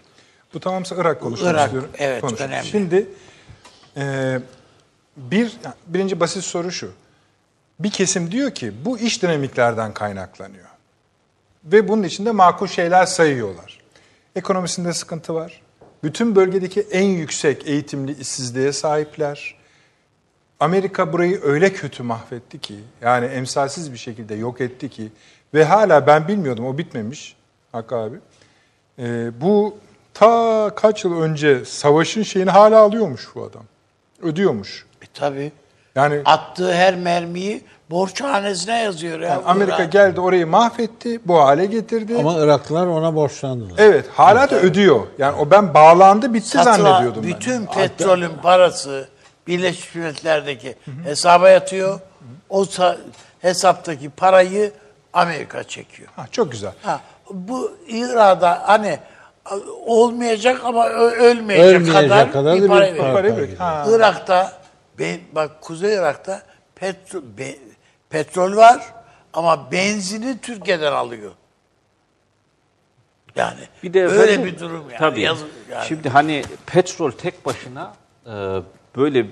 Bu 0.55 0.61
tamamsa 0.61 0.97
Irak 0.99 1.21
konuşmak 1.21 1.53
Irak, 1.53 1.65
istiyorum. 1.65 1.91
evet, 1.99 2.21
Konuşalım. 2.21 2.51
önemli. 2.51 2.67
Şimdi 2.67 3.07
e, 3.97 4.39
bir 5.17 5.53
birinci 5.87 6.21
basit 6.21 6.45
soru 6.45 6.71
şu. 6.73 6.93
Bir 7.81 7.91
kesim 7.91 8.31
diyor 8.33 8.51
ki 8.51 8.73
bu 8.85 8.99
iş 8.99 9.23
dinamiklerden 9.23 9.95
kaynaklanıyor. 9.95 10.78
Ve 11.73 11.89
bunun 11.89 12.03
içinde 12.03 12.31
makul 12.31 12.67
şeyler 12.67 13.07
sayıyorlar. 13.07 13.81
Ekonomisinde 14.37 14.93
sıkıntı 14.93 15.35
var. 15.35 15.63
Bütün 16.03 16.37
bölgedeki 16.37 16.81
en 16.81 17.09
yüksek 17.09 17.67
eğitimli 17.67 18.21
işsizliğe 18.21 18.73
sahipler. 18.73 19.59
Amerika 20.61 21.13
burayı 21.13 21.41
öyle 21.43 21.73
kötü 21.73 22.03
mahvetti 22.03 22.59
ki, 22.59 22.75
yani 23.03 23.27
emsalsiz 23.27 23.93
bir 23.93 23.99
şekilde 23.99 24.35
yok 24.35 24.61
etti 24.61 24.89
ki 24.89 25.09
ve 25.55 25.65
hala 25.65 26.07
ben 26.07 26.29
bilmiyordum, 26.29 26.67
o 26.67 26.79
bitmemiş 26.79 27.37
Hakkı 27.73 27.97
abi. 27.97 28.17
Ee, 28.99 29.31
bu 29.41 29.79
ta 30.15 30.73
kaç 30.77 31.05
yıl 31.05 31.21
önce 31.23 31.65
savaşın 31.65 32.23
şeyini 32.23 32.51
hala 32.51 32.79
alıyormuş 32.79 33.29
bu 33.35 33.43
adam. 33.45 33.65
Ödüyormuş. 34.23 34.87
E, 35.03 35.05
tabii. 35.15 35.53
Yani 35.99 36.21
Attığı 36.25 36.73
her 36.75 36.95
mermiyi 36.95 37.65
borçhanesine 37.91 38.83
yazıyor. 38.83 39.21
Ya. 39.21 39.43
Amerika 39.47 39.77
Irak. 39.83 39.93
geldi 39.93 40.21
orayı 40.21 40.47
mahvetti, 40.47 41.21
bu 41.25 41.39
hale 41.41 41.67
getirdi. 41.67 42.17
Ama 42.19 42.35
Iraklılar 42.39 42.87
ona 42.87 43.15
borçlandılar. 43.15 43.79
evet, 43.79 44.05
hala 44.13 44.51
da 44.51 44.57
ödüyor. 44.57 45.01
Yani 45.19 45.37
o 45.41 45.51
ben 45.51 45.75
bağlandı 45.75 46.35
bitti 46.35 46.49
Satılan 46.49 46.77
zannediyordum 46.77 47.23
ben. 47.23 47.31
bütün 47.31 47.67
petrolün 47.67 48.33
parası 48.43 49.09
Birleşmiş 49.47 49.95
Milletler'deki 49.95 50.75
hesaba 51.05 51.49
yatıyor. 51.49 52.01
O 52.49 52.63
sa- 52.63 52.97
hesaptaki 53.41 54.11
parayı 54.11 54.73
Amerika 55.13 55.65
çekiyor. 55.65 56.09
Ha, 56.17 56.27
çok 56.31 56.53
güzel. 56.53 56.73
Ha, 56.83 57.01
bu 57.31 57.73
İran'da 57.89 58.63
hani 58.67 58.99
olmayacak 59.87 60.61
ama 60.65 60.89
ölmeyecek, 60.89 61.67
Ölmeyecek 61.77 62.11
kadar, 62.11 62.33
kadar 62.33 62.53
da 62.53 62.57
bir 62.57 62.63
bir 62.63 62.69
para 62.69 63.13
para 63.13 63.35
para. 63.35 63.47
Ha. 63.59 63.87
Irak'ta 63.91 64.53
be- 64.99 65.21
bak 65.33 65.61
Kuzey 65.61 65.95
Irak'ta 65.95 66.43
petro, 66.75 67.23
be- 67.39 67.59
petrol 68.11 68.57
var 68.57 68.95
ama 69.33 69.73
benzini 69.73 70.39
Türkiye'den 70.41 70.93
alıyor. 70.93 71.33
Yani 73.37 73.61
Bir 73.83 73.93
de 73.93 74.11
böyle 74.11 74.33
efendim, 74.33 74.53
bir 74.53 74.61
durum 74.61 74.85
yani. 74.91 74.99
Tabii. 74.99 75.21
Yazık 75.21 75.49
yani. 75.71 75.87
Şimdi 75.87 76.09
hani 76.09 76.43
petrol 76.67 77.11
tek 77.11 77.47
başına 77.47 77.93
e, 78.27 78.31
böyle 78.97 79.27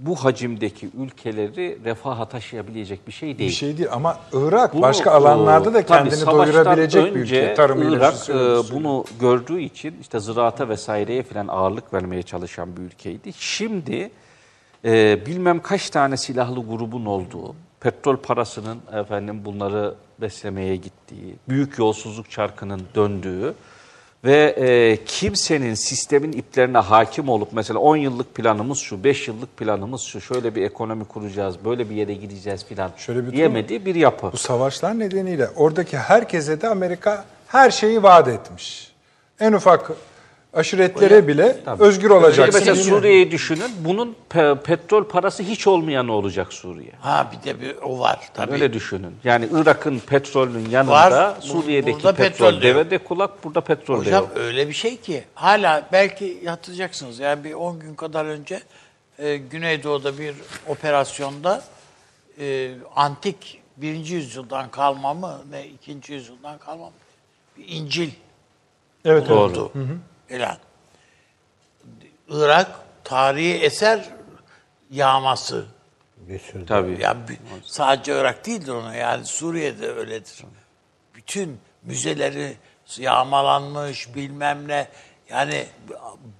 bu 0.00 0.16
hacimdeki 0.16 0.90
ülkeleri 0.98 1.78
refaha 1.84 2.28
taşıyabilecek 2.28 3.06
bir 3.06 3.12
şey 3.12 3.38
değil. 3.38 3.50
Bir 3.50 3.54
şey 3.54 3.78
değil 3.78 3.88
ama 3.92 4.18
Irak 4.32 4.74
Bunu, 4.74 4.82
başka 4.82 5.10
alanlarda 5.10 5.74
da 5.74 5.80
e, 5.80 5.86
tabii 5.86 6.10
kendini 6.10 6.26
doyurabilecek 6.26 7.14
bir 7.14 7.20
ülke. 7.20 7.54
Tarımıyla, 7.54 7.98
Irak 7.98 8.30
e, 8.30 8.74
bunu 8.74 9.04
gördüğü 9.20 9.60
için 9.60 9.96
işte 10.00 10.20
ziraata 10.20 10.68
vesaireye 10.68 11.22
falan 11.22 11.48
ağırlık 11.48 11.94
vermeye 11.94 12.22
çalışan 12.22 12.76
bir 12.76 12.82
ülkeydi. 12.82 13.32
Şimdi 13.32 14.10
e, 14.84 15.26
bilmem 15.26 15.62
kaç 15.62 15.90
tane 15.90 16.16
silahlı 16.16 16.66
grubun 16.66 17.06
olduğu, 17.06 17.54
petrol 17.80 18.16
parasının 18.16 18.78
efendim 18.92 19.44
bunları 19.44 19.94
beslemeye 20.20 20.76
gittiği, 20.76 21.36
büyük 21.48 21.78
yolsuzluk 21.78 22.30
çarkının 22.30 22.82
döndüğü 22.94 23.54
ve 24.24 24.54
e, 24.58 25.04
kimsenin 25.04 25.74
sistemin 25.74 26.32
iplerine 26.32 26.78
hakim 26.78 27.28
olup 27.28 27.52
mesela 27.52 27.78
10 27.78 27.96
yıllık 27.96 28.34
planımız 28.34 28.78
şu, 28.78 29.04
5 29.04 29.28
yıllık 29.28 29.56
planımız 29.56 30.00
şu, 30.00 30.20
şöyle 30.20 30.54
bir 30.54 30.62
ekonomi 30.62 31.04
kuracağız, 31.04 31.64
böyle 31.64 31.90
bir 31.90 31.94
yere 31.94 32.14
gideceğiz 32.14 32.64
filan 32.64 32.90
Şöyle 32.96 33.26
bir 33.26 33.32
diyemediği 33.32 33.86
bir 33.86 33.94
yapı. 33.94 34.32
Bu 34.32 34.36
savaşlar 34.36 34.98
nedeniyle 34.98 35.48
oradaki 35.56 35.98
herkese 35.98 36.60
de 36.60 36.68
Amerika 36.68 37.24
her 37.46 37.70
şeyi 37.70 38.02
vaat 38.02 38.28
etmiş. 38.28 38.92
En 39.40 39.52
ufak 39.52 39.90
aşiretlere 40.54 41.28
bile 41.28 41.56
özgür 41.78 42.00
Şimdi 42.08 42.12
olacaksın. 42.12 42.60
mesela 42.60 42.76
Suriye'yi 42.76 43.30
düşünün. 43.30 43.70
Bunun 43.80 44.16
pe- 44.30 44.62
petrol 44.62 45.04
parası 45.04 45.42
hiç 45.42 45.66
olmayan 45.66 46.08
olacak 46.08 46.52
Suriye. 46.52 46.92
Ha 47.00 47.30
bir 47.32 47.46
de 47.48 47.60
bir 47.60 47.76
o 47.82 47.98
var 47.98 48.18
tabii. 48.34 48.52
Öyle 48.52 48.72
düşünün. 48.72 49.14
Yani 49.24 49.48
Irak'ın 49.52 49.98
petrolünün 49.98 50.70
yanında 50.70 50.92
Var. 50.92 51.34
Suriye'deki 51.40 51.94
burada 51.96 52.12
petrol, 52.14 52.50
petrol 52.50 52.60
de 52.62 52.62
devede 52.62 52.98
kulak, 52.98 53.44
burada 53.44 53.60
petrol 53.60 53.94
de 53.96 54.00
Hocam 54.00 54.22
yok. 54.24 54.32
öyle 54.36 54.68
bir 54.68 54.74
şey 54.74 54.96
ki 54.96 55.24
hala 55.34 55.88
belki 55.92 56.48
hatırlayacaksınız 56.48 57.18
yani 57.18 57.44
bir 57.44 57.52
10 57.54 57.80
gün 57.80 57.94
kadar 57.94 58.24
önce 58.24 58.60
e, 59.18 59.36
Güneydoğu'da 59.36 60.18
bir 60.18 60.34
operasyonda 60.68 61.62
e, 62.40 62.70
antik 62.96 63.60
birinci 63.76 64.14
yüzyıldan 64.14 64.70
kalma 64.70 65.14
mı 65.14 65.38
ne 65.50 65.66
ikinci 65.66 66.12
yüzyıldan 66.12 66.58
kalma 66.58 66.84
mı 66.86 66.92
bir 67.58 67.64
İncil 67.68 68.10
Evet, 69.04 69.28
Doğru. 69.28 69.54
bulundu. 69.54 69.72
İlan. 70.36 70.56
Irak 72.28 72.70
tarihi 73.04 73.54
eser 73.58 74.04
yağması. 74.90 75.64
Bir 76.16 76.38
sürü. 76.38 76.66
Tabii. 76.66 77.02
Ya 77.02 77.16
sadece 77.64 78.20
Irak 78.20 78.46
değildir 78.46 78.72
ona 78.72 78.94
yani 78.94 79.24
Suriye'de 79.24 79.92
öyledir. 79.92 80.44
Bütün 81.14 81.60
müzeleri 81.82 82.56
yağmalanmış 82.98 84.14
bilmem 84.14 84.68
ne. 84.68 84.88
Yani 85.30 85.66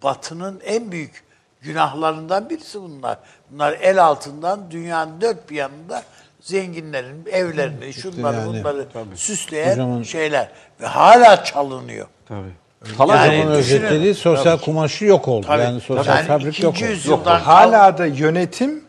Batı'nın 0.02 0.60
en 0.64 0.92
büyük 0.92 1.24
günahlarından 1.60 2.50
birisi 2.50 2.80
bunlar. 2.82 3.18
Bunlar 3.50 3.72
el 3.72 4.04
altından 4.04 4.70
dünyanın 4.70 5.20
dört 5.20 5.50
bir 5.50 5.56
yanında 5.56 6.02
zenginlerin 6.40 7.26
evlerini, 7.32 7.92
şunları 7.92 8.36
yani, 8.36 8.46
bunları 8.46 8.86
süsleyen 9.16 9.72
Hocamın- 9.72 10.02
şeyler. 10.02 10.50
Ve 10.80 10.86
hala 10.86 11.44
çalınıyor. 11.44 12.06
Tabii. 12.28 12.63
Yani 12.88 12.98
Hocamın 12.98 13.58
düşünün. 13.58 13.82
özetlediği 13.82 14.14
sosyal 14.14 14.58
kumaşı 14.58 15.04
yok 15.04 15.28
oldu. 15.28 15.46
Tabii. 15.46 15.62
Yani 15.62 15.80
sosyal 15.80 16.16
Yani 16.16 16.26
fabrik 16.26 16.62
yok 16.62 16.74
oldu. 16.76 17.30
Hala 17.30 17.98
da 17.98 18.06
yönetim 18.06 18.84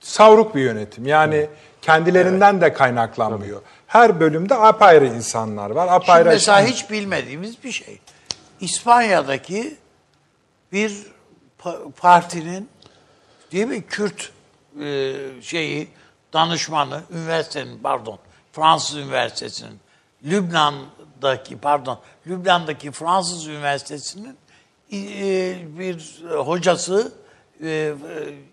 savruk 0.00 0.54
bir 0.54 0.60
yönetim. 0.62 1.06
Yani 1.06 1.46
kendilerinden 1.82 2.60
de 2.60 2.72
kaynaklanmıyor. 2.72 3.62
Her 3.86 4.20
bölümde 4.20 4.54
apayrı 4.54 5.06
insanlar 5.06 5.70
var. 5.70 5.82
Şimdi 5.86 5.92
Apayrı 5.92 6.28
mesela 6.28 6.60
hiç 6.66 6.90
bilmediğimiz 6.90 7.64
bir 7.64 7.72
şey. 7.72 7.98
İspanya'daki 8.60 9.76
bir 10.72 10.92
pa- 11.62 11.92
partinin 11.92 12.68
değil 13.52 13.66
mi 13.66 13.82
Kürt 13.86 14.30
e, 14.80 15.12
şeyi 15.42 15.88
danışmanı 16.32 17.00
üniversitenin 17.14 17.78
pardon 17.82 18.18
Fransız 18.52 18.96
üniversitesinin 18.96 19.80
Lübnan'daki 21.16 21.58
pardon 21.58 21.98
Lübnan'daki 22.26 22.90
Fransız 22.90 23.46
üniversitesinin 23.46 24.36
e, 24.92 24.98
bir 25.78 26.24
hocası 26.36 27.12
e, 27.62 27.68
e, 27.68 27.94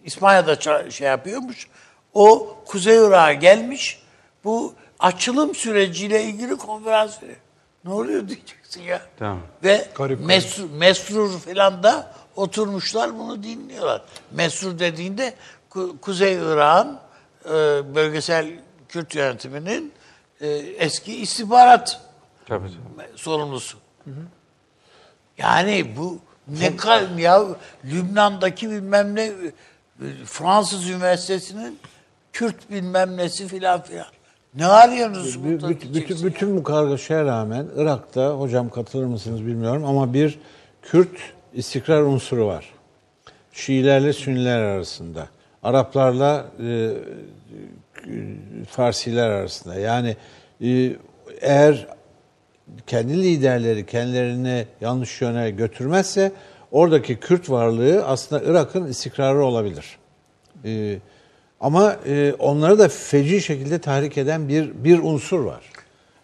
İspanya'da 0.03 0.89
şey 0.89 1.07
yapıyormuş. 1.07 1.67
O 2.13 2.57
Kuzey 2.65 2.97
Irak'a 2.97 3.33
gelmiş. 3.33 4.03
Bu 4.43 4.73
açılım 4.99 5.55
süreciyle 5.55 6.23
ilgili 6.23 6.55
konferans 6.55 7.23
veriyor. 7.23 7.37
Ne 7.85 7.93
oluyor 7.93 8.27
diyeceksin 8.27 8.81
ya. 8.81 9.01
Tamam. 9.19 9.39
Ve 9.63 9.87
Garip, 9.95 10.19
Mesrur, 10.19 10.69
Mesrur 10.69 11.39
falan 11.39 11.83
da 11.83 12.13
oturmuşlar 12.35 13.19
bunu 13.19 13.43
dinliyorlar. 13.43 14.01
Mesrur 14.31 14.79
dediğinde 14.79 15.33
Ku- 15.71 15.99
Kuzey 15.99 16.33
Irak'ın 16.33 16.99
e, 17.45 17.51
bölgesel 17.95 18.47
Kürt 18.89 19.15
yönetiminin 19.15 19.93
e, 20.41 20.47
eski 20.57 21.15
istihbarat 21.21 22.01
Tabii. 22.47 22.67
sorumlusu. 23.15 23.77
Yani 25.37 25.85
bu 25.97 26.19
ne 26.47 26.75
kadar 26.75 27.17
ya 27.17 27.45
Lübnan'daki 27.85 28.69
bilmem 28.69 29.15
ne 29.15 29.23
e, 29.23 29.31
Fransız 30.25 30.89
üniversitesinin 30.89 31.79
Kürt 32.33 32.71
bilmem 32.71 33.17
nesi 33.17 33.47
filan 33.47 33.81
filan. 33.81 34.05
Ne 34.55 34.65
arıyorsunuz 34.65 35.43
burada 35.43 35.65
bü- 35.65 35.69
bütün, 35.69 35.93
diyeceksin. 35.93 36.27
bütün 36.27 36.57
bu 36.57 36.63
kargaşaya 36.63 37.25
rağmen 37.25 37.67
Irak'ta 37.75 38.29
hocam 38.29 38.69
katılır 38.69 39.05
mısınız 39.05 39.45
bilmiyorum 39.45 39.85
ama 39.85 40.13
bir 40.13 40.39
Kürt 40.81 41.17
istikrar 41.53 42.01
unsuru 42.01 42.47
var. 42.47 42.73
Şiilerle 43.53 44.13
Sünniler 44.13 44.59
arasında. 44.59 45.27
Araplarla 45.63 46.45
e, 46.63 46.91
Farsiler 48.69 49.29
arasında. 49.29 49.75
Yani 49.75 50.17
e, 50.61 50.95
eğer 51.41 51.87
kendi 52.87 53.23
liderleri 53.23 53.85
kendilerini 53.85 54.65
yanlış 54.81 55.21
yöne 55.21 55.51
götürmezse 55.51 56.31
oradaki 56.71 57.19
Kürt 57.19 57.49
varlığı 57.49 58.05
aslında 58.05 58.43
Irak'ın 58.45 58.87
istikrarı 58.87 59.45
olabilir. 59.45 59.97
E, 60.65 60.97
ama 61.59 61.95
e, 62.05 62.33
onları 62.39 62.79
da 62.79 62.89
feci 62.89 63.41
şekilde 63.41 63.79
tahrik 63.79 64.17
eden 64.17 64.49
bir 64.49 64.71
bir 64.83 64.99
unsur 64.99 65.39
var. 65.39 65.61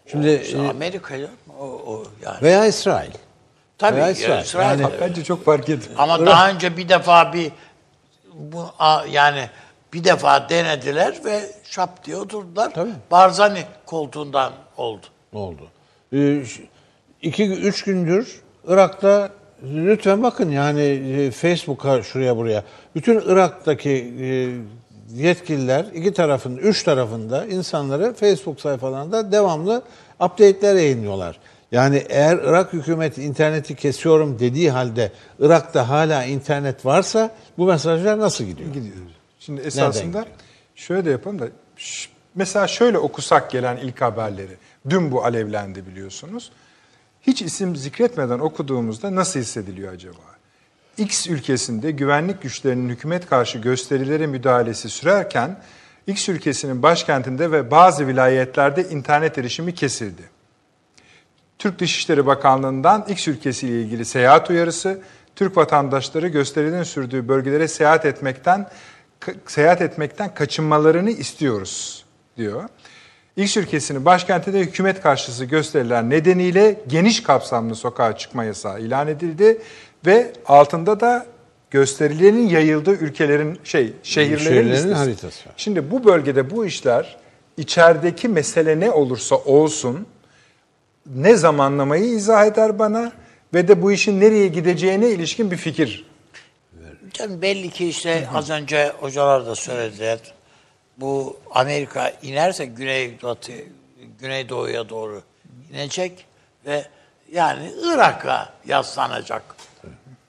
Şimdi 0.06 0.40
İşte 0.44 0.58
e, 0.58 0.68
Amerika'ya 0.68 1.28
o, 1.60 1.64
o 1.64 2.04
yani. 2.24 2.42
veya 2.42 2.66
İsrail. 2.66 3.10
Tabii 3.78 3.96
veya 3.96 4.06
ya, 4.06 4.12
İsrail. 4.12 4.42
İsrail. 4.44 4.80
Yani- 4.80 4.92
Bence 5.00 5.24
çok 5.24 5.44
fark 5.44 5.68
etmiyor. 5.68 6.00
Ama 6.00 6.26
daha 6.26 6.50
önce 6.50 6.76
bir 6.76 6.88
defa 6.88 7.32
bir 7.32 7.52
bu 8.34 8.64
a- 8.78 9.04
yani 9.10 9.50
bir 9.92 10.04
defa 10.04 10.48
denediler 10.48 11.14
ve 11.24 11.40
şap 11.64 12.04
diye 12.04 12.16
oturdular. 12.16 12.74
Tabii. 12.74 12.90
Barzani 13.10 13.62
koltuğundan 13.86 14.52
oldu. 14.76 15.06
oldu. 15.32 15.62
Ee, 16.12 16.42
iki, 17.22 17.50
üç 17.50 17.84
gündür 17.84 18.40
Irak'ta 18.66 19.30
lütfen 19.62 20.22
bakın 20.22 20.50
yani 20.50 20.82
e, 20.82 21.30
Facebook'a 21.30 22.02
şuraya 22.02 22.36
buraya. 22.36 22.64
Bütün 22.94 23.20
Irak'taki 23.20 24.14
e, 24.20 24.48
yetkililer 25.14 25.86
iki 25.94 26.12
tarafın, 26.12 26.56
üç 26.56 26.82
tarafında 26.82 27.46
insanları 27.46 28.14
Facebook 28.14 28.60
sayfalarında 28.60 29.32
devamlı 29.32 29.82
update'ler 30.20 30.74
yayınlıyorlar. 30.74 31.38
Yani 31.72 32.04
eğer 32.08 32.36
Irak 32.36 32.72
hükümeti 32.72 33.22
interneti 33.22 33.74
kesiyorum 33.74 34.38
dediği 34.38 34.70
halde 34.70 35.12
Irak'ta 35.38 35.88
hala 35.88 36.24
internet 36.24 36.86
varsa 36.86 37.30
bu 37.58 37.66
mesajlar 37.66 38.18
nasıl 38.18 38.44
gidiyor? 38.44 38.68
gidiyor. 38.68 38.94
Şimdi 39.40 39.60
esasında 39.60 40.24
şöyle 40.74 41.04
de 41.04 41.10
yapalım 41.10 41.38
da 41.38 41.48
mesela 42.34 42.66
şöyle 42.66 42.98
okusak 42.98 43.50
gelen 43.50 43.76
ilk 43.76 44.00
haberleri. 44.00 44.56
Dün 44.88 45.12
bu 45.12 45.24
alevlendi 45.24 45.86
biliyorsunuz. 45.86 46.52
Hiç 47.22 47.42
isim 47.42 47.76
zikretmeden 47.76 48.38
okuduğumuzda 48.38 49.14
nasıl 49.14 49.40
hissediliyor 49.40 49.92
acaba? 49.92 50.20
X 50.98 51.26
ülkesinde 51.26 51.90
güvenlik 51.90 52.42
güçlerinin 52.42 52.88
hükümet 52.88 53.26
karşı 53.26 53.58
gösterilere 53.58 54.26
müdahalesi 54.26 54.88
sürerken 54.88 55.62
X 56.06 56.28
ülkesinin 56.28 56.82
başkentinde 56.82 57.52
ve 57.52 57.70
bazı 57.70 58.06
vilayetlerde 58.06 58.88
internet 58.88 59.38
erişimi 59.38 59.74
kesildi. 59.74 60.22
Türk 61.58 61.78
Dışişleri 61.78 62.26
Bakanlığı'ndan 62.26 63.06
X 63.08 63.28
ülkesiyle 63.28 63.82
ilgili 63.82 64.04
seyahat 64.04 64.50
uyarısı, 64.50 65.00
Türk 65.36 65.56
vatandaşları 65.56 66.28
gösterilerin 66.28 66.82
sürdüğü 66.82 67.28
bölgelere 67.28 67.68
seyahat 67.68 68.06
etmekten 68.06 68.70
seyahat 69.46 69.82
etmekten 69.82 70.34
kaçınmalarını 70.34 71.10
istiyoruz 71.10 72.04
diyor. 72.36 72.68
X 73.40 73.56
ülkesinin 73.56 74.04
başkentinde 74.04 74.60
hükümet 74.60 75.00
karşısı 75.00 75.44
gösteriler 75.44 76.10
nedeniyle 76.10 76.80
geniş 76.88 77.22
kapsamlı 77.22 77.74
sokağa 77.74 78.16
çıkma 78.16 78.44
yasağı 78.44 78.80
ilan 78.80 79.08
edildi 79.08 79.58
ve 80.06 80.32
altında 80.46 81.00
da 81.00 81.26
gösterilerin 81.70 82.48
yayıldığı 82.48 82.92
ülkelerin 82.94 83.58
şey 83.64 83.92
şehirlerin, 84.02 84.38
Şehirlerin 84.44 84.72
listesi. 84.72 84.94
haritası. 84.94 85.40
Şimdi 85.56 85.90
bu 85.90 86.04
bölgede 86.04 86.50
bu 86.50 86.66
işler 86.66 87.16
içerideki 87.56 88.28
mesele 88.28 88.80
ne 88.80 88.90
olursa 88.90 89.36
olsun 89.36 90.06
ne 91.06 91.36
zamanlamayı 91.36 92.04
izah 92.04 92.46
eder 92.46 92.78
bana 92.78 93.12
ve 93.54 93.68
de 93.68 93.82
bu 93.82 93.92
işin 93.92 94.20
nereye 94.20 94.48
gideceğine 94.48 95.08
ilişkin 95.08 95.50
bir 95.50 95.56
fikir. 95.56 96.06
Canım 97.12 97.42
belli 97.42 97.70
ki 97.70 97.88
işte 97.88 98.28
az 98.34 98.50
önce 98.50 98.92
hocalar 99.00 99.46
da 99.46 99.54
söylediler. 99.54 100.18
Bu 101.00 101.36
Amerika 101.54 102.12
inerse 102.22 102.64
güneybatı, 102.64 103.52
güneydoğuya 104.20 104.88
doğru 104.88 105.22
inecek 105.72 106.26
ve 106.66 106.84
yani 107.32 107.72
Irak'a 107.84 108.48
yaslanacak. 108.66 109.42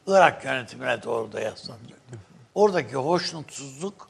Irak 0.07 0.45
yönetimine 0.45 1.03
doğru 1.03 1.31
da 1.34 1.39
yaslanacak. 1.41 1.99
Oradaki 2.56 2.95
hoşnutsuzluk 2.95 4.07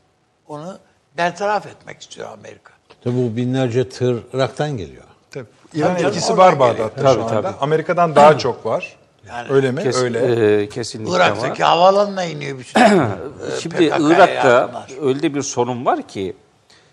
onu 0.47 0.77
bertaraf 1.17 1.65
etmek 1.67 2.01
istiyor 2.01 2.29
Amerika. 2.31 2.73
Tabii 3.03 3.15
bu 3.15 3.35
binlerce 3.37 3.89
tır 3.89 4.23
Irak'tan 4.33 4.77
geliyor. 4.77 5.03
Tabii. 5.31 5.45
İran 5.73 5.95
canım, 5.95 6.07
etkisi 6.07 6.37
var. 6.37 6.59
Bağdat'ta 6.59 7.01
Tabii, 7.03 7.13
şu 7.13 7.23
anda. 7.23 7.41
tabii. 7.41 7.57
Amerika'dan 7.59 8.15
daha 8.15 8.37
çok 8.37 8.65
var. 8.65 8.95
Yani 9.27 9.51
Öyle 9.51 9.71
mi? 9.71 9.81
Kes- 9.83 9.97
Öyle. 10.03 10.61
e, 10.61 10.69
kesinlikle 10.69 11.15
Irak'taki 11.15 11.61
var. 11.63 11.69
havalanına 11.69 12.23
iniyor 12.23 12.59
bütün. 12.59 12.81
Şimdi 13.61 13.75
PKK'ya 13.75 13.97
Irak'ta 13.99 14.49
yardımlar. 14.49 14.91
öyle 15.07 15.33
bir 15.35 15.41
sorun 15.41 15.85
var 15.85 16.07
ki 16.07 16.33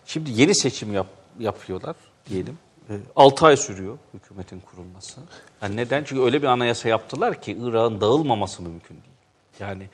şimdi 0.09 0.41
yeni 0.41 0.55
seçim 0.55 0.95
yap, 0.95 1.07
yapıyorlar 1.39 1.97
diyelim. 2.31 2.59
6 3.17 3.47
ay 3.47 3.57
sürüyor 3.57 3.99
hükümetin 4.15 4.61
kurulması. 4.61 5.21
Yani 5.63 5.77
neden? 5.77 6.05
Çünkü 6.05 6.23
öyle 6.23 6.43
bir 6.43 6.47
anayasa 6.47 6.89
yaptılar 6.89 7.43
ki 7.43 7.57
Irak'ın 7.63 8.01
dağılmaması 8.01 8.63
mümkün 8.63 8.95
değil. 8.95 9.15
Yani 9.61 9.89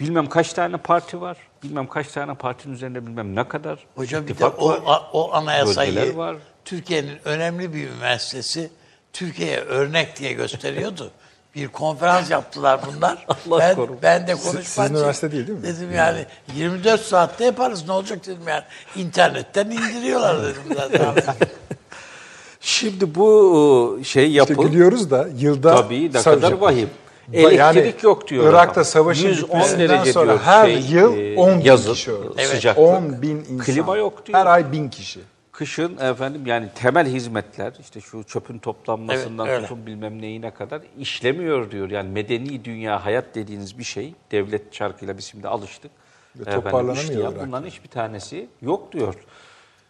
bilmem 0.00 0.28
kaç 0.28 0.52
tane 0.52 0.76
parti 0.76 1.20
var. 1.20 1.36
Bilmem 1.62 1.86
kaç 1.86 2.08
tane 2.08 2.34
partinin 2.34 2.74
üzerinde 2.74 3.06
bilmem 3.06 3.36
ne 3.36 3.48
kadar 3.48 3.86
Hocam 3.94 4.26
bir 4.26 4.38
de 4.38 4.46
o, 4.46 4.68
var. 4.68 5.02
o 5.12 5.32
anayasayı 5.32 6.16
var. 6.16 6.36
Türkiye'nin 6.64 7.18
önemli 7.24 7.74
bir 7.74 7.88
üniversitesi 7.88 8.70
Türkiye'ye 9.12 9.60
örnek 9.60 10.18
diye 10.18 10.32
gösteriyordu. 10.32 11.10
Bir 11.58 11.68
konferans 11.68 12.30
yaptılar 12.30 12.80
bunlar. 12.86 13.26
Allah 13.48 13.58
ben, 13.58 13.76
korusun. 13.76 13.96
ben 14.02 14.26
de 14.26 14.36
Sizin 14.36 14.52
konuşmak 14.52 14.90
üniversite 14.90 15.32
değil, 15.32 15.46
değil 15.46 15.58
mi? 15.58 15.64
Dedim 15.64 15.94
yani 15.94 16.26
24 16.56 17.00
saatte 17.00 17.44
yaparız 17.44 17.86
ne 17.86 17.92
olacak 17.92 18.26
dedim 18.26 18.42
yani. 18.48 18.62
İnternetten 18.96 19.70
indiriyorlar 19.70 20.42
dedim 20.42 20.62
zaten. 20.76 21.14
Şimdi 22.60 23.14
bu 23.14 24.00
şey 24.04 24.30
yapı 24.30 24.52
İşte 24.52 24.64
gülüyoruz 24.64 25.10
da 25.10 25.28
yılda 25.38 25.76
tabii 25.76 26.12
ne 26.12 26.22
kadar 26.22 26.52
vahim. 26.52 26.90
Ba- 27.32 27.54
yani 27.54 27.78
Elektrik 27.78 28.02
yok 28.02 28.28
diyor. 28.28 28.50
Irak'ta 28.50 28.72
adam. 28.72 28.84
savaşın 28.84 29.28
110 29.28 29.48
bitmesinden 29.48 29.88
derece 29.88 30.12
sonra 30.12 30.26
diyor 30.26 30.40
her 30.44 30.66
şey, 30.66 30.80
yıl 30.90 31.18
e, 31.18 31.36
10 31.36 31.58
bin 31.60 31.64
yazın, 31.64 31.92
kişi 31.92 32.12
öldü. 32.12 32.32
e, 32.36 32.42
Evet. 32.42 32.50
sıcaklık. 32.50 32.84
10 32.84 33.22
bin 33.22 33.36
insan. 33.50 33.74
Klima 33.74 33.96
yok 33.96 34.26
diyor. 34.26 34.38
Her 34.38 34.46
ay 34.46 34.72
bin 34.72 34.88
kişi. 34.88 35.20
Kışın 35.58 35.96
efendim 35.96 36.46
yani 36.46 36.68
temel 36.74 37.06
hizmetler 37.06 37.72
işte 37.80 38.00
şu 38.00 38.24
çöpün 38.24 38.58
toplanmasından 38.58 39.46
Evet, 39.48 39.62
tutun 39.62 39.86
bilmem 39.86 40.22
neyine 40.22 40.50
kadar 40.50 40.82
işlemiyor 40.98 41.70
diyor. 41.70 41.90
Yani 41.90 42.08
medeni 42.08 42.64
dünya 42.64 43.04
hayat 43.04 43.34
dediğiniz 43.34 43.78
bir 43.78 43.84
şey 43.84 44.14
devlet 44.30 44.72
çarkıyla 44.72 45.18
biz 45.18 45.24
şimdi 45.24 45.48
alıştık. 45.48 45.90
Ve 46.36 46.42
Efendim, 46.42 46.62
toparlanamıyor 46.62 47.32
Irak. 47.32 47.46
bunların 47.46 47.66
hiçbir 47.66 47.88
tanesi 47.88 48.48
yok 48.62 48.92
diyor. 48.92 49.14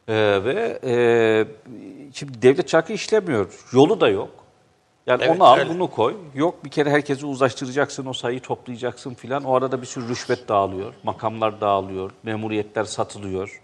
Ee, 0.08 0.14
ve 0.44 0.78
e, 0.84 0.94
şimdi 2.12 2.42
devlet 2.42 2.68
çarkı 2.68 2.92
işlemiyor. 2.92 3.64
Yolu 3.72 4.00
da 4.00 4.08
yok. 4.08 4.30
Yani 5.06 5.22
Evet, 5.24 5.36
onu 5.36 5.44
al 5.44 5.58
öyle. 5.58 5.70
bunu 5.70 5.90
koy. 5.90 6.16
Yok 6.34 6.64
bir 6.64 6.70
kere 6.70 6.90
herkesi 6.90 7.26
uzlaştıracaksın 7.26 8.06
o 8.06 8.12
sayıyı 8.12 8.40
toplayacaksın 8.40 9.14
filan. 9.14 9.44
O 9.44 9.54
arada 9.54 9.80
bir 9.82 9.86
sürü 9.86 10.08
rüşvet 10.08 10.48
dağılıyor. 10.48 10.94
Makamlar 11.02 11.60
dağılıyor. 11.60 12.10
Memuriyetler 12.22 12.84
satılıyor. 12.84 13.60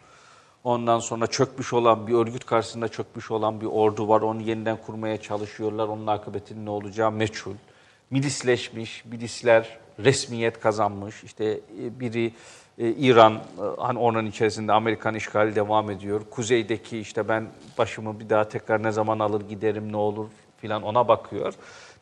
Ondan 0.64 0.98
sonra 0.98 1.26
çökmüş 1.26 1.72
olan 1.72 2.06
bir 2.06 2.14
örgüt 2.14 2.44
karşısında 2.44 2.88
çökmüş 2.88 3.30
olan 3.30 3.60
bir 3.60 3.66
ordu 3.66 4.08
var. 4.08 4.20
Onu 4.20 4.42
yeniden 4.42 4.76
kurmaya 4.86 5.22
çalışıyorlar. 5.22 5.88
Onun 5.88 6.06
akıbetinin 6.06 6.66
ne 6.66 6.70
olacağı 6.70 7.12
meçhul. 7.12 7.54
Milisleşmiş, 8.10 9.04
milisler 9.04 9.78
resmiyet 9.98 10.60
kazanmış. 10.60 11.24
İşte 11.24 11.44
e, 11.44 12.00
biri 12.00 12.34
e, 12.78 12.88
İran, 12.88 13.34
e, 13.34 13.40
hani 13.78 13.98
onun 13.98 14.26
içerisinde 14.26 14.72
Amerikan 14.72 15.14
işgali 15.14 15.54
devam 15.54 15.90
ediyor. 15.90 16.20
Kuzeydeki 16.30 16.98
işte 16.98 17.28
ben 17.28 17.48
başımı 17.78 18.20
bir 18.20 18.30
daha 18.30 18.48
tekrar 18.48 18.82
ne 18.82 18.92
zaman 18.92 19.18
alır 19.18 19.40
giderim 19.48 19.92
ne 19.92 19.96
olur 19.96 20.28
filan 20.60 20.82
ona 20.82 21.08
bakıyor. 21.08 21.54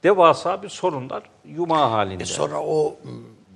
Devasa 0.03 0.63
bir 0.63 0.69
sorunlar 0.69 1.23
yumağı 1.45 1.89
halinde. 1.89 2.23
E 2.23 2.27
sonra 2.27 2.61
o 2.61 2.97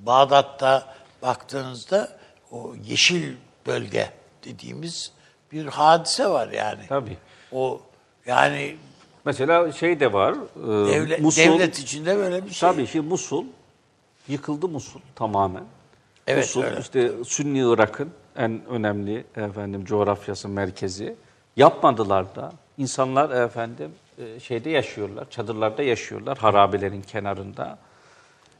Bağdat'ta 0.06 0.94
baktığınızda 1.22 2.08
o 2.50 2.74
yeşil 2.84 3.36
bölge 3.66 4.10
dediğimiz 4.46 5.12
bir 5.52 5.66
hadise 5.66 6.26
var 6.28 6.48
yani. 6.48 6.80
Tabii. 6.88 7.16
O 7.52 7.80
yani 8.26 8.76
Mesela 9.24 9.72
şey 9.72 10.00
de 10.00 10.12
var. 10.12 10.32
e, 10.32 10.92
devlet, 10.92 11.20
Musul- 11.20 11.36
devlet 11.52 11.78
içinde 11.78 12.16
böyle 12.16 12.44
bir 12.46 12.50
şey. 12.50 12.70
Tabii 12.70 12.86
şimdi 12.86 13.08
Musul 13.08 13.44
yıkıldı 14.28 14.68
Musul 14.68 15.00
tamamen. 15.14 15.64
Evet, 16.26 16.44
Musul 16.44 16.62
öyle. 16.62 16.80
işte 16.80 17.10
Sünni 17.24 17.58
Irak'ın 17.58 18.10
en 18.36 18.66
önemli 18.68 19.24
efendim 19.36 19.84
coğrafyası 19.84 20.48
merkezi. 20.48 21.16
Yapmadılar 21.56 22.34
da. 22.34 22.52
İnsanlar 22.78 23.44
efendim 23.44 23.90
e, 24.18 24.40
şeyde 24.40 24.70
yaşıyorlar, 24.70 25.30
çadırlarda 25.30 25.82
yaşıyorlar 25.82 26.38
harabelerin 26.38 27.02
kenarında. 27.02 27.78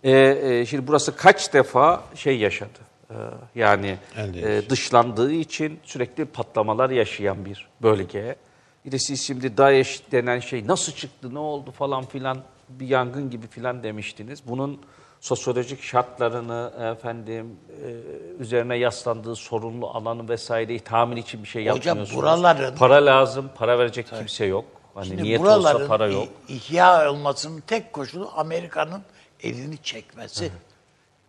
E, 0.04 0.10
e, 0.12 0.66
şimdi 0.66 0.86
burası 0.86 1.16
kaç 1.16 1.52
defa 1.52 2.02
şey 2.14 2.38
yaşadı. 2.38 2.78
E, 3.10 3.14
yani 3.54 3.98
e, 4.16 4.62
dışlandığı 4.70 5.32
için 5.32 5.80
sürekli 5.84 6.24
patlamalar 6.24 6.90
yaşayan 6.90 7.44
bir 7.44 7.68
bölge. 7.82 8.36
Bir 8.84 8.92
de 8.92 8.98
siz 8.98 9.22
şimdi 9.26 9.56
DAEŞ 9.56 10.02
denen 10.12 10.40
şey 10.40 10.66
nasıl 10.66 10.92
çıktı, 10.92 11.34
ne 11.34 11.38
oldu 11.38 11.70
falan 11.70 12.04
filan 12.06 12.38
bir 12.68 12.86
yangın 12.88 13.30
gibi 13.30 13.46
filan 13.46 13.82
demiştiniz. 13.82 14.42
Bunun 14.48 14.80
sosyolojik 15.20 15.82
şartlarını 15.82 16.72
efendim 16.98 17.56
e, 17.84 18.42
üzerine 18.42 18.76
yaslandığı 18.76 19.36
sorunlu 19.36 19.86
alanı 19.90 20.28
vesaireyi 20.28 20.80
tahmin 20.80 21.16
için 21.16 21.42
bir 21.42 21.48
şey 21.48 21.62
Hocam 21.62 21.76
yapmıyorsunuz. 21.76 22.22
buraların- 22.22 22.76
para 22.76 23.06
lazım, 23.06 23.50
para 23.54 23.78
verecek 23.78 24.06
kimse 24.18 24.44
yok. 24.44 24.64
Hani 24.94 25.06
Şimdi 25.06 25.22
niyet 25.22 25.40
buraların 25.40 25.74
olsa 25.74 25.86
para 25.86 26.06
yok. 26.06 26.28
ihya 26.48 27.10
olmasının 27.10 27.60
tek 27.66 27.92
koşulu 27.92 28.30
Amerika'nın 28.36 29.02
elini 29.42 29.78
çekmesi. 29.82 30.50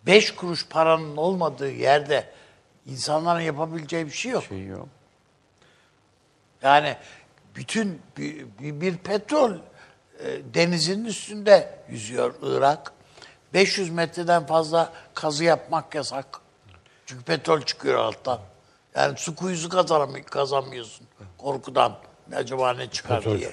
Beş 0.08 0.36
kuruş 0.36 0.68
paranın 0.68 1.18
olmadığı 1.18 1.72
yerde 1.72 2.30
insanların 2.86 3.40
yapabileceği 3.42 4.06
bir 4.06 4.12
şey 4.12 4.32
yok. 4.32 4.44
Şey 4.44 4.66
yok. 4.66 4.88
Yani 6.62 6.96
bütün 7.56 8.02
bir, 8.18 8.46
bir- 8.60 8.82
bir 8.82 8.98
petrol 8.98 9.52
e, 9.54 9.58
denizinin 10.54 11.06
üstünde 11.06 11.80
yüzüyor 11.90 12.34
Irak. 12.42 12.92
500 13.54 13.90
metreden 13.90 14.46
fazla 14.46 14.94
kazı 15.14 15.44
yapmak 15.44 15.96
yasak. 15.96 16.26
Çünkü 17.06 17.24
petrol 17.24 17.62
çıkıyor 17.62 18.00
alttan. 18.00 18.40
Yani 18.96 19.18
su 19.18 19.36
kuyusu 19.36 19.70
kazanamı- 19.70 20.24
kazanmıyorsun 20.24 21.08
korkudan. 21.38 21.98
Acaba 22.36 22.74
ne 22.74 22.90
çıkar 22.90 23.18
Petrol 23.22 23.38
diye. 23.38 23.52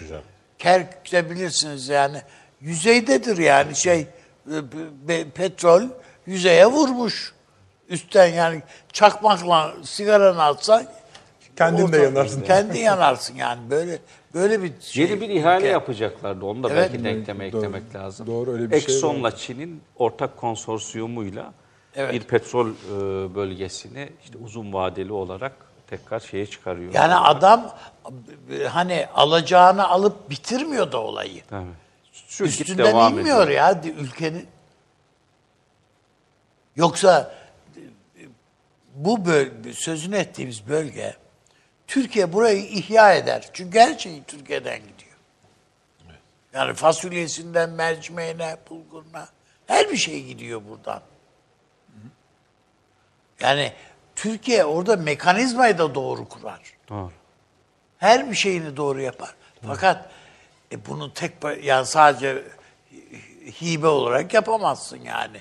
çıkacak. 0.58 1.30
Bilirsiniz 1.30 1.88
yani. 1.88 2.22
Yüzeydedir 2.60 3.38
yani 3.38 3.76
şey 3.76 4.06
e, 5.08 5.30
petrol 5.30 5.82
yüzeye 6.26 6.66
vurmuş. 6.66 7.34
Üstten 7.88 8.26
yani 8.26 8.62
çakmakla 8.92 9.74
sigaranı 9.84 10.42
atsan 10.42 10.86
Kendin 11.56 11.92
de 11.92 11.96
yanarsın. 11.98 12.40
Kendi 12.42 12.78
yanarsın 12.78 13.34
yani 13.36 13.70
böyle 13.70 13.98
böyle 14.34 14.62
bir 14.62 14.72
şey. 14.80 15.04
Yeni 15.04 15.20
bir 15.20 15.28
ihale 15.28 15.66
yapacaklardı. 15.66 16.44
Onu 16.44 16.62
da 16.62 16.68
Evet. 16.70 16.90
belki 16.92 17.04
denkleme 17.04 17.52
Doğru. 17.52 17.58
eklemek 17.58 17.94
lazım. 17.94 18.26
Doğru, 18.26 18.52
öyle 18.52 18.70
bir 18.70 18.80
şey 18.80 18.94
Exxon'la 18.94 19.36
Çin'in 19.36 19.82
ortak 19.96 20.36
konsorsiyumuyla 20.36 21.52
Evet. 21.96 22.12
bir 22.14 22.20
petrol 22.20 22.68
e, 22.68 23.34
bölgesini 23.34 24.08
işte 24.24 24.38
uzun 24.44 24.72
vadeli 24.72 25.12
olarak 25.12 25.52
tekrar 25.86 26.20
şeye 26.20 26.46
çıkarıyor. 26.46 26.94
Yani 26.94 27.14
adam 27.14 27.74
hani 28.68 29.06
alacağını 29.14 29.88
alıp 29.88 30.30
bitirmiyor 30.30 30.92
da 30.92 30.98
olayı. 30.98 31.42
Tabii. 31.50 31.66
Sürgüt 32.12 32.60
Üstünden 32.60 32.86
devam 32.86 33.18
inmiyor 33.18 33.48
ediyor. 33.48 33.58
ya 33.58 33.82
ülkenin. 33.98 34.46
Yoksa 36.76 37.34
bu 38.94 39.26
bölge, 39.26 39.72
sözünü 39.72 40.16
ettiğimiz 40.16 40.68
bölge 40.68 41.16
Türkiye 41.86 42.32
burayı 42.32 42.62
ihya 42.62 43.14
eder. 43.14 43.50
Çünkü 43.52 43.78
her 43.78 43.98
şey 43.98 44.22
Türkiye'den 44.22 44.78
gidiyor. 44.78 45.14
Yani 46.52 46.74
fasulyesinden 46.74 47.70
mercimeğine, 47.70 48.56
bulguruna 48.70 49.28
her 49.66 49.90
bir 49.90 49.96
şey 49.96 50.24
gidiyor 50.24 50.62
buradan. 50.68 51.02
Yani 53.40 53.72
Türkiye 54.16 54.64
orada 54.64 54.96
mekanizmayı 54.96 55.78
da 55.78 55.94
doğru 55.94 56.28
kurar. 56.28 56.60
Doğru. 56.88 57.12
Her 57.98 58.30
bir 58.30 58.36
şeyini 58.36 58.76
doğru 58.76 59.00
yapar. 59.00 59.34
Fakat 59.66 60.10
e, 60.72 60.86
bunu 60.86 61.14
tek 61.14 61.32
yani 61.62 61.86
sadece 61.86 62.44
hibe 63.62 63.86
olarak 63.86 64.34
yapamazsın 64.34 65.00
yani. 65.04 65.40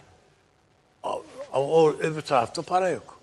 Ama 1.03 1.65
o 1.65 1.89
öbür 1.89 2.21
tarafta 2.21 2.61
para 2.61 2.89
yok. 2.89 3.19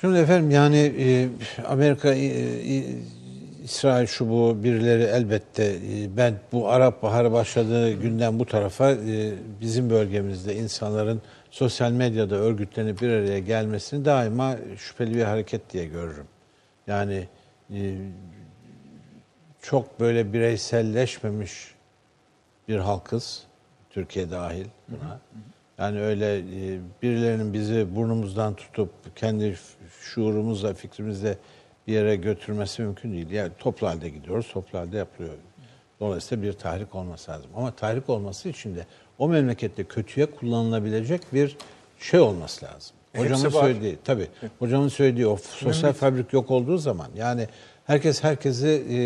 Şimdi 0.00 0.18
efendim 0.18 0.50
yani 0.50 0.94
e, 0.98 1.28
Amerika, 1.66 2.14
e, 2.14 2.26
e, 2.26 2.84
İsrail 3.64 4.06
şu 4.06 4.30
bu 4.30 4.64
birileri 4.64 5.02
elbette 5.02 5.64
e, 5.64 6.16
ben 6.16 6.34
bu 6.52 6.68
Arap 6.68 7.02
Baharı 7.02 7.32
başladığı 7.32 7.92
günden 7.92 8.38
bu 8.38 8.46
tarafa 8.46 8.90
e, 8.90 9.32
bizim 9.60 9.90
bölgemizde 9.90 10.56
insanların 10.56 11.22
sosyal 11.50 11.92
medyada 11.92 12.34
örgütlenip 12.34 13.00
bir 13.00 13.08
araya 13.08 13.38
gelmesini 13.38 14.04
daima 14.04 14.56
şüpheli 14.78 15.14
bir 15.14 15.22
hareket 15.24 15.72
diye 15.72 15.84
görürüm. 15.84 16.26
Yani 16.86 17.28
e, 17.74 17.96
çok 19.62 20.00
böyle 20.00 20.32
bireyselleşmemiş 20.32 21.74
bir 22.68 22.78
halkız. 22.78 23.42
Türkiye 23.90 24.30
dahil 24.30 24.66
buna. 24.88 25.20
Yani 25.80 26.00
öyle 26.00 26.38
e, 26.38 26.78
birilerinin 27.02 27.52
bizi 27.52 27.96
burnumuzdan 27.96 28.54
tutup 28.54 28.90
kendi 29.16 29.56
şuurumuzla, 30.00 30.74
fikrimizle 30.74 31.36
bir 31.86 31.92
yere 31.92 32.16
götürmesi 32.16 32.82
mümkün 32.82 33.12
değil. 33.12 33.30
Yani 33.30 33.50
toplu 33.58 33.88
halde 33.88 34.08
gidiyoruz, 34.08 34.48
toplu 34.52 34.78
halde 34.78 34.96
yapılıyor. 34.96 35.34
Dolayısıyla 36.00 36.44
bir 36.44 36.52
tahrik 36.52 36.94
olması 36.94 37.30
lazım. 37.30 37.50
Ama 37.56 37.70
tahrik 37.70 38.08
olması 38.10 38.48
için 38.48 38.76
de 38.76 38.86
o 39.18 39.28
memlekette 39.28 39.84
kötüye 39.84 40.26
kullanılabilecek 40.26 41.20
bir 41.32 41.56
şey 41.98 42.20
olması 42.20 42.64
lazım. 42.64 42.96
Hepsi 43.12 43.34
Hocamın 43.34 43.54
var. 43.54 43.62
söylediği, 43.62 43.98
tabii. 44.04 44.26
Hocamın 44.58 44.88
söylediği 44.88 45.26
o 45.26 45.36
sosyal 45.36 45.92
fabrik 45.92 46.32
yok 46.32 46.50
olduğu 46.50 46.78
zaman 46.78 47.08
yani 47.16 47.48
herkes 47.86 48.24
herkesi 48.24 48.84
e, 48.90 48.98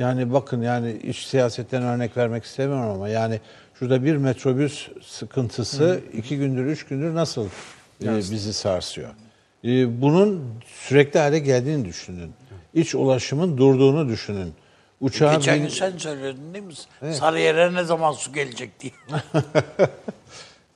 yani 0.00 0.32
bakın 0.32 0.62
yani 0.62 0.92
iç 0.92 1.26
siyasetten 1.26 1.82
örnek 1.82 2.16
vermek 2.16 2.44
istemiyorum 2.44 2.90
ama 2.90 3.08
yani 3.08 3.40
şurada 3.78 4.04
bir 4.04 4.16
metrobüs 4.16 4.88
sıkıntısı 5.02 6.00
iki 6.12 6.36
gündür, 6.36 6.66
üç 6.66 6.86
gündür 6.86 7.14
nasıl 7.14 7.46
e, 8.04 8.16
bizi 8.16 8.52
sarsıyor? 8.52 9.10
E, 9.64 10.02
bunun 10.02 10.54
sürekli 10.66 11.20
hale 11.20 11.38
geldiğini 11.38 11.84
düşünün. 11.84 12.32
İç 12.74 12.94
ulaşımın 12.94 13.58
durduğunu 13.58 14.08
düşünün. 14.08 14.52
Uçağın 15.00 15.36
Geçen 15.36 15.58
gün 15.58 15.68
sen 15.68 15.98
söyledin 15.98 16.54
değil 16.54 16.64
mi? 16.64 17.14
Sarıyer'e 17.14 17.74
ne 17.74 17.84
zaman 17.84 18.12
su 18.12 18.32
gelecek 18.32 18.80
diye. 18.80 18.92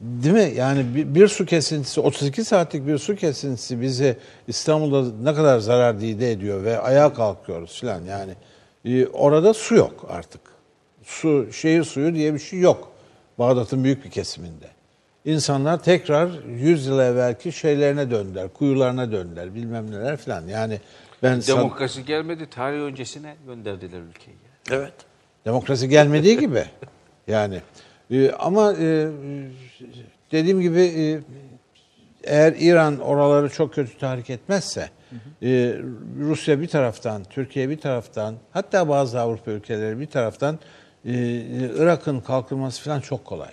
Değil 0.01 0.35
mi? 0.35 0.53
Yani 0.57 0.95
bir, 0.95 1.15
bir 1.15 1.29
su 1.29 1.47
kesintisi, 1.47 2.01
32 2.01 2.45
saatlik 2.45 2.87
bir 2.87 2.99
su 2.99 3.17
kesintisi 3.17 3.81
bize 3.81 4.17
İstanbul'da 4.49 5.31
ne 5.31 5.35
kadar 5.35 5.59
zarar 5.59 6.01
dide 6.01 6.33
ediyor 6.33 6.65
ve 6.65 6.79
ayağa 6.79 7.15
kalkıyoruz 7.15 7.81
filan. 7.81 8.03
Yani 8.05 8.33
e, 8.85 9.07
orada 9.07 9.55
su 9.55 9.75
yok 9.75 10.07
artık. 10.09 10.41
Su, 11.05 11.53
şehir 11.53 11.85
suyu 11.85 12.15
diye 12.15 12.35
bir 12.35 12.39
şey 12.39 12.59
yok. 12.59 12.92
Bağdat'ın 13.39 13.85
büyük 13.85 14.05
bir 14.05 14.11
kesiminde. 14.11 14.67
İnsanlar 15.25 15.83
tekrar 15.83 16.31
100 16.49 16.87
yıl 16.87 16.99
evvelki 16.99 17.53
şeylerine 17.53 18.11
döndüler, 18.11 18.49
kuyularına 18.49 19.13
döndüler, 19.13 19.55
bilmem 19.55 19.91
neler 19.91 20.17
filan. 20.17 20.47
Yani 20.49 20.81
ben 21.23 21.41
san- 21.41 21.59
Demokrasi 21.59 22.05
gelmedi, 22.05 22.47
tarih 22.51 22.81
öncesine 22.81 23.37
gönderdiler 23.47 24.01
ülkeyi. 24.01 24.37
Evet. 24.71 24.93
Demokrasi 25.45 25.89
gelmediği 25.89 26.39
gibi. 26.41 26.65
Yani 27.27 27.61
e, 28.11 28.31
ama 28.31 28.73
e, 28.73 29.09
dediğim 30.33 30.61
gibi 30.61 30.81
e, 30.81 31.21
eğer 32.25 32.55
İran 32.59 32.99
oraları 32.99 33.49
çok 33.49 33.75
kötü 33.75 33.99
tahrik 33.99 34.31
etmezse 34.31 34.91
e, 35.43 35.77
Rusya 36.21 36.61
bir 36.61 36.69
taraftan, 36.69 37.25
Türkiye 37.25 37.69
bir 37.69 37.81
taraftan, 37.81 38.35
hatta 38.53 38.89
bazı 38.89 39.21
Avrupa 39.21 39.51
ülkeleri 39.51 40.01
bir 40.01 40.07
taraftan 40.07 40.59
e, 41.05 41.13
Irak'ın 41.77 42.21
kalkınması 42.21 42.83
falan 42.83 43.01
çok 43.01 43.25
kolay. 43.25 43.53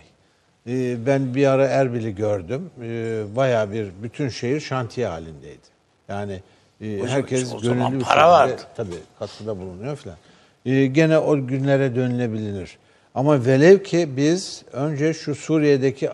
E, 0.67 1.05
ben 1.05 1.35
bir 1.35 1.47
ara 1.47 1.67
Erbil'i 1.67 2.15
gördüm. 2.15 2.69
E, 2.81 3.23
bayağı 3.35 3.71
bir 3.71 3.91
bütün 4.03 4.29
şehir 4.29 4.59
şantiye 4.59 5.07
halindeydi. 5.07 5.67
Yani 6.07 6.41
e, 6.81 7.01
herkes 7.07 7.53
o 7.53 7.59
zaman 7.59 7.77
gönüllü 7.77 7.99
bir 7.99 8.05
para 8.05 8.29
vardı. 8.29 8.61
tabii 8.75 8.99
katkıda 9.19 9.59
bulunuyor 9.59 9.95
falan. 9.95 10.17
Ee, 10.65 10.85
gene 10.85 11.17
o 11.17 11.47
günlere 11.47 11.95
dönülebilir. 11.95 12.77
Ama 13.15 13.45
velev 13.45 13.83
ki 13.83 14.09
biz 14.17 14.63
önce 14.71 15.13
şu 15.13 15.35
Suriye'deki 15.35 16.09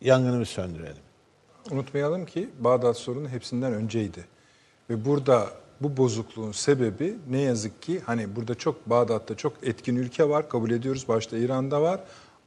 yangını 0.00 0.40
bir 0.40 0.44
söndürelim. 0.44 1.02
Unutmayalım 1.70 2.26
ki 2.26 2.48
Bağdat 2.60 2.96
sorunu 2.96 3.28
hepsinden 3.28 3.72
önceydi. 3.72 4.24
Ve 4.90 5.04
burada 5.04 5.46
bu 5.84 5.96
bozukluğun 5.96 6.52
sebebi 6.52 7.16
ne 7.30 7.40
yazık 7.40 7.82
ki 7.82 8.00
hani 8.06 8.36
burada 8.36 8.54
çok 8.54 8.90
Bağdat'ta 8.90 9.36
çok 9.36 9.52
etkin 9.62 9.96
ülke 9.96 10.28
var 10.28 10.48
kabul 10.48 10.70
ediyoruz. 10.70 11.08
Başta 11.08 11.36
İran'da 11.36 11.82
var 11.82 12.00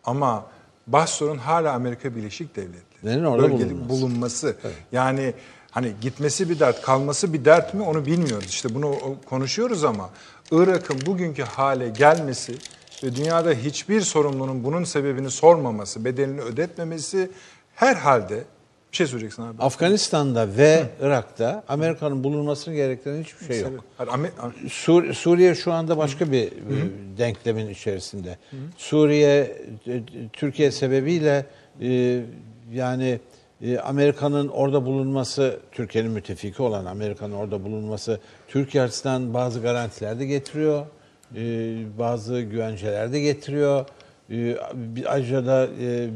ama 0.04 0.46
baş 0.88 1.10
sorun 1.10 1.38
hala 1.38 1.74
Amerika 1.74 2.16
Birleşik 2.16 2.56
Devletleri. 2.56 3.28
Orada 3.28 3.44
Bölgede 3.44 3.70
bulunması. 3.70 3.90
bulunması. 3.90 4.56
Yani 4.92 5.34
hani 5.72 5.94
gitmesi 6.02 6.50
bir 6.50 6.60
dert, 6.60 6.82
kalması 6.82 7.34
bir 7.34 7.46
dert 7.46 7.74
mi 7.74 7.82
onu 7.82 8.06
bilmiyoruz. 8.06 8.50
İşte 8.50 8.76
bunu 8.76 8.96
konuşuyoruz 9.26 9.84
ama 9.84 10.10
Irak'ın 10.52 11.00
bugünkü 11.06 11.44
hale 11.44 11.90
gelmesi 11.90 12.56
ve 13.04 13.16
dünyada 13.16 13.52
hiçbir 13.52 14.02
sorumlunun 14.02 14.64
bunun 14.64 14.84
sebebini 14.84 15.32
sormaması, 15.32 16.06
bedelini 16.06 16.42
ödetmemesi 16.42 17.32
herhalde 17.76 18.44
bir 18.98 19.06
şey 19.06 19.08
söyleyeceksin 19.08 19.44
abi. 19.44 19.62
Afganistan'da 19.62 20.48
ve 20.58 20.84
Irak'ta 21.02 21.64
Amerika'nın 21.68 22.24
bulunmasını 22.24 22.76
gerektiren 22.76 23.24
hiçbir 23.24 23.46
şey 23.46 23.62
yok. 23.62 23.84
Sur- 24.70 25.14
Suriye 25.14 25.56
şu 25.56 25.74
anda 25.74 25.98
başka 25.98 26.32
bir 26.32 26.44
e, 26.44 26.52
denklemin 27.18 27.70
içerisinde. 27.70 28.38
Suriye, 28.78 29.56
e, 29.88 30.02
Türkiye 30.34 30.72
sebebiyle 30.72 31.46
e, 31.82 32.22
yani 32.74 33.20
e, 33.62 33.78
Amerika'nın 33.80 34.48
orada 34.48 34.86
bulunması, 34.86 35.60
Türkiye'nin 35.72 36.12
müttefiki 36.12 36.62
olan 36.62 36.86
Amerika'nın 36.86 37.34
orada 37.36 37.64
bulunması 37.64 38.20
Türkiye 38.48 38.84
açısından 38.84 39.34
bazı 39.34 39.62
garantiler 39.62 40.20
de 40.20 40.26
getiriyor. 40.26 40.86
e, 41.36 41.40
bazı 42.00 42.42
güvenceler 42.42 43.14
de 43.14 43.20
getiriyor. 43.20 43.86
Ayrıca 45.08 45.46
da 45.46 45.68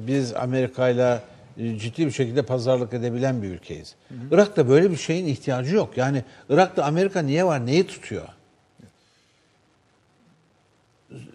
biz 0.07 0.33
Amerika'yla 0.35 1.15
e, 1.15 1.19
ciddi 1.57 2.05
bir 2.05 2.11
şekilde 2.11 2.41
pazarlık 2.41 2.93
edebilen 2.93 3.41
bir 3.41 3.47
ülkeyiz. 3.47 3.95
Irak'ta 4.31 4.69
böyle 4.69 4.91
bir 4.91 4.97
şeyin 4.97 5.25
ihtiyacı 5.25 5.75
yok. 5.75 5.97
Yani 5.97 6.23
Irak'ta 6.49 6.83
Amerika 6.83 7.21
niye 7.21 7.45
var, 7.45 7.65
neyi 7.65 7.87
tutuyor? 7.87 8.27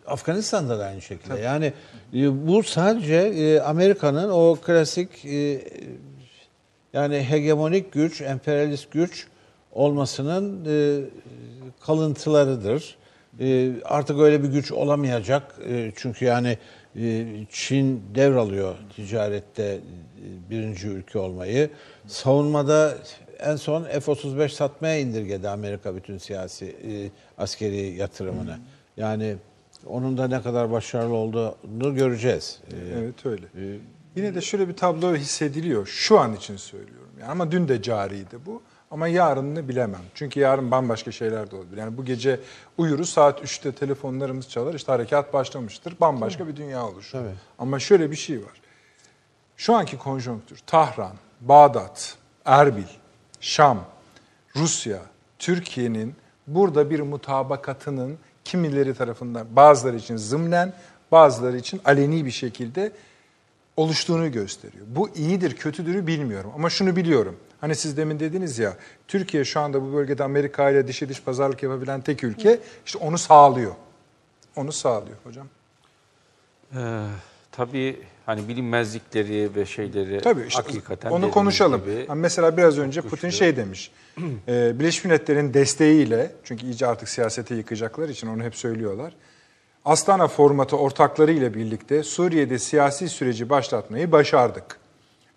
Afganistan'da 0.07 0.79
da 0.79 0.85
aynı 0.85 1.03
şekilde. 1.03 1.39
Yani 1.39 1.73
e, 2.15 2.47
bu 2.47 2.63
sadece 2.63 3.15
e, 3.15 3.61
Amerika'nın 3.61 4.31
o 4.31 4.57
klasik 4.67 5.25
e, 5.25 5.61
yani 6.93 7.23
hegemonik 7.23 7.93
güç, 7.93 8.21
emperyalist 8.21 8.91
güç 8.91 9.27
olmasının 9.73 10.65
e, 10.65 11.05
kalıntılarıdır. 11.81 12.97
E, 13.41 13.71
artık 13.85 14.21
öyle 14.21 14.43
bir 14.43 14.49
güç 14.49 14.73
olamayacak. 14.73 15.55
E, 15.69 15.93
çünkü 15.97 16.25
yani 16.25 16.59
e, 17.01 17.27
Çin 17.51 18.03
devralıyor 18.15 18.75
ticarette 18.97 19.63
e, 19.63 19.79
birinci 20.51 20.89
ülke 20.89 21.19
olmayı. 21.19 21.71
Savunmada 22.07 22.95
en 23.39 23.57
son 23.57 23.85
F-35 23.85 24.49
satmaya 24.49 24.99
indirgedi 24.99 25.49
Amerika 25.49 25.97
bütün 25.97 26.19
siyasi 26.19 26.67
e, 26.67 27.11
askeri 27.43 27.95
yatırımını. 27.95 28.59
Yani 28.97 29.37
onun 29.87 30.19
da 30.19 30.29
ne 30.29 30.43
kadar 30.43 30.71
başarılı 30.73 31.15
olduğunu 31.15 31.95
göreceğiz. 31.95 32.61
E, 32.73 32.99
Evet 32.99 33.27
öyle. 33.27 33.47
Yine 34.17 34.35
de 34.35 34.41
şöyle 34.41 34.69
bir 34.69 34.77
tablo 34.77 35.15
hissediliyor. 35.17 35.87
Şu 35.87 36.19
an 36.19 36.37
için 36.37 36.57
söylüyorum. 36.57 37.11
Yani 37.21 37.31
ama 37.31 37.53
dün 37.53 37.69
de 37.69 37.83
cariydi 37.83 38.37
bu. 38.47 38.63
Ama 38.91 39.09
yarınını 39.09 39.69
bilemem. 39.69 40.01
Çünkü 40.15 40.41
yarın 40.41 40.71
bambaşka 40.71 41.13
şeyler 41.13 41.51
de 41.51 41.57
olabilir. 41.57 41.77
Yani 41.77 41.97
bu 41.97 42.05
gece 42.05 42.41
uyuruz 42.79 43.09
saat 43.09 43.41
3'te 43.45 43.73
telefonlarımız 43.73 44.49
çalar 44.49 44.75
işte 44.75 44.93
harekat 44.93 45.33
başlamıştır. 45.33 45.95
Bambaşka 46.01 46.49
bir 46.49 46.57
dünya 46.57 46.87
oluşur. 46.87 47.19
Ama 47.59 47.79
şöyle 47.79 48.11
bir 48.11 48.17
şey 48.17 48.39
var. 48.39 48.61
Şu 49.57 49.75
anki 49.75 49.99
konjonktür 49.99 50.59
Tahran, 50.67 51.17
Bağdat, 51.41 52.17
Erbil, 52.45 52.87
Şam, 53.41 53.85
Rusya, 54.57 54.99
Türkiye'nin 55.39 56.15
burada 56.47 56.91
bir 56.91 57.01
mutabakatının 57.01 58.19
kimileri 58.45 58.95
tarafından 58.95 59.47
bazıları 59.57 59.97
için 59.97 60.17
zımnen, 60.17 60.73
bazıları 61.13 61.57
için 61.57 61.81
aleni 61.85 62.25
bir 62.25 62.31
şekilde 62.31 62.93
oluştuğunu 63.77 64.33
gösteriyor. 64.33 64.87
Bu 64.89 65.09
iyidir, 65.09 65.57
kötüdürü 65.57 66.07
bilmiyorum 66.07 66.53
ama 66.55 66.71
şunu 66.71 66.97
biliyorum. 66.97 67.37
Hani 67.61 67.75
siz 67.75 67.97
demin 67.97 68.21
dediniz 68.21 68.59
ya, 68.59 68.77
Türkiye 69.09 69.45
şu 69.45 69.61
anda 69.61 69.83
bu 69.83 69.93
bölgede 69.93 70.25
Amerika 70.25 70.71
ile 70.71 70.89
dişe 70.89 71.09
diş 71.09 71.23
pazarlık 71.23 71.63
yapabilen 71.63 72.01
tek 72.01 72.25
ülke, 72.25 72.61
işte 72.87 72.99
onu 72.99 73.19
sağlıyor. 73.19 73.75
Onu 74.57 74.73
sağlıyor 74.73 75.17
hocam. 75.25 75.47
Ee, 76.77 77.07
tabii 77.53 78.01
hani 78.27 78.49
bilinmezlikleri 78.49 79.51
ve 79.57 79.67
şeyleri 79.67 80.21
Tabii 80.21 80.47
işte 80.49 80.63
hakikaten 80.63 81.11
onu 81.11 81.31
konuşalım. 81.31 81.81
gibi 81.81 82.07
Hani 82.07 82.21
mesela 82.21 82.57
biraz 82.57 82.79
önce 82.79 83.01
Putin 83.01 83.31
şey 83.31 83.57
demiş. 83.57 83.91
e, 84.49 84.79
Birleşmiş 84.79 85.05
Milletler'in 85.05 85.55
desteğiyle 85.55 86.33
çünkü 86.45 86.67
iyice 86.67 86.87
artık 86.87 87.09
siyasete 87.09 87.55
yıkacaklar 87.55 88.09
için 88.09 88.27
onu 88.27 88.43
hep 88.43 88.57
söylüyorlar. 88.57 89.13
Astana 89.85 90.29
formatı 90.29 90.77
ortaklarıyla 90.77 91.55
birlikte 91.55 92.03
Suriye'de 92.03 92.59
siyasi 92.59 93.09
süreci 93.09 93.51
başlatmayı 93.51 94.13
başardık. 94.13 94.79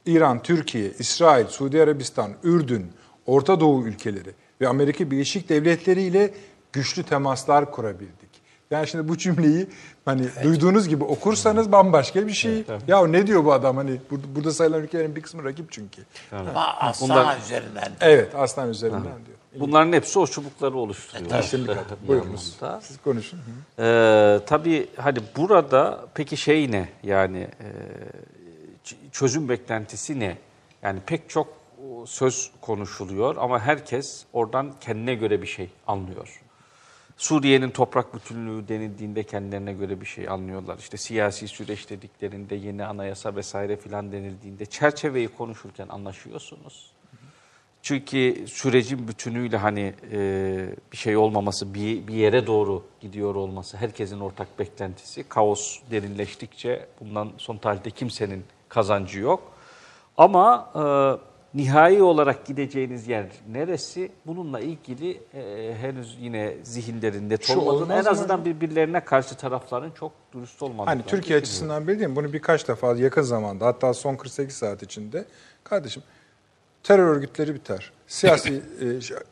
İran, 0.06 0.44
Türkiye, 0.44 0.92
İsrail, 1.00 1.48
Suudi 1.48 1.82
Arabistan, 1.82 2.32
Ürdün, 2.44 2.92
Orta 3.26 3.60
Doğu 3.60 3.88
ülkeleri 3.88 4.30
ve 4.62 4.68
Amerika 4.68 5.12
Birleşik 5.12 5.50
Devletleri 5.50 6.02
ile 6.02 6.34
güçlü 6.74 7.04
temaslar 7.04 7.72
kurabildik. 7.72 8.29
Yani 8.72 8.88
şimdi 8.88 9.08
bu 9.08 9.18
cümleyi 9.18 9.68
hani 10.06 10.24
duyduğunuz 10.44 10.88
gibi 10.90 11.04
okursanız 11.04 11.72
bambaşka 11.72 12.28
bir 12.28 12.32
şey. 12.34 12.64
Ya 12.88 13.08
ne 13.08 13.28
diyor 13.28 13.46
bu 13.46 13.54
adam 13.54 13.78
hani 13.78 14.02
burada, 14.12 14.36
burada 14.36 14.52
sayılan 14.52 14.82
ülkelerin 14.84 15.16
bir 15.16 15.22
kısmı 15.22 15.44
rakip 15.44 15.72
çünkü. 15.72 16.02
Ama 16.32 16.66
Astana 16.80 17.10
Bunlar- 17.16 17.38
üzerinden. 17.40 17.92
Evet 18.02 18.36
aslan 18.36 18.70
üzerinden 18.70 19.04
diyor. 19.04 19.38
bunların 19.60 19.94
hepsi 19.94 20.20
o 20.20 20.28
çubukları 20.28 20.78
oluşturuyor. 20.78 21.30
Kesinlikle. 21.30 21.78
Buyurunuz. 22.08 22.58
Siz 22.82 22.98
konuşun. 23.04 23.38
Hı. 23.38 23.84
Ee, 23.84 24.46
tabii 24.46 24.88
hani 24.98 25.18
burada 25.38 26.06
peki 26.14 26.38
şey 26.38 26.72
ne 26.72 26.90
yani 27.04 27.40
e, 27.40 27.68
çözüm 29.12 29.50
beklentisi 29.50 30.20
ne? 30.20 30.38
Yani 30.82 31.00
pek 31.06 31.30
çok 31.30 31.48
söz 32.06 32.52
konuşuluyor 32.62 33.36
ama 33.40 33.60
herkes 33.60 34.26
oradan 34.34 34.72
kendine 34.82 35.16
göre 35.16 35.42
bir 35.42 35.48
şey 35.48 35.70
anlıyor. 35.88 36.42
Suriye'nin 37.20 37.70
toprak 37.70 38.16
bütünlüğü 38.16 38.68
denildiğinde 38.68 39.24
kendilerine 39.24 39.74
göre 39.74 40.02
bir 40.02 40.06
şey 40.06 40.30
anlıyorlar. 40.30 40.78
İşte 40.78 40.98
siyasi 40.98 41.48
süreç 41.48 41.90
dediklerinde 41.90 42.56
yeni 42.56 42.86
anayasa 42.86 43.36
vesaire 43.36 43.78
filan 43.78 44.12
denildiğinde 44.12 44.66
çerçeveyi 44.66 45.28
konuşurken 45.28 45.88
anlaşıyorsunuz. 45.88 46.92
Çünkü 47.82 48.48
sürecin 48.48 49.08
bütünüyle 49.08 49.58
hani 49.58 49.94
e, 50.12 50.20
bir 50.92 50.98
şey 50.98 51.18
olmaması, 51.18 51.74
bir, 51.74 52.08
bir 52.08 52.14
yere 52.14 52.48
doğru 52.48 52.84
gidiyor 53.02 53.36
olması 53.36 53.78
herkesin 53.78 54.20
ortak 54.20 54.60
beklentisi. 54.60 55.24
Kaos 55.24 55.80
derinleştikçe 55.92 56.88
bundan 57.00 57.32
son 57.38 57.58
tarihte 57.58 57.92
kimsenin 57.92 58.44
kazancı 58.70 59.20
yok. 59.20 59.54
Ama 60.18 60.72
e, 60.76 60.82
nihai 61.54 62.04
olarak 62.04 62.46
gideceğiniz 62.46 63.08
yer 63.08 63.26
neresi? 63.52 64.12
Bununla 64.26 64.60
ilgili 64.60 65.22
e, 65.34 65.76
henüz 65.82 66.18
yine 66.22 66.56
zihinlerinde 66.64 67.38
olmadığını, 67.56 67.94
en 67.94 68.06
azından 68.06 68.46
birbirlerine 68.46 69.06
karşı 69.06 69.36
tarafların 69.36 69.92
çok 69.92 70.12
dürüst 70.34 70.64
olmadığını. 70.64 70.86
Hani 70.86 71.04
Türkiye 71.06 71.40
açısından 71.40 71.88
belli 71.88 72.16
Bunu 72.16 72.34
birkaç 72.34 72.68
defa 72.68 72.96
yakın 72.96 73.22
zamanda 73.22 73.66
hatta 73.66 73.94
son 73.94 74.16
48 74.16 74.56
saat 74.56 74.84
içinde 74.84 75.26
kardeşim 75.64 76.04
terör 76.84 77.16
örgütleri 77.16 77.56
biter. 77.56 77.92
Siyasi 78.08 78.54
e, 78.82 78.86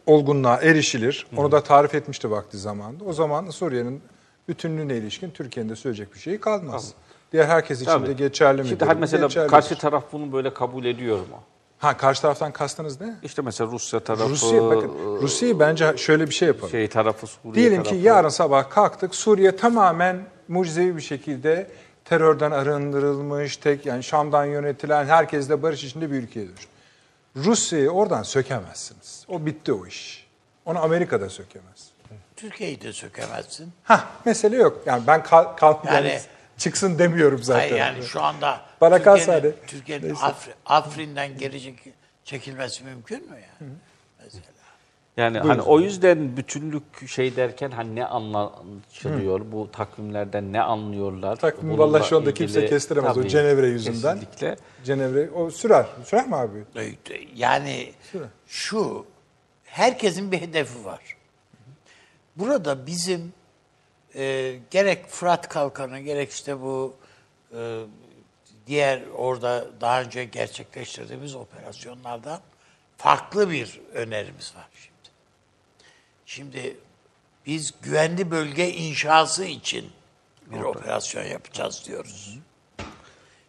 olgunluğa 0.05 0.57
erişilir. 0.57 1.27
Onu 1.37 1.51
da 1.51 1.63
tarif 1.63 1.95
etmişti 1.95 2.31
vakti 2.31 2.57
zamanında. 2.57 3.03
O 3.03 3.13
zaman 3.13 3.49
Suriye'nin 3.49 4.01
bütünlüğüne 4.47 4.97
ilişkin 4.97 5.29
Türkiye'nin 5.29 5.69
de 5.69 5.75
söyleyecek 5.75 6.13
bir 6.13 6.19
şeyi 6.19 6.39
kalmaz. 6.39 6.93
Diğer 7.31 7.45
herkes 7.45 7.81
için 7.81 7.91
Tabii. 7.91 8.07
de 8.07 8.13
geçerli 8.13 8.61
mi? 8.61 8.67
Şimdi 8.67 8.85
mesela 8.99 9.27
Geçerlidir. 9.27 9.51
karşı 9.51 9.77
taraf 9.77 10.03
bunu 10.11 10.33
böyle 10.33 10.53
kabul 10.53 10.85
ediyor 10.85 11.19
mu? 11.19 11.43
Ha 11.79 11.97
karşı 11.97 12.21
taraftan 12.21 12.51
kastınız 12.51 13.01
ne? 13.01 13.15
İşte 13.23 13.41
mesela 13.41 13.71
Rusya 13.71 13.99
tarafı, 13.99 14.29
Rusya 14.29 14.63
bakın 14.63 14.91
Rusya'yı 15.21 15.59
bence 15.59 15.97
şöyle 15.97 16.27
bir 16.29 16.33
şey 16.33 16.47
yapalım. 16.47 16.69
şey 16.71 16.87
tarafı, 16.87 17.27
Suriye 17.27 17.53
Diyelim 17.55 17.83
tarafı. 17.83 17.89
ki 18.01 18.05
yarın 18.07 18.29
sabah 18.29 18.69
kalktık 18.69 19.15
Suriye 19.15 19.55
tamamen 19.55 20.21
mucizevi 20.47 20.95
bir 20.97 21.01
şekilde 21.01 21.67
terörden 22.05 22.51
arındırılmış, 22.51 23.57
tek 23.57 23.85
yani 23.85 24.03
Şam'dan 24.03 24.45
yönetilen 24.45 25.05
herkesle 25.05 25.63
barış 25.63 25.83
içinde 25.83 26.11
bir 26.11 26.15
ülkeye 26.15 26.47
dönüştü. 26.47 26.67
Rusya'yı 27.35 27.89
oradan 27.89 28.23
sökemezsiniz. 28.23 29.25
O 29.29 29.45
bitti 29.45 29.73
o 29.73 29.85
iş. 29.85 30.27
Onu 30.65 30.79
Amerika'da 30.83 31.29
sökemez. 31.29 31.89
Türkiye'yi 32.35 32.81
de 32.81 32.93
sökemezsin. 32.93 33.71
Ha 33.83 34.03
mesele 34.25 34.55
yok. 34.55 34.81
Yani 34.85 35.03
ben 35.07 35.23
kal, 35.23 35.43
kal 35.43 35.75
Yani- 35.85 35.95
yani 36.07 36.19
zzz 36.57 36.99
demiyorum 36.99 37.43
zaten. 37.43 37.59
Hayır 37.59 37.75
yani 37.75 38.03
şu 38.03 38.21
anda 38.23 38.61
Bana 38.81 38.97
Türkiye'nin, 38.97 39.19
kalsaydı. 39.19 39.55
Türkiye'nin. 39.67 40.15
Afri- 40.15 40.53
Afrin'den 40.65 41.37
geri 41.37 41.61
çek- 41.61 41.93
çekilmesi 42.23 42.83
mümkün 42.83 43.29
mü 43.29 43.35
yani? 43.35 43.71
Mesela. 44.23 44.43
Yani 45.17 45.39
hani 45.39 45.61
o 45.61 45.79
yüzden 45.79 46.37
bütünlük 46.37 47.09
şey 47.09 47.35
derken 47.35 47.71
hani 47.71 47.95
ne 47.95 48.05
anlaşılıyor? 48.05 49.51
Bu 49.51 49.71
takvimlerden 49.71 50.53
ne 50.53 50.61
anlıyorlar? 50.61 51.35
Takvim 51.35 51.77
vallahi 51.77 52.07
şu 52.09 52.17
anda 52.17 52.29
ilgili- 52.29 52.37
kimse 52.47 52.65
kestiremez 52.65 53.11
o 53.17 53.19
Tabii, 53.21 53.29
Cenevre 53.29 53.67
yüzünden. 53.67 54.19
Kesinlikle. 54.19 54.55
Cenevre 54.83 55.29
o 55.29 55.51
sürer. 55.51 55.85
Sürer 56.05 56.27
mi 56.27 56.35
abi? 56.35 56.63
Yani 57.35 57.93
şu, 58.47 59.05
herkesin 59.63 60.31
bir 60.31 60.41
hedefi 60.41 60.85
var. 60.85 60.99
Burada 62.35 62.85
bizim 62.87 63.33
e, 64.17 64.55
gerek 64.71 65.07
Fırat 65.07 65.49
Kalkanı 65.49 65.99
gerek 65.99 66.31
işte 66.31 66.61
bu 66.61 66.95
e, 67.57 67.79
diğer 68.67 69.01
orada 69.15 69.67
daha 69.81 70.01
önce 70.01 70.25
gerçekleştirdiğimiz 70.25 71.35
operasyonlardan 71.35 72.39
farklı 72.97 73.49
bir 73.51 73.81
önerimiz 73.93 74.55
var 74.55 74.67
şimdi. 74.75 75.09
Şimdi 76.25 76.77
biz 77.45 77.73
güvenli 77.81 78.31
bölge 78.31 78.71
inşası 78.71 79.45
için 79.45 79.89
bir 80.45 80.59
operasyon 80.61 81.23
yapacağız 81.23 81.83
diyoruz. 81.85 82.37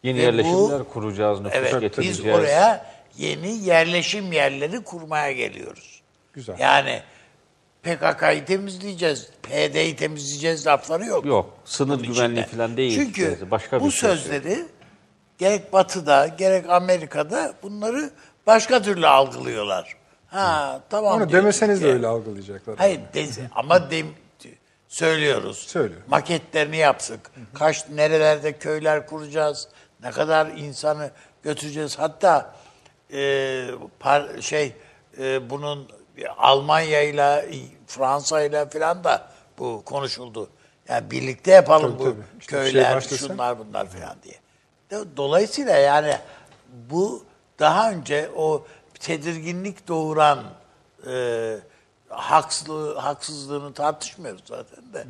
Yeni 0.02 0.18
Ve 0.18 0.22
yerleşimler 0.22 0.80
bu- 0.80 0.88
kuracağız, 0.88 1.40
nüfus 1.40 1.56
Evet, 1.56 1.80
getireceğiz. 1.80 2.18
biz 2.24 2.26
oraya 2.34 2.86
yeni 3.16 3.48
yerleşim 3.64 4.32
yerleri 4.32 4.84
kurmaya 4.84 5.32
geliyoruz. 5.32 6.02
Güzel. 6.32 6.58
Yani 6.58 7.02
PKK'yı 7.82 8.44
temizleyeceğiz, 8.44 9.28
PYD'yi 9.42 9.96
temizleyeceğiz 9.96 10.66
lafları 10.66 11.04
yok. 11.04 11.26
Yok, 11.26 11.58
sınır 11.64 12.00
güvenliği 12.00 12.46
falan 12.46 12.76
değil. 12.76 12.94
Çünkü 12.94 13.50
Başka 13.50 13.80
bu 13.80 13.86
bir 13.86 13.90
şey 13.90 14.10
sözleri 14.10 14.66
gerek 15.38 15.72
Batı'da 15.72 16.26
gerek 16.26 16.70
Amerika'da 16.70 17.54
bunları 17.62 18.10
başka 18.46 18.82
türlü 18.82 19.06
algılıyorlar. 19.06 19.96
Ha 20.26 20.80
tamam 20.90 21.16
Onu 21.22 21.32
demeseniz 21.32 21.82
de 21.82 21.92
öyle 21.92 22.06
algılayacaklar. 22.06 22.78
Hayır 22.78 23.00
de- 23.14 23.26
ama 23.54 23.90
dem, 23.90 24.06
söylüyoruz. 24.88 25.58
Söylüyor. 25.58 26.00
Maketlerini 26.08 26.76
yaptık. 26.76 27.30
Kaç 27.54 27.88
nerelerde 27.88 28.58
köyler 28.58 29.06
kuracağız? 29.06 29.68
Ne 30.02 30.10
kadar 30.10 30.46
insanı 30.46 31.10
götüreceğiz? 31.42 31.98
Hatta 31.98 32.54
e, 33.12 33.64
par, 34.00 34.28
şey 34.40 34.72
e, 35.18 35.50
bunun 35.50 35.88
Almanya 36.38 37.02
ile 37.02 37.48
Fransa 37.86 38.42
ile 38.42 38.68
falan 38.68 39.04
da 39.04 39.28
bu 39.58 39.82
konuşuldu. 39.84 40.50
Yani 40.88 41.10
birlikte 41.10 41.50
yapalım 41.50 41.90
Tabii, 41.92 41.98
bu 41.98 42.04
tabii. 42.04 42.22
İşte 42.40 42.62
şey 42.62 42.72
köyler, 42.72 42.96
başlasa- 42.96 43.28
şunlar 43.28 43.58
bunlar 43.58 43.86
falan 43.86 44.16
diye. 44.22 44.34
Do- 44.90 45.16
Dolayısıyla 45.16 45.76
yani 45.76 46.16
bu 46.90 47.24
daha 47.58 47.90
önce 47.90 48.30
o 48.36 48.66
tedirginlik 49.00 49.88
doğuran 49.88 50.38
e, 51.10 51.56
haksızlığı, 52.08 52.98
haksızlığını 52.98 53.74
tartışmıyoruz 53.74 54.42
zaten 54.46 54.92
de. 54.94 55.04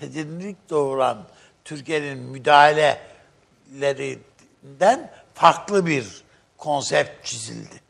tedirginlik 0.00 0.70
doğuran 0.70 1.18
Türkiye'nin 1.64 2.18
müdahalelerinden 2.18 5.10
farklı 5.34 5.86
bir 5.86 6.22
konsept 6.58 7.26
çizildi. 7.26 7.80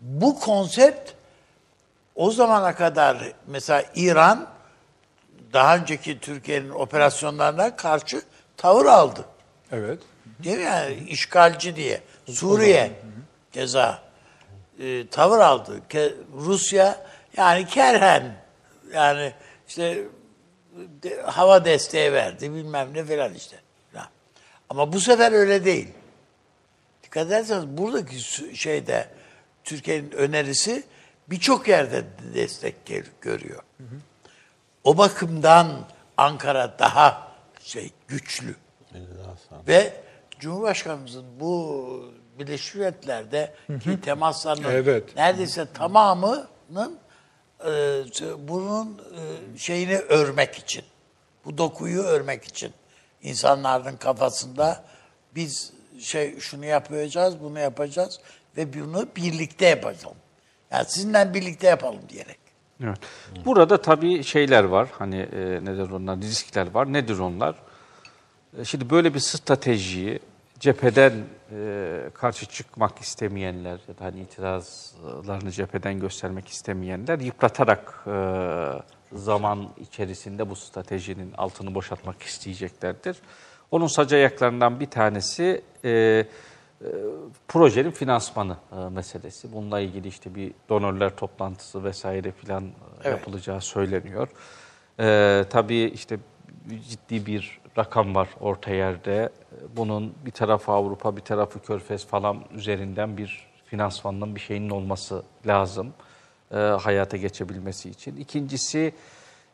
Bu 0.00 0.40
konsept 0.40 1.12
o 2.14 2.30
zamana 2.30 2.74
kadar 2.74 3.32
mesela 3.46 3.84
İran 3.94 4.48
daha 5.52 5.76
önceki 5.76 6.20
Türkiye'nin 6.20 6.70
operasyonlarına 6.70 7.76
karşı 7.76 8.22
tavır 8.56 8.86
aldı. 8.86 9.24
Evet. 9.72 9.98
Değil 10.44 10.56
mi 10.58 10.62
yani 10.64 10.94
işgalci 10.94 11.76
diye. 11.76 12.00
Suriye 12.30 12.90
keza. 13.52 14.02
e, 14.80 15.06
tavır 15.06 15.38
aldı. 15.38 15.80
Ke- 15.90 16.14
Rusya 16.34 17.06
yani 17.36 17.66
kerhen 17.66 18.34
yani 18.94 19.32
işte 19.68 20.04
de- 20.76 21.22
hava 21.22 21.64
desteği 21.64 22.12
verdi 22.12 22.54
bilmem 22.54 22.88
ne 22.94 23.04
falan 23.04 23.34
işte. 23.34 23.56
Falan. 23.92 24.06
Ama 24.68 24.92
bu 24.92 25.00
sefer 25.00 25.32
öyle 25.32 25.64
değil. 25.64 25.88
Dikkat 27.04 27.26
ederseniz 27.26 27.66
buradaki 27.66 28.20
şeyde 28.56 29.08
Türkiye'nin 29.64 30.10
önerisi 30.10 30.82
birçok 31.30 31.68
yerde 31.68 32.04
destek 32.34 32.74
görüyor. 33.20 33.62
O 34.84 34.98
bakımdan 34.98 35.68
Ankara 36.16 36.78
daha 36.78 37.32
şey 37.60 37.90
güçlü. 38.08 38.54
Ve 39.68 39.92
Cumhurbaşkanımızın 40.40 41.24
bu 41.40 42.12
Birleşmiş 42.38 42.74
Milletler'de 42.74 43.54
ki 43.84 44.00
temaslarının 44.00 44.70
Evet. 44.70 45.16
neredeyse 45.16 45.66
tamamının 45.74 46.98
e, 47.64 47.70
bunun 48.38 48.98
e, 48.98 49.58
şeyini 49.58 49.96
örmek 49.96 50.54
için, 50.54 50.84
bu 51.44 51.58
dokuyu 51.58 52.02
örmek 52.02 52.44
için 52.44 52.72
insanların 53.22 53.96
kafasında 53.96 54.84
biz 55.34 55.72
şey 56.00 56.40
şunu 56.40 56.64
yapacağız, 56.64 57.40
bunu 57.40 57.58
yapacağız 57.58 58.20
ve 58.56 58.80
bunu 58.80 59.08
birlikte 59.16 59.66
yapacağız. 59.66 60.16
Yani 60.72 60.84
sizinle 60.88 61.34
birlikte 61.34 61.66
yapalım 61.66 62.00
diyerek. 62.08 62.38
Evet. 62.84 62.98
Burada 63.44 63.82
tabii 63.82 64.24
şeyler 64.24 64.64
var. 64.64 64.88
Hani 64.98 65.16
e, 65.16 65.64
nedir 65.64 65.90
onlar? 65.90 66.18
Riskler 66.18 66.70
var. 66.70 66.92
Nedir 66.92 67.18
onlar? 67.18 67.54
E, 68.58 68.64
şimdi 68.64 68.90
böyle 68.90 69.14
bir 69.14 69.18
stratejiyi 69.18 70.20
cepheden 70.60 71.12
e, 71.52 72.00
karşı 72.14 72.46
çıkmak 72.46 72.98
istemeyenler 72.98 73.78
ya 73.88 73.98
da 73.98 74.04
hani 74.04 74.20
itirazlarını 74.20 75.50
cepheden 75.50 76.00
göstermek 76.00 76.48
istemeyenler 76.48 77.18
yıpratarak 77.18 78.04
e, 78.06 78.16
zaman 79.12 79.68
içerisinde 79.80 80.50
bu 80.50 80.56
stratejinin 80.56 81.32
altını 81.36 81.74
boşaltmak 81.74 82.22
isteyeceklerdir. 82.22 83.16
Onun 83.70 83.86
sac 83.86 84.12
ayaklarından 84.12 84.80
bir 84.80 84.90
tanesi 84.90 85.62
e, 85.84 86.26
projenin 87.48 87.90
finansmanı 87.90 88.56
e, 88.72 88.88
meselesi. 88.88 89.52
Bununla 89.52 89.80
ilgili 89.80 90.08
işte 90.08 90.34
bir 90.34 90.52
donörler 90.68 91.16
toplantısı 91.16 91.84
vesaire 91.84 92.32
filan 92.32 92.64
e, 92.64 92.68
Evet. 93.04 93.18
yapılacağı 93.18 93.60
söyleniyor. 93.60 94.28
E, 95.00 95.44
tabii 95.50 95.82
işte 95.94 96.18
ciddi 96.88 97.26
bir 97.26 97.60
rakam 97.78 98.14
var 98.14 98.28
orta 98.40 98.70
yerde. 98.70 99.22
E, 99.22 99.76
Bunun 99.76 100.14
bir 100.26 100.30
tarafı 100.30 100.72
Avrupa, 100.72 101.16
bir 101.16 101.20
tarafı 101.22 101.62
Körfez 101.62 102.06
falan 102.06 102.44
üzerinden 102.54 103.16
bir 103.16 103.46
finansmanın 103.64 104.34
bir 104.34 104.40
şeyinin 104.40 104.70
olması 104.70 105.22
lazım 105.46 105.92
e, 106.50 106.56
hayata 106.56 107.16
geçebilmesi 107.16 107.90
için. 107.90 108.16
İkincisi 108.16 108.94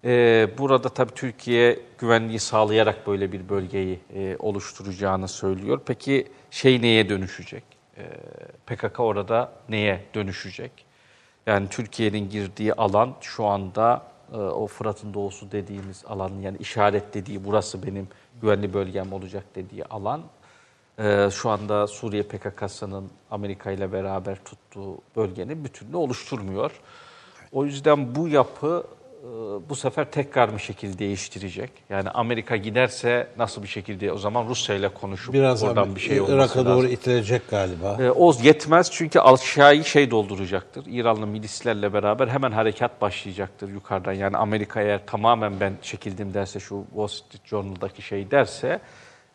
e, 0.05 0.49
burada 0.59 0.89
tabii 0.89 1.15
Türkiye 1.15 1.79
güvenliği 1.99 2.39
sağlayarak 2.39 3.07
böyle 3.07 3.33
bir 3.33 3.49
bölgeyi 3.49 4.01
e, 4.15 4.37
oluşturacağını 4.39 5.29
söylüyor. 5.29 5.81
Peki 5.87 6.29
şey 6.51 6.83
neye 6.83 7.09
dönüşecek? 7.09 7.65
E, 7.97 8.03
PKK 8.67 9.01
orada 9.01 9.53
neye 9.69 10.05
dönüşecek? 10.15 10.73
Yani 11.47 11.69
Türkiye'nin 11.69 12.31
girdiği 12.31 12.75
alan 12.75 13.15
şu 13.21 13.45
anda 13.45 14.03
e, 14.33 14.37
o 14.37 14.67
Fırat'ın 14.67 15.15
doğusu 15.15 15.53
dediğimiz 15.53 16.05
alan 16.07 16.33
yani 16.43 16.57
işaret 16.57 17.15
dediği 17.15 17.45
burası 17.45 17.87
benim 17.87 18.09
güvenli 18.43 18.75
bölgem 18.75 19.13
olacak 19.13 19.45
dediği 19.55 19.85
alan 19.85 20.23
e, 20.99 21.29
şu 21.33 21.51
anda 21.51 21.87
Suriye 21.87 22.23
PKK'sının 22.23 23.11
Amerika 23.31 23.71
ile 23.71 23.93
beraber 23.93 24.39
tuttuğu 24.45 24.99
bölgenin 25.17 25.65
bütününü 25.65 25.97
oluşturmuyor. 25.97 26.71
O 27.53 27.65
yüzden 27.65 28.15
bu 28.15 28.29
yapı 28.29 28.85
bu 29.69 29.77
sefer 29.77 30.11
tekrar 30.11 30.55
bir 30.55 30.59
şekil 30.59 30.99
değiştirecek. 30.99 31.71
Yani 31.91 32.11
Amerika 32.11 32.57
giderse 32.57 33.29
nasıl 33.39 33.63
bir 33.63 33.69
şekilde 33.69 34.13
o 34.13 34.19
zaman 34.19 34.49
Rusya 34.49 34.77
ile 34.77 34.89
konuşup 34.89 35.35
Biraz 35.35 35.63
oradan 35.63 35.83
abi, 35.83 35.97
bir 35.97 36.01
şey 36.01 36.21
olması 36.21 36.37
Irak'a 36.37 36.67
doğru 36.67 36.77
lazım. 36.77 36.91
itilecek 36.91 37.51
galiba. 37.51 37.97
E, 38.01 38.11
o 38.11 38.33
yetmez 38.43 38.91
çünkü 38.91 39.21
aşağıyı 39.21 39.85
şey 39.85 40.11
dolduracaktır. 40.11 40.85
İranlı 40.87 41.27
milislerle 41.27 41.93
beraber 41.93 42.29
hemen 42.29 42.53
harekat 42.53 43.01
başlayacaktır 43.01 43.69
yukarıdan. 43.69 44.13
Yani 44.13 44.37
Amerika 44.37 44.83
eğer 44.83 45.07
tamamen 45.07 45.61
ben 45.61 45.73
çekildim 45.83 46.35
derse 46.35 46.61
şu 46.61 46.85
Wall 46.91 47.07
Street 47.07 47.47
Journal'daki 47.47 48.03
şey 48.03 48.31
derse 48.31 48.81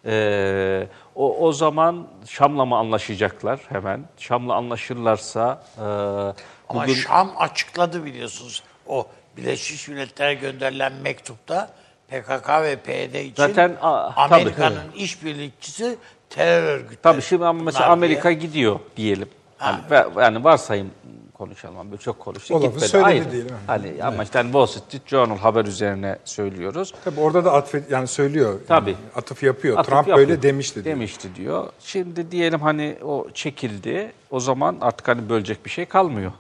e, 0.06 0.88
o, 1.16 1.48
o 1.48 1.52
zaman 1.52 2.08
Şam'la 2.26 2.66
mı 2.66 2.76
anlaşacaklar 2.76 3.60
hemen? 3.70 4.06
Şam'la 4.18 4.56
anlaşırlarsa 4.56 5.64
e, 5.78 5.82
Ama 5.82 6.84
bugün 6.84 6.94
Şam 6.94 7.32
açıkladı 7.38 8.06
biliyorsunuz. 8.06 8.64
O 8.88 9.08
Birleşmiş 9.38 9.88
Milletler'e 9.88 10.34
gönderilen 10.34 10.94
mektupta 10.94 11.70
PKK 12.08 12.50
ve 12.64 12.76
PYD 12.76 13.16
için 13.16 13.34
Zaten, 13.38 13.78
a, 13.82 14.16
tabii, 14.16 14.34
Amerika'nın 14.36 14.92
işbirlikçisi 14.96 15.98
terör 16.30 16.64
örgütleri. 16.64 17.02
Tabii 17.02 17.22
şimdi 17.22 17.46
ama 17.46 17.64
mesela 17.64 17.90
Amerika 17.90 18.30
diye. 18.30 18.40
gidiyor 18.40 18.80
diyelim. 18.98 19.30
Ha, 19.58 19.82
Hani, 19.90 19.92
ve- 20.18 20.22
yani 20.22 20.44
varsayım 20.44 20.92
konuşalım 21.34 21.78
ama 21.80 21.92
böyle 21.92 22.02
çok 22.02 22.20
konuştuk. 22.20 22.52
O 22.52 22.60
lafı 22.60 22.68
gitmedi. 22.68 22.88
söyledi 22.90 23.08
Ayrı. 23.10 23.32
diyelim. 23.32 23.56
Hani 23.68 23.94
ama 24.04 24.24
işte 24.24 24.42
Wall 24.44 24.66
Street 24.66 25.08
Journal 25.08 25.38
haber 25.38 25.66
üzerine 25.66 26.18
söylüyoruz. 26.26 26.94
Tabii 27.04 27.20
orada 27.20 27.46
da 27.46 27.54
atfet, 27.54 27.92
yani 27.92 28.08
söylüyor. 28.08 28.60
Tabii. 28.68 28.90
Yani 28.90 29.00
atıf 29.16 29.44
yapıyor. 29.44 29.78
Atıp 29.78 29.92
Trump 29.92 30.08
yapıyor. 30.08 30.18
böyle 30.30 30.42
demişti 30.42 30.84
diyor. 30.84 30.96
Demişti 30.96 31.36
diyor. 31.36 31.68
Şimdi 31.80 32.32
diyelim 32.32 32.62
hani 32.62 32.98
o 33.04 33.28
çekildi. 33.34 34.12
O 34.32 34.40
zaman 34.40 34.78
artık 34.82 35.08
hani 35.08 35.30
bölecek 35.30 35.66
bir 35.66 35.70
şey 35.70 35.86
kalmıyor. 35.86 36.32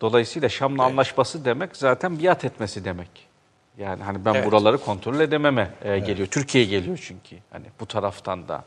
Dolayısıyla 0.00 0.48
Şam'la 0.48 0.84
anlaşması 0.84 1.44
demek 1.44 1.76
zaten 1.76 2.18
biat 2.22 2.44
etmesi 2.44 2.84
demek. 2.84 3.08
Yani 3.78 4.02
hani 4.02 4.24
ben 4.24 4.34
Evet. 4.34 4.46
buraları 4.46 4.78
kontrol 4.78 5.20
edememe 5.20 5.70
e, 5.84 5.98
geliyor. 5.98 6.28
Türkiye 6.28 6.64
geliyor 6.64 6.98
çünkü 7.02 7.36
hani 7.50 7.64
bu 7.80 7.86
taraftan 7.86 8.48
da. 8.48 8.64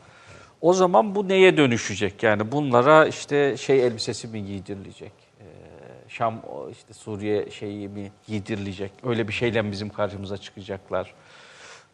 O 0.60 0.72
zaman 0.72 1.14
bu 1.14 1.28
neye 1.28 1.56
dönüşecek? 1.56 2.22
Yani 2.22 2.52
bunlara 2.52 3.06
işte 3.06 3.56
şey 3.56 3.86
elbisesi 3.86 4.28
mi 4.28 4.46
giydirilecek? 4.46 5.12
Ee, 5.40 5.44
Şam 6.08 6.42
işte 6.72 6.92
Suriye 6.94 7.50
şeyi 7.50 7.88
mi 7.88 8.12
giydirilecek? 8.26 8.92
Öyle 9.04 9.28
bir 9.28 9.32
şeyle 9.32 9.72
bizim 9.72 9.88
karşımıza 9.88 10.36
çıkacaklar? 10.36 11.14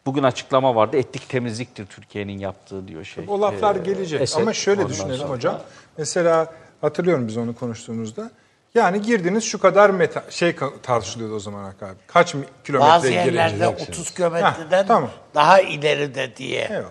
Bugün 0.05 0.23
açıklama 0.23 0.75
vardı. 0.75 0.97
Etnik 0.97 1.29
temizliktir 1.29 1.85
Türkiye'nin 1.85 2.37
yaptığı 2.39 2.87
diyor 2.87 3.03
şey. 3.03 3.25
O 3.27 3.41
laflar 3.41 3.75
Ee, 3.75 3.79
gelecek. 3.79 4.21
Esed 4.21 4.41
Ama 4.41 4.53
şöyle 4.53 4.89
düşünelim 4.89 5.17
sonra. 5.17 5.29
hocam. 5.29 5.59
Mesela 5.97 6.53
hatırlıyorum 6.81 7.27
biz 7.27 7.37
onu 7.37 7.55
konuştuğumuzda. 7.55 8.31
Yani 8.75 9.01
girdiniz 9.01 9.43
şu 9.43 9.59
kadar 9.59 9.89
meta 9.89 10.23
şey 10.29 10.55
tartışılıyordu 10.83 11.35
o 11.35 11.39
zaman 11.39 11.63
Hakkı 11.63 11.85
abi. 11.85 11.95
Kaç 12.07 12.35
kilometre 12.63 12.91
Bazı 12.91 13.07
yerlerde 13.07 13.55
girebilirsiniz? 13.55 13.99
30 13.99 14.13
kilometreden 14.13 14.83
Heh, 14.83 14.87
tamam. 14.87 15.09
daha 15.35 15.59
ileride 15.61 16.37
diye. 16.37 16.67
Eyvallah. 16.71 16.89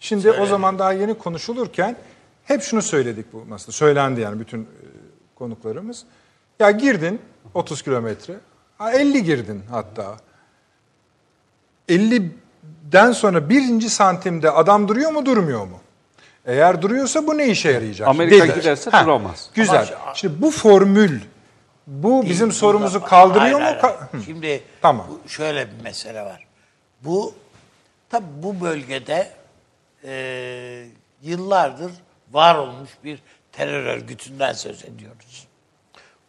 Şimdi 0.00 0.30
o 0.30 0.46
zaman 0.46 0.78
daha 0.78 0.92
yeni 0.92 1.18
konuşulurken 1.18 1.96
hep 2.44 2.62
şunu 2.62 2.82
söyledik 2.82 3.32
bu 3.32 3.44
masada. 3.44 3.72
Söylendi 3.72 4.20
yani 4.20 4.40
bütün 4.40 4.62
e, 4.62 4.66
konuklarımız. 5.34 6.04
Ya 6.60 6.70
girdin 6.70 7.20
30 7.54 7.82
kilometre. 7.82 8.34
ha 8.78 8.92
50 8.92 9.24
girdin 9.24 9.62
hatta. 9.70 10.16
50'den 11.88 13.12
sonra 13.12 13.48
birinci 13.48 13.90
santimde 13.90 14.50
adam 14.50 14.88
duruyor 14.88 15.10
mu 15.10 15.26
durmuyor 15.26 15.66
mu? 15.66 15.80
Eğer 16.48 16.82
duruyorsa 16.82 17.26
bu 17.26 17.38
ne 17.38 17.46
işe 17.48 17.70
yarayacak? 17.70 18.08
Amerika 18.08 18.48
Dedi. 18.48 18.54
giderse 18.60 18.90
Ha, 18.90 19.04
duramaz. 19.04 19.50
Güzel. 19.54 19.94
Ama- 20.02 20.14
Şimdi 20.14 20.42
bu 20.42 20.50
formül 20.50 21.20
bu 21.86 22.22
bizim 22.24 22.52
sorumuzu 22.52 23.04
kaldırıyor 23.04 23.60
Hayır, 23.60 23.76
mu? 23.76 23.82
hayır. 23.82 24.24
Şimdi 24.24 24.62
Tamam. 24.82 25.06
bu 25.24 25.28
şöyle 25.28 25.66
bir 25.68 25.82
mesele 25.82 26.22
var. 26.22 26.46
Bu 27.04 27.34
tabi 28.10 28.24
bu 28.42 28.60
bölgede 28.60 29.30
e, 30.04 30.84
yıllardır 31.22 31.92
var 32.32 32.54
olmuş 32.54 32.90
bir 33.04 33.22
terör 33.52 33.84
örgütünden 33.86 34.52
söz 34.52 34.84
ediyoruz. 34.84 35.46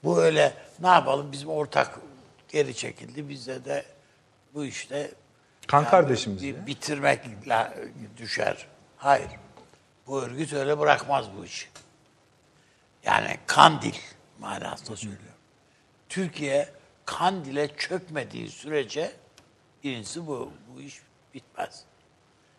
Bu 0.04 0.22
öyle 0.22 0.54
ne 0.80 0.88
yapalım 0.88 1.32
bizim 1.32 1.50
ortak 1.50 2.00
geri 2.52 2.76
çekildi 2.76 3.30
bizde 3.30 3.66
de 3.66 3.86
bu 4.54 4.66
işte 4.66 5.12
Kan 5.68 5.86
kardeşimiz 5.90 6.44
bir 6.44 6.56
ya. 6.56 6.68
bitirmekle 6.68 7.74
düşer. 8.18 8.66
Hayır. 8.98 9.28
Bu 10.10 10.22
örgüt 10.22 10.54
öyle 10.54 10.80
bırakmaz 10.80 11.26
bu 11.38 11.46
işi. 11.46 11.68
Yani 13.04 13.38
Kandil 13.48 13.96
manasında 14.40 14.98
söylüyorum. 14.98 15.28
Türkiye 16.10 16.70
Kandil'e 17.06 17.68
çökmediği 17.78 18.50
sürece 18.50 19.12
birincisi 19.84 20.28
bu, 20.28 20.52
bu 20.68 20.82
iş 20.82 21.02
bitmez. 21.34 21.84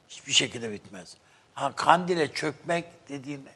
Hiçbir 0.08 0.32
şekilde 0.32 0.72
bitmez. 0.72 1.16
Ha 1.54 1.72
Kandil'e 1.76 2.32
çökmek 2.32 2.84
dediğin 3.08 3.48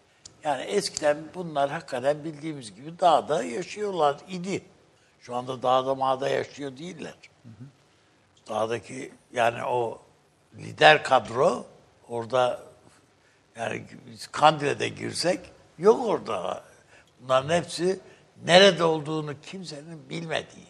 yani 0.45 0.63
eskiden 0.63 1.19
bunlar 1.35 1.71
hakikaten 1.71 2.25
bildiğimiz 2.25 2.75
gibi 2.75 2.99
dağda 3.01 3.45
yaşıyorlar 3.45 4.17
idi. 4.29 4.63
Şu 5.21 5.37
anda 5.37 5.63
dağda 5.63 5.95
mağda 5.95 6.29
yaşıyor 6.29 6.77
değiller. 6.77 7.15
Dağdaki 8.49 9.13
yani 9.33 9.65
o 9.65 10.03
lider 10.57 11.05
kadro 11.05 11.67
orada 12.09 12.74
yani 13.57 13.85
Kandil'e 14.33 14.79
de 14.79 14.89
girsek 14.89 15.41
yok 15.79 16.07
orada. 16.07 16.65
Bunların 17.21 17.57
hepsi 17.57 18.01
nerede 18.45 18.85
olduğunu 18.85 19.41
kimsenin 19.41 20.09
bilmediği, 20.11 20.67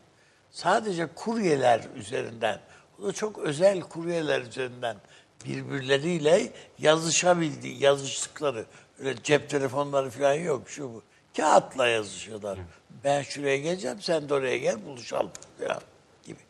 sadece 0.50 1.06
kuryeler 1.14 1.80
üzerinden, 1.96 2.60
o 3.02 3.06
da 3.06 3.12
çok 3.12 3.38
özel 3.38 3.80
kuryeler 3.80 4.40
üzerinden 4.40 4.96
birbirleriyle 5.44 6.52
yazışabildiği, 6.78 7.82
yazıştıkları, 7.82 8.64
öyle 8.98 9.22
cep 9.22 9.50
telefonları 9.50 10.10
falan 10.10 10.34
yok 10.34 10.68
şu 10.68 10.94
bu. 10.94 11.02
Kağıtla 11.36 11.86
yazışıyorlar. 11.88 12.58
Ben 13.04 13.22
şuraya 13.22 13.56
geleceğim, 13.56 14.00
sen 14.00 14.28
de 14.28 14.34
oraya 14.34 14.58
gel, 14.58 14.86
buluşalım 14.86 15.30
falan 15.58 15.80
gibi. 16.24 16.40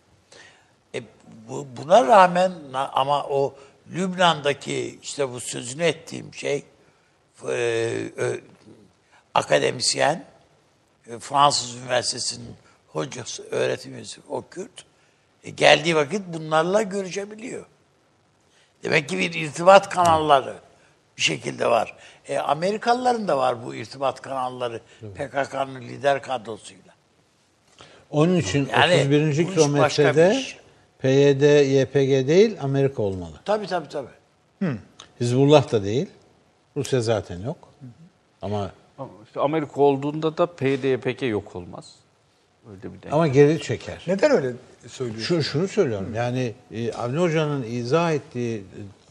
E, 0.95 1.03
bu, 1.49 1.67
buna 1.77 2.07
rağmen 2.07 2.53
ama 2.93 3.25
o 3.25 3.55
Lübnan'daki 3.93 4.99
işte 5.03 5.33
bu 5.33 5.41
sözünü 5.41 5.83
ettiğim 5.83 6.35
şey 6.35 6.65
e, 7.49 7.53
e, 7.53 8.41
akademisyen 9.35 10.25
e, 11.07 11.19
Fransız 11.19 11.75
Üniversitesi'nin 11.77 12.55
hocası, 12.89 13.45
öğretim 13.51 13.95
üyesi 13.95 14.21
o 14.29 14.49
Kürt 14.51 14.85
e, 15.45 15.51
geldiği 15.51 15.97
vakit 15.97 16.23
bunlarla 16.27 16.83
görüşebiliyor. 16.83 17.67
Demek 18.83 19.09
ki 19.09 19.19
bir 19.19 19.35
irtibat 19.35 19.89
kanalları 19.89 20.55
bir 21.17 21.23
şekilde 21.23 21.71
var. 21.71 21.97
E, 22.29 22.39
Amerikalıların 22.39 23.29
da 23.29 23.39
var 23.39 23.67
bu 23.67 23.75
irtibat 23.75 24.23
kanalları 24.23 24.81
PKK'nın 25.15 25.81
lider 25.81 26.23
kadrosuyla. 26.23 26.95
Onun 28.11 28.37
için 28.37 28.69
Yani 28.73 28.95
31. 28.95 29.11
bu 29.11 29.31
iş 29.31 29.39
başka 29.39 29.47
bir 29.47 29.55
kilometrede. 29.55 30.64
PYD, 31.05 31.43
YPG 31.81 32.29
değil 32.29 32.57
Amerika 32.61 33.03
olmalı. 33.03 33.33
Tabii 33.45 33.67
tabii 33.67 33.89
tabii. 33.89 34.77
Hizbullah 35.21 35.73
da 35.73 35.85
değil. 35.85 36.07
Rusya 36.77 37.01
zaten 37.01 37.41
yok. 37.41 37.57
Ama 38.43 38.71
Ama 38.99 39.11
işte 39.27 39.41
Amerika 39.41 39.81
olduğunda 39.81 40.37
da 40.37 40.47
PDPK 40.47 41.23
yok 41.23 41.57
olmaz. 41.57 41.95
Öyle 42.71 42.83
bir 42.83 43.03
denk. 43.03 43.15
ama 43.15 43.29
geri 43.29 43.63
çeker. 43.63 44.05
Neden 44.07 44.31
öyle 44.31 44.53
söylüyorsun? 44.89 45.37
Şu, 45.37 45.43
şunu 45.43 45.69
söylüyorum 45.69 46.15
yani 46.15 46.55
e, 46.73 46.93
Avni 46.93 47.19
Hoca'nın 47.19 47.63
izah 47.63 48.13
ettiği 48.13 48.65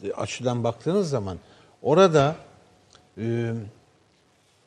e, 0.03 0.13
açıdan 0.13 0.63
baktığınız 0.63 1.09
zaman 1.09 1.37
orada 1.81 2.35
e, 3.17 3.53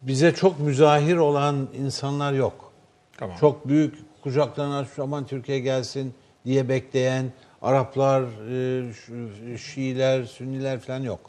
bize 0.02 0.34
çok 0.34 0.60
müzahir 0.60 1.16
olan 1.16 1.68
insanlar 1.78 2.32
yok. 2.32 2.72
Tamam. 3.16 3.36
Çok 3.40 3.68
büyük 3.68 3.94
kucaklarını 4.22 4.76
açmış 4.76 4.98
aman 4.98 5.26
Türkiye 5.26 5.58
gelsin 5.58 6.14
diye 6.46 6.68
bekleyen 6.68 7.32
Araplar, 7.62 8.22
e, 8.22 9.58
Şiiler, 9.58 10.24
Sünniler 10.24 10.80
falan 10.80 11.00
yok. 11.00 11.20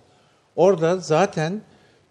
Orada 0.56 0.98
zaten 0.98 1.62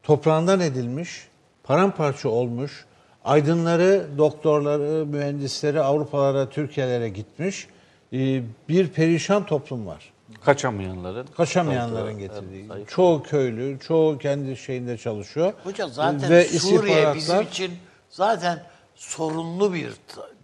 toprağından 0.02 0.60
edilmiş, 0.60 1.28
paramparça 1.62 2.28
olmuş, 2.28 2.84
aydınları, 3.24 4.06
doktorları, 4.18 5.06
mühendisleri 5.06 5.80
Avrupalara, 5.80 6.48
Türkiye'lere 6.48 7.08
gitmiş 7.08 7.68
e, 8.12 8.42
bir 8.68 8.88
perişan 8.88 9.46
toplum 9.46 9.86
var. 9.86 10.12
Kaçamayanların. 10.44 11.26
Kaçamayanların 11.36 12.18
getirdiği. 12.18 12.68
Çoğu 12.88 13.22
köylü, 13.22 13.78
çoğu 13.80 14.18
kendi 14.18 14.56
şeyinde 14.56 14.98
çalışıyor. 14.98 15.52
Hocam 15.64 15.90
zaten 15.90 16.30
Ve 16.30 16.44
Suriye 16.44 17.14
bizim 17.14 17.40
için 17.40 17.72
zaten 18.10 18.62
sorunlu 18.94 19.74
bir 19.74 19.92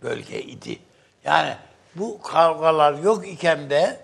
bölge 0.03 0.43
idi. 0.43 0.79
Yani 1.25 1.55
bu 1.97 2.23
kavgalar 2.23 2.95
yok 2.95 3.29
iken 3.29 3.71
de 3.71 3.97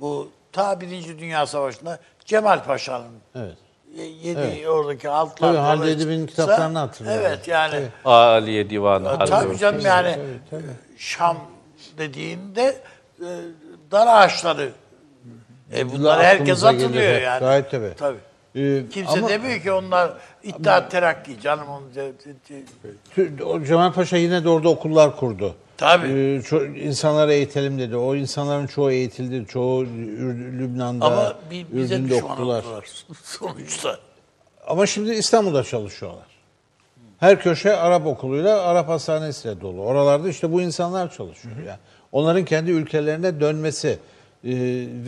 bu 0.00 0.28
ta 0.52 0.80
Birinci 0.80 1.18
Dünya 1.18 1.46
Savaşı'nda 1.46 1.98
Cemal 2.24 2.64
Paşa'nın 2.64 3.12
Evet. 3.34 3.56
ye- 3.96 4.10
yedi 4.22 4.68
oradaki 4.68 5.08
altlar. 5.08 5.48
Tabii, 5.48 5.58
Halide 5.58 5.90
Edip'in 5.92 6.26
kitaplarını 6.26 6.78
hatırlıyorum. 6.78 7.22
Evet 7.26 7.48
yani. 7.48 7.86
Aliye 8.04 8.70
Divanı. 8.70 9.18
Tabii, 9.18 9.30
Harbi. 9.30 9.58
canım 9.58 9.80
yani 9.84 10.16
Şam 10.98 11.38
dediğinde 11.98 12.76
e, 13.20 13.26
dar 13.90 14.06
ağaçları. 14.06 14.72
E 15.76 15.92
bunlar 15.92 16.22
herkes 16.24 16.62
gelir 16.62 16.74
hatırlıyor 16.74 17.14
hep. 17.14 17.22
yani. 17.22 17.40
Gayet 17.40 17.70
tabii. 17.70 17.92
Tabii. 17.98 18.18
Ee, 18.56 18.82
Kimse 18.90 19.12
ama 19.18 19.28
demiyor 19.28 19.60
ki 19.60 19.72
onlar 19.72 20.12
İttihat 20.42 20.90
Terakki 20.90 21.40
canım 21.40 21.66
onu 21.68 21.84
o 23.44 23.64
Cemal 23.64 23.92
Paşa 23.92 24.16
yine 24.16 24.44
de 24.44 24.48
orada 24.48 24.68
okullar 24.68 25.16
kurdu. 25.16 25.54
Tabii. 25.82 26.06
Ee, 26.06 26.38
ço- 26.40 26.78
insanları 26.78 27.32
eğitelim 27.32 27.78
dedi. 27.78 27.96
O 27.96 28.14
insanların 28.14 28.66
çoğu 28.66 28.90
eğitildi. 28.90 29.46
Çoğu 29.48 29.84
Ür- 29.84 30.58
Lübnan'da, 30.58 31.04
Ama 31.04 31.34
bi- 31.50 31.66
bize 31.72 31.94
Ürdün'de 31.94 32.14
düşman 32.14 32.30
okudular. 32.32 32.62
oldular 32.64 32.84
sonuçta. 33.22 33.98
Ama 34.66 34.86
şimdi 34.86 35.10
İstanbul'da 35.14 35.62
çalışıyorlar. 35.64 36.26
Her 37.20 37.40
köşe 37.40 37.76
Arap 37.76 38.06
okuluyla, 38.06 38.60
Arap 38.62 38.88
hastanesiyle 38.88 39.60
dolu. 39.60 39.80
Oralarda 39.82 40.28
işte 40.28 40.52
bu 40.52 40.60
insanlar 40.60 41.12
çalışıyor. 41.12 41.54
Yani 41.66 41.78
onların 42.12 42.44
kendi 42.44 42.70
ülkelerine 42.70 43.40
dönmesi 43.40 43.88
e, 43.88 43.98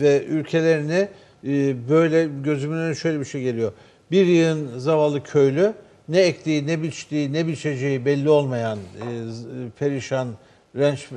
ve 0.01 0.23
ülkelerini 0.25 1.07
e, 1.47 1.89
böyle 1.89 2.27
gözümün 2.43 2.77
önüne 2.77 2.95
şöyle 2.95 3.19
bir 3.19 3.25
şey 3.25 3.41
geliyor. 3.41 3.71
Bir 4.11 4.25
yığın 4.25 4.77
zavallı 4.79 5.23
köylü 5.23 5.73
ne 6.09 6.19
ektiği, 6.21 6.67
ne 6.67 6.81
biçtiği, 6.83 7.33
ne 7.33 7.47
biçeceği 7.47 8.05
belli 8.05 8.29
olmayan 8.29 8.77
e, 8.77 9.03
z- 9.05 9.69
perişan 9.79 10.27
renç 10.75 11.07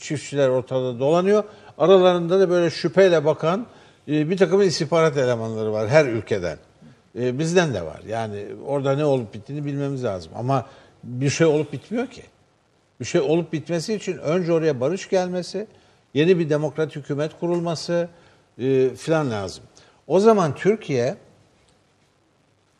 çiftçiler 0.00 0.48
ortada 0.48 0.98
dolanıyor. 0.98 1.44
Aralarında 1.78 2.40
da 2.40 2.50
böyle 2.50 2.70
şüpheyle 2.70 3.24
bakan 3.24 3.66
e, 4.08 4.30
bir 4.30 4.36
takım 4.36 4.62
istihbarat 4.62 5.16
elemanları 5.16 5.72
var 5.72 5.88
her 5.88 6.06
ülkeden. 6.06 6.58
E, 7.18 7.38
bizden 7.38 7.74
de 7.74 7.82
var. 7.82 8.00
Yani 8.08 8.46
orada 8.66 8.96
ne 8.96 9.04
olup 9.04 9.34
bittiğini 9.34 9.64
bilmemiz 9.64 10.04
lazım. 10.04 10.32
Ama 10.36 10.66
bir 11.04 11.30
şey 11.30 11.46
olup 11.46 11.72
bitmiyor 11.72 12.06
ki. 12.06 12.22
Bir 13.00 13.04
şey 13.04 13.20
olup 13.20 13.52
bitmesi 13.52 13.94
için 13.94 14.18
önce 14.18 14.52
oraya 14.52 14.80
barış 14.80 15.08
gelmesi, 15.08 15.66
yeni 16.14 16.38
bir 16.38 16.50
demokratik 16.50 16.96
hükümet 16.96 17.40
kurulması 17.40 18.08
e, 18.58 18.90
filan 18.90 19.30
lazım. 19.30 19.64
O 20.06 20.20
zaman 20.20 20.54
Türkiye 20.54 21.16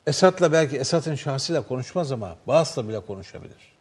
Esad'la 0.07 0.53
belki 0.53 0.77
Esad'ın 0.77 1.15
şahsıyla 1.15 1.63
konuşmaz 1.63 2.13
ama 2.13 2.37
Bağız'la 2.47 2.89
bile 2.89 3.01
konuşabilir. 3.01 3.73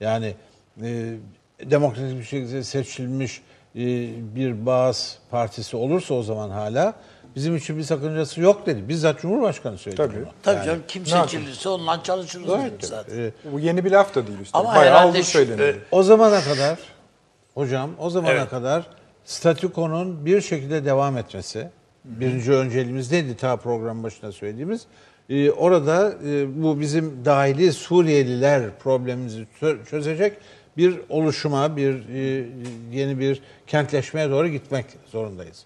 Yani 0.00 0.34
e, 0.82 1.14
demokratik 1.70 2.18
bir 2.18 2.24
şekilde 2.24 2.62
seçilmiş 2.64 3.42
e, 3.74 3.80
bir 4.36 4.66
Bağız 4.66 5.18
partisi 5.30 5.76
olursa 5.76 6.14
o 6.14 6.22
zaman 6.22 6.50
hala 6.50 6.94
bizim 7.36 7.56
için 7.56 7.78
bir 7.78 7.82
sakıncası 7.82 8.40
yok 8.40 8.66
dedi. 8.66 8.88
Bizzat 8.88 9.20
Cumhurbaşkanı 9.20 9.78
söyledi 9.78 9.96
Tabii. 10.02 10.16
bunu. 10.16 10.26
Tabii 10.42 10.64
canım 10.66 10.82
kim 10.88 11.06
seçilirse 11.06 11.68
ondan 11.68 12.00
çalışırız 12.00 12.48
dedik 12.48 12.70
tabii. 12.80 12.86
zaten. 12.86 13.18
E, 13.18 13.30
Bu 13.52 13.60
yeni 13.60 13.84
bir 13.84 13.90
laf 13.90 14.14
da 14.14 14.26
değil 14.26 14.38
üstelik. 14.40 14.54
Ama 14.66 14.74
Bayağı 14.74 14.84
herhalde 14.98 15.18
oldu 15.18 15.22
söyleniyor. 15.22 15.68
e, 15.68 15.76
O 15.90 16.02
zamana 16.02 16.40
kadar 16.40 16.78
hocam 17.54 17.90
o 17.98 18.10
zamana 18.10 18.32
Evet. 18.32 18.48
kadar 18.50 18.86
statükonun 19.24 20.26
bir 20.26 20.40
şekilde 20.40 20.84
devam 20.84 21.16
etmesi 21.18 21.68
birinci 22.04 22.52
önceliğimiz 22.52 23.12
neydi 23.12 23.36
ta 23.36 23.56
program 23.56 24.02
başında 24.02 24.32
söylediğimiz 24.32 24.86
Ee, 25.30 25.50
orada 25.50 26.14
e, 26.26 26.62
bu 26.62 26.80
bizim 26.80 27.24
dahili 27.24 27.72
Suriyeliler 27.72 28.62
problemimizi 28.78 29.46
çö- 29.60 29.86
çözecek 29.86 30.36
bir 30.76 31.00
oluşuma 31.08 31.76
bir 31.76 32.08
e, 32.08 32.48
yeni 32.92 33.18
bir 33.18 33.42
kentleşmeye 33.66 34.30
doğru 34.30 34.48
gitmek 34.48 34.86
zorundayız. 35.12 35.64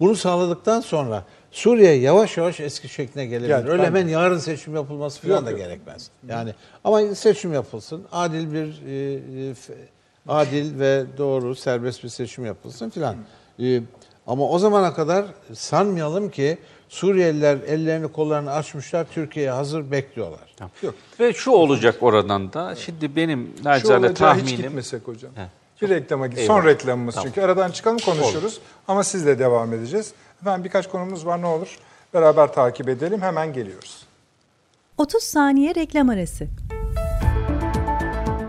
Bunu 0.00 0.16
sağladıktan 0.16 0.80
sonra 0.80 1.24
Suriye 1.50 1.94
yavaş 1.94 2.36
yavaş 2.36 2.60
eski 2.60 2.88
şekline 2.88 3.26
gelebilir. 3.26 3.50
Yani 3.50 3.68
Öyle 3.68 3.86
hemen 3.86 4.08
yarın 4.08 4.38
seçim 4.38 4.74
yapılması 4.74 5.20
falan 5.20 5.34
Yok, 5.34 5.46
da 5.46 5.50
yok. 5.50 5.58
gerekmez. 5.60 6.10
Yani 6.28 6.54
ama 6.84 7.14
seçim 7.14 7.52
yapılsın. 7.52 8.04
Adil 8.12 8.52
bir 8.52 8.82
e, 8.86 9.14
e, 9.50 9.54
adil 10.28 10.78
ve 10.80 11.04
doğru 11.18 11.54
serbest 11.54 12.04
bir 12.04 12.08
seçim 12.08 12.46
yapılsın 12.46 12.90
filan. 12.90 13.16
E, 13.62 13.80
ama 14.26 14.48
o 14.48 14.58
zamana 14.58 14.94
kadar 14.94 15.24
sanmayalım 15.52 16.30
ki 16.30 16.58
Suriyeliler 16.90 17.58
ellerini 17.66 18.08
kollarını 18.08 18.52
açmışlar 18.52 19.06
Türkiye'ye 19.14 19.50
hazır 19.50 19.90
bekliyorlar. 19.90 20.54
Yok. 20.82 20.94
Ve 21.20 21.32
şu 21.32 21.50
olacak 21.50 21.96
oradan 22.00 22.52
da. 22.52 22.74
Şimdi 22.76 23.16
benim 23.16 23.54
nacizane 23.64 24.06
olacağı 24.06 24.10
hiç 24.12 24.18
tahminim. 24.18 24.56
gitmesek 24.66 25.08
hocam. 25.08 25.30
He. 25.34 25.46
Bir 25.82 25.88
reklama 25.88 26.26
git. 26.26 26.38
Son 26.38 26.64
reklamımız 26.64 27.14
Tamam. 27.14 27.28
çünkü. 27.28 27.40
Aradan 27.40 27.70
çıkalım 27.70 27.98
konuşuruz. 27.98 28.60
Ama 28.88 29.04
sizle 29.04 29.38
devam 29.38 29.74
edeceğiz. 29.74 30.12
Efendim 30.42 30.64
birkaç 30.64 30.88
konumuz 30.88 31.26
var 31.26 31.42
ne 31.42 31.46
olur. 31.46 31.78
Beraber 32.14 32.52
takip 32.52 32.88
edelim. 32.88 33.22
Hemen 33.22 33.52
geliyoruz. 33.52 34.06
30 34.98 35.22
saniye 35.22 35.74
reklam 35.74 36.08
arası. 36.08 36.46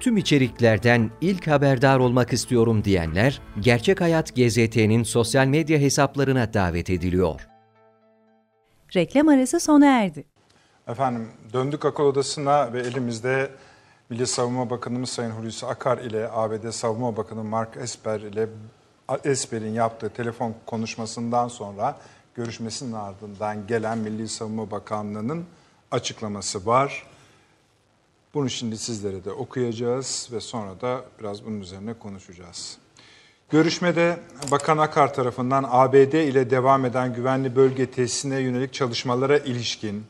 Tüm 0.00 0.16
içeriklerden 0.16 1.10
ilk 1.20 1.46
haberdar 1.46 1.98
olmak 1.98 2.32
istiyorum 2.32 2.84
diyenler 2.84 3.40
Gerçek 3.60 4.00
Hayat 4.00 4.36
GZT'nin 4.36 5.02
sosyal 5.02 5.46
medya 5.46 5.78
hesaplarına 5.78 6.54
davet 6.54 6.90
ediliyor. 6.90 7.48
Reklam 8.96 9.28
arası 9.28 9.60
sona 9.60 9.86
erdi. 9.86 10.24
Efendim 10.88 11.28
döndük 11.52 11.84
akıl 11.84 12.04
odasına 12.04 12.72
ve 12.72 12.80
elimizde 12.80 13.50
Milli 14.10 14.26
Savunma 14.26 14.70
Bakanımız 14.70 15.10
Sayın 15.10 15.30
Hulusi 15.30 15.66
Akar 15.66 15.98
ile 15.98 16.28
ABD 16.32 16.70
Savunma 16.70 17.16
Bakanı 17.16 17.44
Mark 17.44 17.76
Esper 17.76 18.20
ile 18.20 18.48
Esper'in 19.24 19.72
yaptığı 19.72 20.08
telefon 20.08 20.54
konuşmasından 20.66 21.48
sonra 21.48 21.98
görüşmesinin 22.34 22.92
ardından 22.92 23.66
gelen 23.66 23.98
Milli 23.98 24.28
Savunma 24.28 24.70
Bakanlığı'nın 24.70 25.44
açıklaması 25.90 26.66
var. 26.66 27.06
Bunu 28.36 28.50
şimdi 28.50 28.78
sizlere 28.78 29.24
de 29.24 29.32
okuyacağız 29.32 30.28
ve 30.32 30.40
sonra 30.40 30.80
da 30.80 31.04
biraz 31.20 31.44
bunun 31.44 31.60
üzerine 31.60 31.94
konuşacağız. 31.94 32.78
Görüşmede 33.50 34.18
Bakan 34.50 34.78
Akar 34.78 35.14
tarafından 35.14 35.64
ABD 35.70 36.12
ile 36.12 36.50
devam 36.50 36.84
eden 36.84 37.14
güvenli 37.14 37.56
bölge 37.56 37.90
tesisine 37.90 38.40
yönelik 38.40 38.72
çalışmalara 38.72 39.38
ilişkin 39.38 40.04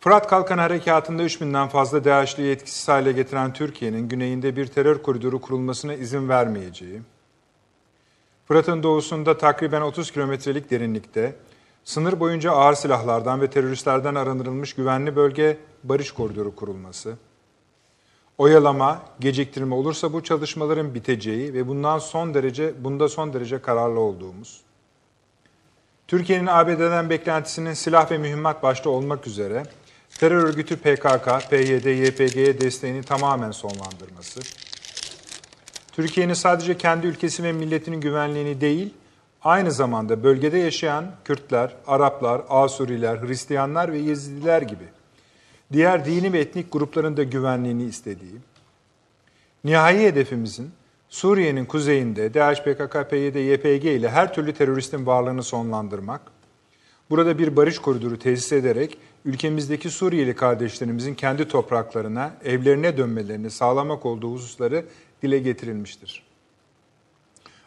Fırat 0.00 0.28
Kalkan 0.28 0.58
Harekatı'nda 0.58 1.22
3000'den 1.22 1.68
fazla 1.68 2.04
DAEŞ'liyi 2.04 2.52
etkisiz 2.52 2.88
hale 2.88 3.12
getiren 3.12 3.52
Türkiye'nin 3.52 4.08
güneyinde 4.08 4.56
bir 4.56 4.66
terör 4.66 5.02
koridoru 5.02 5.40
kurulmasına 5.40 5.94
izin 5.94 6.28
vermeyeceği, 6.28 7.02
Fırat'ın 8.48 8.82
doğusunda 8.82 9.38
takriben 9.38 9.80
30 9.80 10.10
kilometrelik 10.10 10.70
derinlikte, 10.70 11.36
sınır 11.86 12.20
boyunca 12.20 12.52
ağır 12.52 12.74
silahlardan 12.74 13.40
ve 13.40 13.50
teröristlerden 13.50 14.14
arındırılmış 14.14 14.74
güvenli 14.74 15.16
bölge 15.16 15.58
barış 15.84 16.10
koridoru 16.10 16.56
kurulması, 16.56 17.16
oyalama, 18.38 19.02
geciktirme 19.20 19.74
olursa 19.74 20.12
bu 20.12 20.22
çalışmaların 20.22 20.94
biteceği 20.94 21.54
ve 21.54 21.68
bundan 21.68 21.98
son 21.98 22.34
derece 22.34 22.84
bunda 22.84 23.08
son 23.08 23.32
derece 23.32 23.62
kararlı 23.62 24.00
olduğumuz, 24.00 24.60
Türkiye'nin 26.08 26.46
ABD'den 26.46 27.10
beklentisinin 27.10 27.72
silah 27.72 28.10
ve 28.10 28.18
mühimmat 28.18 28.62
başta 28.62 28.90
olmak 28.90 29.26
üzere 29.26 29.62
terör 30.18 30.44
örgütü 30.44 30.76
PKK, 30.76 31.50
PYD, 31.50 31.86
YPG'ye 31.86 32.60
desteğini 32.60 33.02
tamamen 33.02 33.50
sonlandırması, 33.50 34.40
Türkiye'nin 35.92 36.34
sadece 36.34 36.78
kendi 36.78 37.06
ülkesi 37.06 37.42
ve 37.42 37.52
milletinin 37.52 38.00
güvenliğini 38.00 38.60
değil, 38.60 38.94
aynı 39.46 39.72
zamanda 39.72 40.22
bölgede 40.22 40.58
yaşayan 40.58 41.04
Kürtler, 41.24 41.76
Araplar, 41.86 42.42
Asuriler, 42.48 43.16
Hristiyanlar 43.16 43.92
ve 43.92 43.98
Yezidiler 43.98 44.62
gibi 44.62 44.84
diğer 45.72 46.04
dini 46.04 46.32
ve 46.32 46.38
etnik 46.38 46.72
grupların 46.72 47.16
da 47.16 47.22
güvenliğini 47.22 47.84
istediği, 47.84 48.36
nihai 49.64 49.98
hedefimizin 49.98 50.70
Suriye'nin 51.08 51.64
kuzeyinde 51.64 52.34
DAEŞ, 52.34 52.62
PKK, 52.62 53.10
PYD, 53.10 53.34
YPG 53.34 53.84
ile 53.84 54.08
her 54.08 54.34
türlü 54.34 54.54
teröristin 54.54 55.06
varlığını 55.06 55.42
sonlandırmak, 55.42 56.20
burada 57.10 57.38
bir 57.38 57.56
barış 57.56 57.78
koridoru 57.78 58.18
tesis 58.18 58.52
ederek 58.52 58.98
ülkemizdeki 59.24 59.90
Suriyeli 59.90 60.36
kardeşlerimizin 60.36 61.14
kendi 61.14 61.48
topraklarına, 61.48 62.34
evlerine 62.44 62.96
dönmelerini 62.96 63.50
sağlamak 63.50 64.06
olduğu 64.06 64.32
hususları 64.32 64.84
dile 65.22 65.38
getirilmiştir. 65.38 66.25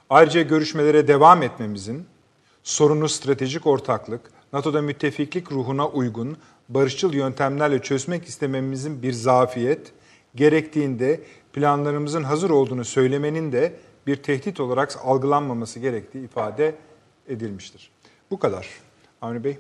Ayrıca 0.10 0.42
görüşmelere 0.42 1.08
devam 1.08 1.44
etmemizin, 1.44 2.06
sorunu 2.64 3.10
stratejik 3.10 3.68
ortaklık, 3.68 4.22
NATO'da 4.54 4.82
müttefiklik 4.82 5.52
ruhuna 5.52 5.88
uygun, 5.88 6.38
barışçıl 6.70 7.14
yöntemlerle 7.14 7.82
çözmek 7.82 8.26
istememizin 8.26 9.04
bir 9.04 9.14
zafiyet, 9.14 9.92
gerektiğinde 10.36 11.20
planlarımızın 11.54 12.24
hazır 12.24 12.50
olduğunu 12.50 12.86
söylemenin 12.86 13.52
de 13.52 13.74
bir 14.08 14.16
tehdit 14.16 14.60
olarak 14.60 15.00
algılanmaması 15.04 15.80
gerektiği 15.80 16.24
ifade 16.24 16.76
edilmiştir. 17.28 17.92
Bu 18.32 18.40
kadar. 18.40 18.68
Avni 19.22 19.44
Bey. 19.44 19.58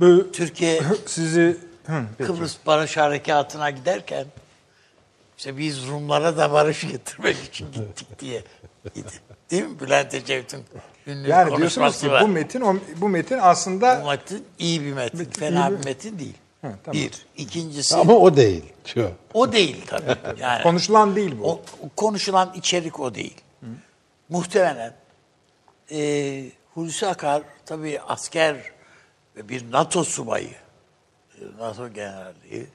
Bu 0.00 0.32
Türkiye 0.32 0.82
sizi 1.06 1.56
Hı. 1.86 2.26
Kıbrıs 2.26 2.56
Barış 2.66 2.96
Harekatı'na 2.96 3.70
giderken 3.70 4.26
işte 5.40 5.58
biz 5.58 5.86
Rumlara 5.88 6.36
da 6.36 6.52
barış 6.52 6.88
getirmek 6.88 7.36
için 7.44 7.72
gittik 7.72 8.18
diye. 8.20 8.42
Değil 9.50 9.62
mi? 9.64 9.80
Bülent 9.80 10.14
Ecevit'in 10.14 10.64
ünlü 11.06 11.28
yani 11.28 11.56
diyorsunuz 11.56 12.00
ki 12.00 12.10
var. 12.10 12.22
bu 12.22 12.28
metin 12.28 12.60
o- 12.60 12.76
bu 12.96 13.08
metin 13.08 13.38
aslında 13.42 14.00
Bu 14.04 14.08
metin 14.08 14.44
iyi 14.58 14.80
bir 14.80 14.92
metin. 14.92 15.18
Metin 15.18 15.40
fena 15.40 15.68
iyi 15.68 15.72
bir 15.72 15.78
bir- 15.80 15.84
metin 15.84 16.18
değil. 16.18 16.34
Ha, 16.62 16.72
tamam. 16.84 17.00
Bir. 17.02 17.10
İkincisi 17.36 17.96
Ama 17.96 18.12
o 18.12 18.36
değil. 18.36 18.64
Şu. 18.84 19.10
o 19.34 19.52
değil 19.52 19.76
tabii. 19.86 20.16
Yani 20.40 20.62
konuşulan 20.62 21.16
değil 21.16 21.34
bu. 21.38 21.50
o, 21.50 21.60
konuşulan 21.96 22.52
içerik 22.54 23.00
o 23.00 23.14
değil. 23.14 23.36
Muhtemelen 24.28 24.94
e, 25.92 26.44
Hulusi 26.74 27.06
Akar 27.06 27.42
tabii 27.66 28.00
asker 28.00 28.56
ve 29.36 29.48
bir 29.48 29.72
NATO 29.72 30.04
subayı, 30.04 30.54
NATO 31.58 31.88
generali, 31.88 32.66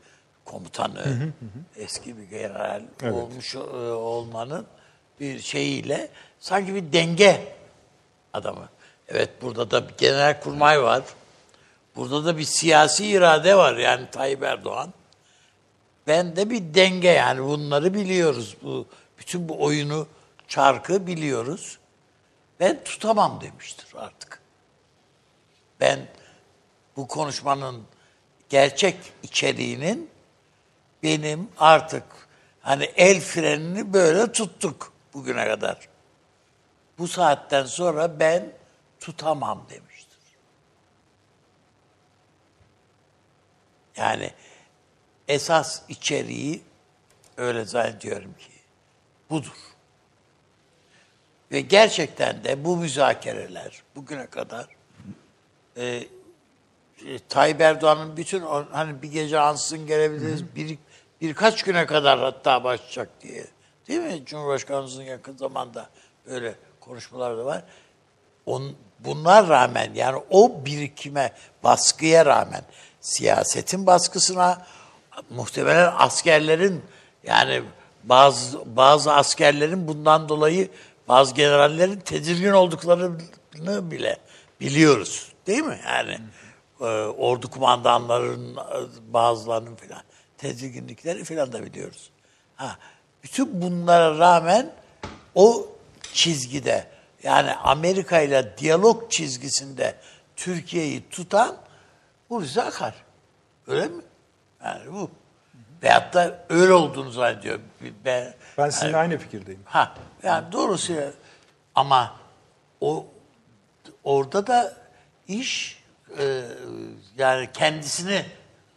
komutanı, 0.45 1.33
eski 1.75 2.17
bir 2.17 2.23
general 2.23 2.81
olmuş 3.03 3.55
e, 3.55 3.59
olmanın 3.91 4.65
bir 5.19 5.39
şeyiyle 5.39 6.09
sanki 6.39 6.75
bir 6.75 6.93
denge 6.93 7.55
adamı. 8.33 8.69
Evet 9.07 9.29
burada 9.41 9.71
da 9.71 9.89
bir 9.89 9.93
genel 9.97 10.41
kurmay 10.41 10.83
var. 10.83 11.03
Burada 11.95 12.25
da 12.25 12.37
bir 12.37 12.43
siyasi 12.43 13.07
irade 13.07 13.55
var 13.55 13.75
yani 13.75 14.09
Tayyip 14.11 14.43
Erdoğan. 14.43 14.93
Ben 16.07 16.35
de 16.35 16.49
bir 16.49 16.73
denge 16.73 17.07
yani 17.07 17.43
bunları 17.43 17.93
biliyoruz. 17.93 18.57
Bu 18.63 18.85
bütün 19.19 19.49
bu 19.49 19.63
oyunu 19.63 20.07
çarkı 20.47 21.07
biliyoruz. 21.07 21.77
Ben 22.59 22.83
tutamam 22.83 23.41
demiştir 23.41 23.87
artık. 23.95 24.41
Ben 25.79 26.07
bu 26.97 27.07
konuşmanın 27.07 27.83
gerçek 28.49 28.97
içeriğinin 29.23 30.09
benim 31.05 31.49
artık 31.57 32.03
hani 32.61 32.83
el 32.83 33.21
frenini 33.21 33.93
böyle 33.93 34.31
tuttuk 34.31 34.93
bugüne 35.13 35.47
kadar. 35.47 35.89
Bu 36.97 37.07
saatten 37.07 37.65
sonra 37.65 38.19
ben 38.19 38.51
tutamam 38.99 39.65
demiştir. 39.69 40.19
Yani 43.97 44.31
esas 45.27 45.81
içeriği 45.89 46.61
öyle 47.37 47.65
zannediyorum 47.65 48.33
ki 48.33 48.51
budur. 49.29 49.57
Ve 51.51 51.61
gerçekten 51.61 52.43
de 52.43 52.65
bu 52.65 52.77
müzakereler 52.77 53.83
bugüne 53.95 54.27
kadar 54.27 54.67
e, 55.77 55.85
e, 57.05 57.19
Tayyip 57.29 57.61
Erdoğan'ın 57.61 58.17
bütün 58.17 58.41
hani 58.71 59.01
bir 59.01 59.11
gece 59.11 59.39
ansızın 59.39 59.87
gelebiliriz 59.87 60.55
bir, 60.55 60.77
birkaç 61.21 61.63
güne 61.63 61.85
kadar 61.85 62.19
hatta 62.19 62.63
başlayacak 62.63 63.09
diye. 63.21 63.45
Değil 63.87 63.99
mi? 63.99 64.25
Cumhurbaşkanımızın 64.25 65.03
yakın 65.03 65.37
zamanda 65.37 65.89
böyle 66.27 66.55
konuşmalar 66.79 67.37
da 67.37 67.45
var. 67.45 67.63
On, 68.45 68.71
bunlar 68.99 69.47
rağmen 69.47 69.93
yani 69.93 70.21
o 70.29 70.65
birikime, 70.65 71.31
baskıya 71.63 72.25
rağmen 72.25 72.61
siyasetin 73.01 73.87
baskısına 73.87 74.65
muhtemelen 75.29 75.93
askerlerin 75.97 76.83
yani 77.23 77.63
bazı 78.03 78.75
bazı 78.75 79.13
askerlerin 79.13 79.87
bundan 79.87 80.29
dolayı 80.29 80.69
bazı 81.07 81.35
generallerin 81.35 81.99
tedirgin 81.99 82.51
olduklarını 82.51 83.91
bile 83.91 84.17
biliyoruz. 84.61 85.31
Değil 85.47 85.63
mi? 85.63 85.79
Yani 85.85 86.19
e, 86.81 86.85
ordu 87.17 87.49
kumandanlarının 87.49 88.57
bazılarının 89.07 89.75
filan 89.75 90.01
tedirginlikleri 90.37 91.23
filan 91.23 91.51
da 91.51 91.63
biliyoruz. 91.63 92.09
Ha, 92.55 92.77
bütün 93.23 93.61
bunlara 93.61 94.17
rağmen 94.19 94.71
o 95.35 95.67
çizgide 96.13 96.87
yani 97.23 97.53
Amerika 97.53 98.21
ile 98.21 98.57
diyalog 98.57 99.11
çizgisinde 99.11 99.95
Türkiye'yi 100.35 101.09
tutan 101.09 101.57
Hulusi 102.27 102.61
Akar. 102.61 102.93
Öyle 103.67 103.87
mi? 103.87 104.01
Yani 104.63 104.93
bu. 104.93 105.11
Veyahut 105.83 106.13
da 106.13 106.45
öyle 106.49 106.73
olduğunu 106.73 107.11
zannediyor. 107.11 107.59
Ben, 108.05 108.33
ben 108.57 108.69
sizinle 108.69 108.97
aynı 108.97 109.17
fikirdeyim. 109.17 109.61
Ha, 109.65 109.95
yani 110.23 110.51
doğrusu 110.51 110.93
ama 111.75 112.15
o 112.81 113.07
orada 114.03 114.47
da 114.47 114.73
iş 115.27 115.83
e, 116.19 116.41
yani 117.17 117.49
kendisini 117.53 118.25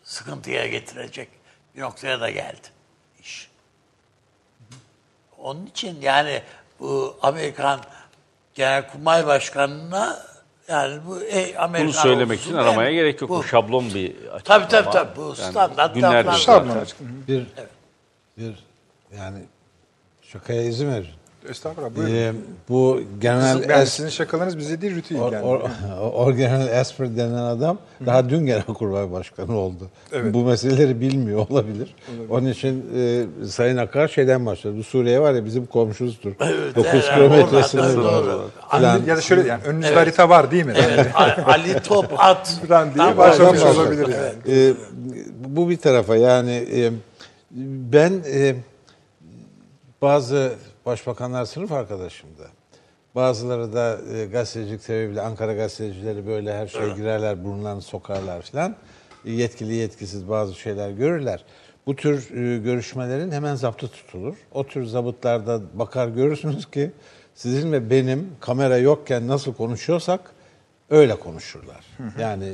sıkıntıya 0.05 0.67
getirecek 0.67 1.29
bir 1.79 1.83
noktaya 1.83 2.21
da 2.21 2.31
geldi 2.31 2.69
iş. 3.21 3.51
Onun 5.39 5.67
için 5.67 6.01
yani 6.01 6.43
bu 6.81 7.17
Amerikan 7.23 7.81
Genelkurmay 8.55 9.27
Başkanı'na 9.27 10.29
Yani 10.69 11.01
bu 11.07 11.23
e, 11.23 11.57
Amerikan 11.57 11.89
Bunu 11.89 12.03
söylemek 12.03 12.41
için 12.41 12.55
aramaya 12.55 12.93
gerek 12.93 13.21
yok. 13.21 13.31
Bu, 13.31 13.39
Bu. 13.39 13.45
şablon 13.45 13.95
bir 13.95 14.11
açıklama. 14.11 14.39
Tabii, 14.43 14.69
tabii, 14.69 14.91
tabii. 14.91 15.17
Bu 15.17 15.35
standart 15.35 15.95
günlerdir. 15.95 16.33
Şablon. 16.33 16.87
Bir, 17.29 17.47
bir 18.37 18.65
yani 19.17 19.39
şakaya 20.23 20.63
izin 20.63 20.93
verin. 20.93 21.18
Estağfurullah 21.51 21.97
buyurun. 21.97 22.15
Ee, 22.15 22.33
bu 22.69 23.01
genel 23.21 23.69
yani 23.69 23.83
es, 23.83 23.93
sizin 23.93 24.09
şakalarınız 24.09 24.59
bize 24.59 24.81
değil 24.81 24.97
rutin 24.97 25.19
or, 25.19 25.33
yani. 25.33 25.45
or, 25.45 25.61
or 26.15 26.33
genel 26.33 26.81
Esper 26.81 27.17
denen 27.17 27.33
adam 27.35 27.79
daha 28.07 28.29
dün 28.29 28.47
genelkurmay 28.47 29.13
başkanı 29.13 29.57
oldu. 29.57 29.91
Evet. 30.13 30.35
Bu 30.35 30.45
meseleleri 30.45 31.01
bilmiyor 31.01 31.47
olabilir. 31.51 31.95
Onun 32.31 32.47
için 32.47 32.85
e, 32.97 33.25
Sayın 33.47 33.77
Akar 33.77 34.09
şeyden 34.09 34.47
başladı. 34.47 34.75
Bu 34.79 34.83
Suriye 34.83 35.21
var 35.21 35.35
ya 35.35 35.45
bizim 35.45 35.67
komşumuzdur. 35.67 36.31
9 36.31 36.87
evet, 36.93 37.05
kilometre 37.15 37.45
oradan 37.45 37.63
sınırı 37.63 38.05
var. 38.05 38.25
doğru. 38.25 38.51
Falan. 38.69 39.03
ya 39.07 39.17
da 39.17 39.21
şöyle 39.21 39.49
yani 39.49 39.63
önünüzde 39.65 39.95
harita 39.95 40.29
var 40.29 40.51
değil 40.51 40.67
mi? 40.67 40.75
Evet, 40.77 41.07
Ali- 41.47 41.83
Top 41.83 42.07
At. 42.17 42.61
Falan 42.69 42.95
diye 42.95 43.17
başlamış 43.17 43.63
olabilir 43.63 44.09
yani. 44.09 44.57
Ee, 44.57 44.75
bu 45.45 45.71
bir 45.71 45.77
tarafa 45.77 46.17
yani 46.17 46.67
e, 46.75 46.91
ben 47.93 48.13
e, 48.33 48.55
bazı 50.03 50.53
başbakanlar 50.89 51.45
sınıf 51.45 51.73
arkadaşımdı. 51.73 52.51
Bazıları 53.15 53.73
da 53.73 53.99
e, 54.15 54.27
gazetecilik 54.27 54.83
sebebiyle 54.83 55.21
Ankara 55.23 55.55
gazetecileri 55.55 56.27
böyle 56.27 56.55
her 56.55 56.67
şeye 56.67 56.95
girerler, 56.95 57.45
burnlarını 57.45 57.83
sokarlar 57.83 58.43
falan. 58.43 58.77
E, 59.25 59.33
Yetkili 59.33 59.75
yetkisiz 59.75 60.29
bazı 60.29 60.55
şeyler 60.55 60.91
görürler. 60.91 61.45
Bu 61.87 61.97
tür 61.97 62.31
e, 62.37 62.59
görüşmelerin 62.59 63.31
hemen 63.31 63.55
zaptı 63.55 63.89
tutulur. 63.89 64.37
O 64.53 64.67
tür 64.67 64.85
zabıtlarda 64.85 65.61
bakar 65.75 66.09
görürsünüz 66.09 66.71
ki 66.71 66.91
sizin 67.35 67.73
ve 67.73 67.91
benim 67.91 68.31
kamera 68.41 68.79
yokken 68.79 69.29
nasıl 69.29 69.55
konuşuyorsak 69.55 70.21
öyle 70.91 71.15
konuşurlar. 71.19 71.85
Yani 72.21 72.53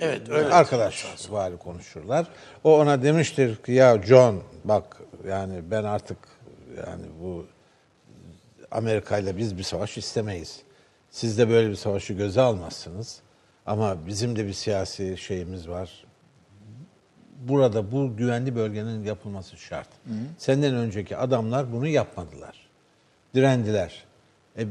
Evet, 0.00 0.30
öyle. 0.30 0.48
arkadaş 0.54 1.06
var 1.30 1.58
konuşurlar. 1.58 2.26
O 2.64 2.78
ona 2.78 3.02
demiştir 3.02 3.56
ki 3.56 3.72
ya 3.72 4.02
John 4.02 4.42
bak 4.64 4.96
yani 5.28 5.60
ben 5.70 5.84
artık 5.84 6.18
yani 6.76 7.04
bu 7.22 7.46
Amerika 8.70 9.18
ile 9.18 9.36
biz 9.36 9.58
bir 9.58 9.62
savaş 9.62 9.98
istemeyiz. 9.98 10.60
Siz 11.10 11.38
de 11.38 11.48
böyle 11.48 11.70
bir 11.70 11.74
savaşı 11.74 12.12
göze 12.12 12.40
almazsınız. 12.40 13.18
Ama 13.66 13.96
bizim 14.06 14.36
de 14.36 14.46
bir 14.46 14.52
siyasi 14.52 15.16
şeyimiz 15.18 15.68
var. 15.68 16.04
Burada 17.48 17.92
bu 17.92 18.16
güvenli 18.16 18.56
bölgenin 18.56 19.04
yapılması 19.04 19.56
şart. 19.56 19.88
Senden 20.38 20.74
önceki 20.74 21.16
adamlar 21.16 21.72
bunu 21.72 21.86
yapmadılar. 21.88 22.68
Direndiler. 23.34 24.04
E, 24.58 24.66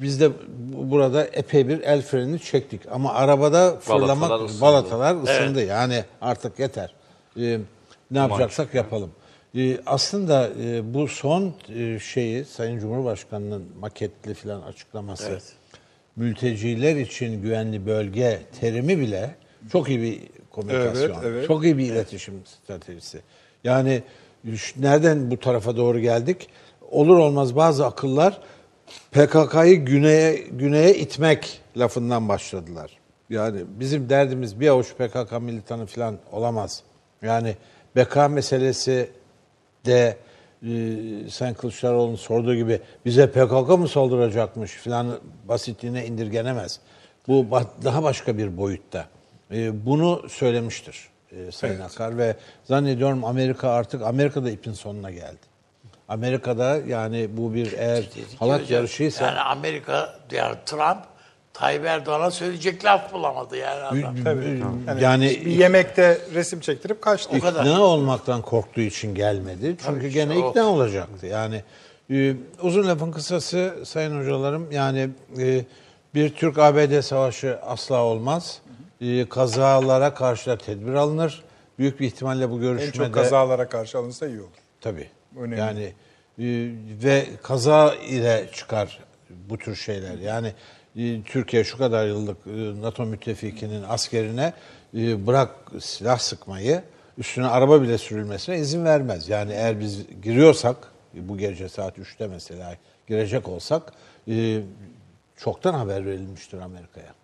biz 0.00 0.20
de 0.20 0.30
bu- 0.58 0.90
burada 0.90 1.24
epey 1.24 1.68
bir 1.68 1.80
el 1.80 2.02
freni 2.02 2.40
çektik. 2.40 2.80
Ama 2.90 3.14
arabada 3.14 3.76
fırlamak, 3.80 4.30
Balatalar 4.30 4.44
ısındı. 4.44 4.60
balatalar 4.60 5.14
ısındı. 5.22 5.64
Yani 5.64 6.04
artık 6.20 6.58
yeter. 6.58 6.94
E, 7.40 7.58
ne 8.10 8.18
yapacaksak 8.18 8.74
yapalım. 8.74 9.10
E, 9.56 9.78
aslında 9.86 10.50
e, 10.62 10.94
bu 10.94 11.08
son 11.08 11.54
e, 11.76 11.98
şeyi 11.98 12.44
Sayın 12.44 12.78
Cumhurbaşkanı'nın 12.78 13.64
maketli 13.80 14.34
falan 14.34 14.62
açıklaması 14.62 15.38
mülteciler 16.16 16.96
için 16.96 17.42
güvenli 17.42 17.86
bölge 17.86 18.40
terimi 18.60 18.98
bile 18.98 19.34
çok 19.72 19.88
iyi 19.88 20.02
bir 20.02 20.20
komünikasyon. 20.50 21.10
Evet, 21.10 21.24
evet. 21.24 21.46
Çok 21.46 21.64
iyi 21.64 21.78
bir 21.78 21.84
iletişim 21.92 22.34
stratejisi. 22.44 23.20
Yani 23.64 24.02
şu- 24.56 24.82
nereden 24.82 25.30
bu 25.30 25.40
tarafa 25.40 25.76
doğru 25.76 25.98
geldik? 26.00 26.48
Olur 26.90 27.18
olmaz 27.18 27.56
bazı 27.56 27.86
akıllar 27.86 28.40
PKK'yı 29.12 29.84
güneye 29.84 30.36
güneye 30.36 30.94
itmek 30.94 31.60
lafından 31.76 32.28
başladılar. 32.28 32.90
Yani 33.30 33.60
bizim 33.80 34.08
derdimiz 34.08 34.60
bir 34.60 34.68
avuç 34.68 34.94
PKK 34.98 35.32
militanı 35.40 35.86
falan 35.86 36.18
olamaz. 36.32 36.82
Yani 37.22 37.56
beka 37.96 38.28
meselesi 38.28 39.10
de 39.86 40.16
e, 40.62 40.68
Sayın 41.30 41.54
Kılıçdaroğlu'nun 41.54 42.16
sorduğu 42.16 42.54
gibi 42.54 42.80
bize 43.04 43.30
PKK 43.30 43.78
mı 43.78 43.88
saldıracakmış 43.88 44.72
falan 44.72 45.18
basitliğine 45.48 46.06
indirgenemez. 46.06 46.80
Bu 47.28 47.46
daha 47.84 48.02
başka 48.02 48.38
bir 48.38 48.56
boyutta. 48.56 49.06
E, 49.52 49.86
bunu 49.86 50.28
söylemiştir 50.28 51.10
e, 51.32 51.52
Sayın 51.52 51.80
Akar 51.80 52.18
ve 52.18 52.36
zannediyorum 52.64 53.24
Amerika 53.24 53.70
artık 53.70 54.02
Amerika'da 54.02 54.50
ipin 54.50 54.72
sonuna 54.72 55.10
geldi. 55.10 55.50
Amerika'da 56.08 56.76
yani 56.76 57.28
bu 57.36 57.54
bir 57.54 57.72
eğer 57.72 58.04
halat 58.38 58.70
yarışıysa 58.70 59.24
Yani 59.26 59.38
Amerika, 59.38 60.18
yani 60.32 60.56
Trump, 60.66 60.98
Tayyip 61.60 61.84
Erdoğan'a 61.84 62.30
söyleyecek 62.30 62.84
laf 62.84 63.12
bulamadı 63.12 63.56
yani 63.56 63.82
adam. 63.82 64.16
Tabii. 64.24 64.62
Yani, 64.86 65.02
yani 65.02 65.42
bir 65.44 65.50
yemekte 65.50 66.18
resim 66.34 66.60
çektirip 66.60 67.02
kaçtı. 67.02 67.36
O 67.36 67.40
kadar. 67.40 67.60
ikna 67.60 67.80
olmaktan 67.80 68.42
korktuğu 68.42 68.80
için 68.80 69.14
gelmedi. 69.14 69.76
Çünkü 69.86 70.08
gene 70.08 70.34
işte 70.34 70.44
o. 70.44 70.50
ikna 70.50 70.66
olacaktı. 70.66 71.26
Yani 71.26 71.62
e, 72.10 72.34
uzun 72.62 72.86
lafın 72.86 73.12
kısası 73.12 73.74
sayın 73.84 74.20
hocalarım 74.20 74.72
yani 74.72 75.10
e, 75.38 75.64
bir 76.14 76.34
Türk-ABD 76.34 77.00
savaşı 77.00 77.58
asla 77.62 78.04
olmaz. 78.04 78.58
E, 79.00 79.28
kazalara 79.28 80.14
karşı 80.14 80.50
da 80.50 80.58
tedbir 80.58 80.94
alınır. 80.94 81.44
Büyük 81.78 82.00
bir 82.00 82.06
ihtimalle 82.06 82.50
bu 82.50 82.54
En 82.54 82.60
görüşmede 82.60 82.92
çok 82.92 83.14
kazalara 83.14 83.68
karşı 83.68 83.98
alınsa 83.98 84.26
iyi 84.26 84.40
olur. 84.40 84.48
Tabii. 84.80 85.08
Önemli. 85.36 85.60
Yani 85.60 85.84
e, 86.38 86.70
ve 87.04 87.26
kaza 87.42 87.94
ile 87.94 88.48
çıkar 88.52 88.98
bu 89.30 89.58
tür 89.58 89.76
şeyler. 89.76 90.18
Yani 90.18 90.52
Türkiye 91.24 91.64
şu 91.64 91.78
kadar 91.78 92.06
yıllık 92.06 92.36
e, 92.46 92.82
NATO 92.82 93.06
müttefikinin 93.06 93.82
askerine 93.88 94.52
e, 94.96 95.26
bırak 95.26 95.50
silah 95.80 96.18
sıkmayı, 96.18 96.82
üstüne 97.18 97.46
araba 97.46 97.82
bile 97.82 97.98
sürülmesine 97.98 98.58
izin 98.58 98.84
vermez. 98.84 99.28
Yani 99.28 99.52
eğer 99.52 99.80
biz 99.80 100.06
giriyorsak, 100.22 100.76
e, 101.16 101.28
bu 101.28 101.38
gece 101.38 101.68
saat 101.68 101.98
3'te 101.98 102.26
mesela 102.26 102.76
girecek 103.08 103.48
olsak, 103.48 103.92
e, 104.28 104.60
çoktan 105.36 105.74
haber 105.74 106.06
verilmiştir 106.06 106.58
Amerika'ya. 106.58 107.14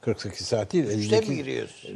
48 0.00 0.46
saat 0.46 0.72
değil, 0.72 0.84
Üçte 0.84 1.16
52 1.16 1.30
mi 1.30 1.36
giriyoruz? 1.36 1.86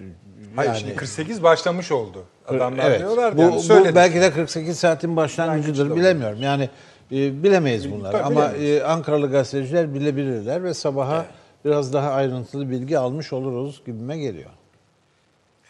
Hayır 0.56 0.70
Yani- 0.70 0.80
şimdi 0.80 0.96
48 0.96 1.42
başlamış 1.42 1.92
oldu. 1.92 2.24
Adamlar 2.46 2.86
Evet. 2.90 3.00
diyorlar 3.00 3.36
bu, 3.36 3.40
yani 3.40 3.90
bu 3.90 3.94
belki 3.94 4.20
de 4.20 4.30
48 4.32 4.78
saatin 4.78 5.16
başlangıcıdır 5.16 5.96
bilemiyorum. 5.96 6.42
Yani 6.42 6.68
e, 7.12 7.42
bilemeyiz 7.42 7.92
bunları 7.92 8.12
Tabii 8.12 8.22
ama 8.22 8.52
bilemeyiz. 8.52 8.80
e, 8.80 8.84
Ankaralı 8.84 9.30
gazeteciler 9.30 9.94
bilebilirler 9.94 10.64
ve 10.64 10.74
sabaha 10.74 11.26
biraz 11.64 11.92
daha 11.92 12.10
ayrıntılı 12.10 12.70
bilgi 12.70 12.98
almış 12.98 13.32
oluruz 13.32 13.82
gibime 13.86 14.18
geliyor. 14.18 14.50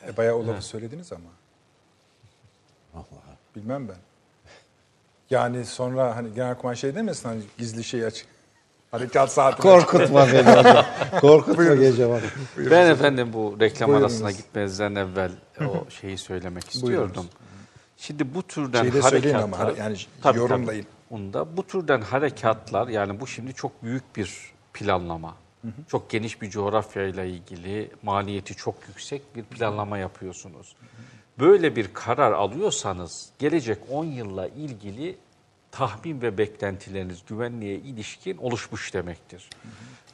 E, 0.08 0.16
bayağı 0.16 0.34
o 0.34 0.46
lafı 0.46 0.62
söylediniz 0.62 1.12
ama. 1.12 1.28
Bilmem 3.56 3.88
ben. 3.88 3.96
Yani 5.30 5.64
sonra 5.64 6.16
hani 6.16 6.34
Genelkurmay 6.34 6.76
şey 6.76 6.94
demesin 6.94 7.28
hani 7.28 7.40
gizli 7.58 7.84
şey 7.84 8.04
aç. 8.06 8.24
Harekat 8.90 9.32
saati. 9.32 9.62
Korkutma 9.62 10.26
beni 10.26 10.50
hocam. 10.56 10.84
Korkutma 11.20 11.74
gece 11.74 12.08
bak. 12.08 12.22
Ben 12.70 12.90
efendim 12.90 13.32
bu 13.32 13.56
reklam 13.60 13.88
Buyurunuz. 13.88 14.12
arasına 14.12 14.30
gitmezden 14.30 14.94
evvel 14.94 15.32
o 15.60 15.90
şeyi 15.90 16.18
söylemek 16.18 16.68
istiyordum. 16.68 17.26
Şimdi 17.96 18.34
bu 18.34 18.42
türden 18.42 18.82
Şeyi 18.82 18.92
de 18.92 19.02
söyleyin 19.02 19.34
harekatlar... 19.34 19.68
ama, 19.68 19.78
yani 19.78 19.96
yorumlayın. 20.36 20.82
Onu 20.82 20.97
da 21.10 21.56
bu 21.56 21.66
türden 21.66 22.00
harekatlar 22.00 22.88
yani 22.88 23.20
bu 23.20 23.26
şimdi 23.26 23.54
çok 23.54 23.82
büyük 23.82 24.16
bir 24.16 24.52
planlama. 24.74 25.34
Çok 25.88 26.10
geniş 26.10 26.42
bir 26.42 26.50
coğrafyayla 26.50 27.24
ilgili 27.24 27.90
maliyeti 28.02 28.54
çok 28.54 28.74
yüksek 28.88 29.36
bir 29.36 29.42
planlama 29.42 29.98
yapıyorsunuz. 29.98 30.76
Böyle 31.38 31.76
bir 31.76 31.94
karar 31.94 32.32
alıyorsanız 32.32 33.30
gelecek 33.38 33.78
10 33.90 34.04
yılla 34.04 34.48
ilgili 34.48 35.16
tahmin 35.70 36.22
ve 36.22 36.38
beklentileriniz 36.38 37.22
güvenliğe 37.28 37.76
ilişkin 37.76 38.36
oluşmuş 38.36 38.94
demektir. 38.94 39.50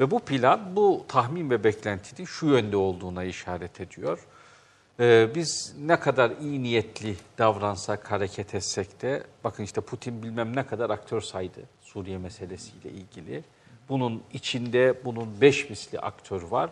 Ve 0.00 0.10
bu 0.10 0.20
plan 0.20 0.76
bu 0.76 1.04
tahmin 1.08 1.50
ve 1.50 1.64
beklentinin 1.64 2.26
şu 2.26 2.46
yönde 2.46 2.76
olduğuna 2.76 3.24
işaret 3.24 3.80
ediyor. 3.80 4.26
Ee, 5.00 5.28
biz 5.34 5.74
ne 5.80 6.00
kadar 6.00 6.30
iyi 6.40 6.62
niyetli 6.62 7.16
davransak, 7.38 8.10
hareket 8.10 8.54
etsek 8.54 9.02
de 9.02 9.24
bakın 9.44 9.62
işte 9.62 9.80
Putin 9.80 10.22
bilmem 10.22 10.56
ne 10.56 10.66
kadar 10.66 10.90
aktör 10.90 11.20
saydı 11.20 11.60
Suriye 11.80 12.18
meselesiyle 12.18 12.90
ilgili. 12.90 13.44
Bunun 13.88 14.22
içinde 14.32 15.04
bunun 15.04 15.40
beş 15.40 15.70
misli 15.70 16.00
aktör 16.00 16.42
var. 16.42 16.70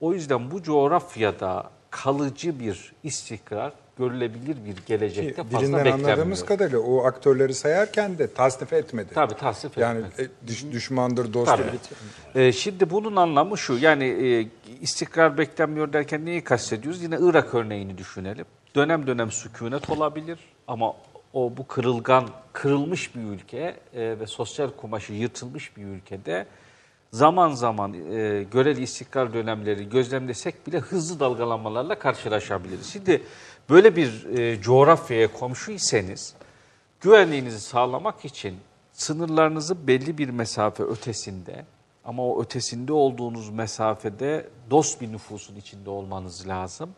O 0.00 0.12
yüzden 0.12 0.50
bu 0.50 0.62
coğrafyada 0.62 1.70
kalıcı 1.90 2.60
bir 2.60 2.92
istikrar 3.02 3.72
görülebilir 3.98 4.56
bir 4.64 4.76
gelecekte 4.86 5.42
fazla 5.44 5.60
Dilinden 5.60 5.78
beklenmiyor. 5.84 6.08
anladığımız 6.10 6.44
kadarıyla 6.44 6.78
o 6.78 7.04
aktörleri 7.04 7.54
sayarken 7.54 8.18
de 8.18 8.32
tasnif 8.34 8.72
etmedi. 8.72 9.14
Tabii 9.14 9.34
tasnif 9.34 9.78
Yani 9.78 9.98
etmedi. 9.98 10.30
e, 10.44 10.48
düş- 10.48 10.72
düşmandır, 10.72 11.32
dosttur. 11.34 11.56
Tabii. 11.56 12.44
Ee, 12.44 12.52
şimdi 12.52 12.90
bunun 12.90 13.16
anlamı 13.16 13.58
şu, 13.58 13.78
yani 13.78 14.04
e, 14.04 14.46
istikrar 14.80 15.38
beklenmiyor 15.38 15.92
derken 15.92 16.24
neyi 16.26 16.44
kastediyoruz? 16.44 17.02
Yine 17.02 17.16
Irak 17.20 17.54
örneğini 17.54 17.98
düşünelim. 17.98 18.44
Dönem 18.74 19.06
dönem 19.06 19.30
sükunet 19.30 19.90
olabilir 19.90 20.38
ama 20.68 20.92
o 21.32 21.52
bu 21.56 21.66
kırılgan, 21.66 22.28
kırılmış 22.52 23.14
bir 23.16 23.20
ülke 23.20 23.76
e, 23.94 24.20
ve 24.20 24.26
sosyal 24.26 24.70
kumaşı 24.70 25.12
yırtılmış 25.12 25.76
bir 25.76 25.84
ülkede 25.84 26.46
zaman 27.12 27.50
zaman 27.54 27.94
e, 27.94 28.42
göreli 28.52 28.82
istikrar 28.82 29.34
dönemleri 29.34 29.88
gözlemlesek 29.88 30.66
bile 30.66 30.78
hızlı 30.78 31.20
dalgalanmalarla 31.20 31.98
karşılaşabiliriz. 31.98 32.92
Şimdi 32.92 33.22
böyle 33.70 33.96
bir 33.96 34.38
e, 34.38 34.60
coğrafyaya 34.60 35.32
komşuysanız 35.32 36.34
güvenliğinizi 37.00 37.60
sağlamak 37.60 38.24
için 38.24 38.56
sınırlarınızı 38.92 39.86
belli 39.86 40.18
bir 40.18 40.28
mesafe 40.28 40.82
ötesinde 40.82 41.64
ama 42.04 42.26
o 42.26 42.42
ötesinde 42.42 42.92
olduğunuz 42.92 43.50
mesafede 43.50 44.48
dost 44.70 45.00
bir 45.00 45.12
nüfusun 45.12 45.56
içinde 45.56 45.90
olmanız 45.90 46.48
lazım. 46.48 46.90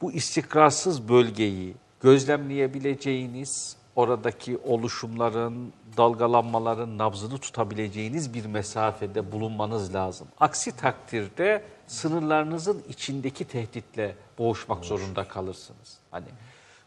Bu 0.00 0.12
istikrarsız 0.12 1.08
bölgeyi 1.08 1.74
gözlemleyebileceğiniz, 2.00 3.76
oradaki 3.96 4.58
oluşumların, 4.58 5.72
dalgalanmaların 5.96 6.98
nabzını 6.98 7.38
tutabileceğiniz 7.38 8.34
bir 8.34 8.46
mesafede 8.46 9.32
bulunmanız 9.32 9.94
lazım. 9.94 10.28
Aksi 10.40 10.76
takdirde 10.76 11.62
sınırlarınızın 11.88 12.82
içindeki 12.88 13.44
tehditle 13.44 14.14
boğuşmak 14.38 14.84
zorunda 14.84 15.28
kalırsınız. 15.28 15.98
Hani 16.10 16.26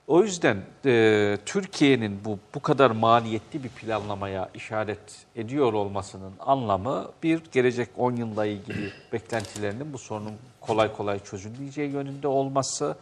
o 0.08 0.24
yüzden 0.24 0.58
e, 0.86 1.38
Türkiye'nin 1.46 2.26
bu 2.26 2.40
bu 2.56 2.60
kadar 2.60 2.92
maliyetli 2.92 3.64
bir 3.64 3.70
planlamaya 3.70 4.50
işaret 4.54 5.26
ediyor 5.36 5.74
olmasının 5.74 6.34
anlamı 6.40 7.12
bir 7.24 7.42
gelecek 7.52 7.90
10 7.98 8.16
yılla 8.16 8.46
ilgili 8.46 8.92
beklentilerinin 9.14 9.94
bu 9.94 9.98
sorunun 9.98 10.34
kolay 10.62 10.94
kolay 10.94 11.20
çözülmeyeceği 11.20 11.92
yönünde 11.92 12.28
olması. 12.28 12.96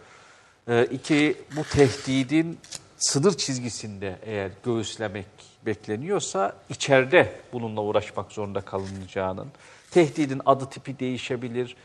E, 0.67 0.85
iki 0.85 1.37
bu 1.55 1.63
tehdidin 1.63 2.59
sınır 2.97 3.37
çizgisinde 3.37 4.19
eğer 4.25 4.51
göğüslemek 4.63 5.25
bekleniyorsa 5.65 6.53
içeride 6.69 7.33
bununla 7.53 7.81
uğraşmak 7.81 8.31
zorunda 8.31 8.61
kalınacağının, 8.61 9.47
tehdidin 9.91 10.41
adı 10.45 10.69
tipi 10.69 10.99
değişebilir, 10.99 11.75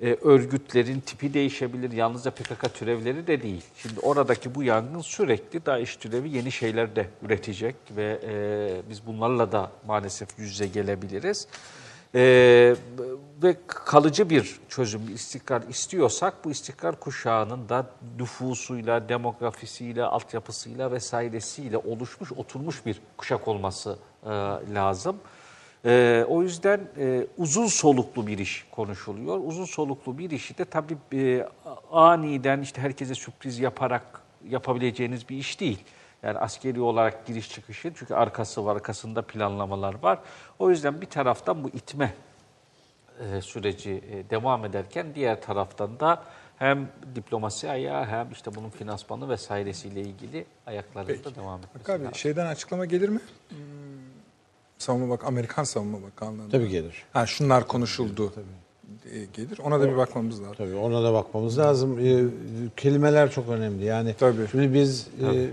e, 0.00 0.14
örgütlerin 0.14 1.00
tipi 1.00 1.34
değişebilir. 1.34 1.92
Yalnızca 1.92 2.30
PKK 2.30 2.74
türevleri 2.74 3.26
de 3.26 3.42
değil. 3.42 3.62
Şimdi 3.76 4.00
oradaki 4.00 4.54
bu 4.54 4.62
yangın 4.62 5.00
sürekli 5.00 5.66
DAEŞ 5.66 5.96
türevi 5.96 6.36
yeni 6.36 6.52
şeyler 6.52 6.96
de 6.96 7.06
üretecek 7.22 7.76
ve 7.96 8.20
e, 8.24 8.90
biz 8.90 9.06
bunlarla 9.06 9.52
da 9.52 9.70
maalesef 9.86 10.28
yüz 10.38 10.50
yüze 10.50 10.66
gelebiliriz. 10.66 11.46
E, 12.14 12.20
ve 13.42 13.56
kalıcı 13.66 14.30
bir 14.30 14.60
çözüm, 14.68 15.08
bir 15.08 15.12
istikrar 15.12 15.62
istiyorsak 15.68 16.44
bu 16.44 16.50
istikrar 16.50 17.00
kuşağının 17.00 17.68
da 17.68 17.86
nüfusuyla, 18.18 19.08
demografisiyle, 19.08 20.04
altyapısıyla 20.04 20.92
vesairesiyle 20.92 21.76
oluşmuş, 21.76 22.32
oturmuş 22.32 22.86
bir 22.86 23.00
kuşak 23.16 23.48
olması 23.48 23.98
e, 24.24 24.28
lazım. 24.74 25.16
Ee, 25.84 26.24
o 26.28 26.42
yüzden 26.42 26.80
e, 26.98 27.26
uzun 27.38 27.66
soluklu 27.66 28.26
bir 28.26 28.38
iş 28.38 28.66
konuşuluyor. 28.70 29.40
Uzun 29.44 29.64
soluklu 29.64 30.18
bir 30.18 30.30
işi 30.30 30.58
de 30.58 30.64
tabii 30.64 30.96
e, 31.12 31.46
aniden 31.92 32.60
işte 32.60 32.80
herkese 32.82 33.14
sürpriz 33.14 33.58
yaparak 33.58 34.20
yapabileceğiniz 34.48 35.28
bir 35.28 35.36
iş 35.36 35.60
değil. 35.60 35.78
Yani 36.22 36.38
askeri 36.38 36.80
olarak 36.80 37.26
giriş 37.26 37.50
çıkışı 37.50 37.92
çünkü 37.96 38.14
arkası 38.14 38.64
var, 38.66 38.74
arkasında 38.76 39.22
planlamalar 39.22 40.02
var. 40.02 40.18
O 40.58 40.70
yüzden 40.70 41.00
bir 41.00 41.06
taraftan 41.06 41.64
bu 41.64 41.68
itme 41.68 42.14
e, 43.20 43.40
süreci 43.40 43.90
e, 43.90 44.30
devam 44.30 44.64
ederken 44.64 45.06
diğer 45.14 45.42
taraftan 45.42 46.00
da 46.00 46.22
hem 46.58 46.88
diplomasi 47.14 47.70
ayağı 47.70 48.04
hem 48.04 48.32
işte 48.32 48.54
bunun 48.54 48.70
finansmanı 48.70 49.28
vesairesiyle 49.28 50.00
ilgili 50.00 50.44
ayaklarında 50.66 51.34
devam 51.34 51.58
etmesi 51.58 51.80
Bak 51.80 51.90
abi 51.90 52.04
lazım. 52.04 52.14
şeyden 52.14 52.46
açıklama 52.46 52.84
gelir 52.84 53.08
mi? 53.08 53.20
Hmm, 53.48 53.58
Savunma 54.80 55.08
bak 55.08 55.24
Amerikan 55.24 55.64
Savunma 55.64 56.02
Bakanlığı'ndan. 56.02 56.50
Tabii 56.50 56.68
gelir. 56.68 57.04
Ha, 57.12 57.26
şunlar 57.26 57.68
konuşuldu 57.68 58.32
diye 59.04 59.26
gelir. 59.32 59.58
Ona 59.58 59.80
da 59.80 59.92
bir 59.92 59.96
bakmamız 59.96 60.40
lazım. 60.40 60.54
Tabii 60.58 60.74
ona 60.74 61.04
da 61.04 61.12
bakmamız 61.12 61.58
lazım. 61.58 61.98
Ee, 61.98 62.24
kelimeler 62.76 63.30
çok 63.30 63.48
önemli. 63.48 63.84
Yani 63.84 64.14
Tabii. 64.18 64.48
şimdi 64.50 64.74
biz 64.74 65.08
e, 65.22 65.46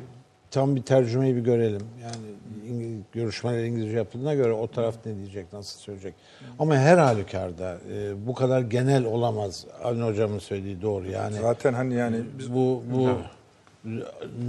tam 0.52 0.76
bir 0.76 0.82
tercümeyi 0.82 1.36
bir 1.36 1.42
görelim. 1.42 1.82
Yani 2.02 2.26
İngiliz, 2.70 3.02
görüşmeler 3.14 3.64
İngilizce 3.64 3.98
yapıldığına 3.98 4.34
göre 4.34 4.52
o 4.52 4.68
taraf 4.68 4.96
ne 5.06 5.16
diyecek, 5.16 5.54
nasıl 5.54 5.80
söyleyecek. 5.80 6.14
Ama 6.60 6.76
her 6.76 6.98
halükarda 6.98 7.78
e, 7.94 8.28
bu 8.28 8.34
kadar 8.34 8.62
genel 8.62 9.06
olamaz. 9.06 9.66
Avni 9.84 10.04
Hocam'ın 10.04 10.40
söylediği 10.40 10.82
doğru. 10.82 11.08
Yani 11.08 11.36
Zaten 11.42 11.74
hani 11.74 11.94
yani 11.94 12.24
biz 12.40 12.54
bu 12.54 12.84
bu 12.94 13.10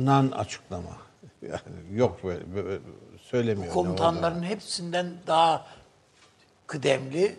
nan 0.04 0.30
açıklama. 0.30 0.90
Yani 1.42 1.98
yok 1.98 2.18
böyle, 2.24 2.40
böyle 2.54 2.78
söylemiyor. 3.30 3.68
ne 3.68 3.72
Komutanların 3.72 4.42
hepsinden 4.42 5.06
daha 5.26 5.66
kıdemli, 6.66 7.36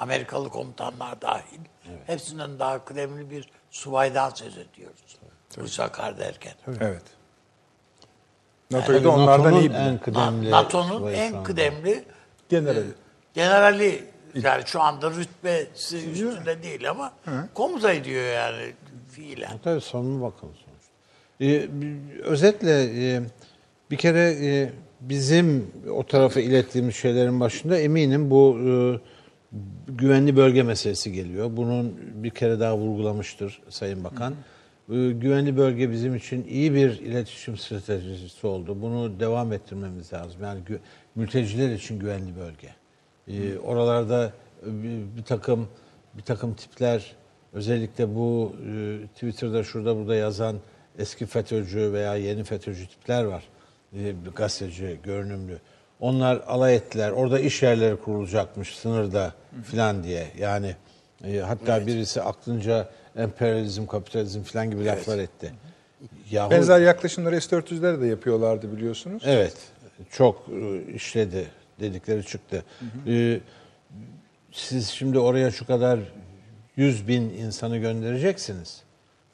Amerikalı 0.00 0.48
komutanlar 0.48 1.20
dahil, 1.20 1.60
hepsinden 2.06 2.58
daha 2.58 2.84
kıdemli 2.84 3.30
bir 3.30 3.48
subaydan 3.70 4.30
söz 4.30 4.58
ediyoruz. 4.58 5.18
Bu 5.60 5.68
Sakar 5.68 6.18
derken. 6.18 6.52
evet. 6.80 7.02
NATO'yu 8.70 9.04
da 9.04 9.10
onlardan 9.10 9.44
NATO'nun 9.44 9.60
iyi 9.60 9.70
bilir. 9.70 9.78
en 9.78 9.98
kıdemli 9.98 10.50
NATO'nun 10.50 11.12
en 11.12 11.42
kıdemli 11.42 12.04
Generali. 12.48 12.84
generali 13.34 14.04
yani 14.34 14.62
şu 14.66 14.80
anda 14.82 15.10
rütbesi 15.10 16.10
üstünde 16.10 16.62
değil 16.62 16.90
ama 16.90 17.12
komuta 17.54 17.92
ediyor 17.92 18.24
yani 18.24 18.72
fiilen. 19.10 19.58
Tabii 19.64 19.80
sonuna 19.80 20.22
bakalım 20.22 20.54
sonuçta. 20.54 20.90
Ee, 21.40 21.68
özetle 22.22 22.82
e, 23.14 23.22
bir 23.90 23.96
kere 23.96 24.30
e, 24.46 24.72
bizim 25.08 25.66
o 25.90 26.06
tarafa 26.06 26.40
ilettiğimiz 26.40 26.94
şeylerin 26.94 27.40
başında 27.40 27.78
eminim 27.78 28.30
bu 28.30 28.58
e, 28.58 28.72
güvenli 29.88 30.36
bölge 30.36 30.62
meselesi 30.62 31.12
geliyor. 31.12 31.50
Bunun 31.56 31.96
bir 32.14 32.30
kere 32.30 32.60
daha 32.60 32.78
vurgulamıştır 32.78 33.62
Sayın 33.68 34.04
Bakan. 34.04 34.32
E, 34.32 34.94
güvenli 35.10 35.56
bölge 35.56 35.90
bizim 35.90 36.14
için 36.14 36.44
iyi 36.44 36.74
bir 36.74 36.90
iletişim 37.00 37.56
stratejisi 37.56 38.46
oldu. 38.46 38.82
Bunu 38.82 39.20
devam 39.20 39.52
ettirmemiz 39.52 40.12
lazım. 40.12 40.42
Yani 40.42 40.60
mülteciler 41.14 41.70
için 41.70 41.98
güvenli 41.98 42.36
bölge. 42.36 42.68
E, 43.28 43.58
oralarda 43.58 44.32
bir, 44.66 45.16
bir 45.18 45.22
takım 45.22 45.68
bir 46.14 46.22
takım 46.22 46.54
tipler 46.54 47.12
özellikle 47.52 48.14
bu 48.14 48.52
e, 48.70 49.06
Twitter'da 49.06 49.64
şurada 49.64 49.96
burada 49.96 50.14
yazan 50.14 50.56
eski 50.98 51.26
FETÖ'cü 51.26 51.92
veya 51.92 52.16
yeni 52.16 52.44
FETÖ'cü 52.44 52.86
tipler 52.86 53.24
var. 53.24 53.44
E, 53.98 54.24
bir 54.24 54.30
gazeteci, 54.30 54.98
görünümlü. 55.02 55.58
Onlar 56.00 56.36
alay 56.46 56.76
ettiler. 56.76 57.10
Orada 57.10 57.38
iş 57.38 57.62
yerleri 57.62 57.96
kurulacakmış 57.96 58.76
sınırda 58.76 59.32
filan 59.64 60.04
diye. 60.04 60.26
Yani 60.38 60.76
e, 61.24 61.38
hatta 61.38 61.86
birisi 61.86 62.22
aklınca 62.22 62.88
emperyalizm, 63.16 63.86
kapitalizm 63.86 64.42
filan 64.42 64.70
gibi 64.70 64.84
laflar 64.84 65.18
etti. 65.18 65.52
Yahu, 66.30 66.50
Benzer 66.50 66.80
yaklaşımları 66.80 67.40
S-400'ler 67.40 68.00
de 68.00 68.06
yapıyorlardı 68.06 68.76
biliyorsunuz. 68.76 69.22
Evet. 69.26 69.56
Çok 70.10 70.46
e, 70.48 70.92
işledi 70.92 71.46
dedikleri 71.80 72.26
çıktı. 72.26 72.64
E, 73.06 73.40
siz 74.52 74.88
şimdi 74.88 75.18
oraya 75.18 75.50
şu 75.50 75.66
kadar 75.66 75.98
100 76.76 77.08
bin 77.08 77.22
insanı 77.22 77.78
göndereceksiniz. 77.78 78.82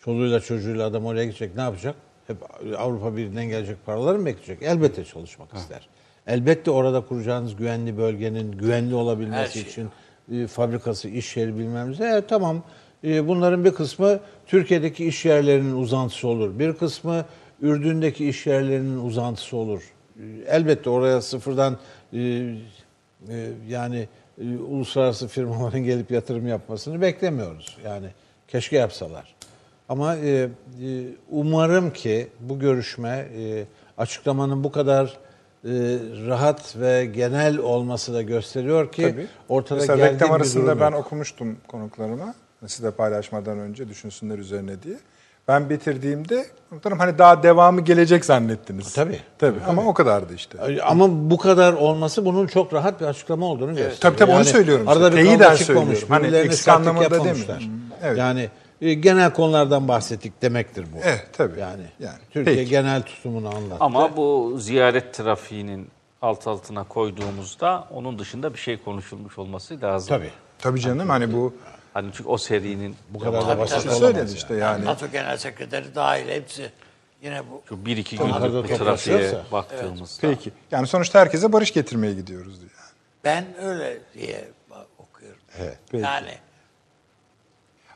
Çoluğuyla 0.05 0.41
çocuğuyla 0.41 0.87
adam 0.87 1.07
oraya 1.07 1.25
gidecek 1.25 1.57
ne 1.57 1.63
yapacak? 1.63 1.95
Hep 2.31 2.37
Avrupa 2.79 3.17
Birliği'nden 3.17 3.49
gelecek 3.49 3.87
paraları 3.87 4.19
mı 4.19 4.27
bekleyecek? 4.27 4.63
Elbette 4.63 5.05
çalışmak 5.05 5.55
ister. 5.55 5.89
Elbette 6.27 6.71
orada 6.71 7.01
kuracağınız 7.01 7.57
güvenli 7.57 7.99
bölgenin 7.99 8.53
güvenli 8.53 8.95
olabilmesi 8.95 9.53
şey. 9.53 9.63
için 9.63 9.89
e, 10.33 10.47
fabrikası, 10.47 11.09
iş 11.09 11.37
yeri 11.37 11.59
bilmem 11.59 11.93
ne. 11.93 12.07
Evet, 12.07 12.25
tamam. 12.29 12.63
E, 13.05 13.29
bunların 13.29 13.65
bir 13.65 13.71
kısmı 13.71 14.21
Türkiye'deki 14.47 15.07
iş 15.07 15.25
yerlerinin 15.25 15.77
uzantısı 15.77 16.29
olur. 16.29 16.59
Bir 16.59 16.73
kısmı 16.73 17.25
Ürdün'deki 17.63 18.29
iş 18.29 18.47
yerlerinin 18.47 19.05
uzantısı 19.05 19.57
olur. 19.57 19.93
E, 20.17 20.23
elbette 20.47 20.91
oraya 20.91 21.21
sıfırdan 21.21 21.79
e, 22.13 22.19
e, 22.19 22.53
yani 23.69 24.09
e, 24.41 24.57
uluslararası 24.57 25.29
firmaların 25.29 25.81
gelip 25.85 26.11
yatırım 26.11 26.47
yapmasını 26.47 27.01
beklemiyoruz. 27.01 27.77
Yani 27.85 28.07
keşke 28.49 28.77
yapsalar. 28.77 29.40
Ama 29.91 30.17
e, 30.17 30.29
e, 30.29 30.49
umarım 31.31 31.93
ki 31.93 32.29
bu 32.41 32.59
görüşme 32.59 33.29
e, 33.39 33.65
açıklamanın 33.99 34.65
bu 34.65 34.73
kadar 34.73 35.05
e, 35.07 35.71
rahat 36.27 36.77
ve 36.77 37.05
genel 37.07 37.59
olması 37.59 38.15
da 38.15 38.23
gösteriyor 38.23 38.93
ki 38.93 39.03
Tabii. 39.03 39.27
ortada 39.49 39.81
Mesela 39.81 40.07
reklam 40.07 40.29
bir 40.31 40.35
arasında 40.35 40.81
ben 40.81 40.91
yok. 40.91 41.01
okumuştum 41.01 41.57
konuklarıma. 41.69 42.35
Size 42.67 42.91
paylaşmadan 42.91 43.59
önce 43.59 43.89
düşünsünler 43.89 44.39
üzerine 44.39 44.83
diye. 44.83 44.97
Ben 45.49 45.71
bitirdiğimde 45.71 46.47
komutanım 46.71 46.99
hani 46.99 47.19
daha 47.19 47.43
devamı 47.43 47.81
gelecek 47.81 48.25
zannettiniz. 48.25 48.93
Tabii. 48.93 49.19
Tabii 49.39 49.59
ama 49.69 49.83
o 49.83 49.95
kadardı 49.95 50.35
işte. 50.35 50.83
Ama 50.83 51.31
bu 51.31 51.39
kadar 51.39 51.73
olması 51.73 52.25
bunun 52.25 52.47
çok 52.47 52.75
rahat 52.75 53.01
bir 53.01 53.07
açıklama 53.07 53.47
olduğunu 53.47 53.71
gösteriyor. 53.71 53.97
Tabii, 54.01 54.17
tabii, 54.17 54.33
onu 54.33 54.45
söylüyorum 54.45 54.87
işte. 54.89 54.99
Arada 54.99 55.13
bir 55.17 55.17
Teyiden 55.17 55.39
kavga 55.39 55.57
çıkmamış. 55.57 55.99
söylüyorum. 55.99 56.27
Hani 56.27 56.37
eksik 56.37 56.69
anlamında 56.69 57.11
demiyorum. 57.25 57.63
Evet. 58.03 58.19
Yani 58.19 58.49
e, 58.81 58.95
genel 58.95 59.33
konulardan 59.33 59.89
bahsettik 59.89 60.43
demektir 60.43 60.85
bu. 60.93 60.97
Evet, 61.03 61.27
tabii. 61.33 61.61
Yani, 61.61 61.83
Yani, 62.01 62.19
Türkiye 62.31 62.57
peki. 62.57 62.71
genel 62.71 63.03
tutumunu 63.03 63.49
anlattı. 63.49 63.77
Ama 63.85 64.17
bu 64.17 64.57
ziyaret 64.59 65.15
trafiğinin 65.15 65.89
alt 66.23 66.47
altına 66.47 66.85
koyduğumuzda 66.85 67.89
onun 67.91 68.19
dışında 68.19 68.53
bir 68.55 68.59
şey 68.59 68.77
konuşulmuş 68.83 69.39
olması 69.39 69.81
lazım. 69.83 70.09
Tabii. 70.09 70.31
Tabii 70.59 70.81
canım 70.81 71.09
hani 71.09 71.33
bu 71.33 71.55
Hani 71.95 72.11
çünkü 72.13 72.29
o 72.29 72.39
serinin 72.39 72.97
Bu 73.11 73.19
kadar 73.19 73.49
da 73.49 73.59
basit 73.59 73.93
söyledi 73.93 74.33
işte 74.35 74.55
yani. 74.55 74.85
NATO 74.85 75.07
Genel 75.07 75.37
Sekreteri 75.37 75.95
dahil 75.95 76.29
hepsi 76.29 76.71
yine 77.23 77.43
bu. 77.51 77.63
şu 77.69 77.87
bir 77.87 77.97
iki 77.97 78.19
günlük 78.19 78.35
toplaşıyorsa. 78.35 78.85
trafiğe 78.85 79.33
baktığımızda. 79.53 80.29
Peki. 80.29 80.53
Yani 80.71 80.87
sonuçta 80.87 81.21
herkese 81.21 81.53
barış 81.53 81.73
getirmeye 81.73 82.15
gidiyoruz 82.15 82.61
diyor. 82.61 82.71
Ben 83.25 83.45
öyle 83.63 83.99
diye 84.15 84.49
okuyorum. 84.99 85.41
Evet. 85.59 85.79
Peki. 85.91 86.05
Yani 86.05 86.31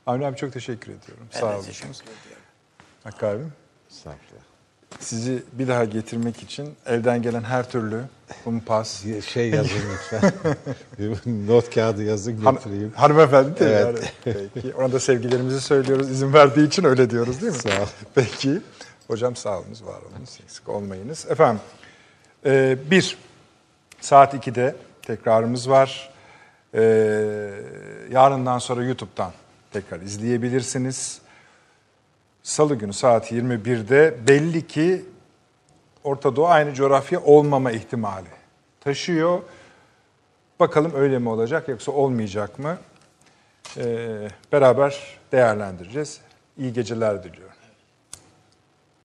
Avni 0.07 0.27
abi 0.27 0.37
çok 0.37 0.53
teşekkür 0.53 0.93
ediyorum. 0.93 1.27
ben 1.35 1.41
Sağ 1.41 1.55
olun. 1.57 1.65
teşekkür 1.65 1.91
ediyorum. 1.91 2.43
Hakkı 3.05 3.27
abim. 3.27 3.53
Estağfurullah. 3.91 4.45
Sizi 5.01 5.43
bir 5.53 5.69
daha 5.69 5.85
getirmek 5.85 6.43
için 6.43 6.75
elden 6.87 7.23
gelen 7.23 7.43
her 7.43 7.71
türlü 7.71 8.01
kumpas, 8.45 9.05
Şey 9.27 9.51
yazın 9.51 9.81
lütfen. 9.93 10.33
bir 10.99 11.11
not 11.49 11.75
kağıdı 11.75 12.03
yazın 12.03 12.37
Han- 12.37 12.55
getireyim. 12.55 12.93
hanımefendi 12.97 13.61
de 13.61 13.67
Evet. 13.73 14.13
yani. 14.27 14.49
Peki. 14.55 14.75
Ona 14.75 14.93
da 14.93 15.01
sevgilerimizi 15.01 15.61
söylüyoruz. 15.61 16.11
İzin 16.11 16.33
verdiği 16.33 16.67
için 16.67 16.85
öyle 16.85 17.11
diyoruz 17.11 17.41
değil 17.43 17.53
mi? 17.53 17.59
Sağ 17.59 17.83
ol. 17.83 17.87
Peki. 18.15 18.61
Hocam 19.07 19.37
sağ 19.37 19.59
olunuz, 19.59 19.85
var 19.85 20.01
olunuz. 20.13 20.39
Eksik 20.45 20.69
olmayınız. 20.69 21.27
Efendim, 21.31 21.61
e, 22.47 22.77
bir, 22.91 23.19
saat 24.01 24.35
2'de 24.35 24.77
tekrarımız 25.03 25.71
var. 25.71 26.11
E, 26.75 26.81
yarından 28.13 28.59
sonra 28.59 28.85
YouTube'dan 28.85 29.33
tekrar 29.75 30.01
izleyebilirsiniz. 30.01 31.21
Salı 32.43 32.75
günü 32.75 32.93
saat 32.93 33.33
21'de 33.33 34.15
belli 34.29 34.67
ki 34.67 35.05
Orta 36.05 36.37
Doğu 36.37 36.47
aynı 36.47 36.75
coğrafya 36.75 37.21
olmama 37.23 37.71
ihtimali 37.73 38.27
taşıyor. 38.81 39.43
Bakalım 40.61 40.93
öyle 40.95 41.19
mi 41.19 41.29
olacak 41.29 41.69
yoksa 41.69 41.93
olmayacak 41.93 42.59
mı? 42.59 42.79
Ee, 43.77 44.29
beraber 44.53 45.19
değerlendireceğiz. 45.33 46.21
İyi 46.59 46.73
geceler 46.73 47.25
diliyorum. 47.25 47.44